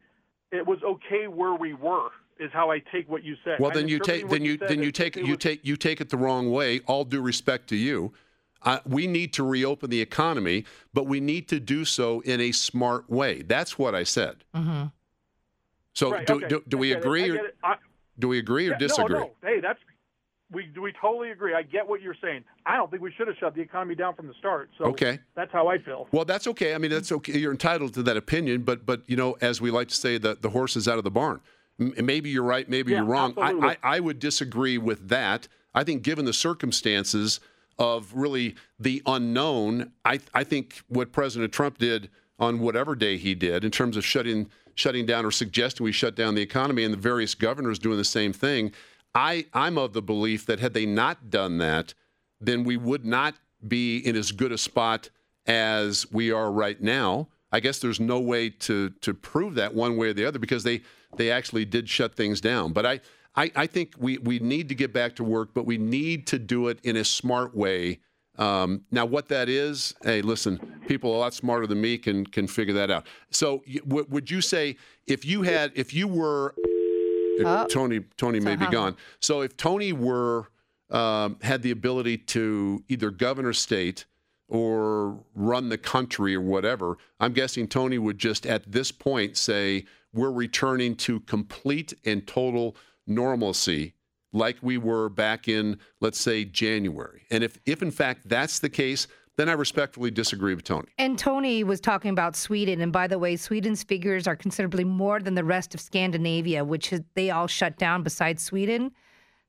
it 0.51 0.67
was 0.67 0.79
okay 0.83 1.27
where 1.29 1.55
we 1.55 1.75
were 1.75 2.09
is 2.39 2.51
how 2.53 2.71
I 2.71 2.79
take 2.93 3.09
what 3.09 3.23
you 3.25 3.35
said. 3.45 3.59
Well, 3.61 3.71
then 3.71 3.89
you 3.89 3.99
take 3.99 4.23
then 4.23 4.31
what 4.31 4.41
you 4.43 4.57
then 4.57 4.83
you 4.83 4.91
take 4.93 5.17
if 5.17 5.27
you 5.27 5.37
take 5.37 5.65
you 5.65 5.77
take 5.77 6.01
it 6.01 6.09
the 6.11 6.17
wrong 6.17 6.51
way. 6.51 6.81
All 6.87 7.05
due 7.05 7.21
respect 7.21 7.69
to 7.69 7.77
you, 7.77 8.13
uh, 8.67 8.81
we 8.85 9.07
need 9.07 9.33
to 9.35 9.43
reopen 9.45 9.89
the 9.91 10.01
economy, 10.01 10.65
but 10.93 11.07
we 11.07 11.21
need 11.21 11.49
to 11.49 11.61
do 11.61 11.85
so 11.85 12.21
in 12.21 12.41
a 12.41 12.53
smart 12.53 13.09
way. 13.09 13.43
That's 13.43 13.79
what 13.79 13.95
I 13.95 14.03
said. 14.03 14.45
Mm-hmm. 14.55 14.85
So 15.95 16.11
Right, 16.13 16.27
do, 16.27 16.35
okay. 16.35 16.49
do, 16.49 16.63
do 16.69 16.77
we 16.77 16.93
agree 16.93 17.31
or. 17.31 17.51
I- 17.65 17.77
do 18.19 18.29
we 18.29 18.39
agree 18.39 18.67
or 18.69 18.73
Yeah, 18.73 18.79
disagree? 18.79 19.15
No, 19.19 19.25
no. 19.25 19.31
Hey, 19.49 19.61
that's 19.61 19.79
we 20.51 20.65
do 20.75 20.81
we 20.81 20.93
totally 21.01 21.33
agree. 21.33 21.53
I 21.55 21.61
get 21.63 21.87
what 21.87 22.01
you're 22.01 22.17
saying. 22.23 22.45
I 22.65 22.77
don't 22.77 22.91
think 22.91 23.03
we 23.03 23.13
should 23.13 23.27
have 23.29 23.37
shut 23.37 23.55
the 23.55 23.61
economy 23.61 23.95
down 23.95 24.15
from 24.15 24.27
the 24.27 24.33
start. 24.39 24.71
So 24.79 24.85
Okay. 24.87 25.19
that's 25.35 25.53
how 25.53 25.67
I 25.69 25.77
feel. 25.79 26.09
Well, 26.13 26.25
that's 26.25 26.47
okay. 26.47 26.75
I 26.75 26.79
mean, 26.79 26.91
that's 26.91 27.13
okay. 27.13 27.37
You're 27.39 27.53
entitled 27.53 27.93
to 27.95 28.03
that 28.05 28.17
opinion, 28.17 28.63
but 28.63 28.87
but 28.87 29.03
you 29.07 29.17
know, 29.17 29.37
as 29.43 29.61
we 29.61 29.71
like 29.71 29.89
to 29.89 29.95
say, 29.95 30.17
the 30.19 30.35
the 30.41 30.49
horse 30.51 30.77
is 30.77 30.89
out 30.89 30.97
of 30.99 31.05
the 31.05 31.11
barn. 31.11 31.41
M- 31.79 31.93
maybe 32.07 32.31
you're 32.31 32.43
right. 32.43 32.67
Maybe 32.69 32.93
Yeah, 32.93 32.99
you're 32.99 33.07
wrong. 33.07 33.35
I. 33.37 33.77
I 33.83 33.97
I 33.97 34.01
would 34.01 34.19
disagree 34.19 34.79
with 34.79 35.09
that. 35.11 35.47
I 35.75 35.85
think, 35.85 36.03
given 36.03 36.25
the 36.25 36.33
circumstances 36.33 37.39
of 37.79 38.13
really 38.15 38.55
the 38.79 39.03
unknown. 39.07 39.93
I, 40.05 40.21
I 40.35 40.45
think 40.45 40.81
what 40.89 41.13
President 41.13 41.53
Trump 41.53 41.79
did 41.79 42.11
on 42.39 42.61
whatever 42.61 42.95
day 42.95 43.17
he 43.17 43.35
did 43.35 43.65
in 43.65 43.71
terms 43.71 43.97
of 43.97 44.05
shutting 44.05 44.51
shutting 44.75 45.07
down 45.07 45.25
or 45.25 45.31
suggesting 45.31 45.85
we 45.85 45.93
shut 45.93 46.15
down 46.15 46.35
the 46.35 46.43
economy 46.43 46.85
and 46.85 46.93
the 46.93 46.99
various 46.99 47.35
governors 47.35 47.79
doing 47.79 47.97
the 47.97 48.05
same 48.05 48.33
thing. 48.33 48.71
I, 49.15 49.47
I'm 49.55 49.79
of 49.79 49.95
the 49.95 50.03
belief 50.03 50.45
that 50.45 50.61
had 50.61 50.75
they 50.75 50.85
not 50.85 51.31
done 51.31 51.57
that, 51.59 51.95
then 52.43 52.63
we 52.63 52.77
would 52.77 53.07
not 53.07 53.35
be 53.67 53.97
in 53.99 54.15
as 54.17 54.33
good 54.33 54.53
a 54.53 54.59
spot 54.59 55.09
as 55.47 56.11
we 56.13 56.31
are 56.31 56.53
right 56.53 56.79
now. 56.83 57.29
I 57.51 57.61
guess 57.61 57.79
there's 57.79 58.01
no 58.01 58.21
way 58.21 58.51
to 58.51 58.91
to 58.91 59.15
prove 59.15 59.55
that 59.55 59.75
one 59.75 59.97
way 59.97 60.09
or 60.09 60.13
the 60.13 60.27
other 60.27 60.39
because 60.39 60.65
they 60.65 60.83
they 61.17 61.31
actually 61.31 61.65
did 61.65 61.89
shut 61.89 62.15
things 62.15 62.41
down. 62.41 62.73
But 62.73 62.85
I 62.85 63.01
I, 63.37 63.51
I 63.55 63.67
think 63.67 63.95
we 63.99 64.19
we 64.19 64.39
need 64.39 64.69
to 64.71 64.75
get 64.75 64.93
back 64.93 65.17
to 65.17 65.25
work, 65.25 65.51
but 65.55 65.67
we 65.67 65.79
need 65.79 66.27
to 66.29 66.39
do 66.39 66.69
it 66.69 66.79
in 66.83 66.97
a 66.97 67.05
smart 67.05 67.55
way. 67.55 68.01
Um, 68.39 68.85
now, 68.91 69.07
what 69.07 69.29
that 69.29 69.49
is, 69.49 69.95
hey, 70.03 70.21
listen, 70.21 70.59
people 70.87 71.17
a 71.17 71.19
lot 71.19 71.33
smarter 71.35 71.67
than 71.67 71.81
me 71.81 71.99
can 71.99 72.27
can 72.27 72.47
figure 72.47 72.75
that 72.75 72.91
out. 72.91 73.07
So, 73.31 73.63
w- 73.89 74.07
would 74.09 74.31
you 74.31 74.41
say 74.41 74.77
if 75.07 75.25
you 75.25 75.43
had 75.43 75.73
if 75.75 75.95
you 75.95 76.09
were 76.09 76.55
Oh. 77.45 77.67
Tony 77.67 78.01
Tony 78.17 78.41
may 78.41 78.57
be 78.57 78.67
gone. 78.67 78.97
So 79.21 79.43
if 79.43 79.57
Tony 79.57 79.93
were 79.93 80.49
um, 80.91 81.39
had 81.43 81.63
the 81.63 81.71
ability 81.71 82.19
to 82.19 82.83
either 82.89 83.11
govern 83.11 83.47
a 83.47 83.55
state 83.55 84.07
or 84.49 85.19
run 85.35 85.69
the 85.69 85.79
country 85.79 86.35
or 86.35 86.41
whatever, 86.41 86.97
I'm 87.21 87.33
guessing 87.33 87.69
Tony 87.69 87.99
would 87.99 88.19
just 88.19 88.47
at 88.47 88.71
this 88.71 88.93
point 88.93 89.37
say 89.37 89.85
we're 90.13 90.31
returning 90.31 90.95
to 90.97 91.21
complete 91.21 91.93
and 92.05 92.27
total 92.27 92.77
normalcy 93.07 93.95
like 94.33 94.57
we 94.63 94.77
were 94.79 95.09
back 95.09 95.49
in 95.49 95.79
let's 96.01 96.21
say 96.21 96.45
January. 96.45 97.23
And 97.31 97.43
if 97.45 97.59
if 97.67 97.83
in 97.83 97.91
fact 97.91 98.29
that's 98.29 98.59
the 98.59 98.69
case, 98.69 99.07
then 99.37 99.49
I 99.49 99.53
respectfully 99.53 100.11
disagree 100.11 100.55
with 100.55 100.65
Tony. 100.65 100.89
And 100.99 101.19
Tony 101.19 101.63
was 101.63 101.81
talking 101.81 102.11
about 102.11 102.35
Sweden. 102.37 102.81
And 102.81 102.93
by 102.93 103.07
the 103.07 103.19
way, 103.19 103.37
Sweden's 103.37 103.83
figures 103.83 104.27
are 104.27 104.37
considerably 104.37 104.85
more 104.85 105.21
than 105.21 105.35
the 105.35 105.45
rest 105.45 105.75
of 105.75 105.81
Scandinavia, 105.81 106.65
which 106.65 106.91
is, 106.93 107.03
they 107.15 107.31
all 107.31 107.47
shut 107.47 107.77
down 107.79 108.03
besides 108.03 108.43
Sweden. 108.43 108.93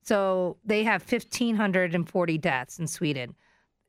So 0.02 0.58
they 0.64 0.84
have 0.84 1.02
1,540 1.10 2.38
deaths 2.38 2.78
in 2.78 2.86
Sweden. 2.86 3.34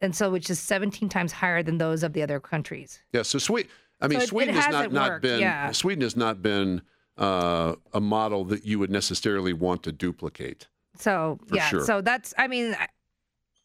And 0.02 0.16
so, 0.16 0.30
which 0.32 0.50
is 0.50 0.60
17 0.60 1.10
times 1.10 1.34
higher 1.34 1.62
than 1.62 1.78
those 1.78 2.04
of 2.04 2.14
the 2.14 2.22
other 2.24 2.40
countries. 2.40 3.02
Yeah, 3.12 3.24
so 3.24 3.38
Sweden. 3.38 3.70
I 4.02 4.08
mean, 4.08 4.20
So 4.20 4.22
it- 4.22 4.24
it 4.24 4.30
Sweden 4.30 4.56
has 4.56 4.70
not 4.70 4.92
not 4.94 5.10
worked, 5.10 5.22
been 5.24 5.40
yeah. 5.42 5.72
Sweden 5.74 6.02
has 6.04 6.16
not 6.16 6.42
been 6.42 6.82
uh, 7.20 7.76
a 7.94 8.00
model 8.00 8.46
that 8.46 8.66
you 8.66 8.80
would 8.80 8.90
necessarily 8.90 9.54
want 9.54 9.84
to 9.84 9.92
duplicate. 9.92 10.68
So 10.98 11.38
yeah, 11.54 11.68
sure. 11.68 11.86
so 11.86 12.02
that's 12.02 12.34
I 12.38 12.48
mean, 12.48 12.76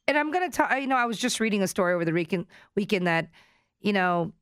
and 0.07 0.19
I'm 0.19 0.31
gonna 0.31 0.51
tell 0.51 0.79
you 0.79 0.87
know 0.87 0.97
I 0.97 1.07
was 1.07 1.19
just 1.19 1.41
reading 1.41 1.63
a 1.63 1.69
story 1.69 1.95
over 1.95 2.05
the 2.05 2.13
weekend 2.13 2.47
weekend 2.77 3.07
that 3.07 3.29
you 3.81 3.93
know 3.93 4.33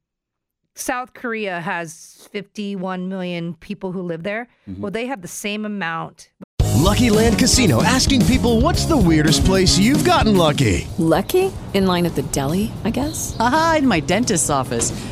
South 0.74 1.12
Korea 1.12 1.60
has 1.60 2.28
51 2.32 3.08
million 3.08 3.54
people 3.54 3.92
who 3.92 4.02
live 4.02 4.22
there. 4.22 4.48
Mm-hmm. 4.68 4.80
Well, 4.80 4.90
they 4.90 5.06
have 5.06 5.22
the 5.22 5.28
same 5.28 5.64
amount. 5.66 6.30
Lucky 6.82 7.10
Land 7.10 7.38
Casino 7.38 7.82
asking 7.82 8.26
people 8.26 8.60
what's 8.60 8.86
the 8.86 8.96
weirdest 8.96 9.44
place 9.44 9.78
you've 9.78 10.04
gotten 10.04 10.36
lucky? 10.36 10.88
Lucky? 10.98 11.52
In 11.74 11.86
line 11.86 12.06
at 12.06 12.14
the 12.14 12.22
deli, 12.22 12.72
I 12.84 12.90
guess? 12.90 13.36
Aha, 13.38 13.76
in 13.78 13.86
my 13.86 14.00
dentist's 14.00 14.50
office. 14.50 14.90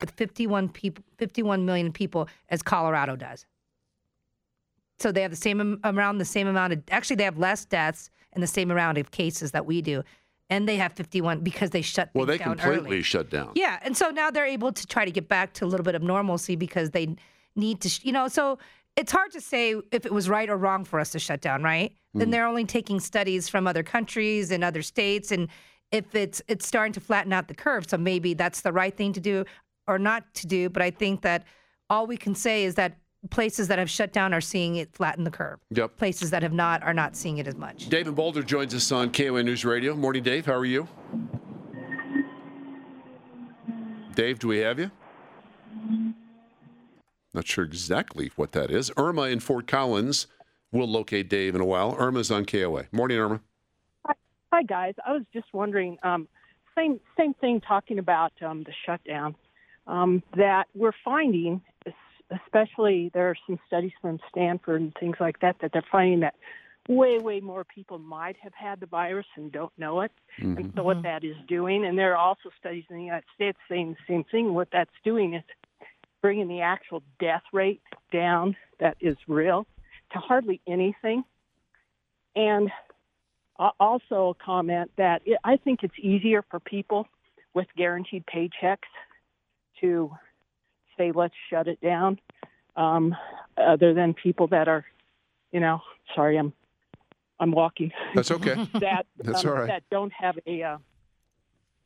With 0.00 0.10
51 0.12 0.68
people 0.70 1.04
51 1.18 1.64
million 1.64 1.92
people 1.92 2.28
as 2.48 2.62
Colorado 2.62 3.16
does. 3.16 3.46
So 4.98 5.12
they 5.12 5.22
have 5.22 5.30
the 5.30 5.36
same 5.36 5.60
am- 5.60 5.80
around 5.84 6.18
the 6.18 6.24
same 6.24 6.46
amount 6.46 6.72
of 6.72 6.82
actually 6.90 7.16
they 7.16 7.24
have 7.24 7.38
less 7.38 7.64
deaths 7.64 8.10
and 8.32 8.42
the 8.42 8.46
same 8.46 8.70
amount 8.70 8.98
of 8.98 9.10
cases 9.10 9.52
that 9.52 9.66
we 9.66 9.82
do. 9.82 10.02
And 10.48 10.68
they 10.68 10.76
have 10.76 10.92
51 10.92 11.40
because 11.40 11.70
they 11.70 11.82
shut 11.82 12.12
down. 12.12 12.20
Well, 12.20 12.26
they 12.26 12.38
completely 12.38 12.96
early. 12.98 13.02
shut 13.02 13.30
down. 13.30 13.50
Yeah, 13.56 13.80
and 13.82 13.96
so 13.96 14.10
now 14.10 14.30
they're 14.30 14.46
able 14.46 14.72
to 14.72 14.86
try 14.86 15.04
to 15.04 15.10
get 15.10 15.28
back 15.28 15.54
to 15.54 15.64
a 15.64 15.66
little 15.66 15.82
bit 15.82 15.96
of 15.96 16.02
normalcy 16.02 16.54
because 16.54 16.90
they 16.90 17.16
need 17.56 17.80
to, 17.80 17.88
sh- 17.88 18.04
you 18.04 18.12
know, 18.12 18.28
so 18.28 18.58
it's 18.94 19.10
hard 19.10 19.32
to 19.32 19.40
say 19.40 19.74
if 19.90 20.06
it 20.06 20.12
was 20.12 20.28
right 20.28 20.48
or 20.48 20.56
wrong 20.56 20.84
for 20.84 21.00
us 21.00 21.10
to 21.10 21.18
shut 21.18 21.40
down, 21.40 21.64
right? 21.64 21.92
Hmm. 22.12 22.20
Then 22.20 22.30
they're 22.30 22.46
only 22.46 22.64
taking 22.64 23.00
studies 23.00 23.48
from 23.48 23.66
other 23.66 23.82
countries 23.82 24.52
and 24.52 24.62
other 24.62 24.82
states 24.82 25.32
and 25.32 25.48
if 25.92 26.14
it's 26.14 26.42
it's 26.48 26.66
starting 26.66 26.92
to 26.94 27.00
flatten 27.00 27.32
out 27.32 27.46
the 27.48 27.54
curve, 27.54 27.88
so 27.88 27.96
maybe 27.96 28.34
that's 28.34 28.62
the 28.62 28.72
right 28.72 28.96
thing 28.96 29.12
to 29.12 29.20
do 29.20 29.44
or 29.86 29.98
not 29.98 30.32
to 30.34 30.46
do, 30.46 30.68
but 30.68 30.82
I 30.82 30.90
think 30.90 31.22
that 31.22 31.44
all 31.88 32.06
we 32.06 32.16
can 32.16 32.34
say 32.34 32.64
is 32.64 32.74
that 32.74 32.96
places 33.30 33.68
that 33.68 33.78
have 33.78 33.90
shut 33.90 34.12
down 34.12 34.32
are 34.32 34.40
seeing 34.40 34.76
it 34.76 34.92
flatten 34.92 35.24
the 35.24 35.30
curve. 35.30 35.58
Yep. 35.70 35.96
Places 35.96 36.30
that 36.30 36.42
have 36.42 36.52
not 36.52 36.82
are 36.82 36.94
not 36.94 37.16
seeing 37.16 37.38
it 37.38 37.46
as 37.46 37.56
much. 37.56 37.88
David 37.88 38.14
Boulder 38.14 38.42
joins 38.42 38.74
us 38.74 38.90
on 38.92 39.10
KOA 39.10 39.42
News 39.42 39.64
Radio. 39.64 39.94
Morning, 39.94 40.22
Dave. 40.22 40.46
How 40.46 40.54
are 40.54 40.64
you? 40.64 40.88
Dave, 44.14 44.38
do 44.38 44.48
we 44.48 44.58
have 44.58 44.78
you? 44.78 44.90
Not 47.34 47.46
sure 47.46 47.64
exactly 47.64 48.30
what 48.36 48.52
that 48.52 48.70
is. 48.70 48.90
Irma 48.96 49.22
in 49.22 49.40
Fort 49.40 49.66
Collins 49.66 50.26
will 50.72 50.88
locate 50.88 51.28
Dave 51.28 51.54
in 51.54 51.60
a 51.60 51.66
while. 51.66 51.94
Irma's 51.98 52.30
on 52.30 52.46
KOA. 52.46 52.84
Morning, 52.92 53.18
Irma. 53.18 53.40
Hi 54.52 54.62
guys, 54.62 54.94
I 55.04 55.12
was 55.12 55.22
just 55.34 55.52
wondering, 55.52 55.98
um, 56.02 56.28
same 56.78 56.98
same 57.18 57.34
thing 57.34 57.60
talking 57.60 57.98
about 57.98 58.32
um, 58.40 58.62
the 58.62 58.72
shutdown. 58.86 59.34
Um, 59.86 60.22
that 60.36 60.64
we're 60.74 60.92
finding, 61.04 61.62
especially 62.44 63.10
there 63.14 63.28
are 63.28 63.36
some 63.46 63.58
studies 63.66 63.92
from 64.02 64.18
Stanford 64.30 64.80
and 64.80 64.92
things 64.98 65.16
like 65.20 65.38
that, 65.40 65.56
that 65.60 65.72
they're 65.72 65.84
finding 65.90 66.20
that 66.20 66.34
way 66.88 67.18
way 67.18 67.40
more 67.40 67.64
people 67.64 67.98
might 67.98 68.36
have 68.40 68.54
had 68.54 68.80
the 68.80 68.86
virus 68.86 69.26
and 69.36 69.50
don't 69.50 69.72
know 69.76 70.00
it. 70.02 70.12
And 70.58 70.72
so 70.76 70.82
what 70.82 71.02
that 71.02 71.24
is 71.24 71.36
doing, 71.48 71.84
and 71.84 71.98
there 71.98 72.12
are 72.12 72.16
also 72.16 72.50
studies 72.58 72.84
in 72.90 72.96
the 72.96 73.04
United 73.04 73.26
States 73.34 73.58
saying 73.68 73.96
the 73.96 74.12
same 74.12 74.24
thing. 74.24 74.54
What 74.54 74.68
that's 74.72 74.90
doing 75.04 75.34
is 75.34 75.42
bringing 76.22 76.48
the 76.48 76.60
actual 76.60 77.02
death 77.20 77.42
rate 77.52 77.80
down 78.12 78.56
that 78.80 78.96
is 79.00 79.16
real 79.28 79.66
to 80.12 80.18
hardly 80.18 80.60
anything. 80.66 81.24
And 82.34 82.70
also 83.80 84.36
comment 84.44 84.90
that 84.96 85.22
it, 85.24 85.38
I 85.44 85.56
think 85.56 85.82
it's 85.82 85.98
easier 85.98 86.44
for 86.50 86.60
people 86.60 87.06
with 87.54 87.66
guaranteed 87.76 88.24
paychecks 88.26 88.78
to 89.80 90.10
say, 90.96 91.12
let's 91.12 91.34
shut 91.50 91.68
it 91.68 91.80
down, 91.80 92.18
um, 92.76 93.14
other 93.56 93.94
than 93.94 94.14
people 94.14 94.46
that 94.48 94.68
are, 94.68 94.84
you 95.52 95.60
know, 95.60 95.80
sorry, 96.14 96.38
I'm, 96.38 96.52
I'm 97.38 97.52
walking. 97.52 97.92
That's 98.14 98.30
okay. 98.30 98.54
that 98.74 99.06
That's 99.18 99.44
um, 99.44 99.50
all 99.50 99.56
right. 99.56 99.66
that 99.68 99.82
don't 99.90 100.12
have 100.12 100.38
a, 100.46 100.62
uh, 100.62 100.78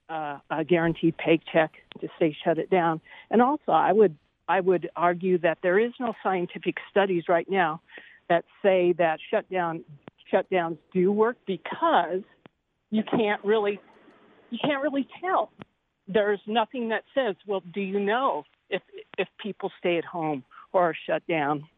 uh, 0.09 0.39
a 0.51 0.65
guaranteed 0.65 1.17
paycheck 1.17 1.73
to 2.01 2.09
say 2.19 2.37
shut 2.45 2.59
it 2.59 2.71
down. 2.71 3.01
And 3.31 3.41
also, 3.41 3.73
I 3.73 3.93
would 3.93 4.17
I 4.49 4.59
would 4.59 4.91
argue 4.97 5.39
that 5.39 5.59
there 5.63 5.79
is 5.79 5.93
no 6.01 6.13
scientific 6.25 6.79
studies 6.91 7.25
right 7.29 7.49
now 7.49 7.81
that 8.29 8.45
say 8.63 8.93
that 8.99 9.21
shutdown 9.31 9.85
shutdowns 10.33 10.79
do 10.93 11.13
work 11.13 11.37
because 11.47 12.23
you 12.91 13.05
can't 13.05 13.43
really 13.45 13.79
you 14.51 14.59
can't 14.63 14.83
really 14.83 15.07
tell. 15.21 15.53
There's 16.13 16.41
nothing 16.47 16.89
that 16.89 17.05
says, 17.15 17.37
well, 17.47 17.63
do 17.73 17.81
you 17.81 18.01
know 18.01 18.45
if 18.69 18.83
if 19.19 19.29
people 19.39 19.71
stay 19.79 19.97
at 19.99 20.05
home 20.05 20.45
or 20.73 20.91
are 20.91 20.97
shut 21.07 21.27
down? 21.27 21.69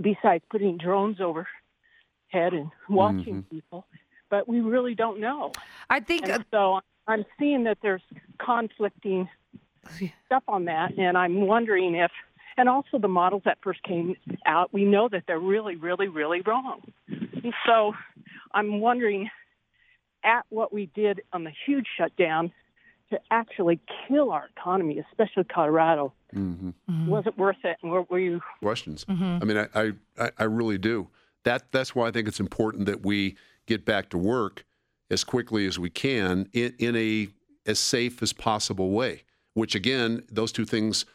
Besides 0.00 0.44
putting 0.50 0.76
drones 0.78 1.20
overhead 1.20 2.52
and 2.52 2.70
watching 2.88 3.36
Mm-hmm. 3.36 3.54
people, 3.54 3.86
but 4.30 4.48
we 4.48 4.60
really 4.60 4.94
don't 4.94 5.20
know. 5.20 5.52
I 5.90 6.00
think 6.00 6.24
And 6.24 6.44
so. 6.50 6.80
I'm 7.08 7.24
seeing 7.38 7.62
that 7.64 7.78
there's 7.82 8.02
conflicting 8.44 9.28
stuff 10.26 10.42
on 10.48 10.64
that, 10.64 10.98
and 10.98 11.16
I'm 11.16 11.46
wondering 11.46 11.94
if, 11.94 12.10
and 12.56 12.68
also 12.68 12.98
the 12.98 13.06
models 13.06 13.42
that 13.44 13.58
first 13.62 13.80
came 13.84 14.16
out, 14.44 14.72
we 14.72 14.84
know 14.84 15.08
that 15.08 15.22
they're 15.28 15.38
really, 15.38 15.76
really, 15.76 16.08
really 16.08 16.40
wrong. 16.40 16.82
And 17.08 17.54
so 17.64 17.92
I'm 18.52 18.80
wondering 18.80 19.30
at 20.24 20.44
what 20.48 20.72
we 20.72 20.86
did 20.96 21.22
on 21.32 21.44
the 21.44 21.52
huge 21.64 21.86
shutdown 21.96 22.50
to 23.10 23.18
actually 23.30 23.80
kill 24.08 24.32
our 24.32 24.48
economy, 24.56 24.98
especially 25.10 25.44
Colorado. 25.44 26.12
Mm-hmm. 26.34 27.06
Was 27.08 27.24
it 27.26 27.38
worth 27.38 27.56
it? 27.64 27.76
And 27.82 27.92
were, 27.92 28.02
were 28.02 28.18
you 28.18 28.40
questions. 28.60 29.04
Mhm. 29.04 29.42
I 29.42 29.44
mean, 29.44 29.56
I, 29.58 29.68
I- 29.74 29.92
I, 30.26 30.30
I 30.38 30.44
really 30.44 30.78
do. 30.78 31.08
That 31.44 31.70
that's 31.70 31.94
why 31.94 32.08
I 32.08 32.10
think 32.10 32.26
it's 32.26 32.40
important 32.40 32.86
that 32.86 33.04
we 33.04 33.36
get 33.66 33.84
back 33.84 34.08
to 34.10 34.18
work 34.18 34.64
as 35.10 35.22
quickly 35.24 35.66
as 35.66 35.78
we 35.78 35.90
can 35.90 36.48
in, 36.52 36.74
in 36.78 36.96
a 36.96 37.28
as 37.66 37.78
safe 37.78 38.22
as 38.22 38.32
possible 38.32 38.90
way. 38.90 39.22
Which 39.54 39.74
again, 39.74 40.22
those 40.30 40.52
two 40.52 40.64
things, 40.64 41.06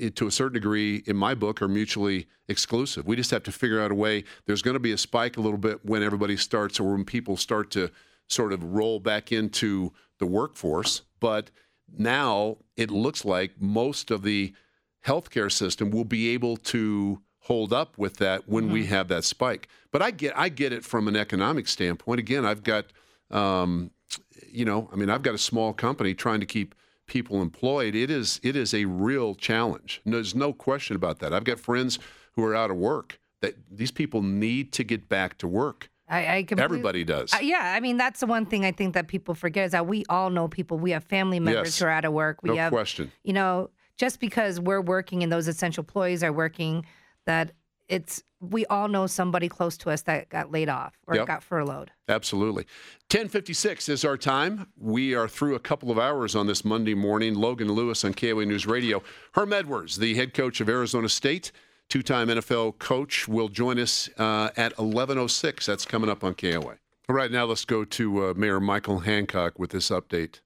eh, 0.00 0.10
to 0.16 0.26
a 0.26 0.30
certain 0.30 0.54
degree, 0.54 1.02
in 1.06 1.16
my 1.16 1.34
book, 1.34 1.62
are 1.62 1.68
mutually 1.68 2.26
exclusive. 2.48 3.06
We 3.06 3.14
just 3.16 3.30
have 3.30 3.42
to 3.44 3.52
figure 3.52 3.80
out 3.80 3.90
a 3.90 3.94
way. 3.94 4.24
There's 4.46 4.62
going 4.62 4.74
to 4.74 4.80
be 4.80 4.92
a 4.92 4.98
spike 4.98 5.36
a 5.36 5.40
little 5.40 5.58
bit 5.58 5.84
when 5.84 6.02
everybody 6.02 6.36
starts, 6.36 6.80
or 6.80 6.92
when 6.92 7.04
people 7.04 7.36
start 7.36 7.70
to 7.72 7.90
sort 8.28 8.52
of 8.52 8.62
roll 8.64 8.98
back 9.00 9.30
into 9.32 9.92
the 10.18 10.26
workforce. 10.26 11.02
But 11.20 11.50
now 11.96 12.58
it 12.76 12.90
looks 12.90 13.24
like 13.24 13.60
most 13.60 14.10
of 14.10 14.22
the 14.22 14.52
healthcare 15.04 15.50
system 15.50 15.90
will 15.90 16.04
be 16.04 16.30
able 16.30 16.56
to 16.56 17.20
hold 17.40 17.72
up 17.72 17.96
with 17.96 18.16
that 18.16 18.48
when 18.48 18.72
we 18.72 18.86
have 18.86 19.06
that 19.08 19.22
spike. 19.22 19.68
But 19.92 20.02
I 20.02 20.10
get 20.10 20.36
I 20.36 20.48
get 20.48 20.72
it 20.72 20.84
from 20.84 21.06
an 21.08 21.16
economic 21.16 21.68
standpoint. 21.68 22.18
Again, 22.18 22.44
I've 22.44 22.64
got 22.64 22.86
um, 23.30 23.90
you 24.50 24.64
know, 24.64 24.88
I 24.92 24.96
mean, 24.96 25.10
I've 25.10 25.22
got 25.22 25.34
a 25.34 25.38
small 25.38 25.72
company 25.72 26.14
trying 26.14 26.40
to 26.40 26.46
keep 26.46 26.74
people 27.06 27.40
employed. 27.40 27.94
It 27.94 28.10
is 28.10 28.40
it 28.42 28.56
is 28.56 28.74
a 28.74 28.84
real 28.84 29.34
challenge. 29.34 30.00
There's 30.04 30.34
no 30.34 30.52
question 30.52 30.96
about 30.96 31.20
that. 31.20 31.32
I've 31.32 31.44
got 31.44 31.60
friends 31.60 31.98
who 32.32 32.44
are 32.44 32.54
out 32.54 32.70
of 32.70 32.76
work. 32.76 33.20
That 33.42 33.54
these 33.70 33.90
people 33.90 34.22
need 34.22 34.72
to 34.72 34.84
get 34.84 35.08
back 35.08 35.38
to 35.38 35.46
work. 35.46 35.90
I, 36.08 36.18
I 36.26 36.46
Everybody 36.56 37.02
does. 37.04 37.32
Uh, 37.34 37.38
yeah, 37.42 37.74
I 37.76 37.80
mean 37.80 37.96
that's 37.96 38.20
the 38.20 38.26
one 38.26 38.46
thing 38.46 38.64
I 38.64 38.72
think 38.72 38.94
that 38.94 39.08
people 39.08 39.34
forget 39.34 39.66
is 39.66 39.72
that 39.72 39.86
we 39.86 40.04
all 40.08 40.30
know 40.30 40.46
people. 40.48 40.78
We 40.78 40.92
have 40.92 41.04
family 41.04 41.40
members 41.40 41.66
Yes. 41.68 41.78
who 41.80 41.86
are 41.86 41.90
out 41.90 42.04
of 42.04 42.12
work. 42.12 42.42
We 42.42 42.50
No 42.50 42.56
have, 42.56 42.72
question. 42.72 43.10
You 43.24 43.32
know, 43.32 43.70
just 43.98 44.20
because 44.20 44.60
we're 44.60 44.80
working 44.80 45.22
and 45.22 45.32
those 45.32 45.48
essential 45.48 45.82
employees 45.82 46.22
are 46.22 46.32
working, 46.32 46.86
that 47.24 47.52
it's 47.88 48.22
we 48.40 48.66
all 48.66 48.86
know 48.88 49.06
somebody 49.06 49.48
close 49.48 49.76
to 49.78 49.90
us 49.90 50.02
that 50.02 50.28
got 50.28 50.52
laid 50.52 50.68
off 50.68 50.94
or 51.06 51.16
Yep. 51.16 51.26
got 51.26 51.42
furloughed. 51.42 51.90
Absolutely. 52.08 52.66
1056 53.10 53.88
is 53.88 54.04
our 54.04 54.16
time. 54.16 54.66
We 54.76 55.14
are 55.14 55.26
through 55.26 55.54
a 55.54 55.58
couple 55.58 55.90
of 55.90 55.98
hours 55.98 56.36
on 56.36 56.46
this 56.46 56.64
Monday 56.64 56.94
morning. 56.94 57.34
Logan 57.34 57.72
Lewis 57.72 58.04
on 58.04 58.12
KOA 58.12 58.44
News 58.44 58.66
Radio. 58.66 59.02
Herm 59.32 59.52
Edwards, 59.54 59.96
the 59.96 60.14
head 60.14 60.34
coach 60.34 60.60
of 60.60 60.68
Arizona 60.68 61.08
State, 61.08 61.50
two-time 61.88 62.28
NFL 62.28 62.78
coach, 62.78 63.28
will 63.28 63.48
join 63.48 63.78
us 63.78 64.08
uh, 64.18 64.50
at 64.56 64.76
1106. 64.78 65.66
That's 65.66 65.84
coming 65.84 66.10
up 66.10 66.24
on 66.24 66.34
KOA. 66.34 66.76
All 67.08 67.14
right, 67.14 67.30
now 67.30 67.44
let's 67.44 67.64
go 67.64 67.84
to 67.84 68.26
uh, 68.26 68.34
Mayor 68.36 68.58
Michael 68.58 69.00
Hancock 69.00 69.58
with 69.58 69.70
this 69.70 69.90
update. 69.90 70.40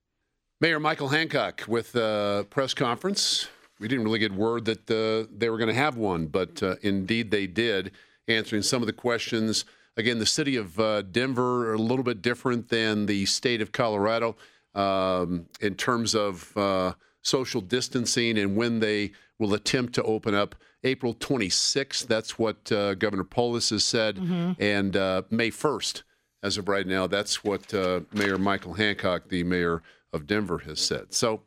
Mayor 0.60 0.78
Michael 0.78 1.08
Hancock 1.08 1.64
with 1.66 1.94
a 1.94 2.46
press 2.50 2.74
conference. 2.74 3.48
We 3.78 3.88
didn't 3.88 4.04
really 4.04 4.18
get 4.18 4.32
word 4.32 4.66
that 4.66 4.90
uh, 4.90 5.26
they 5.34 5.48
were 5.48 5.56
going 5.56 5.68
to 5.68 5.74
have 5.74 5.96
one, 5.96 6.26
but 6.26 6.62
uh, 6.62 6.76
indeed 6.82 7.30
they 7.30 7.46
did, 7.46 7.92
answering 8.28 8.60
some 8.60 8.82
of 8.82 8.86
the 8.86 8.92
questions. 8.92 9.64
Again, 9.96 10.18
the 10.18 10.26
city 10.26 10.56
of 10.56 10.78
uh, 10.78 11.00
Denver, 11.02 11.72
a 11.72 11.78
little 11.78 12.04
bit 12.04 12.20
different 12.20 12.68
than 12.68 13.06
the 13.06 13.24
state 13.24 13.62
of 13.62 13.72
Colorado 13.72 14.36
um, 14.74 15.46
in 15.62 15.74
terms 15.76 16.14
of 16.14 16.54
uh, 16.56 16.92
social 17.22 17.62
distancing 17.62 18.38
and 18.38 18.54
when 18.54 18.80
they 18.80 19.12
will 19.38 19.54
attempt 19.54 19.94
to 19.94 20.02
open 20.02 20.34
up. 20.34 20.54
April 20.82 21.14
26th, 21.14 22.06
that's 22.06 22.38
what 22.38 22.70
uh, 22.72 22.94
Governor 22.94 23.24
Polis 23.24 23.70
has 23.70 23.84
said, 23.84 24.16
Mhm. 24.16 24.56
and 24.58 24.96
uh, 24.96 25.22
May 25.30 25.50
1st, 25.50 26.02
as 26.42 26.56
of 26.56 26.68
right 26.68 26.86
now, 26.86 27.06
that's 27.06 27.44
what 27.44 27.72
uh, 27.74 28.00
Mayor 28.12 28.38
Michael 28.38 28.74
Hancock, 28.74 29.28
the 29.28 29.44
mayor 29.44 29.82
of 30.12 30.26
Denver, 30.26 30.58
has 30.58 30.80
said. 30.80 31.12
So, 31.12 31.42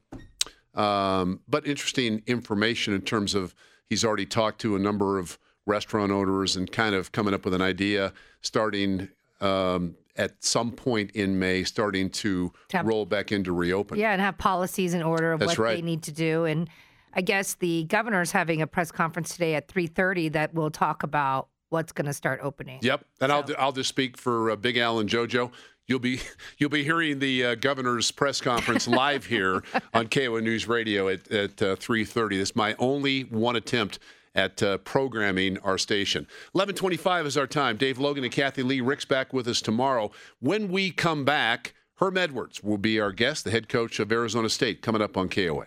um, 0.76 1.40
but 1.48 1.66
interesting 1.66 2.22
information 2.28 2.94
in 2.94 3.02
terms 3.02 3.34
of 3.34 3.56
he's 3.90 4.06
already 4.06 4.26
talked 4.28 4.62
to 4.62 4.76
a 4.76 4.80
number 4.80 5.18
of 5.18 5.40
restaurant 5.66 6.12
owners 6.12 6.56
and 6.56 6.72
kind 6.72 6.94
of 6.94 7.12
coming 7.12 7.34
up 7.34 7.44
with 7.46 7.54
an 7.54 7.62
idea 7.62 8.14
starting 8.42 9.10
um, 9.42 9.96
at 10.16 10.44
some 10.44 10.72
point 10.72 11.10
in 11.12 11.40
May, 11.40 11.64
starting 11.64 12.10
to 12.12 12.52
Have- 12.72 12.86
roll 12.86 13.06
back 13.08 13.32
into 13.32 13.52
reopen. 13.52 13.98
Yeah, 13.98 14.12
and 14.12 14.22
have 14.22 14.38
policies 14.38 14.94
in 14.94 15.02
order 15.02 15.32
of 15.32 15.40
That's 15.40 15.58
what 15.58 15.64
right. 15.64 15.76
they 15.76 15.82
need 15.82 16.04
to 16.04 16.12
do. 16.12 16.46
And 16.46 16.70
I 17.16 17.22
guess 17.22 17.56
the 17.56 17.84
governor's 17.86 18.32
having 18.32 18.62
a 18.62 18.68
press 18.68 18.92
conference 18.92 19.34
today 19.34 19.56
at 19.56 19.68
3:30 19.68 20.34
that 20.34 20.54
will 20.54 20.72
talk 20.72 21.04
about 21.04 21.48
what's 21.70 21.92
going 21.92 22.06
to 22.06 22.14
start 22.14 22.40
opening. 22.44 22.80
Yep, 22.82 23.06
and 23.22 23.32
I'll 23.32 23.46
I'll 23.58 23.72
just 23.72 23.90
speak 23.90 24.18
for 24.18 24.52
uh, 24.52 24.56
Big 24.56 24.78
Al 24.78 25.00
and 25.00 25.10
JoJo. 25.10 25.52
You'll 25.88 26.00
be 26.00 26.22
you'll 26.58 26.70
be 26.70 26.84
hearing 26.84 27.20
the 27.20 27.46
uh, 27.46 27.56
governor's 27.56 28.12
press 28.12 28.42
conference 28.42 28.88
live 28.88 29.26
here 29.26 29.64
on 29.94 30.08
KO 30.08 30.40
News 30.40 30.68
Radio 30.68 31.08
at 31.10 31.30
at 31.32 31.62
uh, 31.62 31.76
three 31.76 32.06
thirty. 32.06 32.38
This 32.38 32.50
is 32.50 32.56
my 32.56 32.76
only 32.80 33.22
one 33.24 33.56
attempt 33.56 34.00
at 34.36 34.64
uh, 34.64 34.80
programming 34.80 35.60
our 35.60 35.78
station. 35.78 36.28
Eleven 36.56 36.76
twenty 36.76 36.98
five 36.98 37.26
is 37.26 37.38
our 37.38 37.48
time. 37.48 37.78
Dave 37.78 38.00
Logan 38.00 38.24
and 38.24 38.34
Kathy 38.34 38.64
Lee 38.64 38.82
Rick's 38.82 39.06
back 39.06 39.34
with 39.34 39.48
us 39.48 39.62
tomorrow. 39.62 40.12
When 40.40 40.70
we 40.70 40.92
come 40.92 41.26
back, 41.26 41.74
Herm 41.96 42.18
Edwards 42.18 42.64
will 42.64 42.78
be 42.80 43.00
our 43.00 43.12
guest, 43.12 43.44
the 43.44 43.52
head 43.52 43.70
coach 43.70 44.00
of 44.00 44.12
Arizona 44.12 44.50
State, 44.50 44.82
coming 44.82 45.02
up 45.02 45.16
on 45.16 45.30
KOA. 45.30 45.66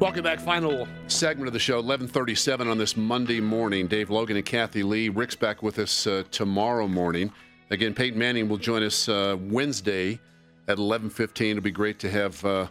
Welcome 0.00 0.22
back. 0.22 0.40
Final 0.40 0.88
segment 1.08 1.46
of 1.46 1.52
the 1.52 1.58
show, 1.58 1.74
1137 1.74 2.68
on 2.68 2.78
this 2.78 2.96
Monday 2.96 3.38
morning. 3.38 3.86
Dave 3.86 4.08
Logan 4.08 4.38
and 4.38 4.46
Kathy 4.46 4.82
Lee. 4.82 5.10
Rick's 5.10 5.36
back 5.36 5.62
with 5.62 5.78
us 5.78 6.06
uh, 6.06 6.22
tomorrow 6.30 6.88
morning. 6.88 7.30
Again, 7.68 7.92
Peyton 7.92 8.18
Manning 8.18 8.48
will 8.48 8.56
join 8.56 8.82
us 8.82 9.10
uh, 9.10 9.36
Wednesday 9.38 10.12
at 10.68 10.78
1115. 10.78 11.50
It'll 11.50 11.62
be 11.62 11.70
great 11.70 11.98
to 11.98 12.10
have 12.10 12.42
uh, 12.46 12.68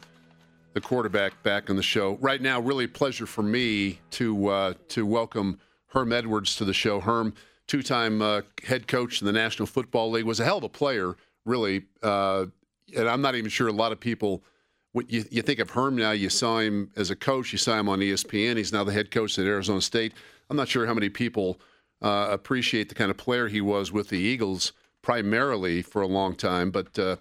the 0.73 0.81
quarterback 0.81 1.43
back 1.43 1.69
on 1.69 1.75
the 1.75 1.83
show. 1.83 2.17
Right 2.19 2.41
now, 2.41 2.59
really 2.59 2.85
a 2.85 2.87
pleasure 2.87 3.27
for 3.27 3.43
me 3.43 3.99
to 4.09 4.47
uh, 4.47 4.73
to 4.87 5.05
welcome 5.05 5.59
Herm 5.89 6.11
Edwards 6.11 6.55
to 6.55 6.65
the 6.65 6.73
show. 6.73 6.99
Herm, 6.99 7.35
two-time 7.67 8.23
uh, 8.23 8.41
head 8.63 8.87
coach 8.87 9.21
in 9.21 9.27
the 9.27 9.33
National 9.33 9.67
Football 9.67 10.09
League, 10.09 10.25
was 10.25 10.39
a 10.39 10.45
hell 10.45 10.57
of 10.57 10.63
a 10.63 10.69
player, 10.69 11.15
really. 11.45 11.83
Uh, 12.01 12.47
and 12.97 13.07
I'm 13.07 13.21
not 13.21 13.35
even 13.35 13.51
sure 13.51 13.67
a 13.67 13.71
lot 13.71 13.91
of 13.91 13.99
people– 13.99 14.41
you, 15.07 15.25
you 15.29 15.41
think 15.41 15.59
of 15.59 15.71
Herm 15.71 15.95
now, 15.95 16.11
you 16.11 16.29
saw 16.29 16.59
him 16.59 16.91
as 16.95 17.09
a 17.09 17.15
coach, 17.15 17.51
you 17.51 17.57
saw 17.57 17.79
him 17.79 17.89
on 17.89 17.99
ESPN. 17.99 18.57
He's 18.57 18.73
now 18.73 18.83
the 18.83 18.91
head 18.91 19.11
coach 19.11 19.37
at 19.37 19.45
Arizona 19.45 19.81
State. 19.81 20.13
I'm 20.49 20.57
not 20.57 20.67
sure 20.67 20.85
how 20.85 20.93
many 20.93 21.09
people 21.09 21.59
uh, 22.01 22.27
appreciate 22.31 22.89
the 22.89 22.95
kind 22.95 23.11
of 23.11 23.17
player 23.17 23.47
he 23.47 23.61
was 23.61 23.91
with 23.91 24.09
the 24.09 24.17
Eagles 24.17 24.73
primarily 25.01 25.81
for 25.81 26.01
a 26.01 26.07
long 26.07 26.35
time. 26.35 26.71
But 26.71 26.97
uh, 26.97 27.17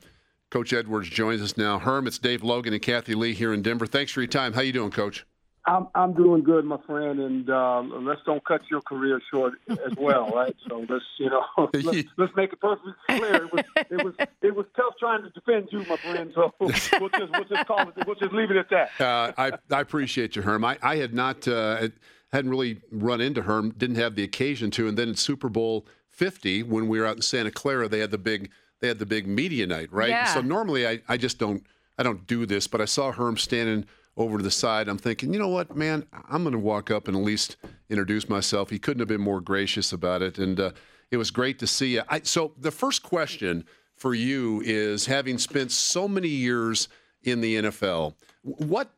Coach 0.51 0.73
Edwards 0.73 1.11
joins 1.11 1.43
us 1.43 1.57
now. 1.57 1.79
Herm, 1.79 2.07
it's 2.07 2.19
Dave 2.19 2.43
Logan 2.43 2.73
and 2.73 2.83
Kathy 2.83 3.15
Lee 3.15 3.35
here 3.35 3.53
in 3.53 3.63
Denver. 3.63 3.87
Thanks 3.87 4.13
for 4.13 4.21
your 4.21 4.29
time. 4.29 4.55
How 4.55 4.63
you 4.63 4.73
doing, 4.73 4.91
Coach? 4.91 5.27
I'm 5.69 5.89
I'm 5.95 6.15
doing 6.15 6.43
good, 6.43 6.65
my 6.65 6.79
friend, 6.87 7.21
and 7.21 7.51
uh, 7.51 7.83
let's 8.01 8.23
don't 8.25 8.45
cut 8.45 8.63
your 8.71 8.81
career 8.81 9.21
short 9.31 9.55
as 9.69 9.95
well, 9.99 10.31
right? 10.35 10.57
So 10.67 10.87
let's 10.89 11.05
you 11.19 11.29
know 11.29 11.45
let's, 11.75 12.09
let's 12.17 12.35
make 12.37 12.53
it 12.53 12.61
perfectly 12.61 12.95
clear. 13.09 13.35
It 13.35 13.53
was 13.53 13.65
it 13.77 14.05
was 14.05 14.15
it 14.43 14.57
was 14.57 14.67
tough 14.75 14.95
trying 14.99 15.23
to 15.23 15.31
defend 15.31 15.69
you, 15.71 15.81
my 15.81 15.97
friend. 15.97 16.33
So 16.35 16.55
we'll 16.59 16.71
just 16.71 16.93
we'll 17.33 17.45
just 17.45 17.67
call 17.67 17.81
it 17.89 18.07
we'll 18.07 18.17
just 18.17 18.33
leave 18.33 18.51
it 18.51 18.57
at 18.57 18.71
that. 18.71 19.01
Uh, 19.01 19.33
I, 19.37 19.53
I 19.71 19.81
appreciate 19.81 20.37
you, 20.37 20.43
Herm. 20.43 20.65
I, 20.65 20.79
I 20.83 20.97
had 20.97 21.13
not 21.13 21.47
uh, 21.47 21.89
hadn't 22.33 22.51
really 22.51 22.81
run 22.91 23.21
into 23.21 23.43
Herm, 23.43 23.71
didn't 23.77 23.97
have 23.97 24.15
the 24.15 24.23
occasion 24.23 24.71
to, 24.73 24.89
and 24.89 24.97
then 24.97 25.11
in 25.11 25.17
Super 25.17 25.51
Bowl 25.51 25.87
50 26.09 26.63
when 26.63 26.89
we 26.89 26.99
were 26.99 27.07
out 27.07 27.17
in 27.17 27.23
Santa 27.23 27.51
Clara, 27.51 27.89
they 27.89 28.01
had 28.01 28.11
the 28.11 28.19
big 28.19 28.51
they 28.81 28.89
had 28.89 28.99
the 28.99 29.07
big 29.07 29.27
media 29.27 29.67
night, 29.67 29.93
right? 29.93 30.11
Yeah. 30.11 30.33
So 30.33 30.41
normally 30.41 30.87
I, 30.87 31.01
I 31.09 31.19
just 31.19 31.39
don't 31.39 31.67
I 31.99 32.03
don't 32.03 32.27
do 32.27 32.47
this, 32.47 32.67
but 32.67 32.81
I 32.81 32.87
saw 32.87 33.13
Herm 33.13 33.37
standing 33.37 33.85
over 34.19 34.37
to 34.37 34.45
the 34.45 34.51
side. 34.51 34.89
I'm 34.89 34.99
thinking, 34.99 35.33
you 35.33 35.39
know 35.39 35.49
what, 35.49 35.75
man, 35.77 36.05
I'm 36.29 36.43
going 36.43 36.53
to 36.53 36.59
walk 36.59 36.91
up 36.91 37.09
and 37.09 37.17
at 37.17 37.23
least 37.23 37.57
introduce 37.89 38.29
myself. 38.29 38.69
He 38.69 38.79
couldn't 38.79 39.01
have 39.01 39.09
been 39.09 39.21
more 39.21 39.41
gracious 39.41 39.93
about 39.93 40.21
it, 40.21 40.39
and 40.39 40.61
uh, 40.61 40.73
it 41.11 41.17
was 41.17 41.31
great 41.31 41.59
to 41.61 41.67
see 41.67 41.95
you. 41.95 42.03
I, 42.09 42.21
so 42.21 42.53
the 42.59 42.73
first 42.73 43.03
question 43.03 43.65
for 43.97 44.15
you 44.15 44.61
is, 44.65 45.07
having 45.07 45.39
spent 45.39 45.73
so 45.73 46.07
many 46.07 46.29
years 46.29 46.89
in 47.23 47.41
the 47.41 47.57
NFL, 47.57 48.15
what 48.43 48.93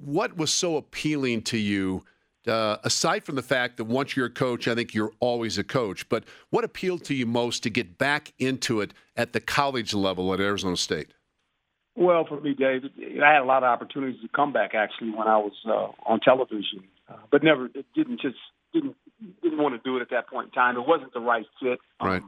what 0.00 0.36
was 0.36 0.52
so 0.52 0.76
appealing 0.76 1.42
to 1.42 1.58
you 1.58 2.02
uh, 2.46 2.76
aside 2.82 3.24
from 3.24 3.36
the 3.36 3.42
fact 3.42 3.76
that 3.76 3.84
once 3.84 4.16
you're 4.16 4.26
a 4.26 4.30
coach, 4.30 4.66
I 4.66 4.74
think 4.74 4.94
you're 4.94 5.12
always 5.20 5.58
a 5.58 5.64
coach. 5.64 6.08
But 6.08 6.24
what 6.50 6.64
appealed 6.64 7.04
to 7.04 7.14
you 7.14 7.26
most 7.26 7.62
to 7.62 7.70
get 7.70 7.98
back 7.98 8.32
into 8.38 8.80
it 8.80 8.92
at 9.16 9.32
the 9.32 9.40
college 9.40 9.94
level 9.94 10.34
at 10.34 10.40
Arizona 10.40 10.76
State? 10.76 11.12
Well, 11.94 12.24
for 12.26 12.40
me, 12.40 12.54
Dave, 12.54 12.82
I 13.22 13.32
had 13.32 13.42
a 13.42 13.44
lot 13.44 13.62
of 13.62 13.68
opportunities 13.68 14.20
to 14.22 14.28
come 14.28 14.52
back 14.52 14.74
actually 14.74 15.10
when 15.10 15.28
I 15.28 15.36
was 15.36 15.52
uh, 15.66 15.88
on 16.10 16.20
television, 16.20 16.84
uh, 17.08 17.16
but 17.30 17.42
never 17.42 17.66
it 17.66 17.84
didn't 17.94 18.20
just 18.20 18.36
didn't 18.72 18.96
didn't 19.42 19.58
want 19.58 19.74
to 19.74 19.80
do 19.88 19.96
it 19.98 20.00
at 20.00 20.10
that 20.10 20.28
point 20.28 20.46
in 20.48 20.52
time. 20.52 20.76
It 20.76 20.86
wasn't 20.86 21.12
the 21.12 21.20
right 21.20 21.44
fit. 21.60 21.80
Right. 22.02 22.22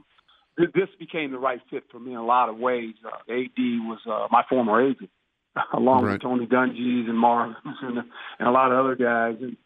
Th- 0.59 0.71
This 0.75 0.89
became 0.99 1.33
the 1.33 1.39
right 1.39 1.61
fit 1.71 1.85
for 1.91 1.99
me 1.99 2.13
in 2.13 2.19
a 2.19 2.25
lot 2.25 2.49
of 2.51 2.59
ways. 2.59 2.95
Uh, 3.05 3.33
AD 3.33 3.57
was 3.59 4.01
uh, 4.07 4.29
my 4.31 4.43
former 4.51 4.83
agent, 4.87 5.09
along 5.73 6.05
Right. 6.05 6.13
with 6.13 6.23
Tony 6.23 6.47
Dungy's 6.47 7.09
and 7.09 7.19
Marv 7.19 7.55
and, 7.65 7.99
and 8.39 8.49
a 8.49 8.51
lot 8.51 8.71
of 8.71 8.79
other 8.85 8.97
guys, 8.97 9.37
and 9.41 9.57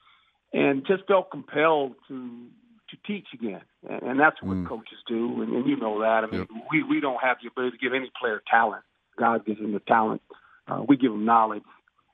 and 0.53 0.87
just 0.87 1.07
felt 1.09 1.31
compelled 1.33 1.95
to 2.07 2.47
to 2.91 2.97
teach 3.07 3.27
again, 3.35 3.61
and, 3.91 4.03
and 4.03 4.21
that's 4.21 4.41
what 4.43 4.65
coaches 4.67 4.97
do, 5.09 5.43
and, 5.43 5.53
and 5.53 5.67
you 5.69 5.77
know 5.77 6.01
that. 6.01 6.23
I 6.25 6.27
mean, 6.29 6.47
we 6.71 6.85
we 6.85 7.01
don't 7.01 7.21
have 7.21 7.39
the 7.43 7.49
ability 7.49 7.77
to 7.77 7.83
give 7.83 7.93
any 7.95 8.11
player 8.19 8.41
talent. 8.49 8.83
God 9.19 9.45
gives 9.45 9.61
them 9.61 9.73
the 9.73 9.81
talent. 9.81 10.23
Uh, 10.67 10.83
we 10.87 10.97
give 10.97 11.13
them 11.13 11.25
knowledge, 11.25 11.63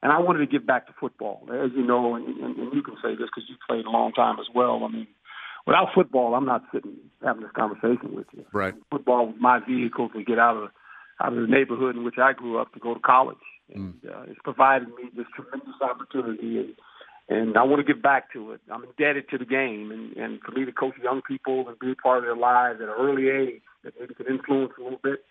and 0.02 0.12
I 0.12 0.20
wanted 0.20 0.40
to 0.40 0.47
give 0.47 0.66
back 0.66 0.86
to 0.86 0.93
football, 1.01 1.43
as 1.51 1.70
you 1.74 1.85
know, 1.85 2.14
and, 2.14 2.26
and, 2.26 2.56
and 2.56 2.72
you 2.72 2.82
can 2.82 2.94
say 3.02 3.16
this 3.16 3.28
because 3.35 3.48
you 3.48 3.56
played 3.68 3.85
a 3.85 3.90
long 3.90 4.12
time 4.12 4.36
as 4.39 4.47
well. 4.55 4.85
I 4.85 4.93
mean, 4.93 5.06
without 5.66 5.89
football, 5.94 6.35
I'm 6.35 6.44
not 6.44 6.62
sitting 6.72 6.97
having 7.22 7.43
this 7.43 7.51
conversation 7.56 8.14
with 8.14 8.26
you. 8.32 8.44
Right. 8.52 8.74
Football 8.90 9.26
was 9.28 9.36
my 9.40 9.60
vehicle 9.66 10.10
to 10.10 10.22
get 10.22 10.39
out 10.39 10.56
of 10.56 10.68
out 11.20 11.32
of 11.32 11.40
the 11.40 11.47
neighborhood 11.47 11.97
in 11.97 12.05
which 12.05 12.18
I 12.18 12.32
grew 12.32 12.59
up 12.59 12.72
to 12.74 12.81
go 12.81 12.94
to 12.94 13.01
college, 13.01 13.36
and 13.72 13.94
uh, 14.09 14.22
it's 14.28 14.39
provided 14.44 14.89
me 14.89 15.10
this 15.16 15.26
tremendous 15.35 15.81
opportunity, 15.81 16.59
and 16.59 16.74
and 17.28 17.56
I 17.56 17.62
want 17.62 17.85
to 17.85 17.93
give 17.94 18.02
back 18.02 18.32
to 18.35 18.52
it. 18.52 18.60
I'm 18.70 18.85
indebted 18.85 19.31
to 19.31 19.39
the 19.39 19.47
game, 19.47 19.90
and 19.90 20.16
and 20.16 20.40
for 20.43 20.52
me 20.52 20.64
to 20.64 20.72
coach 20.72 20.94
young 21.02 21.22
people 21.22 21.68
and 21.68 21.78
be 21.78 21.93
a 21.93 21.94
part 21.94 22.18
of 22.18 22.24
their 22.24 22.36
lives 22.36 22.81
at 22.82 22.89
an 22.89 22.94
early 22.98 23.28
age 23.28 23.62
that 23.85 23.94
maybe 23.98 24.14
could 24.14 24.26
influence 24.26 24.72
a 24.78 24.82
little 24.82 25.01
bit, 25.02 25.24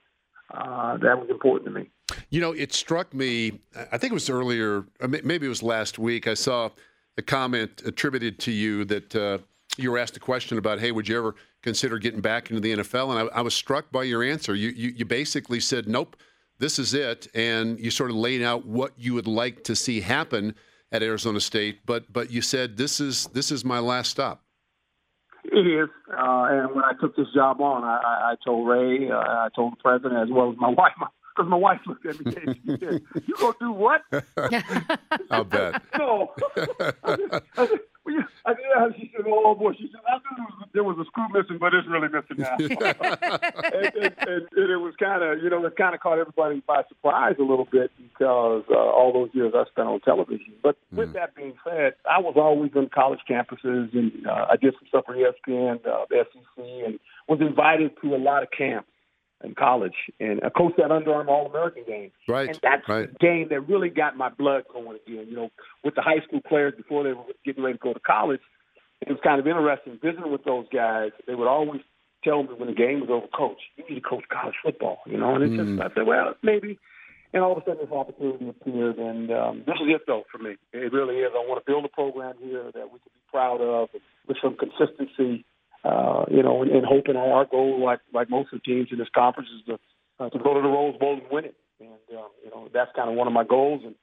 uh, 0.51 0.97
that 0.97 1.19
was 1.19 1.29
important 1.29 1.65
to 1.65 1.79
me. 1.79 1.89
You 2.29 2.41
know, 2.41 2.51
it 2.51 2.73
struck 2.73 3.13
me, 3.13 3.59
I 3.91 3.97
think 3.97 4.11
it 4.11 4.13
was 4.13 4.29
earlier, 4.29 4.85
maybe 5.07 5.45
it 5.45 5.49
was 5.49 5.63
last 5.63 5.97
week, 5.97 6.27
I 6.27 6.33
saw 6.33 6.69
a 7.17 7.21
comment 7.21 7.81
attributed 7.85 8.39
to 8.39 8.51
you 8.51 8.85
that 8.85 9.15
uh, 9.15 9.37
you 9.77 9.91
were 9.91 9.97
asked 9.97 10.17
a 10.17 10.19
question 10.19 10.57
about, 10.57 10.79
hey, 10.79 10.91
would 10.91 11.07
you 11.07 11.17
ever 11.17 11.35
consider 11.61 11.97
getting 11.97 12.21
back 12.21 12.49
into 12.49 12.61
the 12.61 12.77
NFL? 12.77 13.11
And 13.11 13.29
I, 13.29 13.39
I 13.39 13.41
was 13.41 13.53
struck 13.53 13.91
by 13.91 14.03
your 14.03 14.23
answer. 14.23 14.55
You, 14.55 14.69
you, 14.69 14.89
you 14.89 15.05
basically 15.05 15.59
said, 15.59 15.87
nope, 15.87 16.17
this 16.59 16.79
is 16.79 16.93
it. 16.93 17.27
And 17.33 17.79
you 17.79 17.89
sort 17.91 18.09
of 18.09 18.15
laid 18.15 18.41
out 18.41 18.65
what 18.65 18.93
you 18.97 19.13
would 19.13 19.27
like 19.27 19.63
to 19.65 19.75
see 19.75 20.01
happen 20.01 20.55
at 20.91 21.01
Arizona 21.01 21.39
State. 21.39 21.79
But, 21.85 22.11
but 22.11 22.31
you 22.31 22.41
said, 22.41 22.77
this 22.77 22.99
is, 22.99 23.25
this 23.27 23.51
is 23.51 23.65
my 23.65 23.79
last 23.79 24.11
stop. 24.11 24.42
It 25.53 25.67
is, 25.67 25.89
uh, 26.09 26.47
and 26.49 26.73
when 26.73 26.83
I 26.83 26.93
took 26.99 27.15
this 27.15 27.27
job 27.31 27.61
on, 27.61 27.83
I, 27.83 28.31
I, 28.31 28.35
told 28.43 28.67
Ray, 28.67 29.11
uh, 29.11 29.17
I 29.17 29.49
told 29.55 29.73
the 29.73 29.77
president 29.83 30.15
as 30.23 30.29
well 30.31 30.51
as 30.51 30.57
my 30.57 30.69
wife, 30.77 30.93
because 31.35 31.49
my 31.49 31.57
wife 31.57 31.79
looked 31.85 32.05
at 32.05 32.19
me 32.23 32.35
and 32.45 32.55
she 32.55 32.77
said, 32.85 33.01
"You 33.25 33.35
gonna 33.39 33.53
do 33.59 33.71
what?" 33.71 34.01
I'll 35.31 35.43
bet. 35.43 35.81
no. 35.97 36.31
I 36.37 36.65
said, 36.65 36.91
I 37.03 37.15
said, 37.15 37.79
I 38.45 38.51
said, 38.53 38.59
yeah. 38.75 38.87
She 38.97 39.11
said, 39.15 39.25
"Oh 39.27 39.55
boy," 39.55 39.73
she 39.73 39.89
said, 39.91 40.01
"I 40.07 40.17
knew 40.17 40.35
there 40.35 40.45
was, 40.45 40.67
there 40.73 40.83
was 40.83 40.97
a 40.99 41.05
screw 41.05 41.27
missing, 41.31 41.57
but 41.59 41.73
it's 41.73 41.87
really 41.87 42.09
missing 42.09 42.37
now." 42.37 42.55
and, 42.59 43.95
and, 43.95 44.15
and, 44.27 44.47
and 44.51 44.71
it 44.71 44.81
was 44.81 44.93
kind 44.99 45.23
of, 45.23 45.41
you 45.41 45.49
know, 45.49 45.65
it 45.65 45.75
kind 45.75 45.95
of 45.95 46.01
caught 46.01 46.19
everybody 46.19 46.61
by 46.67 46.83
surprise 46.89 47.35
a 47.39 47.43
little 47.43 47.67
bit 47.71 47.91
because 47.97 48.63
uh, 48.69 48.75
all 48.75 49.13
those 49.13 49.29
years 49.33 49.53
I 49.55 49.63
spent 49.71 49.87
on 49.87 50.01
television. 50.01 50.53
But 50.61 50.77
with 50.91 51.13
that 51.13 51.35
being 51.35 51.53
said, 51.63 51.93
I 52.09 52.19
was 52.19 52.33
always 52.35 52.71
on 52.75 52.89
college 52.89 53.21
campuses, 53.29 53.95
and 53.95 54.27
uh, 54.27 54.47
I 54.51 54.57
did 54.57 54.73
some 54.73 54.87
stuff 54.89 55.05
for 55.05 55.15
ESPN, 55.15 55.85
uh, 55.87 56.05
the 56.09 56.25
SEC, 56.31 56.65
and 56.85 56.99
was 57.27 57.39
invited 57.39 57.91
to 58.01 58.15
a 58.15 58.17
lot 58.17 58.43
of 58.43 58.49
camps 58.51 58.89
in 59.43 59.55
college, 59.55 59.93
and 60.19 60.41
I 60.43 60.49
coached 60.49 60.77
that 60.77 60.91
Under 60.91 61.13
Armour 61.13 61.31
All 61.31 61.47
American 61.47 61.83
game. 61.85 62.11
Right. 62.27 62.49
And 62.49 62.59
that's 62.61 62.87
right. 62.87 63.11
the 63.11 63.17
game 63.19 63.47
that 63.49 63.61
really 63.61 63.89
got 63.89 64.15
my 64.17 64.29
blood 64.29 64.63
going 64.71 64.97
again. 65.05 65.27
You 65.29 65.35
know, 65.35 65.49
with 65.83 65.95
the 65.95 66.01
high 66.01 66.21
school 66.25 66.41
players 66.47 66.73
before 66.75 67.03
they 67.03 67.13
were 67.13 67.23
getting 67.45 67.63
ready 67.63 67.77
to 67.77 67.83
go 67.83 67.93
to 67.93 67.99
college, 67.99 68.41
it 69.01 69.09
was 69.09 69.19
kind 69.23 69.39
of 69.39 69.47
interesting 69.47 69.99
visiting 70.01 70.31
with 70.31 70.43
those 70.45 70.65
guys. 70.73 71.11
They 71.27 71.35
would 71.35 71.47
always 71.47 71.81
tell 72.23 72.43
me 72.43 72.49
when 72.55 72.69
the 72.69 72.75
game 72.75 73.01
was 73.01 73.09
over, 73.09 73.27
Coach, 73.27 73.59
you 73.75 73.83
need 73.89 73.95
to 73.95 74.01
coach 74.01 74.23
college 74.31 74.55
football. 74.63 74.99
You 75.05 75.17
know, 75.17 75.35
and 75.35 75.43
it's 75.43 75.53
Mm. 75.53 75.77
just 75.77 75.91
I 75.91 75.93
said, 75.93 76.07
well, 76.07 76.35
maybe. 76.41 76.79
And 77.33 77.41
all 77.43 77.51
of 77.53 77.57
a 77.57 77.61
sudden, 77.65 77.79
this 77.83 77.91
opportunity 77.91 78.47
appeared, 78.47 78.97
and 78.97 79.31
um, 79.31 79.63
this 79.65 79.75
is 79.81 79.87
it 79.89 80.01
though 80.05 80.23
for 80.31 80.37
me. 80.37 80.55
It 80.71 80.93
really 80.93 81.17
is. 81.17 81.31
I 81.33 81.39
want 81.49 81.65
to 81.65 81.69
build 81.69 81.83
a 81.83 81.89
program 81.89 82.35
here 82.39 82.69
that 82.75 82.93
we 82.93 82.99
can 82.99 83.09
be 83.11 83.21
proud 83.31 83.59
of 83.59 83.89
with 84.27 84.37
some 84.41 84.55
consistency. 84.55 85.43
Uh, 85.83 86.23
you 86.31 86.41
know, 86.41 86.61
and, 86.61 86.71
and 86.71 86.85
hoping 86.85 87.15
our 87.17 87.45
goal, 87.45 87.83
like 87.83 87.99
like 88.13 88.29
most 88.29 88.53
of 88.53 88.61
the 88.61 88.73
teams 88.73 88.87
in 88.91 88.97
this 88.97 89.09
conference, 89.13 89.49
is 89.59 89.65
to 89.65 89.79
uh, 90.23 90.29
to 90.29 90.39
go 90.39 90.53
to 90.53 90.61
the 90.61 90.67
Rose 90.67 90.95
Bowl 90.97 91.13
and 91.13 91.23
win 91.29 91.45
it. 91.45 91.55
And 91.79 91.89
um, 92.17 92.29
you 92.43 92.49
know, 92.51 92.69
that's 92.73 92.91
kind 92.95 93.09
of 93.09 93.15
one 93.15 93.27
of 93.27 93.33
my 93.33 93.43
goals. 93.43 93.81
And 93.83 93.95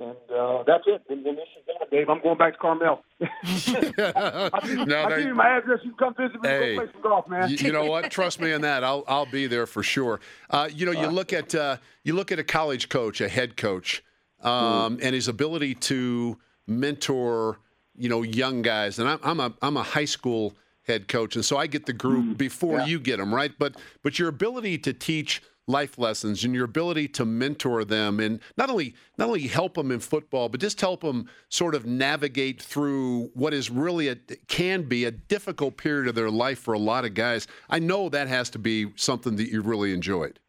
and 0.00 0.16
uh, 0.34 0.62
that's 0.66 0.84
it. 0.86 1.02
And 1.10 1.24
when 1.24 1.34
this 1.36 1.44
is 1.58 1.66
done, 1.66 1.86
Dave, 1.90 2.08
I'm 2.08 2.22
going 2.22 2.38
back 2.38 2.52
to 2.54 2.58
Carmel. 2.58 3.02
I'll 3.20 4.60
give, 4.62 4.70
you- 4.70 4.86
No, 4.86 4.96
I'll 4.96 5.08
there- 5.08 5.18
give 5.18 5.26
you 5.28 5.34
my 5.34 5.58
address. 5.58 5.80
You 5.82 5.90
can 5.92 5.98
come 5.98 6.14
visit 6.14 6.40
me. 6.40 6.48
Hey, 6.48 6.76
Go 6.76 6.82
play 6.82 6.92
some 6.92 7.02
golf, 7.02 7.28
man. 7.28 7.50
You, 7.50 7.56
you 7.58 7.72
know 7.72 7.84
what? 7.84 8.10
Trust 8.10 8.40
me 8.40 8.52
on 8.52 8.62
that. 8.62 8.82
I'll 8.84 9.04
I'll 9.06 9.26
be 9.26 9.46
there 9.46 9.66
for 9.66 9.82
sure. 9.82 10.20
Uh, 10.48 10.68
you 10.72 10.86
know, 10.86 10.92
you 10.92 11.08
look 11.08 11.32
at 11.32 11.54
uh, 11.54 11.76
you 12.04 12.14
look 12.14 12.32
at 12.32 12.38
a 12.38 12.44
college 12.44 12.88
coach, 12.88 13.20
a 13.20 13.28
head 13.28 13.56
coach, 13.58 14.02
um, 14.42 14.98
and 15.02 15.14
his 15.14 15.28
ability 15.28 15.74
to 15.74 16.38
mentor, 16.66 17.58
you 17.96 18.08
know, 18.08 18.22
young 18.22 18.62
guys. 18.62 18.98
And 18.98 19.08
I'm 19.08 19.18
I'm 19.22 19.40
a 19.40 19.52
I'm 19.60 19.76
a 19.76 19.82
high 19.82 20.04
school 20.06 20.54
head 20.88 21.06
coach, 21.06 21.36
and 21.36 21.44
so 21.44 21.56
I 21.56 21.66
get 21.66 21.86
the 21.86 21.92
group 21.92 22.36
before 22.36 22.80
you 22.80 22.98
get 22.98 23.18
them, 23.18 23.34
right? 23.34 23.52
But 23.58 23.76
but 24.02 24.18
your 24.18 24.28
ability 24.28 24.78
to 24.78 24.92
teach 24.92 25.42
life 25.68 25.98
lessons 25.98 26.44
and 26.44 26.54
your 26.54 26.64
ability 26.64 27.06
to 27.06 27.26
mentor 27.26 27.84
them 27.84 28.18
and 28.20 28.40
not 28.56 28.70
only 28.70 28.94
not 29.18 29.28
only 29.28 29.46
help 29.46 29.74
them 29.74 29.90
in 29.90 30.00
football 30.00 30.48
but 30.48 30.58
just 30.58 30.80
help 30.80 31.02
them 31.02 31.28
sort 31.50 31.74
of 31.74 31.84
navigate 31.84 32.62
through 32.62 33.30
what 33.34 33.52
is 33.52 33.68
really 33.68 34.08
a 34.08 34.16
can 34.46 34.80
be 34.84 35.04
a 35.04 35.10
difficult 35.10 35.76
period 35.76 36.08
of 36.08 36.14
their 36.14 36.30
life 36.30 36.58
for 36.58 36.72
a 36.72 36.78
lot 36.78 37.04
of 37.04 37.12
guys 37.12 37.46
i 37.68 37.78
know 37.78 38.08
that 38.08 38.28
has 38.28 38.48
to 38.48 38.58
be 38.58 38.90
something 38.96 39.36
that 39.36 39.50
you 39.50 39.60
really 39.60 39.92
enjoyed 39.92 40.40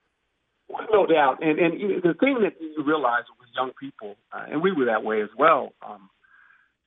No 0.92 1.06
doubt. 1.06 1.42
And 1.42 1.60
and 1.60 2.02
the 2.04 2.14
thing 2.14 2.38
that 2.42 2.54
you 2.60 2.84
realize 2.84 3.24
with 3.40 3.50
young 3.56 3.72
people, 3.80 4.16
uh, 4.32 4.46
and 4.52 4.62
we 4.62 4.72
were 4.72 4.86
that 4.86 5.04
way 5.04 5.22
as 5.22 5.30
well. 5.38 5.74
Um, 5.86 6.10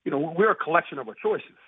you 0.05 0.11
know, 0.11 0.35
we're 0.37 0.51
a 0.51 0.57
collection 0.57 0.99
of 0.99 1.09
our 1.09 1.15
choices. 1.15 1.59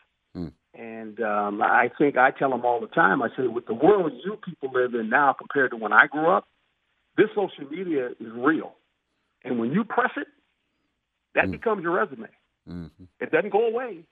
And 0.77 1.20
um, 1.20 1.62
I 1.62 1.90
think 1.97 2.16
I 2.16 2.31
tell 2.31 2.51
them 2.51 2.65
all 2.65 2.81
the 2.81 2.89
time. 2.89 3.23
I 3.23 3.28
say, 3.36 3.47
with 3.47 3.66
the 3.66 3.74
world 3.74 4.12
you 4.24 4.36
people 4.44 4.70
live 4.73 4.94
in 4.94 5.09
now 5.09 5.32
compared 5.32 5.70
to 5.70 5.77
when 5.77 5.93
I 5.93 6.06
grew 6.09 6.28
up, 6.28 6.48
this 7.16 7.28
social 7.28 7.70
media 7.70 8.09
is 8.09 8.32
real. 8.35 8.74
And 9.44 9.61
when 9.61 9.73
you 9.73 9.85
press 9.85 10.11
it, 10.16 10.27
that 11.35 11.51
becomes 11.51 11.82
your 11.82 11.93
resume. 11.93 12.28
It 13.20 13.31
doesn't 13.31 13.51
go 13.51 13.66
away. 13.69 14.05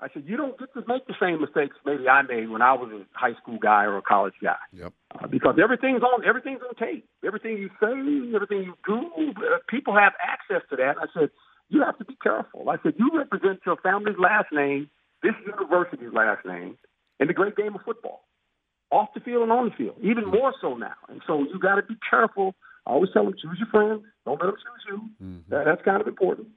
I 0.00 0.06
said, 0.14 0.24
you 0.26 0.36
don't 0.36 0.56
get 0.58 0.72
to 0.74 0.84
make 0.86 1.06
the 1.08 1.14
same 1.20 1.40
mistakes 1.40 1.74
maybe 1.84 2.08
I 2.08 2.22
made 2.22 2.48
when 2.48 2.62
I 2.62 2.72
was 2.74 2.90
a 2.92 3.18
high 3.18 3.34
school 3.42 3.58
guy 3.58 3.82
or 3.84 3.96
a 3.96 4.02
college 4.02 4.34
guy. 4.40 4.56
Yep. 4.72 4.92
Uh, 5.12 5.26
because 5.26 5.56
everything's 5.60 6.02
on 6.02 6.24
everything's 6.24 6.60
on 6.62 6.74
tape. 6.76 7.04
Everything 7.26 7.58
you 7.58 7.68
say, 7.80 7.90
everything 8.34 8.62
you 8.62 8.74
do, 8.86 9.30
uh, 9.30 9.58
people 9.68 9.96
have 9.96 10.12
access 10.22 10.62
to 10.70 10.76
that. 10.76 10.94
I 10.98 11.06
said, 11.18 11.30
you 11.68 11.82
have 11.82 11.98
to 11.98 12.04
be 12.04 12.16
careful. 12.22 12.70
I 12.70 12.76
said, 12.82 12.94
you 12.96 13.10
represent 13.12 13.60
your 13.66 13.76
family's 13.82 14.18
last 14.18 14.52
name, 14.52 14.88
this 15.22 15.34
university's 15.44 16.12
last 16.12 16.44
name, 16.46 16.76
in 17.20 17.26
the 17.26 17.34
great 17.34 17.56
game 17.56 17.74
of 17.74 17.80
football, 17.82 18.24
off 18.90 19.08
the 19.14 19.20
field 19.20 19.42
and 19.42 19.52
on 19.52 19.66
the 19.66 19.70
field, 19.72 19.96
even 20.02 20.26
more 20.26 20.54
so 20.60 20.74
now. 20.74 20.94
And 21.08 21.20
so 21.26 21.40
you 21.40 21.58
got 21.58 21.76
to 21.76 21.82
be 21.82 21.96
careful. 22.08 22.54
I 22.86 22.92
always 22.92 23.10
tell 23.12 23.24
them, 23.24 23.34
choose 23.34 23.58
your 23.58 23.68
friends. 23.68 24.02
Don't 24.24 24.40
let 24.40 24.46
them 24.46 24.56
choose 24.56 24.84
you. 25.20 25.40
That, 25.48 25.64
that's 25.64 25.82
kind 25.82 26.00
of 26.00 26.06
important. 26.06 26.48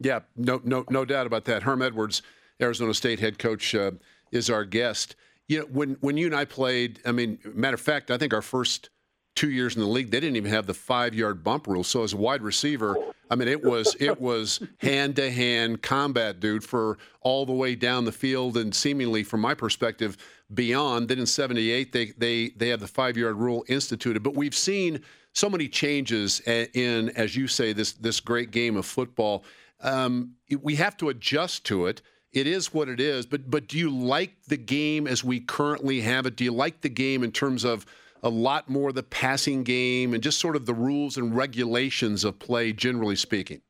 Yeah, 0.00 0.20
no, 0.36 0.60
no, 0.64 0.84
no 0.90 1.04
doubt 1.04 1.26
about 1.26 1.46
that. 1.46 1.62
Herm 1.62 1.80
Edwards, 1.80 2.22
Arizona 2.60 2.94
State 2.94 3.20
head 3.20 3.38
coach, 3.38 3.74
uh, 3.74 3.92
is 4.32 4.50
our 4.50 4.64
guest. 4.64 5.16
You 5.48 5.60
know, 5.60 5.66
when 5.66 5.96
when 6.00 6.16
you 6.16 6.26
and 6.26 6.34
I 6.34 6.44
played, 6.44 7.00
I 7.04 7.12
mean, 7.12 7.38
matter 7.44 7.74
of 7.74 7.80
fact, 7.80 8.10
I 8.10 8.18
think 8.18 8.32
our 8.34 8.42
first 8.42 8.90
two 9.34 9.50
years 9.50 9.74
in 9.74 9.82
the 9.82 9.88
league, 9.88 10.10
they 10.10 10.20
didn't 10.20 10.36
even 10.36 10.50
have 10.50 10.66
the 10.66 10.74
five 10.74 11.14
yard 11.14 11.42
bump 11.42 11.66
rule. 11.66 11.84
So 11.84 12.02
as 12.02 12.12
a 12.12 12.16
wide 12.16 12.42
receiver, 12.42 12.96
I 13.30 13.36
mean, 13.36 13.48
it 13.48 13.62
was 13.62 13.96
it 13.98 14.20
was 14.20 14.62
hand 14.78 15.16
to 15.16 15.30
hand 15.30 15.82
combat, 15.82 16.40
dude, 16.40 16.64
for 16.64 16.98
all 17.20 17.46
the 17.46 17.52
way 17.52 17.74
down 17.74 18.04
the 18.04 18.12
field, 18.12 18.56
and 18.56 18.74
seemingly, 18.74 19.24
from 19.24 19.40
my 19.40 19.54
perspective, 19.54 20.16
beyond. 20.52 21.08
Then 21.08 21.18
in 21.18 21.26
'78, 21.26 21.92
they 21.92 22.06
they 22.16 22.50
they 22.50 22.68
have 22.68 22.80
the 22.80 22.86
five 22.86 23.16
yard 23.16 23.36
rule 23.36 23.64
instituted. 23.68 24.22
But 24.22 24.34
we've 24.34 24.54
seen 24.54 25.00
so 25.32 25.50
many 25.50 25.68
changes 25.68 26.40
in, 26.40 27.10
as 27.10 27.34
you 27.34 27.48
say, 27.48 27.72
this 27.72 27.92
this 27.92 28.20
great 28.20 28.50
game 28.50 28.76
of 28.76 28.86
football. 28.86 29.44
Um, 29.80 30.34
we 30.62 30.76
have 30.76 30.96
to 30.98 31.08
adjust 31.08 31.64
to 31.66 31.86
it. 31.86 32.02
It 32.32 32.46
is 32.46 32.74
what 32.74 32.88
it 32.88 33.00
is. 33.00 33.26
But 33.26 33.50
but 33.50 33.68
do 33.68 33.78
you 33.78 33.90
like 33.90 34.36
the 34.46 34.56
game 34.56 35.06
as 35.06 35.24
we 35.24 35.40
currently 35.40 36.02
have 36.02 36.26
it? 36.26 36.36
Do 36.36 36.44
you 36.44 36.52
like 36.52 36.82
the 36.82 36.88
game 36.88 37.24
in 37.24 37.32
terms 37.32 37.64
of 37.64 37.86
a 38.24 38.30
lot 38.30 38.68
more 38.70 38.90
the 38.90 39.02
passing 39.02 39.62
game 39.62 40.14
and 40.14 40.22
just 40.22 40.40
sort 40.40 40.56
of 40.56 40.64
the 40.64 40.74
rules 40.74 41.16
and 41.16 41.36
regulations 41.36 42.24
of 42.24 42.38
play, 42.38 42.72
generally 42.72 43.16
speaking? 43.16 43.60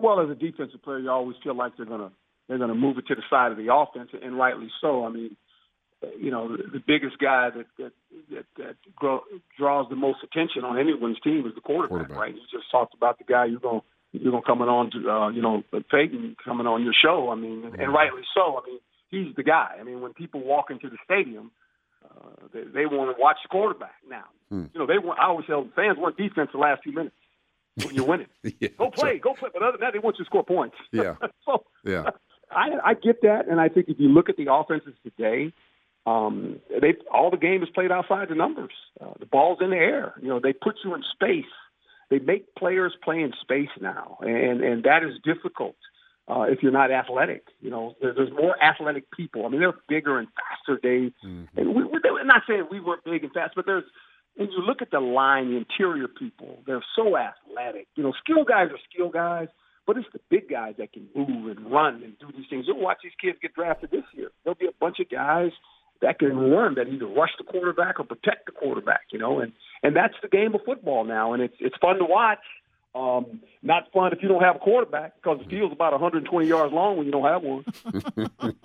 Well, 0.00 0.18
as 0.20 0.30
a 0.30 0.34
defensive 0.34 0.82
player, 0.82 0.98
you 0.98 1.10
always 1.10 1.36
feel 1.44 1.54
like 1.54 1.76
they're 1.76 1.86
gonna 1.86 2.10
they're 2.48 2.58
gonna 2.58 2.74
move 2.74 2.98
it 2.98 3.06
to 3.08 3.14
the 3.14 3.22
side 3.30 3.52
of 3.52 3.58
the 3.58 3.72
offense, 3.72 4.10
and 4.20 4.36
rightly 4.36 4.70
so. 4.80 5.04
I 5.04 5.10
mean, 5.10 5.36
you 6.18 6.30
know, 6.30 6.56
the, 6.56 6.62
the 6.64 6.82
biggest 6.86 7.18
guy 7.18 7.50
that 7.50 7.66
that 7.78 7.92
that, 8.30 8.44
that 8.56 8.76
grow, 8.94 9.20
draws 9.58 9.88
the 9.90 9.96
most 9.96 10.18
attention 10.24 10.64
on 10.64 10.78
anyone's 10.78 11.20
team 11.20 11.46
is 11.46 11.54
the 11.54 11.60
quarterback, 11.60 12.10
right? 12.10 12.34
You 12.34 12.40
just 12.50 12.70
talked 12.70 12.94
about 12.94 13.18
the 13.18 13.24
guy 13.24 13.44
you're 13.44 13.60
gonna 13.60 13.82
you're 14.12 14.32
gonna 14.32 14.44
coming 14.44 14.68
on 14.68 14.90
to, 14.92 15.10
uh, 15.10 15.28
you 15.30 15.42
know, 15.42 15.62
Peyton 15.90 16.36
coming 16.42 16.66
on 16.66 16.82
your 16.82 16.94
show. 16.94 17.30
I 17.30 17.34
mean, 17.34 17.64
and, 17.64 17.74
and 17.80 17.92
rightly 17.92 18.22
so. 18.34 18.58
I 18.58 18.66
mean, 18.66 18.80
he's 19.10 19.34
the 19.36 19.42
guy. 19.42 19.76
I 19.78 19.82
mean, 19.82 20.00
when 20.00 20.14
people 20.14 20.42
walk 20.42 20.70
into 20.70 20.88
the 20.88 20.96
stadium, 21.04 21.50
uh, 22.10 22.46
they, 22.52 22.62
they 22.64 22.86
want 22.86 23.16
to 23.16 23.20
watch 23.20 23.38
the 23.42 23.48
quarterback 23.48 23.94
now. 24.08 24.24
Hmm. 24.48 24.66
You 24.72 24.80
know, 24.80 24.86
they 24.86 24.98
want. 24.98 25.18
I 25.18 25.26
always 25.26 25.46
tell 25.46 25.64
the 25.64 25.70
fans 25.70 25.98
want 25.98 26.16
defense 26.16 26.50
the 26.52 26.58
last 26.58 26.82
few 26.82 26.92
minutes 26.92 27.16
when 27.82 27.94
you're 27.94 28.06
winning. 28.06 28.28
yeah, 28.60 28.68
Go 28.78 28.90
play, 28.90 29.18
go 29.18 29.34
play. 29.34 29.50
But 29.52 29.62
other 29.62 29.72
than 29.72 29.80
that, 29.82 29.92
they 29.92 29.98
want 29.98 30.16
you 30.18 30.24
to 30.24 30.28
score 30.28 30.44
points. 30.44 30.76
Yeah. 30.92 31.16
so 31.44 31.64
yeah. 31.84 32.10
I, 32.50 32.68
I 32.84 32.94
get 32.94 33.22
that, 33.22 33.48
and 33.48 33.60
I 33.60 33.68
think 33.68 33.88
if 33.88 33.98
you 33.98 34.08
look 34.08 34.28
at 34.28 34.36
the 34.36 34.52
offenses 34.52 34.94
today, 35.02 35.52
um, 36.06 36.60
they 36.70 36.94
all 37.12 37.30
the 37.30 37.36
game 37.36 37.62
is 37.62 37.68
played 37.70 37.90
outside 37.90 38.28
the 38.28 38.36
numbers. 38.36 38.72
Uh, 39.00 39.12
the 39.18 39.26
ball's 39.26 39.58
in 39.60 39.70
the 39.70 39.76
air. 39.76 40.14
You 40.22 40.28
know, 40.28 40.40
they 40.40 40.52
put 40.52 40.76
you 40.84 40.94
in 40.94 41.02
space. 41.12 41.50
They 42.08 42.20
make 42.20 42.54
players 42.54 42.94
play 43.02 43.20
in 43.20 43.32
space 43.42 43.70
now, 43.80 44.18
and 44.20 44.62
and 44.62 44.84
that 44.84 45.02
is 45.02 45.18
difficult 45.24 45.74
uh, 46.28 46.42
if 46.48 46.62
you're 46.62 46.72
not 46.72 46.90
athletic. 46.90 47.44
You 47.60 47.70
know, 47.70 47.94
there, 48.00 48.12
there's 48.14 48.32
more 48.32 48.56
athletic 48.62 49.10
people. 49.10 49.46
I 49.46 49.48
mean, 49.48 49.60
they're 49.60 49.74
bigger 49.88 50.18
and 50.18 50.28
faster. 50.28 50.78
Dave, 50.82 51.12
and 51.56 51.74
we, 51.74 51.84
we, 51.84 52.00
I'm 52.20 52.26
not 52.26 52.42
saying 52.48 52.66
we 52.70 52.80
weren't 52.80 53.04
big 53.04 53.24
and 53.24 53.32
fast, 53.32 53.54
but 53.54 53.66
there's 53.66 53.84
and 54.38 54.48
you 54.50 54.62
look 54.62 54.82
at 54.82 54.90
the 54.90 55.00
line, 55.00 55.50
the 55.50 55.56
interior 55.56 56.08
people, 56.08 56.58
they're 56.66 56.84
so 56.94 57.16
athletic. 57.16 57.88
You 57.94 58.02
know, 58.02 58.12
skill 58.22 58.44
guys 58.44 58.68
are 58.70 58.78
skill 58.92 59.08
guys, 59.08 59.48
but 59.86 59.96
it's 59.96 60.08
the 60.12 60.20
big 60.28 60.50
guys 60.50 60.74
that 60.78 60.92
can 60.92 61.08
move 61.14 61.56
and 61.56 61.70
run 61.70 62.02
and 62.02 62.18
do 62.18 62.26
these 62.36 62.46
things. 62.50 62.66
You'll 62.66 62.80
watch 62.80 62.98
these 63.02 63.12
kids 63.20 63.38
get 63.40 63.54
drafted 63.54 63.90
this 63.90 64.04
year. 64.12 64.30
There'll 64.44 64.58
be 64.58 64.66
a 64.66 64.76
bunch 64.78 65.00
of 65.00 65.08
guys 65.08 65.52
that 66.02 66.18
can 66.18 66.36
run, 66.36 66.74
that 66.74 66.88
either 66.88 67.06
rush 67.06 67.30
the 67.38 67.44
quarterback 67.44 67.98
or 67.98 68.04
protect 68.04 68.46
the 68.46 68.52
quarterback, 68.52 69.02
you 69.10 69.18
know, 69.18 69.40
and 69.40 69.52
and 69.82 69.96
that's 69.96 70.14
the 70.20 70.28
game 70.28 70.54
of 70.54 70.60
football 70.66 71.04
now, 71.04 71.32
and 71.32 71.42
it's 71.42 71.56
it's 71.58 71.76
fun 71.80 71.96
to 71.98 72.04
watch. 72.04 72.44
Um, 72.96 73.40
not 73.62 73.92
fun 73.92 74.12
if 74.12 74.22
you 74.22 74.28
don't 74.28 74.42
have 74.42 74.56
a 74.56 74.58
quarterback 74.58 75.16
because 75.22 75.38
the 75.40 75.44
field's 75.50 75.72
about 75.74 75.92
120 75.92 76.46
yards 76.46 76.72
long 76.72 76.96
when 76.96 77.04
you 77.04 77.12
don't 77.12 77.24
have 77.24 77.42
one. 77.42 77.64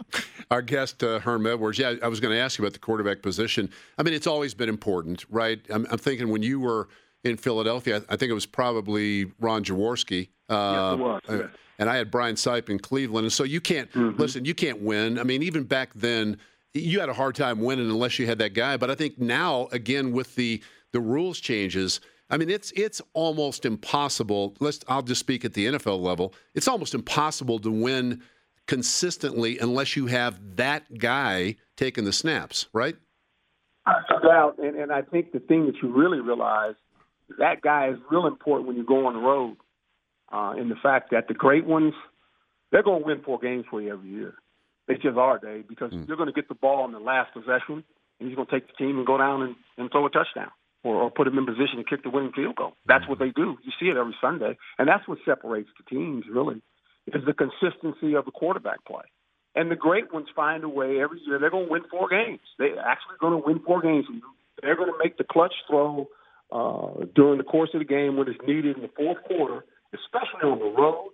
Our 0.51 0.61
guest, 0.61 1.03
uh, 1.03 1.19
Herm 1.19 1.45
Edwards. 1.47 1.77
Yeah, 1.79 1.95
I 2.03 2.07
was 2.07 2.19
going 2.19 2.33
to 2.33 2.39
ask 2.39 2.57
you 2.57 2.63
about 2.63 2.73
the 2.73 2.79
quarterback 2.79 3.21
position. 3.21 3.69
I 3.97 4.03
mean, 4.03 4.13
it's 4.13 4.27
always 4.27 4.53
been 4.53 4.69
important, 4.69 5.25
right? 5.29 5.59
I'm, 5.69 5.85
I'm 5.91 5.97
thinking 5.97 6.29
when 6.29 6.43
you 6.43 6.59
were 6.59 6.87
in 7.23 7.37
Philadelphia, 7.37 8.03
I 8.09 8.15
think 8.15 8.29
it 8.29 8.33
was 8.33 8.45
probably 8.45 9.25
Ron 9.39 9.63
Jaworski. 9.63 10.29
Uh, 10.49 10.53
Yes, 10.53 10.93
it 10.93 10.99
was, 10.99 11.21
uh, 11.29 11.37
yes. 11.37 11.49
And 11.79 11.89
I 11.89 11.95
had 11.95 12.11
Brian 12.11 12.35
Sipe 12.35 12.69
in 12.69 12.79
Cleveland. 12.79 13.25
And 13.25 13.33
so 13.33 13.43
you 13.43 13.59
can't, 13.61 13.91
Mm-hmm. 13.91 14.19
listen, 14.21 14.45
you 14.45 14.53
can't 14.53 14.81
win. 14.81 15.17
I 15.19 15.23
mean, 15.23 15.41
even 15.43 15.63
back 15.63 15.93
then, 15.95 16.37
you 16.73 16.99
had 16.99 17.09
a 17.09 17.13
hard 17.13 17.35
time 17.35 17.59
winning 17.61 17.89
unless 17.89 18.19
you 18.19 18.27
had 18.27 18.37
that 18.39 18.53
guy. 18.53 18.77
But 18.77 18.89
I 18.91 18.95
think 18.95 19.19
now, 19.19 19.67
again, 19.71 20.11
with 20.11 20.35
the, 20.35 20.61
the 20.91 20.99
rules 20.99 21.39
changes, 21.39 21.99
I 22.31 22.37
mean, 22.37 22.49
it's 22.49 22.71
it's 22.71 23.01
almost 23.13 23.65
impossible. 23.65 24.55
Let's 24.61 24.79
I'll 24.87 25.01
just 25.01 25.19
speak 25.19 25.43
at 25.43 25.53
the 25.53 25.65
NFL 25.67 25.99
level. 25.99 26.33
It's 26.55 26.67
almost 26.67 26.95
impossible 26.95 27.59
to 27.59 27.69
win 27.69 28.23
consistently 28.67 29.59
unless 29.59 29.97
you 29.97 30.07
have 30.07 30.39
that 30.55 30.97
guy 30.97 31.57
taking 31.75 32.05
the 32.05 32.13
snaps, 32.13 32.67
right? 32.71 32.95
No 33.85 34.19
doubt, 34.19 34.59
and, 34.59 34.77
and 34.77 34.93
I 34.93 35.01
think 35.01 35.33
the 35.33 35.39
thing 35.39 35.65
that 35.65 35.75
you 35.83 35.91
really 35.91 36.21
realize 36.21 36.75
that 37.37 37.61
guy 37.61 37.89
is 37.89 37.97
real 38.09 38.27
important 38.27 38.67
when 38.67 38.77
you 38.77 38.85
go 38.85 39.07
on 39.07 39.13
the 39.13 39.19
road. 39.19 39.57
Uh, 40.31 40.53
in 40.57 40.69
the 40.69 40.75
fact 40.81 41.11
that 41.11 41.27
the 41.27 41.33
great 41.33 41.65
ones, 41.65 41.93
they're 42.71 42.83
going 42.83 43.01
to 43.01 43.05
win 43.05 43.21
four 43.21 43.37
games 43.37 43.65
for 43.69 43.81
you 43.81 43.91
every 43.91 44.07
year. 44.07 44.35
They 44.87 44.93
just 44.93 45.17
are, 45.17 45.37
Dave, 45.37 45.67
because 45.67 45.91
you're 46.07 46.15
going 46.15 46.27
to 46.27 46.33
get 46.33 46.47
the 46.47 46.55
ball 46.55 46.85
in 46.85 46.93
the 46.93 46.99
last 46.99 47.33
possession, 47.33 47.83
and 48.17 48.29
he's 48.29 48.35
going 48.37 48.47
to 48.47 48.51
take 48.51 48.67
the 48.67 48.73
team 48.73 48.97
and 48.97 49.05
go 49.05 49.17
down 49.17 49.41
and, 49.41 49.55
and 49.77 49.91
throw 49.91 50.05
a 50.05 50.09
touchdown 50.09 50.51
or, 50.83 50.95
or 50.95 51.11
put 51.11 51.25
them 51.25 51.37
in 51.37 51.45
position 51.45 51.77
to 51.77 51.83
kick 51.83 52.03
the 52.03 52.09
winning 52.09 52.31
field 52.31 52.55
goal. 52.55 52.73
That's 52.85 53.07
what 53.07 53.19
they 53.19 53.29
do. 53.29 53.57
You 53.63 53.71
see 53.79 53.87
it 53.87 53.97
every 53.97 54.15
Sunday, 54.21 54.57
and 54.77 54.87
that's 54.87 55.07
what 55.07 55.19
separates 55.25 55.69
the 55.77 55.95
teams 55.95 56.25
really 56.31 56.61
is 57.07 57.23
the 57.25 57.33
consistency 57.33 58.15
of 58.15 58.25
the 58.25 58.31
quarterback 58.31 58.85
play. 58.85 59.03
And 59.55 59.69
the 59.69 59.75
great 59.75 60.13
ones 60.13 60.27
find 60.35 60.63
a 60.63 60.69
way 60.69 61.01
every 61.01 61.19
year. 61.25 61.37
They're 61.39 61.49
going 61.49 61.65
to 61.65 61.71
win 61.71 61.83
four 61.89 62.07
games. 62.07 62.39
They're 62.57 62.79
actually 62.79 63.17
going 63.19 63.33
to 63.33 63.45
win 63.45 63.59
four 63.65 63.81
games. 63.81 64.05
They're 64.61 64.77
going 64.77 64.91
to 64.91 64.97
make 65.03 65.17
the 65.17 65.25
clutch 65.25 65.53
throw 65.69 66.07
uh, 66.51 67.05
during 67.15 67.37
the 67.37 67.43
course 67.43 67.69
of 67.73 67.79
the 67.79 67.85
game 67.85 68.17
when 68.17 68.29
it's 68.29 68.39
needed 68.47 68.77
in 68.77 68.83
the 68.83 68.89
fourth 68.95 69.17
quarter, 69.25 69.65
especially 69.93 70.49
on 70.49 70.59
the 70.59 70.65
road. 70.65 71.09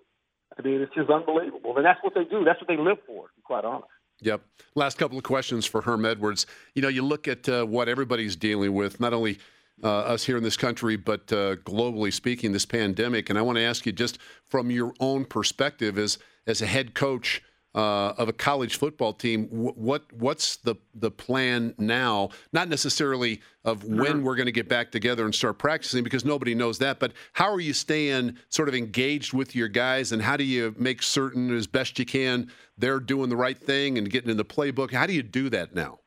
I 0.58 0.62
mean, 0.62 0.82
it's 0.82 0.94
just 0.94 1.10
unbelievable. 1.10 1.78
And 1.78 1.86
that's 1.86 2.00
what 2.04 2.14
they 2.14 2.26
do. 2.26 2.44
That's 2.44 2.60
what 2.62 2.68
they 2.68 2.78
live 2.78 2.98
for, 3.08 3.24
to 3.24 3.36
be 3.36 3.42
quite 3.44 3.66
honest. 3.66 3.90
Yep. 4.22 4.42
Last 4.76 4.98
couple 4.98 5.18
of 5.18 5.24
questions 5.24 5.66
for 5.66 5.82
Herm 5.82 6.06
Edwards. 6.06 6.46
You 6.74 6.82
know, 6.82 6.88
you 6.88 7.04
look 7.04 7.28
at 7.28 7.48
uh, 7.48 7.66
what 7.66 7.88
everybody's 7.88 8.36
dealing 8.36 8.74
with, 8.74 9.00
not 9.00 9.14
only 9.14 9.40
uh, 9.84 10.14
us 10.14 10.26
here 10.26 10.38
in 10.38 10.44
this 10.44 10.58
country, 10.58 10.96
but 10.96 11.32
uh, 11.32 11.56
globally 11.58 12.12
speaking, 12.12 12.52
this 12.52 12.66
pandemic. 12.66 13.30
And 13.30 13.38
I 13.38 13.42
want 13.42 13.58
to 13.58 13.64
ask 13.64 13.86
you, 13.86 13.92
just 13.92 14.18
from 14.46 14.72
your 14.72 14.94
own 15.00 15.26
perspective, 15.26 15.98
as 15.98 16.18
as 16.46 16.62
a 16.62 16.66
head 16.66 16.94
coach 16.94 17.44
uh, 17.76 18.14
of 18.18 18.30
a 18.30 18.34
college 18.34 18.78
football 18.78 19.14
team, 19.14 19.48
wh- 19.48 19.78
what 19.78 20.12
what's 20.14 20.58
the 20.58 20.76
the 20.96 21.12
plan 21.12 21.76
now? 21.78 22.30
Not 22.52 22.70
necessarily 22.70 23.42
of 23.64 23.84
when 23.84 24.24
we're 24.24 24.36
going 24.36 24.48
to 24.48 24.52
get 24.52 24.70
back 24.70 24.92
together 24.92 25.26
and 25.26 25.36
start 25.36 25.60
practicing, 25.60 26.04
because 26.04 26.26
nobody 26.26 26.56
knows 26.56 26.80
that. 26.80 27.00
But 27.00 27.12
how 27.34 27.52
are 27.52 27.60
you 27.60 27.74
staying 27.74 28.38
sort 28.50 28.70
of 28.70 28.76
engaged 28.76 29.34
with 29.34 29.56
your 29.56 29.68
guys, 29.68 30.12
and 30.12 30.22
how 30.22 30.38
do 30.38 30.44
you 30.44 30.74
make 30.78 31.04
certain, 31.04 31.56
as 31.56 31.68
best 31.68 32.00
you 32.00 32.06
can, 32.06 32.50
they're 32.78 33.00
doing 33.02 33.30
the 33.30 33.36
right 33.36 33.58
thing 33.58 33.98
and 33.98 34.10
getting 34.10 34.32
in 34.32 34.38
the 34.38 34.46
playbook? 34.46 34.92
How 34.92 35.06
do 35.06 35.14
you 35.14 35.24
do 35.24 35.50
that 35.50 35.76
now? 35.76 36.00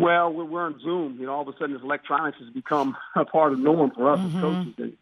Well, 0.00 0.32
we're, 0.32 0.44
we're 0.44 0.66
on 0.66 0.80
Zoom. 0.80 1.16
You 1.20 1.26
know, 1.26 1.32
all 1.34 1.42
of 1.42 1.48
a 1.48 1.52
sudden, 1.58 1.74
this 1.74 1.82
electronics 1.82 2.38
has 2.38 2.50
become 2.50 2.96
a 3.16 3.24
part 3.24 3.52
of 3.52 3.58
norm 3.58 3.90
for 3.94 4.12
us 4.12 4.20
as 4.20 4.40
coaches. 4.40 4.74
And, 4.78 4.96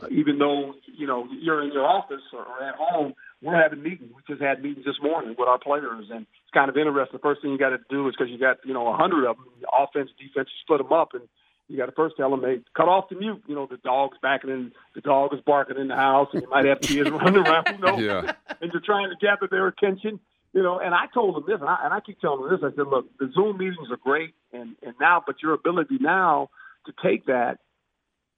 uh, 0.00 0.06
even 0.10 0.38
though 0.38 0.74
you 0.86 1.06
know 1.06 1.26
you're 1.30 1.62
in 1.62 1.72
your 1.72 1.84
office 1.84 2.22
or, 2.32 2.44
or 2.44 2.62
at 2.62 2.74
home, 2.76 3.14
we're 3.42 3.60
having 3.60 3.82
meetings. 3.82 4.10
We 4.14 4.22
just 4.26 4.42
had 4.42 4.62
meetings 4.62 4.86
this 4.86 4.96
morning 5.02 5.34
with 5.38 5.48
our 5.48 5.58
players, 5.58 6.06
and 6.10 6.22
it's 6.22 6.54
kind 6.54 6.70
of 6.70 6.76
interesting. 6.76 7.18
The 7.18 7.22
first 7.22 7.42
thing 7.42 7.50
you 7.50 7.58
got 7.58 7.70
to 7.70 7.80
do 7.90 8.08
is 8.08 8.14
because 8.16 8.30
you 8.30 8.38
got 8.38 8.58
you 8.64 8.72
know 8.72 8.88
a 8.88 8.96
hundred 8.96 9.28
of 9.28 9.36
them, 9.36 9.46
offense, 9.70 10.10
defense, 10.18 10.48
you 10.48 10.60
split 10.62 10.78
them 10.78 10.92
up, 10.92 11.12
and 11.12 11.28
you 11.68 11.76
got 11.76 11.86
to 11.86 11.92
first 11.92 12.16
tell 12.16 12.30
them, 12.30 12.42
hey, 12.42 12.60
cut 12.76 12.88
off 12.88 13.08
the 13.08 13.16
mute. 13.16 13.42
You 13.46 13.54
know, 13.54 13.66
the 13.66 13.78
dog's 13.78 14.18
backing 14.22 14.50
in, 14.50 14.72
the 14.94 15.00
dog 15.00 15.32
is 15.34 15.40
barking 15.40 15.78
in 15.78 15.88
the 15.88 15.96
house, 15.96 16.28
and 16.32 16.42
you 16.42 16.50
might 16.50 16.66
have 16.66 16.80
kids 16.80 17.10
running 17.10 17.46
around. 17.46 17.68
Who 17.68 17.78
knows? 17.78 18.00
Yeah. 18.00 18.32
And 18.60 18.72
you're 18.72 18.82
trying 18.84 19.08
to 19.10 19.16
gather 19.20 19.48
their 19.50 19.68
attention. 19.68 20.20
You 20.52 20.62
know, 20.62 20.78
and 20.78 20.94
I 20.94 21.06
told 21.14 21.34
them 21.34 21.44
this, 21.46 21.60
and 21.60 21.68
I, 21.68 21.78
and 21.84 21.94
I 21.94 22.00
keep 22.00 22.20
telling 22.20 22.42
them 22.42 22.50
this. 22.50 22.60
I 22.62 22.76
said, 22.76 22.86
look, 22.86 23.06
the 23.18 23.30
Zoom 23.34 23.56
meetings 23.56 23.90
are 23.90 23.96
great, 23.96 24.34
and 24.52 24.76
and 24.82 24.94
now, 25.00 25.22
but 25.26 25.36
your 25.42 25.54
ability 25.54 25.98
now 26.00 26.50
to 26.86 26.92
take 27.02 27.26
that 27.26 27.58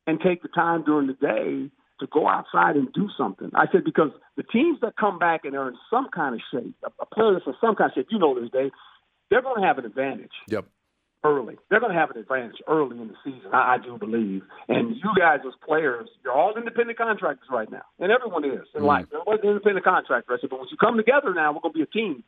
and 0.06 0.20
take 0.20 0.42
the 0.42 0.48
time 0.48 0.84
during 0.84 1.06
the 1.06 1.14
day 1.14 1.70
to 2.00 2.06
go 2.06 2.28
outside 2.28 2.76
and 2.76 2.92
do 2.92 3.08
something. 3.16 3.50
I 3.54 3.66
said 3.70 3.84
because 3.84 4.10
the 4.36 4.42
teams 4.42 4.78
that 4.82 4.96
come 4.96 5.18
back 5.18 5.44
and 5.44 5.54
are 5.56 5.68
in 5.68 5.76
some 5.90 6.08
kind 6.14 6.34
of 6.34 6.40
shape, 6.52 6.74
a, 7.00 7.06
player 7.06 7.32
that's 7.34 7.46
in 7.46 7.54
some 7.60 7.76
kind 7.76 7.90
of 7.90 7.94
shape, 7.94 8.08
you 8.10 8.18
know 8.18 8.38
this, 8.38 8.50
Dave, 8.50 8.72
they're 9.30 9.42
going 9.42 9.60
to 9.60 9.66
have 9.66 9.78
an 9.78 9.86
advantage 9.86 10.32
Yep. 10.48 10.66
Early. 11.24 11.56
They're 11.70 11.80
going 11.80 11.92
to 11.92 11.98
have 11.98 12.10
an 12.10 12.18
advantage 12.18 12.56
early 12.68 13.00
in 13.00 13.08
the 13.08 13.14
season, 13.24 13.50
I, 13.52 13.74
I 13.74 13.78
do 13.78 13.98
believe. 13.98 14.42
And 14.68 14.94
you 14.94 15.10
guys 15.18 15.40
as 15.46 15.54
players, 15.66 16.08
you're 16.22 16.34
all 16.34 16.54
independent 16.56 16.98
contractors 16.98 17.48
right 17.50 17.70
now, 17.70 17.82
and 17.98 18.12
everyone 18.12 18.44
is 18.44 18.66
in 18.74 18.84
life. 18.84 19.06
Everybody's 19.12 19.42
an 19.42 19.50
independent 19.50 19.84
contractor. 19.84 20.34
I 20.34 20.36
said, 20.40 20.50
but 20.50 20.58
once 20.58 20.70
you 20.70 20.76
come 20.76 20.96
together 20.96 21.34
now, 21.34 21.52
we're 21.52 21.60
going 21.60 21.72
to 21.72 21.78
be 21.78 21.82
a 21.82 21.86
team. 21.86 22.22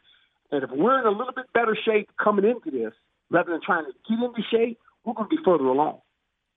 And 0.50 0.64
if 0.64 0.70
we're 0.70 0.98
in 0.98 1.06
a 1.06 1.10
little 1.10 1.34
bit 1.34 1.46
better 1.52 1.76
shape 1.84 2.10
coming 2.22 2.44
into 2.44 2.70
this, 2.70 2.92
rather 3.30 3.52
than 3.52 3.60
trying 3.64 3.84
to 3.84 3.92
get 4.08 4.24
into 4.24 4.42
shape, 4.50 4.78
we're 5.04 5.14
going 5.14 5.28
to 5.28 5.36
be 5.36 5.42
further 5.44 5.64
along. 5.64 6.00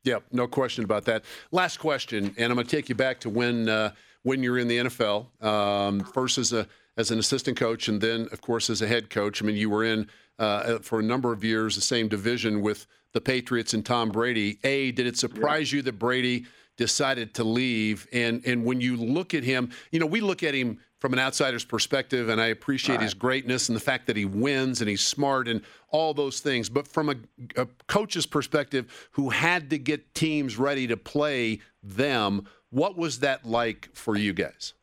Yep, 0.03 0.23
no 0.31 0.47
question 0.47 0.83
about 0.83 1.05
that. 1.05 1.25
Last 1.51 1.77
question, 1.77 2.33
and 2.37 2.51
I'm 2.51 2.55
going 2.55 2.65
to 2.65 2.75
take 2.75 2.87
you 2.87 2.95
back 2.95 3.19
to 3.21 3.29
when 3.29 3.67
uh, 3.67 3.91
when 4.23 4.43
you're 4.43 4.57
in 4.57 4.67
the 4.67 4.77
NFL. 4.77 5.43
Um, 5.43 5.99
first 6.01 6.37
as 6.37 6.53
a 6.53 6.67
as 6.99 7.11
an 7.11 7.17
assistant 7.17 7.57
coach, 7.57 7.87
and 7.87 8.01
then 8.01 8.27
of 8.33 8.41
course 8.41 8.69
as 8.69 8.81
a 8.81 8.87
head 8.87 9.09
coach. 9.09 9.41
I 9.41 9.45
mean, 9.45 9.55
you 9.55 9.69
were 9.69 9.85
in 9.85 10.07
uh, 10.37 10.79
for 10.79 10.99
a 10.99 11.03
number 11.03 11.31
of 11.31 11.43
years 11.45 11.75
the 11.75 11.81
same 11.81 12.09
division 12.09 12.61
with 12.61 12.85
the 13.13 13.21
Patriots 13.21 13.73
and 13.73 13.85
Tom 13.85 14.09
Brady. 14.09 14.59
A, 14.65 14.91
did 14.91 15.07
it 15.07 15.17
surprise 15.17 15.71
you 15.71 15.81
that 15.83 15.97
Brady 15.97 16.45
decided 16.75 17.33
to 17.35 17.45
leave? 17.45 18.05
And 18.11 18.45
and 18.45 18.65
when 18.65 18.81
you 18.81 18.97
look 18.97 19.33
at 19.33 19.45
him, 19.45 19.71
you 19.91 19.99
know, 19.99 20.05
we 20.05 20.19
look 20.19 20.43
at 20.43 20.53
him 20.53 20.77
from 20.99 21.13
an 21.13 21.19
outsider's 21.19 21.63
perspective, 21.63 22.27
and 22.27 22.41
I 22.41 22.47
appreciate 22.47 22.99
his 22.99 23.13
greatness 23.13 23.69
and 23.69 23.75
the 23.77 23.81
fact 23.81 24.05
that 24.07 24.17
he 24.17 24.25
wins 24.25 24.81
and 24.81 24.89
he's 24.89 24.99
smart 25.01 25.47
and 25.47 25.61
all 25.91 26.13
those 26.13 26.41
things. 26.41 26.67
But 26.67 26.85
from 26.85 27.09
a, 27.09 27.15
a 27.55 27.65
coach's 27.87 28.25
perspective, 28.25 29.09
who 29.11 29.29
had 29.29 29.69
to 29.69 29.77
get 29.77 30.13
teams 30.13 30.57
ready 30.57 30.85
to 30.87 30.97
play 30.97 31.61
them, 31.81 32.45
what 32.71 32.97
was 32.97 33.19
that 33.19 33.45
like 33.45 33.87
for 33.93 34.17
you 34.17 34.33
guys? 34.33 34.73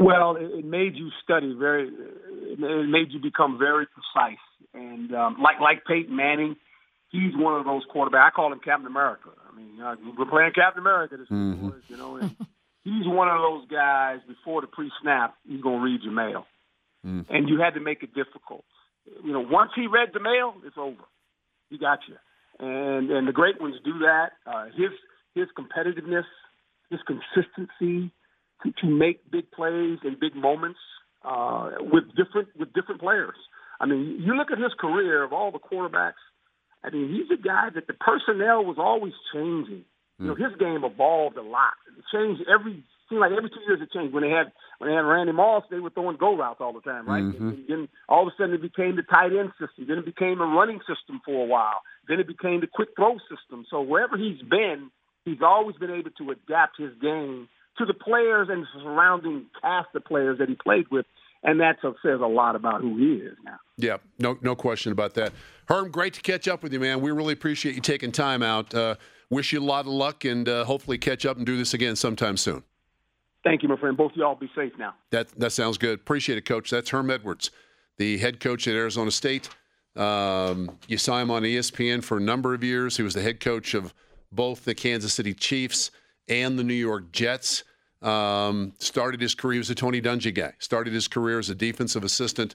Well, 0.00 0.36
it, 0.36 0.50
it 0.60 0.64
made 0.64 0.96
you 0.96 1.10
study 1.22 1.54
very. 1.56 1.88
It 1.88 2.88
made 2.88 3.12
you 3.12 3.20
become 3.20 3.58
very 3.58 3.86
precise, 3.86 4.40
and 4.72 5.14
um, 5.14 5.36
like 5.42 5.60
like 5.60 5.84
Peyton 5.84 6.16
Manning, 6.16 6.56
he's 7.10 7.36
one 7.36 7.60
of 7.60 7.66
those 7.66 7.82
quarterbacks. 7.94 8.24
I 8.24 8.30
call 8.30 8.50
him 8.50 8.60
Captain 8.64 8.86
America. 8.86 9.28
I 9.46 9.54
mean, 9.54 9.80
uh, 9.80 9.96
we're 10.18 10.24
playing 10.24 10.52
Captain 10.54 10.80
America 10.80 11.18
this 11.18 11.28
week, 11.28 11.60
boys, 11.60 11.82
you 11.88 11.98
know. 11.98 12.16
And, 12.16 12.34
he's 12.82 13.06
one 13.06 13.28
of 13.28 13.38
those 13.38 13.68
guys 13.68 14.20
before 14.26 14.62
the 14.62 14.66
pre-snap, 14.66 15.34
he's 15.46 15.60
going 15.60 15.78
to 15.78 15.84
read 15.84 16.00
your 16.02 16.12
mail. 16.14 16.46
And 17.28 17.48
you 17.48 17.60
had 17.60 17.74
to 17.74 17.80
make 17.80 18.02
it 18.02 18.14
difficult. 18.14 18.64
You 19.22 19.32
know, 19.32 19.40
once 19.40 19.70
he 19.74 19.86
read 19.86 20.10
the 20.14 20.20
mail, 20.20 20.54
it's 20.64 20.76
over. 20.78 21.04
He 21.68 21.78
got 21.78 22.00
you. 22.08 22.16
And 22.58 23.10
and 23.10 23.28
the 23.28 23.32
great 23.32 23.60
ones 23.60 23.76
do 23.84 24.00
that. 24.00 24.32
Uh, 24.46 24.66
his 24.66 24.92
his 25.34 25.46
competitiveness, 25.58 26.24
his 26.90 27.00
consistency 27.06 28.12
to, 28.64 28.72
to 28.80 28.86
make 28.86 29.30
big 29.30 29.50
plays 29.50 29.98
in 30.04 30.16
big 30.20 30.34
moments 30.34 30.78
uh, 31.24 31.70
with 31.80 32.04
different 32.16 32.48
with 32.58 32.72
different 32.72 33.00
players. 33.00 33.36
I 33.80 33.86
mean, 33.86 34.18
you 34.20 34.34
look 34.36 34.50
at 34.50 34.58
his 34.58 34.72
career 34.78 35.22
of 35.22 35.32
all 35.32 35.50
the 35.50 35.58
quarterbacks. 35.58 36.20
I 36.84 36.90
mean, 36.90 37.08
he's 37.08 37.30
a 37.36 37.40
guy 37.40 37.68
that 37.74 37.86
the 37.86 37.94
personnel 37.94 38.64
was 38.64 38.76
always 38.78 39.12
changing. 39.32 39.84
You 40.18 40.26
know, 40.26 40.34
his 40.34 40.54
game 40.58 40.84
evolved 40.84 41.38
a 41.38 41.42
lot. 41.42 41.72
It 41.96 42.04
changed 42.12 42.42
every 42.46 42.84
seemed 43.08 43.20
like 43.20 43.32
every 43.32 43.50
two 43.50 43.60
years 43.66 43.80
it 43.82 43.90
changed. 43.90 44.14
When 44.14 44.22
they 44.22 44.30
had 44.30 44.52
when 44.78 44.90
they 44.90 44.94
had 44.94 45.04
Randy 45.04 45.32
Moss, 45.32 45.64
they 45.70 45.80
were 45.80 45.90
throwing 45.90 46.16
go 46.16 46.36
routes 46.36 46.60
all 46.60 46.72
the 46.72 46.80
time, 46.80 47.06
right? 47.06 47.22
Mhm. 47.22 47.40
And 47.40 47.68
then 47.68 47.88
all 48.08 48.26
of 48.26 48.32
a 48.32 48.36
sudden 48.36 48.54
it 48.54 48.62
became 48.62 48.96
the 48.96 49.02
tight 49.02 49.32
end 49.32 49.52
system. 49.58 49.86
Then 49.86 49.98
it 49.98 50.04
became 50.04 50.40
a 50.40 50.46
running 50.46 50.80
system 50.82 51.20
for 51.24 51.42
a 51.42 51.46
while. 51.46 51.80
Then 52.06 52.20
it 52.20 52.26
became 52.26 52.60
the 52.60 52.66
quick 52.66 52.90
throw 52.96 53.18
system. 53.28 53.66
So 53.68 53.80
wherever 53.80 54.16
he's 54.16 54.40
been, 54.42 54.90
he's 55.24 55.42
always 55.42 55.76
been 55.76 55.90
able 55.90 56.10
to 56.10 56.30
adapt 56.30 56.76
his 56.76 56.94
game 57.00 57.48
to 57.80 57.86
the 57.86 57.94
players 57.94 58.48
and 58.50 58.62
the 58.62 58.66
surrounding 58.82 59.46
cast 59.60 59.88
of 59.94 60.04
players 60.04 60.38
that 60.38 60.48
he 60.48 60.54
played 60.54 60.86
with. 60.90 61.06
And 61.42 61.58
that 61.60 61.78
says 61.82 62.20
a 62.22 62.26
lot 62.26 62.54
about 62.54 62.82
who 62.82 62.98
he 62.98 63.14
is 63.14 63.36
now. 63.42 63.56
Yeah, 63.78 63.96
no, 64.18 64.38
no 64.42 64.54
question 64.54 64.92
about 64.92 65.14
that. 65.14 65.32
Herm, 65.68 65.90
great 65.90 66.12
to 66.14 66.20
catch 66.20 66.46
up 66.46 66.62
with 66.62 66.72
you, 66.72 66.80
man. 66.80 67.00
We 67.00 67.10
really 67.12 67.32
appreciate 67.32 67.74
you 67.74 67.80
taking 67.80 68.12
time 68.12 68.42
out. 68.42 68.74
Uh, 68.74 68.96
wish 69.30 69.52
you 69.52 69.60
a 69.60 69.64
lot 69.64 69.86
of 69.86 69.92
luck 69.92 70.26
and 70.26 70.46
uh, 70.46 70.64
hopefully 70.64 70.98
catch 70.98 71.24
up 71.24 71.38
and 71.38 71.46
do 71.46 71.56
this 71.56 71.72
again 71.72 71.96
sometime 71.96 72.36
soon. 72.36 72.62
Thank 73.42 73.62
you, 73.62 73.70
my 73.70 73.76
friend. 73.76 73.96
Both 73.96 74.12
of 74.12 74.18
y'all 74.18 74.34
be 74.34 74.50
safe 74.54 74.72
now. 74.78 74.94
That 75.12 75.28
that 75.38 75.52
sounds 75.52 75.78
good. 75.78 76.00
Appreciate 76.00 76.36
it, 76.36 76.44
Coach. 76.44 76.68
That's 76.68 76.90
Herm 76.90 77.10
Edwards, 77.10 77.50
the 77.96 78.18
head 78.18 78.38
coach 78.38 78.68
at 78.68 78.74
Arizona 78.74 79.10
State. 79.10 79.48
Um, 79.96 80.78
you 80.88 80.98
saw 80.98 81.18
him 81.18 81.30
on 81.30 81.42
ESPN 81.42 82.04
for 82.04 82.18
a 82.18 82.20
number 82.20 82.52
of 82.52 82.62
years. 82.62 82.98
He 82.98 83.02
was 83.02 83.14
the 83.14 83.22
head 83.22 83.40
coach 83.40 83.72
of 83.72 83.94
both 84.30 84.66
the 84.66 84.74
Kansas 84.74 85.14
City 85.14 85.32
Chiefs 85.32 85.90
and 86.28 86.58
the 86.58 86.64
New 86.64 86.74
York 86.74 87.12
Jets. 87.12 87.64
Um, 88.02 88.72
started 88.78 89.20
his 89.20 89.34
career, 89.34 89.54
he 89.54 89.58
was 89.58 89.70
a 89.70 89.74
Tony 89.74 90.00
Dungy 90.00 90.34
guy. 90.34 90.54
Started 90.58 90.92
his 90.94 91.06
career 91.06 91.38
as 91.38 91.50
a 91.50 91.54
defensive 91.54 92.02
assistant 92.04 92.54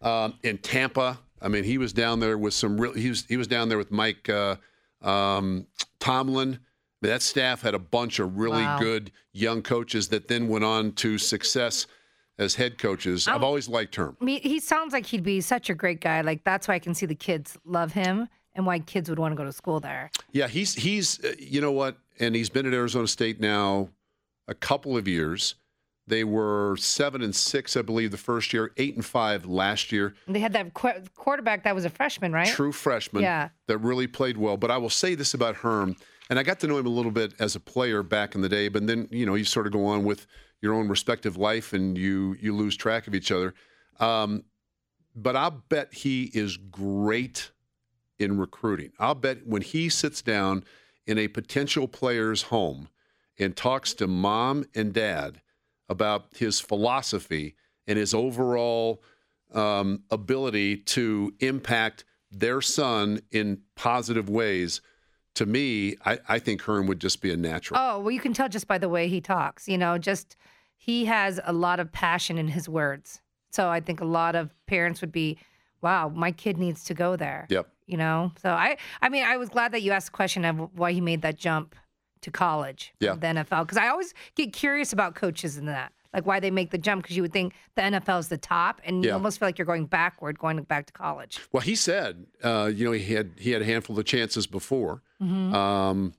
um, 0.00 0.34
in 0.42 0.58
Tampa. 0.58 1.18
I 1.42 1.48
mean, 1.48 1.64
he 1.64 1.78
was 1.78 1.92
down 1.92 2.20
there 2.20 2.38
with 2.38 2.54
some 2.54 2.80
real. 2.80 2.92
He 2.94 3.08
was 3.08 3.24
he 3.26 3.36
was 3.36 3.46
down 3.48 3.68
there 3.68 3.78
with 3.78 3.90
Mike 3.90 4.28
uh, 4.28 4.56
um, 5.02 5.66
Tomlin. 5.98 6.60
That 7.02 7.20
staff 7.22 7.60
had 7.62 7.74
a 7.74 7.78
bunch 7.78 8.18
of 8.18 8.38
really 8.38 8.62
Wow. 8.62 8.78
good 8.78 9.12
young 9.32 9.60
coaches 9.62 10.08
that 10.08 10.28
then 10.28 10.48
went 10.48 10.64
on 10.64 10.92
to 10.92 11.18
success 11.18 11.86
as 12.38 12.54
head 12.54 12.78
coaches. 12.78 13.28
I've 13.28 13.42
always 13.42 13.68
liked 13.68 13.94
Herm. 13.96 14.16
I 14.20 14.24
mean, 14.24 14.40
he 14.42 14.58
sounds 14.58 14.92
like 14.92 15.06
he'd 15.06 15.22
be 15.22 15.40
such 15.40 15.68
a 15.68 15.74
great 15.74 16.00
guy. 16.00 16.20
Like 16.22 16.44
that's 16.44 16.66
why 16.66 16.74
I 16.74 16.78
can 16.78 16.94
see 16.94 17.04
the 17.06 17.14
kids 17.14 17.58
love 17.64 17.92
him 17.92 18.28
and 18.54 18.64
why 18.64 18.78
kids 18.78 19.10
would 19.10 19.18
want 19.18 19.32
to 19.32 19.36
go 19.36 19.44
to 19.44 19.52
school 19.52 19.80
there. 19.80 20.10
Yeah, 20.32 20.48
he's 20.48 20.74
he's 20.74 21.22
uh, 21.24 21.34
you 21.38 21.60
know 21.60 21.72
what, 21.72 21.98
and 22.20 22.34
he's 22.34 22.48
been 22.48 22.64
at 22.64 22.72
Arizona 22.72 23.06
State 23.06 23.40
now 23.40 23.90
a 24.48 24.54
couple 24.54 24.96
of 24.96 25.08
years. 25.08 25.54
They 26.06 26.22
were 26.22 26.76
seven 26.76 27.22
and 27.22 27.34
six, 27.34 27.76
I 27.78 27.82
believe, 27.82 28.10
the 28.10 28.18
first 28.18 28.52
year, 28.52 28.72
eight 28.76 28.94
and 28.94 29.04
five 29.04 29.46
last 29.46 29.90
year. 29.90 30.14
They 30.28 30.40
had 30.40 30.52
that 30.52 30.74
qu- 30.74 31.02
quarterback 31.14 31.64
that 31.64 31.74
was 31.74 31.86
a 31.86 31.90
freshman, 31.90 32.30
right? 32.32 32.46
True 32.46 32.72
freshman 32.72 33.22
Yeah. 33.22 33.48
that 33.68 33.78
really 33.78 34.06
played 34.06 34.36
well. 34.36 34.58
But 34.58 34.70
I 34.70 34.76
will 34.76 34.90
say 34.90 35.14
this 35.14 35.32
about 35.32 35.56
Herm, 35.56 35.96
and 36.28 36.38
I 36.38 36.42
got 36.42 36.60
to 36.60 36.66
know 36.66 36.76
him 36.76 36.84
a 36.86 36.90
little 36.90 37.10
bit 37.10 37.32
as 37.38 37.56
a 37.56 37.60
player 37.60 38.02
back 38.02 38.34
in 38.34 38.42
the 38.42 38.50
day, 38.50 38.68
but 38.68 38.86
then, 38.86 39.08
you 39.10 39.24
know, 39.24 39.34
you 39.34 39.44
sort 39.44 39.66
of 39.66 39.72
go 39.72 39.86
on 39.86 40.04
with 40.04 40.26
your 40.60 40.74
own 40.74 40.88
respective 40.88 41.36
life 41.38 41.72
and 41.72 41.96
you 41.96 42.36
you 42.40 42.54
lose 42.54 42.76
track 42.76 43.06
of 43.06 43.14
each 43.14 43.30
other. 43.32 43.54
Um, 43.98 44.44
but 45.16 45.36
I'll 45.36 45.62
bet 45.68 45.92
he 45.94 46.24
is 46.34 46.56
great 46.58 47.50
in 48.18 48.38
recruiting. 48.38 48.92
I'll 48.98 49.14
bet 49.14 49.46
when 49.46 49.62
he 49.62 49.88
sits 49.88 50.20
down 50.22 50.64
in 51.06 51.16
a 51.18 51.28
potential 51.28 51.88
player's 51.88 52.42
home 52.42 52.88
and 53.38 53.56
talks 53.56 53.94
to 53.94 54.06
mom 54.06 54.64
and 54.74 54.92
dad 54.92 55.40
about 55.88 56.26
his 56.36 56.60
philosophy 56.60 57.54
and 57.86 57.98
his 57.98 58.14
overall 58.14 59.02
um, 59.52 60.02
ability 60.10 60.76
to 60.76 61.32
impact 61.40 62.04
their 62.30 62.60
son 62.60 63.20
in 63.30 63.60
positive 63.76 64.28
ways, 64.28 64.80
to 65.34 65.46
me, 65.46 65.96
I, 66.04 66.18
I 66.28 66.38
think 66.38 66.62
Herm 66.62 66.86
would 66.86 67.00
just 67.00 67.20
be 67.20 67.32
a 67.32 67.36
natural. 67.36 67.78
Oh, 67.80 68.00
well, 68.00 68.10
you 68.10 68.20
can 68.20 68.32
tell 68.32 68.48
just 68.48 68.66
by 68.66 68.78
the 68.78 68.88
way 68.88 69.08
he 69.08 69.20
talks. 69.20 69.68
You 69.68 69.78
know, 69.78 69.98
just 69.98 70.36
he 70.76 71.04
has 71.06 71.40
a 71.44 71.52
lot 71.52 71.80
of 71.80 71.92
passion 71.92 72.38
in 72.38 72.48
his 72.48 72.68
words. 72.68 73.20
So 73.50 73.68
I 73.68 73.80
think 73.80 74.00
a 74.00 74.04
lot 74.04 74.34
of 74.34 74.50
parents 74.66 75.00
would 75.00 75.12
be, 75.12 75.38
wow, 75.80 76.08
my 76.08 76.32
kid 76.32 76.58
needs 76.58 76.84
to 76.84 76.94
go 76.94 77.16
there. 77.16 77.46
Yep. 77.50 77.68
You 77.86 77.98
know, 77.98 78.32
so 78.40 78.50
I, 78.50 78.78
I 79.02 79.10
mean, 79.10 79.24
I 79.24 79.36
was 79.36 79.50
glad 79.50 79.72
that 79.72 79.82
you 79.82 79.92
asked 79.92 80.06
the 80.06 80.12
question 80.12 80.44
of 80.44 80.70
why 80.74 80.92
he 80.92 81.00
made 81.00 81.22
that 81.22 81.36
jump 81.36 81.74
to 82.24 82.30
college, 82.30 82.92
Yeah. 83.00 83.14
the 83.14 83.26
NFL, 83.28 83.64
because 83.64 83.78
I 83.78 83.88
always 83.88 84.12
get 84.34 84.52
curious 84.52 84.92
about 84.92 85.14
coaches 85.14 85.56
in 85.56 85.66
that, 85.66 85.92
like 86.12 86.26
why 86.26 86.40
they 86.40 86.50
make 86.50 86.70
the 86.70 86.78
jump, 86.78 87.02
because 87.02 87.16
you 87.16 87.22
would 87.22 87.32
think 87.32 87.54
the 87.76 87.82
NFL 87.82 88.18
is 88.18 88.28
the 88.28 88.36
top, 88.38 88.80
and 88.84 89.02
you 89.02 89.08
Yeah. 89.08 89.14
almost 89.14 89.38
feel 89.38 89.48
like 89.48 89.58
you're 89.58 89.66
going 89.66 89.86
backward, 89.86 90.38
going 90.38 90.62
back 90.64 90.86
to 90.86 90.92
college. 90.92 91.38
Well, 91.52 91.60
he 91.62 91.74
said, 91.74 92.26
uh, 92.42 92.70
you 92.74 92.84
know, 92.84 92.92
he 92.92 93.14
had 93.14 93.32
he 93.38 93.50
had 93.52 93.62
a 93.62 93.64
handful 93.64 93.98
of 93.98 94.04
chances 94.04 94.46
before. 94.46 95.02
Mhm. 95.22 95.54
Um, 95.54 96.12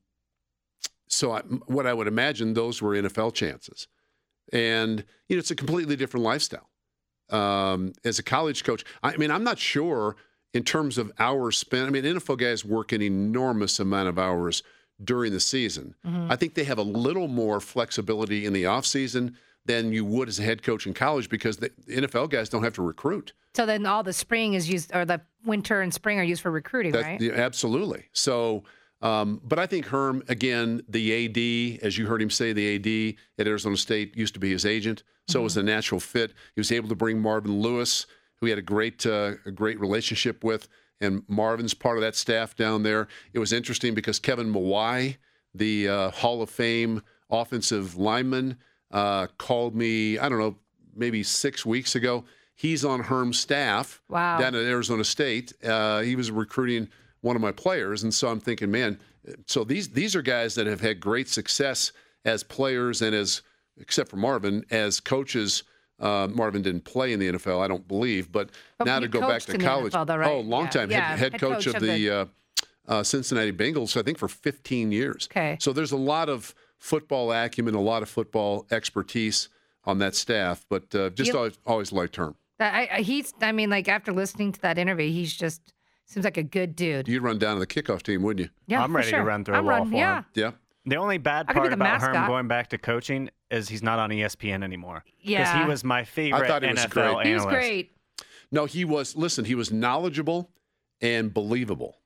so 1.07 1.32
I, 1.34 1.41
what 1.41 1.86
I 1.86 1.94
would 1.94 2.07
imagine 2.07 2.53
those 2.53 2.82
were 2.82 2.95
NFL 2.95 3.32
chances, 3.34 3.88
and 4.52 5.03
you 5.30 5.36
know, 5.36 5.40
it's 5.40 5.52
a 5.52 5.56
completely 5.56 5.95
different 5.95 6.23
lifestyle. 6.23 6.69
Um, 7.30 7.94
as 8.03 8.19
a 8.19 8.23
college 8.23 8.64
coach, 8.64 8.84
I 9.02 9.18
mean, 9.18 9.32
I'm 9.32 9.44
not 9.44 9.57
sure 9.60 10.15
in 10.53 10.64
terms 10.64 10.98
of 10.98 11.11
hours 11.19 11.57
spent. 11.57 11.88
I 11.88 11.90
mean, 11.90 12.03
NFL 12.06 12.38
guys 12.38 12.64
work 12.64 12.91
an 12.91 13.02
enormous 13.02 13.80
amount 13.80 14.07
of 14.10 14.18
hours 14.19 14.61
during 15.03 15.34
the 15.34 15.39
season. 15.39 15.95
Mhm. 16.05 16.27
I 16.31 16.35
think 16.35 16.53
they 16.53 16.63
have 16.63 16.77
a 16.77 16.84
little 16.84 17.27
more 17.27 17.59
flexibility 17.59 18.45
in 18.45 18.53
the 18.53 18.65
off 18.65 18.85
season 18.85 19.38
than 19.65 19.91
you 19.91 20.05
would 20.05 20.30
as 20.30 20.39
a 20.39 20.43
head 20.43 20.61
coach 20.63 20.85
in 20.88 20.93
college 20.93 21.27
because 21.30 21.57
the 21.57 21.69
NFL 21.89 22.27
guys 22.30 22.49
don't 22.49 22.63
have 22.63 22.73
to 22.76 22.81
recruit. 22.81 23.34
So 23.55 23.65
then 23.65 23.85
all 23.85 24.03
the 24.03 24.13
spring 24.13 24.53
is 24.53 24.69
used, 24.69 24.93
or 24.95 25.05
the 25.05 25.22
winter 25.43 25.81
and 25.81 25.93
spring 25.93 26.19
are 26.19 26.23
used 26.23 26.41
for 26.41 26.51
recruiting, 26.51 26.91
That- 26.91 27.01
right? 27.03 27.22
yeah, 27.22 27.34
absolutely. 27.34 28.05
So, 28.13 28.63
um, 29.01 29.41
but 29.43 29.57
I 29.59 29.65
think 29.65 29.88
Herm, 29.88 30.23
again, 30.30 30.81
the 30.88 31.11
AD, 31.13 31.80
as 31.81 31.97
you 31.97 32.05
heard 32.05 32.22
him 32.22 32.30
say, 32.30 32.53
the 32.53 32.76
AD 32.76 33.17
at 33.39 33.47
Arizona 33.47 33.76
State 33.77 34.15
used 34.15 34.34
to 34.35 34.39
be 34.39 34.51
his 34.51 34.65
agent, 34.65 35.03
so 35.27 35.41
it 35.41 35.43
was 35.43 35.57
a 35.57 35.63
natural 35.63 35.99
fit. 35.99 36.31
He 36.53 36.59
was 36.59 36.72
able 36.72 36.88
to 36.89 36.95
bring 36.95 37.19
Marvin 37.22 37.59
Lewis, 37.59 38.05
who 38.39 38.45
he 38.45 38.49
had 38.51 38.59
a 38.59 38.61
great, 38.63 39.05
uh, 39.05 39.34
a 39.45 39.51
great 39.51 39.80
relationship 39.80 40.43
with, 40.43 40.67
and 41.01 41.23
Marvin's 41.27 41.73
part 41.73 41.97
of 41.97 42.01
that 42.01 42.15
staff 42.15 42.55
down 42.55 42.84
there. 42.84 43.07
It 43.34 43.39
was 43.39 43.51
interesting 43.53 43.93
because 43.93 44.19
Kevin 44.19 44.51
Mawae, 44.53 45.17
the 45.53 45.88
uh, 45.89 46.11
Hall 46.11 46.41
of 46.41 46.49
Fame 46.49 47.01
offensive 47.30 47.95
lineman, 47.97 48.57
uh, 48.91 49.27
called 49.38 49.76
me. 49.76 50.17
I 50.17 50.30
don't 50.30 50.39
know, 50.39 50.55
maybe 50.95 51.23
six 51.23 51.65
weeks 51.65 51.95
ago. 51.95 52.23
He's 52.55 52.85
on 52.85 53.01
Herm's 53.01 53.39
staff 53.39 54.01
Wow. 54.07 54.38
down 54.39 54.55
at 54.55 54.63
Arizona 54.65 55.03
State. 55.03 55.51
Uh, 55.63 56.01
he 56.01 56.15
was 56.15 56.31
recruiting 56.31 56.88
one 57.22 57.35
of 57.35 57.41
my 57.41 57.51
players, 57.51 58.03
and 58.03 58.13
so 58.13 58.30
I'm 58.30 58.39
thinking, 58.39 58.72
man, 58.72 58.99
so 59.47 59.63
these 59.63 59.89
these 59.89 60.15
are 60.15 60.22
guys 60.22 60.55
that 60.55 60.67
have 60.67 60.80
had 60.80 60.99
great 60.99 61.27
success 61.27 61.91
as 62.23 62.43
players 62.43 63.01
and 63.01 63.13
as, 63.15 63.41
except 63.77 64.09
for 64.09 64.17
Marvin, 64.17 64.63
as 64.72 64.99
coaches. 64.99 65.63
Uh, 65.99 66.27
Marvin 66.34 66.61
didn't 66.61 66.84
play 66.84 67.13
in 67.13 67.19
the 67.19 67.30
NFL, 67.31 67.63
I 67.63 67.67
don't 67.67 67.88
believe, 67.88 68.31
but, 68.31 68.49
But 68.77 68.85
now 68.85 68.99
to 68.99 69.07
go 69.07 69.22
back 69.22 69.41
to 69.43 69.57
college, 69.57 69.93
NFL 69.93 70.07
though, 70.07 70.17
right? 70.17 70.30
oh, 70.30 70.39
long 70.41 70.65
Yeah. 70.65 70.69
time 70.69 70.91
Yeah, 70.91 71.01
head, 71.09 71.19
head, 71.19 71.31
head 71.34 71.41
coach, 71.41 71.53
coach 71.53 71.67
of 71.67 71.76
of 71.76 71.81
the, 71.81 71.88
the- 71.88 72.09
uh, 72.11 72.26
uh, 72.88 73.03
Cincinnati 73.03 73.51
Bengals, 73.53 73.95
I 73.97 74.03
think 74.03 74.17
for 74.17 74.27
15 74.27 74.91
years. 74.91 75.27
Okay. 75.31 75.57
So 75.59 75.72
there's 75.73 75.91
a 75.93 75.97
lot 75.97 76.27
of 76.30 76.53
football 76.77 77.31
acumen, 77.31 77.73
a 77.76 77.81
lot 77.81 78.03
of 78.03 78.09
football 78.09 78.67
expertise 78.72 79.49
on 79.85 79.99
that 79.99 80.15
staff, 80.15 80.65
but 80.69 80.93
uh, 80.93 81.09
just 81.11 81.31
You- 81.31 81.38
always, 81.38 81.57
always 81.65 81.91
liked 81.91 82.17
Herm. 82.17 82.35
I, 82.59 82.88
I, 82.91 83.01
he's, 83.01 83.34
I 83.41 83.51
mean, 83.51 83.69
like 83.69 83.88
after 83.89 84.11
listening 84.13 84.51
to 84.53 84.61
that 84.61 84.77
interview, 84.77 85.09
he's 85.11 85.34
just 85.34 85.73
seems 86.05 86.23
like 86.23 86.38
a 86.38 86.43
good 86.43 86.76
dude. 86.76 87.07
You'd 87.07 87.22
run 87.23 87.38
down 87.39 87.55
to 87.55 87.59
the 87.59 87.67
kickoff 87.67 88.01
team, 88.03 88.22
wouldn't 88.22 88.45
you? 88.45 88.49
Yeah, 88.67 88.81
I'm 88.84 88.91
for 88.91 88.97
ready 88.97 89.09
sure. 89.09 89.19
to 89.19 89.26
run 89.26 89.43
through 89.43 89.55
I'm 89.55 89.65
a 89.65 89.67
wall 89.67 89.80
run- 89.80 89.89
for 89.91 89.95
yeah. 89.97 90.17
him. 90.19 90.26
Yeah. 90.35 90.51
The 90.86 90.95
only 90.98 91.18
bad 91.18 91.45
I 91.49 91.53
could 91.53 91.56
be 91.56 91.60
part 91.62 91.70
the 91.72 91.76
about 91.76 92.02
Herm 92.02 92.12
mascot. 92.14 92.28
going 92.28 92.48
back 92.48 92.70
to 92.70 92.78
coaching 92.78 93.30
is 93.49 93.68
he's 93.70 93.82
not 93.84 93.98
on 93.99 94.10
ESPN 94.12 94.64
anymore. 94.64 95.03
Because 95.18 95.32
Yeah. 95.32 95.64
he 95.64 95.68
was 95.70 95.84
my 95.84 96.03
favorite 96.03 96.44
I 96.44 96.48
thought 96.48 96.64
he 96.64 96.70
was 96.70 96.80
NFL 96.80 96.91
great. 96.91 97.06
analyst. 97.06 97.28
He 97.28 97.34
was 97.36 97.45
great. 97.45 97.91
No, 98.52 98.66
he 98.66 98.86
was. 98.86 99.16
Listen, 99.16 99.45
he 99.45 99.56
was 99.56 99.72
knowledgeable 99.72 100.52
and 101.02 101.34
believable, 101.34 101.98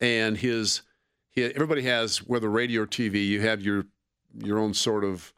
and 0.00 0.36
his, 0.38 0.82
he, 1.30 1.44
everybody 1.44 1.82
has 1.82 2.18
whether 2.18 2.48
radio 2.48 2.82
or 2.82 2.86
TV, 2.86 3.26
you 3.26 3.40
have 3.42 3.60
your 3.60 3.86
your 4.42 4.58
own 4.58 4.72
sort 4.74 5.02
of 5.04 5.32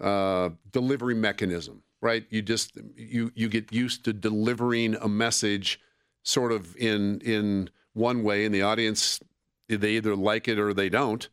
uh, 0.00 0.50
delivery 0.70 1.14
mechanism, 1.14 1.82
right? 2.02 2.24
You 2.30 2.42
just 2.42 2.76
you 2.96 3.32
you 3.34 3.48
get 3.48 3.72
used 3.72 4.04
to 4.04 4.12
delivering 4.12 4.94
a 4.96 5.08
message, 5.08 5.80
sort 6.22 6.52
of 6.52 6.76
in 6.76 7.20
in 7.22 7.70
one 7.94 8.22
way, 8.22 8.44
and 8.44 8.54
the 8.54 8.62
audience 8.62 9.20
they 9.68 9.92
either 9.92 10.14
like 10.14 10.46
it 10.48 10.58
or 10.58 10.74
they 10.74 10.88
don't. 10.90 11.28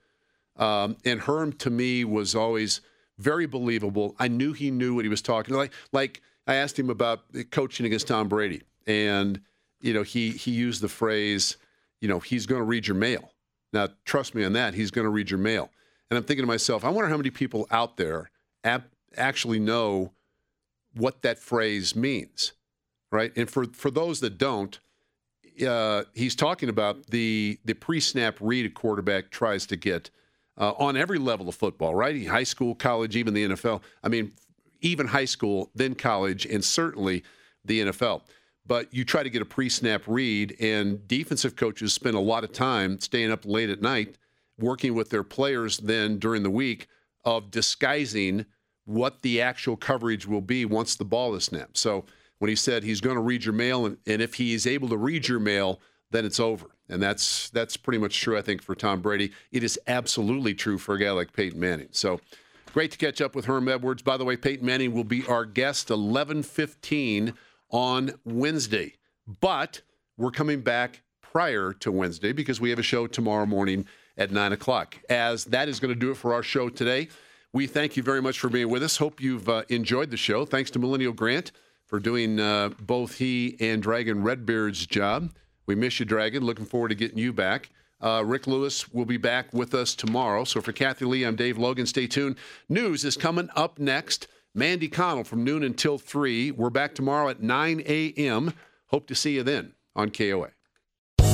Um, 0.57 0.97
and 1.05 1.21
Herm 1.21 1.53
to 1.53 1.69
me 1.69 2.03
was 2.03 2.35
always 2.35 2.81
very 3.17 3.45
believable. 3.45 4.15
I 4.19 4.27
knew 4.27 4.53
he 4.53 4.71
knew 4.71 4.95
what 4.95 5.05
he 5.05 5.09
was 5.09 5.21
talking 5.21 5.55
like. 5.55 5.71
Like 5.91 6.21
I 6.45 6.55
asked 6.55 6.77
him 6.77 6.89
about 6.89 7.23
coaching 7.51 7.85
against 7.85 8.07
Tom 8.07 8.27
Brady, 8.27 8.63
and 8.85 9.41
you 9.81 9.93
know 9.93 10.03
he 10.03 10.31
he 10.31 10.51
used 10.51 10.81
the 10.81 10.89
phrase, 10.89 11.57
you 12.01 12.07
know, 12.07 12.19
he's 12.19 12.45
going 12.45 12.59
to 12.59 12.65
read 12.65 12.87
your 12.87 12.95
mail. 12.95 13.31
Now, 13.73 13.89
trust 14.05 14.33
me 14.33 14.43
on 14.43 14.53
that. 14.53 14.73
He's 14.73 14.91
going 14.91 15.05
to 15.05 15.09
read 15.09 15.29
your 15.29 15.39
mail. 15.39 15.69
And 16.09 16.17
I'm 16.17 16.23
thinking 16.23 16.43
to 16.43 16.47
myself, 16.47 16.85
I 16.85 16.89
wonder 16.89 17.09
how 17.09 17.17
many 17.17 17.31
people 17.31 17.67
out 17.69 17.97
there 17.97 18.31
ap- 18.63 18.89
actually 19.17 19.59
know 19.59 20.13
what 20.95 21.21
that 21.21 21.37
phrase 21.37 21.95
means, 21.95 22.53
right? 23.11 23.31
And 23.35 23.49
for 23.49 23.65
for 23.65 23.91
those 23.91 24.19
that 24.21 24.37
don't, 24.37 24.79
uh, 25.67 26.03
he's 26.13 26.35
talking 26.35 26.69
about 26.69 27.07
the 27.07 27.59
the 27.65 27.73
pre-snap 27.73 28.37
read 28.39 28.65
a 28.65 28.69
quarterback 28.69 29.31
tries 29.31 29.65
to 29.67 29.75
get 29.75 30.09
uh, 30.57 30.71
on 30.77 30.97
every 30.97 31.19
level 31.19 31.47
of 31.47 31.55
football, 31.55 31.93
right? 31.93 32.27
High 32.27 32.43
school, 32.43 32.75
college, 32.75 33.15
even 33.15 33.33
the 33.33 33.49
NFL. 33.49 33.81
I 34.03 34.09
mean, 34.09 34.31
even 34.81 35.07
high 35.07 35.25
school, 35.25 35.71
then 35.75 35.95
college, 35.95 36.45
and 36.45 36.63
certainly 36.63 37.23
the 37.65 37.81
NFL. 37.81 38.21
But 38.65 38.93
you 38.93 39.05
try 39.05 39.23
to 39.23 39.29
get 39.29 39.41
a 39.41 39.45
pre-snap 39.45 40.03
read, 40.07 40.55
and 40.59 41.07
defensive 41.07 41.55
coaches 41.55 41.93
spend 41.93 42.15
a 42.15 42.21
lot 42.21 42.43
of 42.43 42.51
time 42.51 42.99
staying 42.99 43.31
up 43.31 43.45
late 43.45 43.69
at 43.69 43.81
night 43.81 44.17
working 44.59 44.95
with 44.95 45.09
their 45.09 45.23
players 45.23 45.77
then 45.77 46.17
during 46.17 46.43
the 46.43 46.49
week 46.49 46.87
of 47.23 47.51
disguising 47.51 48.45
what 48.85 49.21
the 49.21 49.41
actual 49.41 49.75
coverage 49.75 50.25
will 50.25 50.41
be 50.41 50.65
once 50.65 50.95
the 50.95 51.05
ball 51.05 51.35
is 51.35 51.45
snapped. 51.45 51.77
So 51.77 52.05
when 52.39 52.49
he 52.49 52.55
said 52.55 52.83
he's 52.83 53.01
going 53.01 53.15
to 53.15 53.21
read 53.21 53.45
your 53.45 53.53
mail, 53.53 53.85
and, 53.85 53.97
and 54.07 54.21
if 54.21 54.35
he 54.35 54.53
is 54.53 54.65
able 54.65 54.89
to 54.89 54.97
read 54.97 55.27
your 55.27 55.39
mail, 55.39 55.79
then 56.11 56.25
it's 56.25 56.39
over. 56.39 56.67
And 56.89 57.01
that's 57.01 57.49
that's 57.49 57.77
pretty 57.77 57.99
much 57.99 58.19
true, 58.19 58.37
I 58.37 58.41
think, 58.41 58.61
for 58.61 58.75
Tom 58.75 59.01
Brady. 59.01 59.31
It 59.51 59.63
is 59.63 59.79
absolutely 59.87 60.53
true 60.53 60.77
for 60.77 60.95
a 60.95 60.99
guy 60.99 61.11
like 61.11 61.33
Peyton 61.33 61.59
Manning. 61.59 61.89
So 61.91 62.19
great 62.73 62.91
to 62.91 62.97
catch 62.97 63.21
up 63.21 63.35
with 63.35 63.45
Herm 63.45 63.67
Edwards. 63.67 64.01
By 64.01 64.17
the 64.17 64.25
way, 64.25 64.37
Peyton 64.37 64.65
Manning 64.65 64.93
will 64.93 65.03
be 65.03 65.25
our 65.25 65.45
guest 65.45 65.89
11:15 65.89 67.33
on 67.69 68.13
Wednesday. 68.23 68.93
But 69.41 69.81
we're 70.17 70.31
coming 70.31 70.61
back 70.61 71.01
prior 71.21 71.73
to 71.73 71.91
Wednesday 71.91 72.31
because 72.31 72.61
we 72.61 72.69
have 72.69 72.79
a 72.79 72.83
show 72.83 73.07
tomorrow 73.07 73.45
morning 73.45 73.85
at 74.17 74.31
9 74.31 74.53
o'clock. 74.53 74.97
As 75.09 75.45
that 75.45 75.69
is 75.69 75.79
going 75.79 75.93
to 75.93 75.99
do 75.99 76.11
it 76.11 76.17
for 76.17 76.33
our 76.33 76.41
show 76.43 76.69
today. 76.69 77.09
We 77.53 77.67
thank 77.67 77.97
you 77.97 78.03
very 78.03 78.21
much 78.21 78.39
for 78.39 78.49
being 78.49 78.69
with 78.69 78.83
us. 78.83 78.97
Hope 78.97 79.21
you've 79.21 79.47
uh, 79.47 79.63
enjoyed 79.69 80.11
the 80.11 80.17
show. 80.17 80.45
Thanks 80.45 80.71
to 80.71 80.79
Millennial 80.79 81.13
Grant 81.13 81.51
for 81.85 81.99
doing 81.99 82.39
uh, 82.39 82.69
both 82.81 83.15
he 83.15 83.55
and 83.59 83.81
Dragon 83.81 84.23
Redbeard's 84.23 84.85
job. 84.85 85.31
We 85.67 85.75
miss 85.75 85.99
you, 85.99 86.05
Dragon. 86.05 86.43
Looking 86.43 86.65
forward 86.65 86.89
to 86.89 86.95
getting 86.95 87.17
you 87.17 87.33
back. 87.33 87.69
Uh, 87.99 88.23
Rick 88.25 88.47
Lewis 88.47 88.91
will 88.93 89.05
be 89.05 89.17
back 89.17 89.53
with 89.53 89.73
us 89.73 89.95
tomorrow. 89.95 90.43
So 90.43 90.61
for 90.61 90.71
Kathy 90.71 91.05
Lee, 91.05 91.23
I'm 91.23 91.35
Dave 91.35 91.57
Logan. 91.57 91.85
Stay 91.85 92.07
tuned. 92.07 92.37
News 92.69 93.03
is 93.03 93.17
coming 93.17 93.49
up 93.55 93.77
next. 93.77 94.27
Mandy 94.55 94.87
Connell 94.87 95.23
from 95.23 95.43
noon 95.43 95.63
until 95.63 95.97
3. 95.97 96.51
We're 96.51 96.69
back 96.69 96.95
tomorrow 96.95 97.29
at 97.29 97.41
9 97.41 97.83
a.m. 97.85 98.53
Hope 98.87 99.07
to 99.07 99.15
see 99.15 99.35
you 99.35 99.43
then 99.43 99.73
on 99.95 100.09
KOA. 100.09 100.51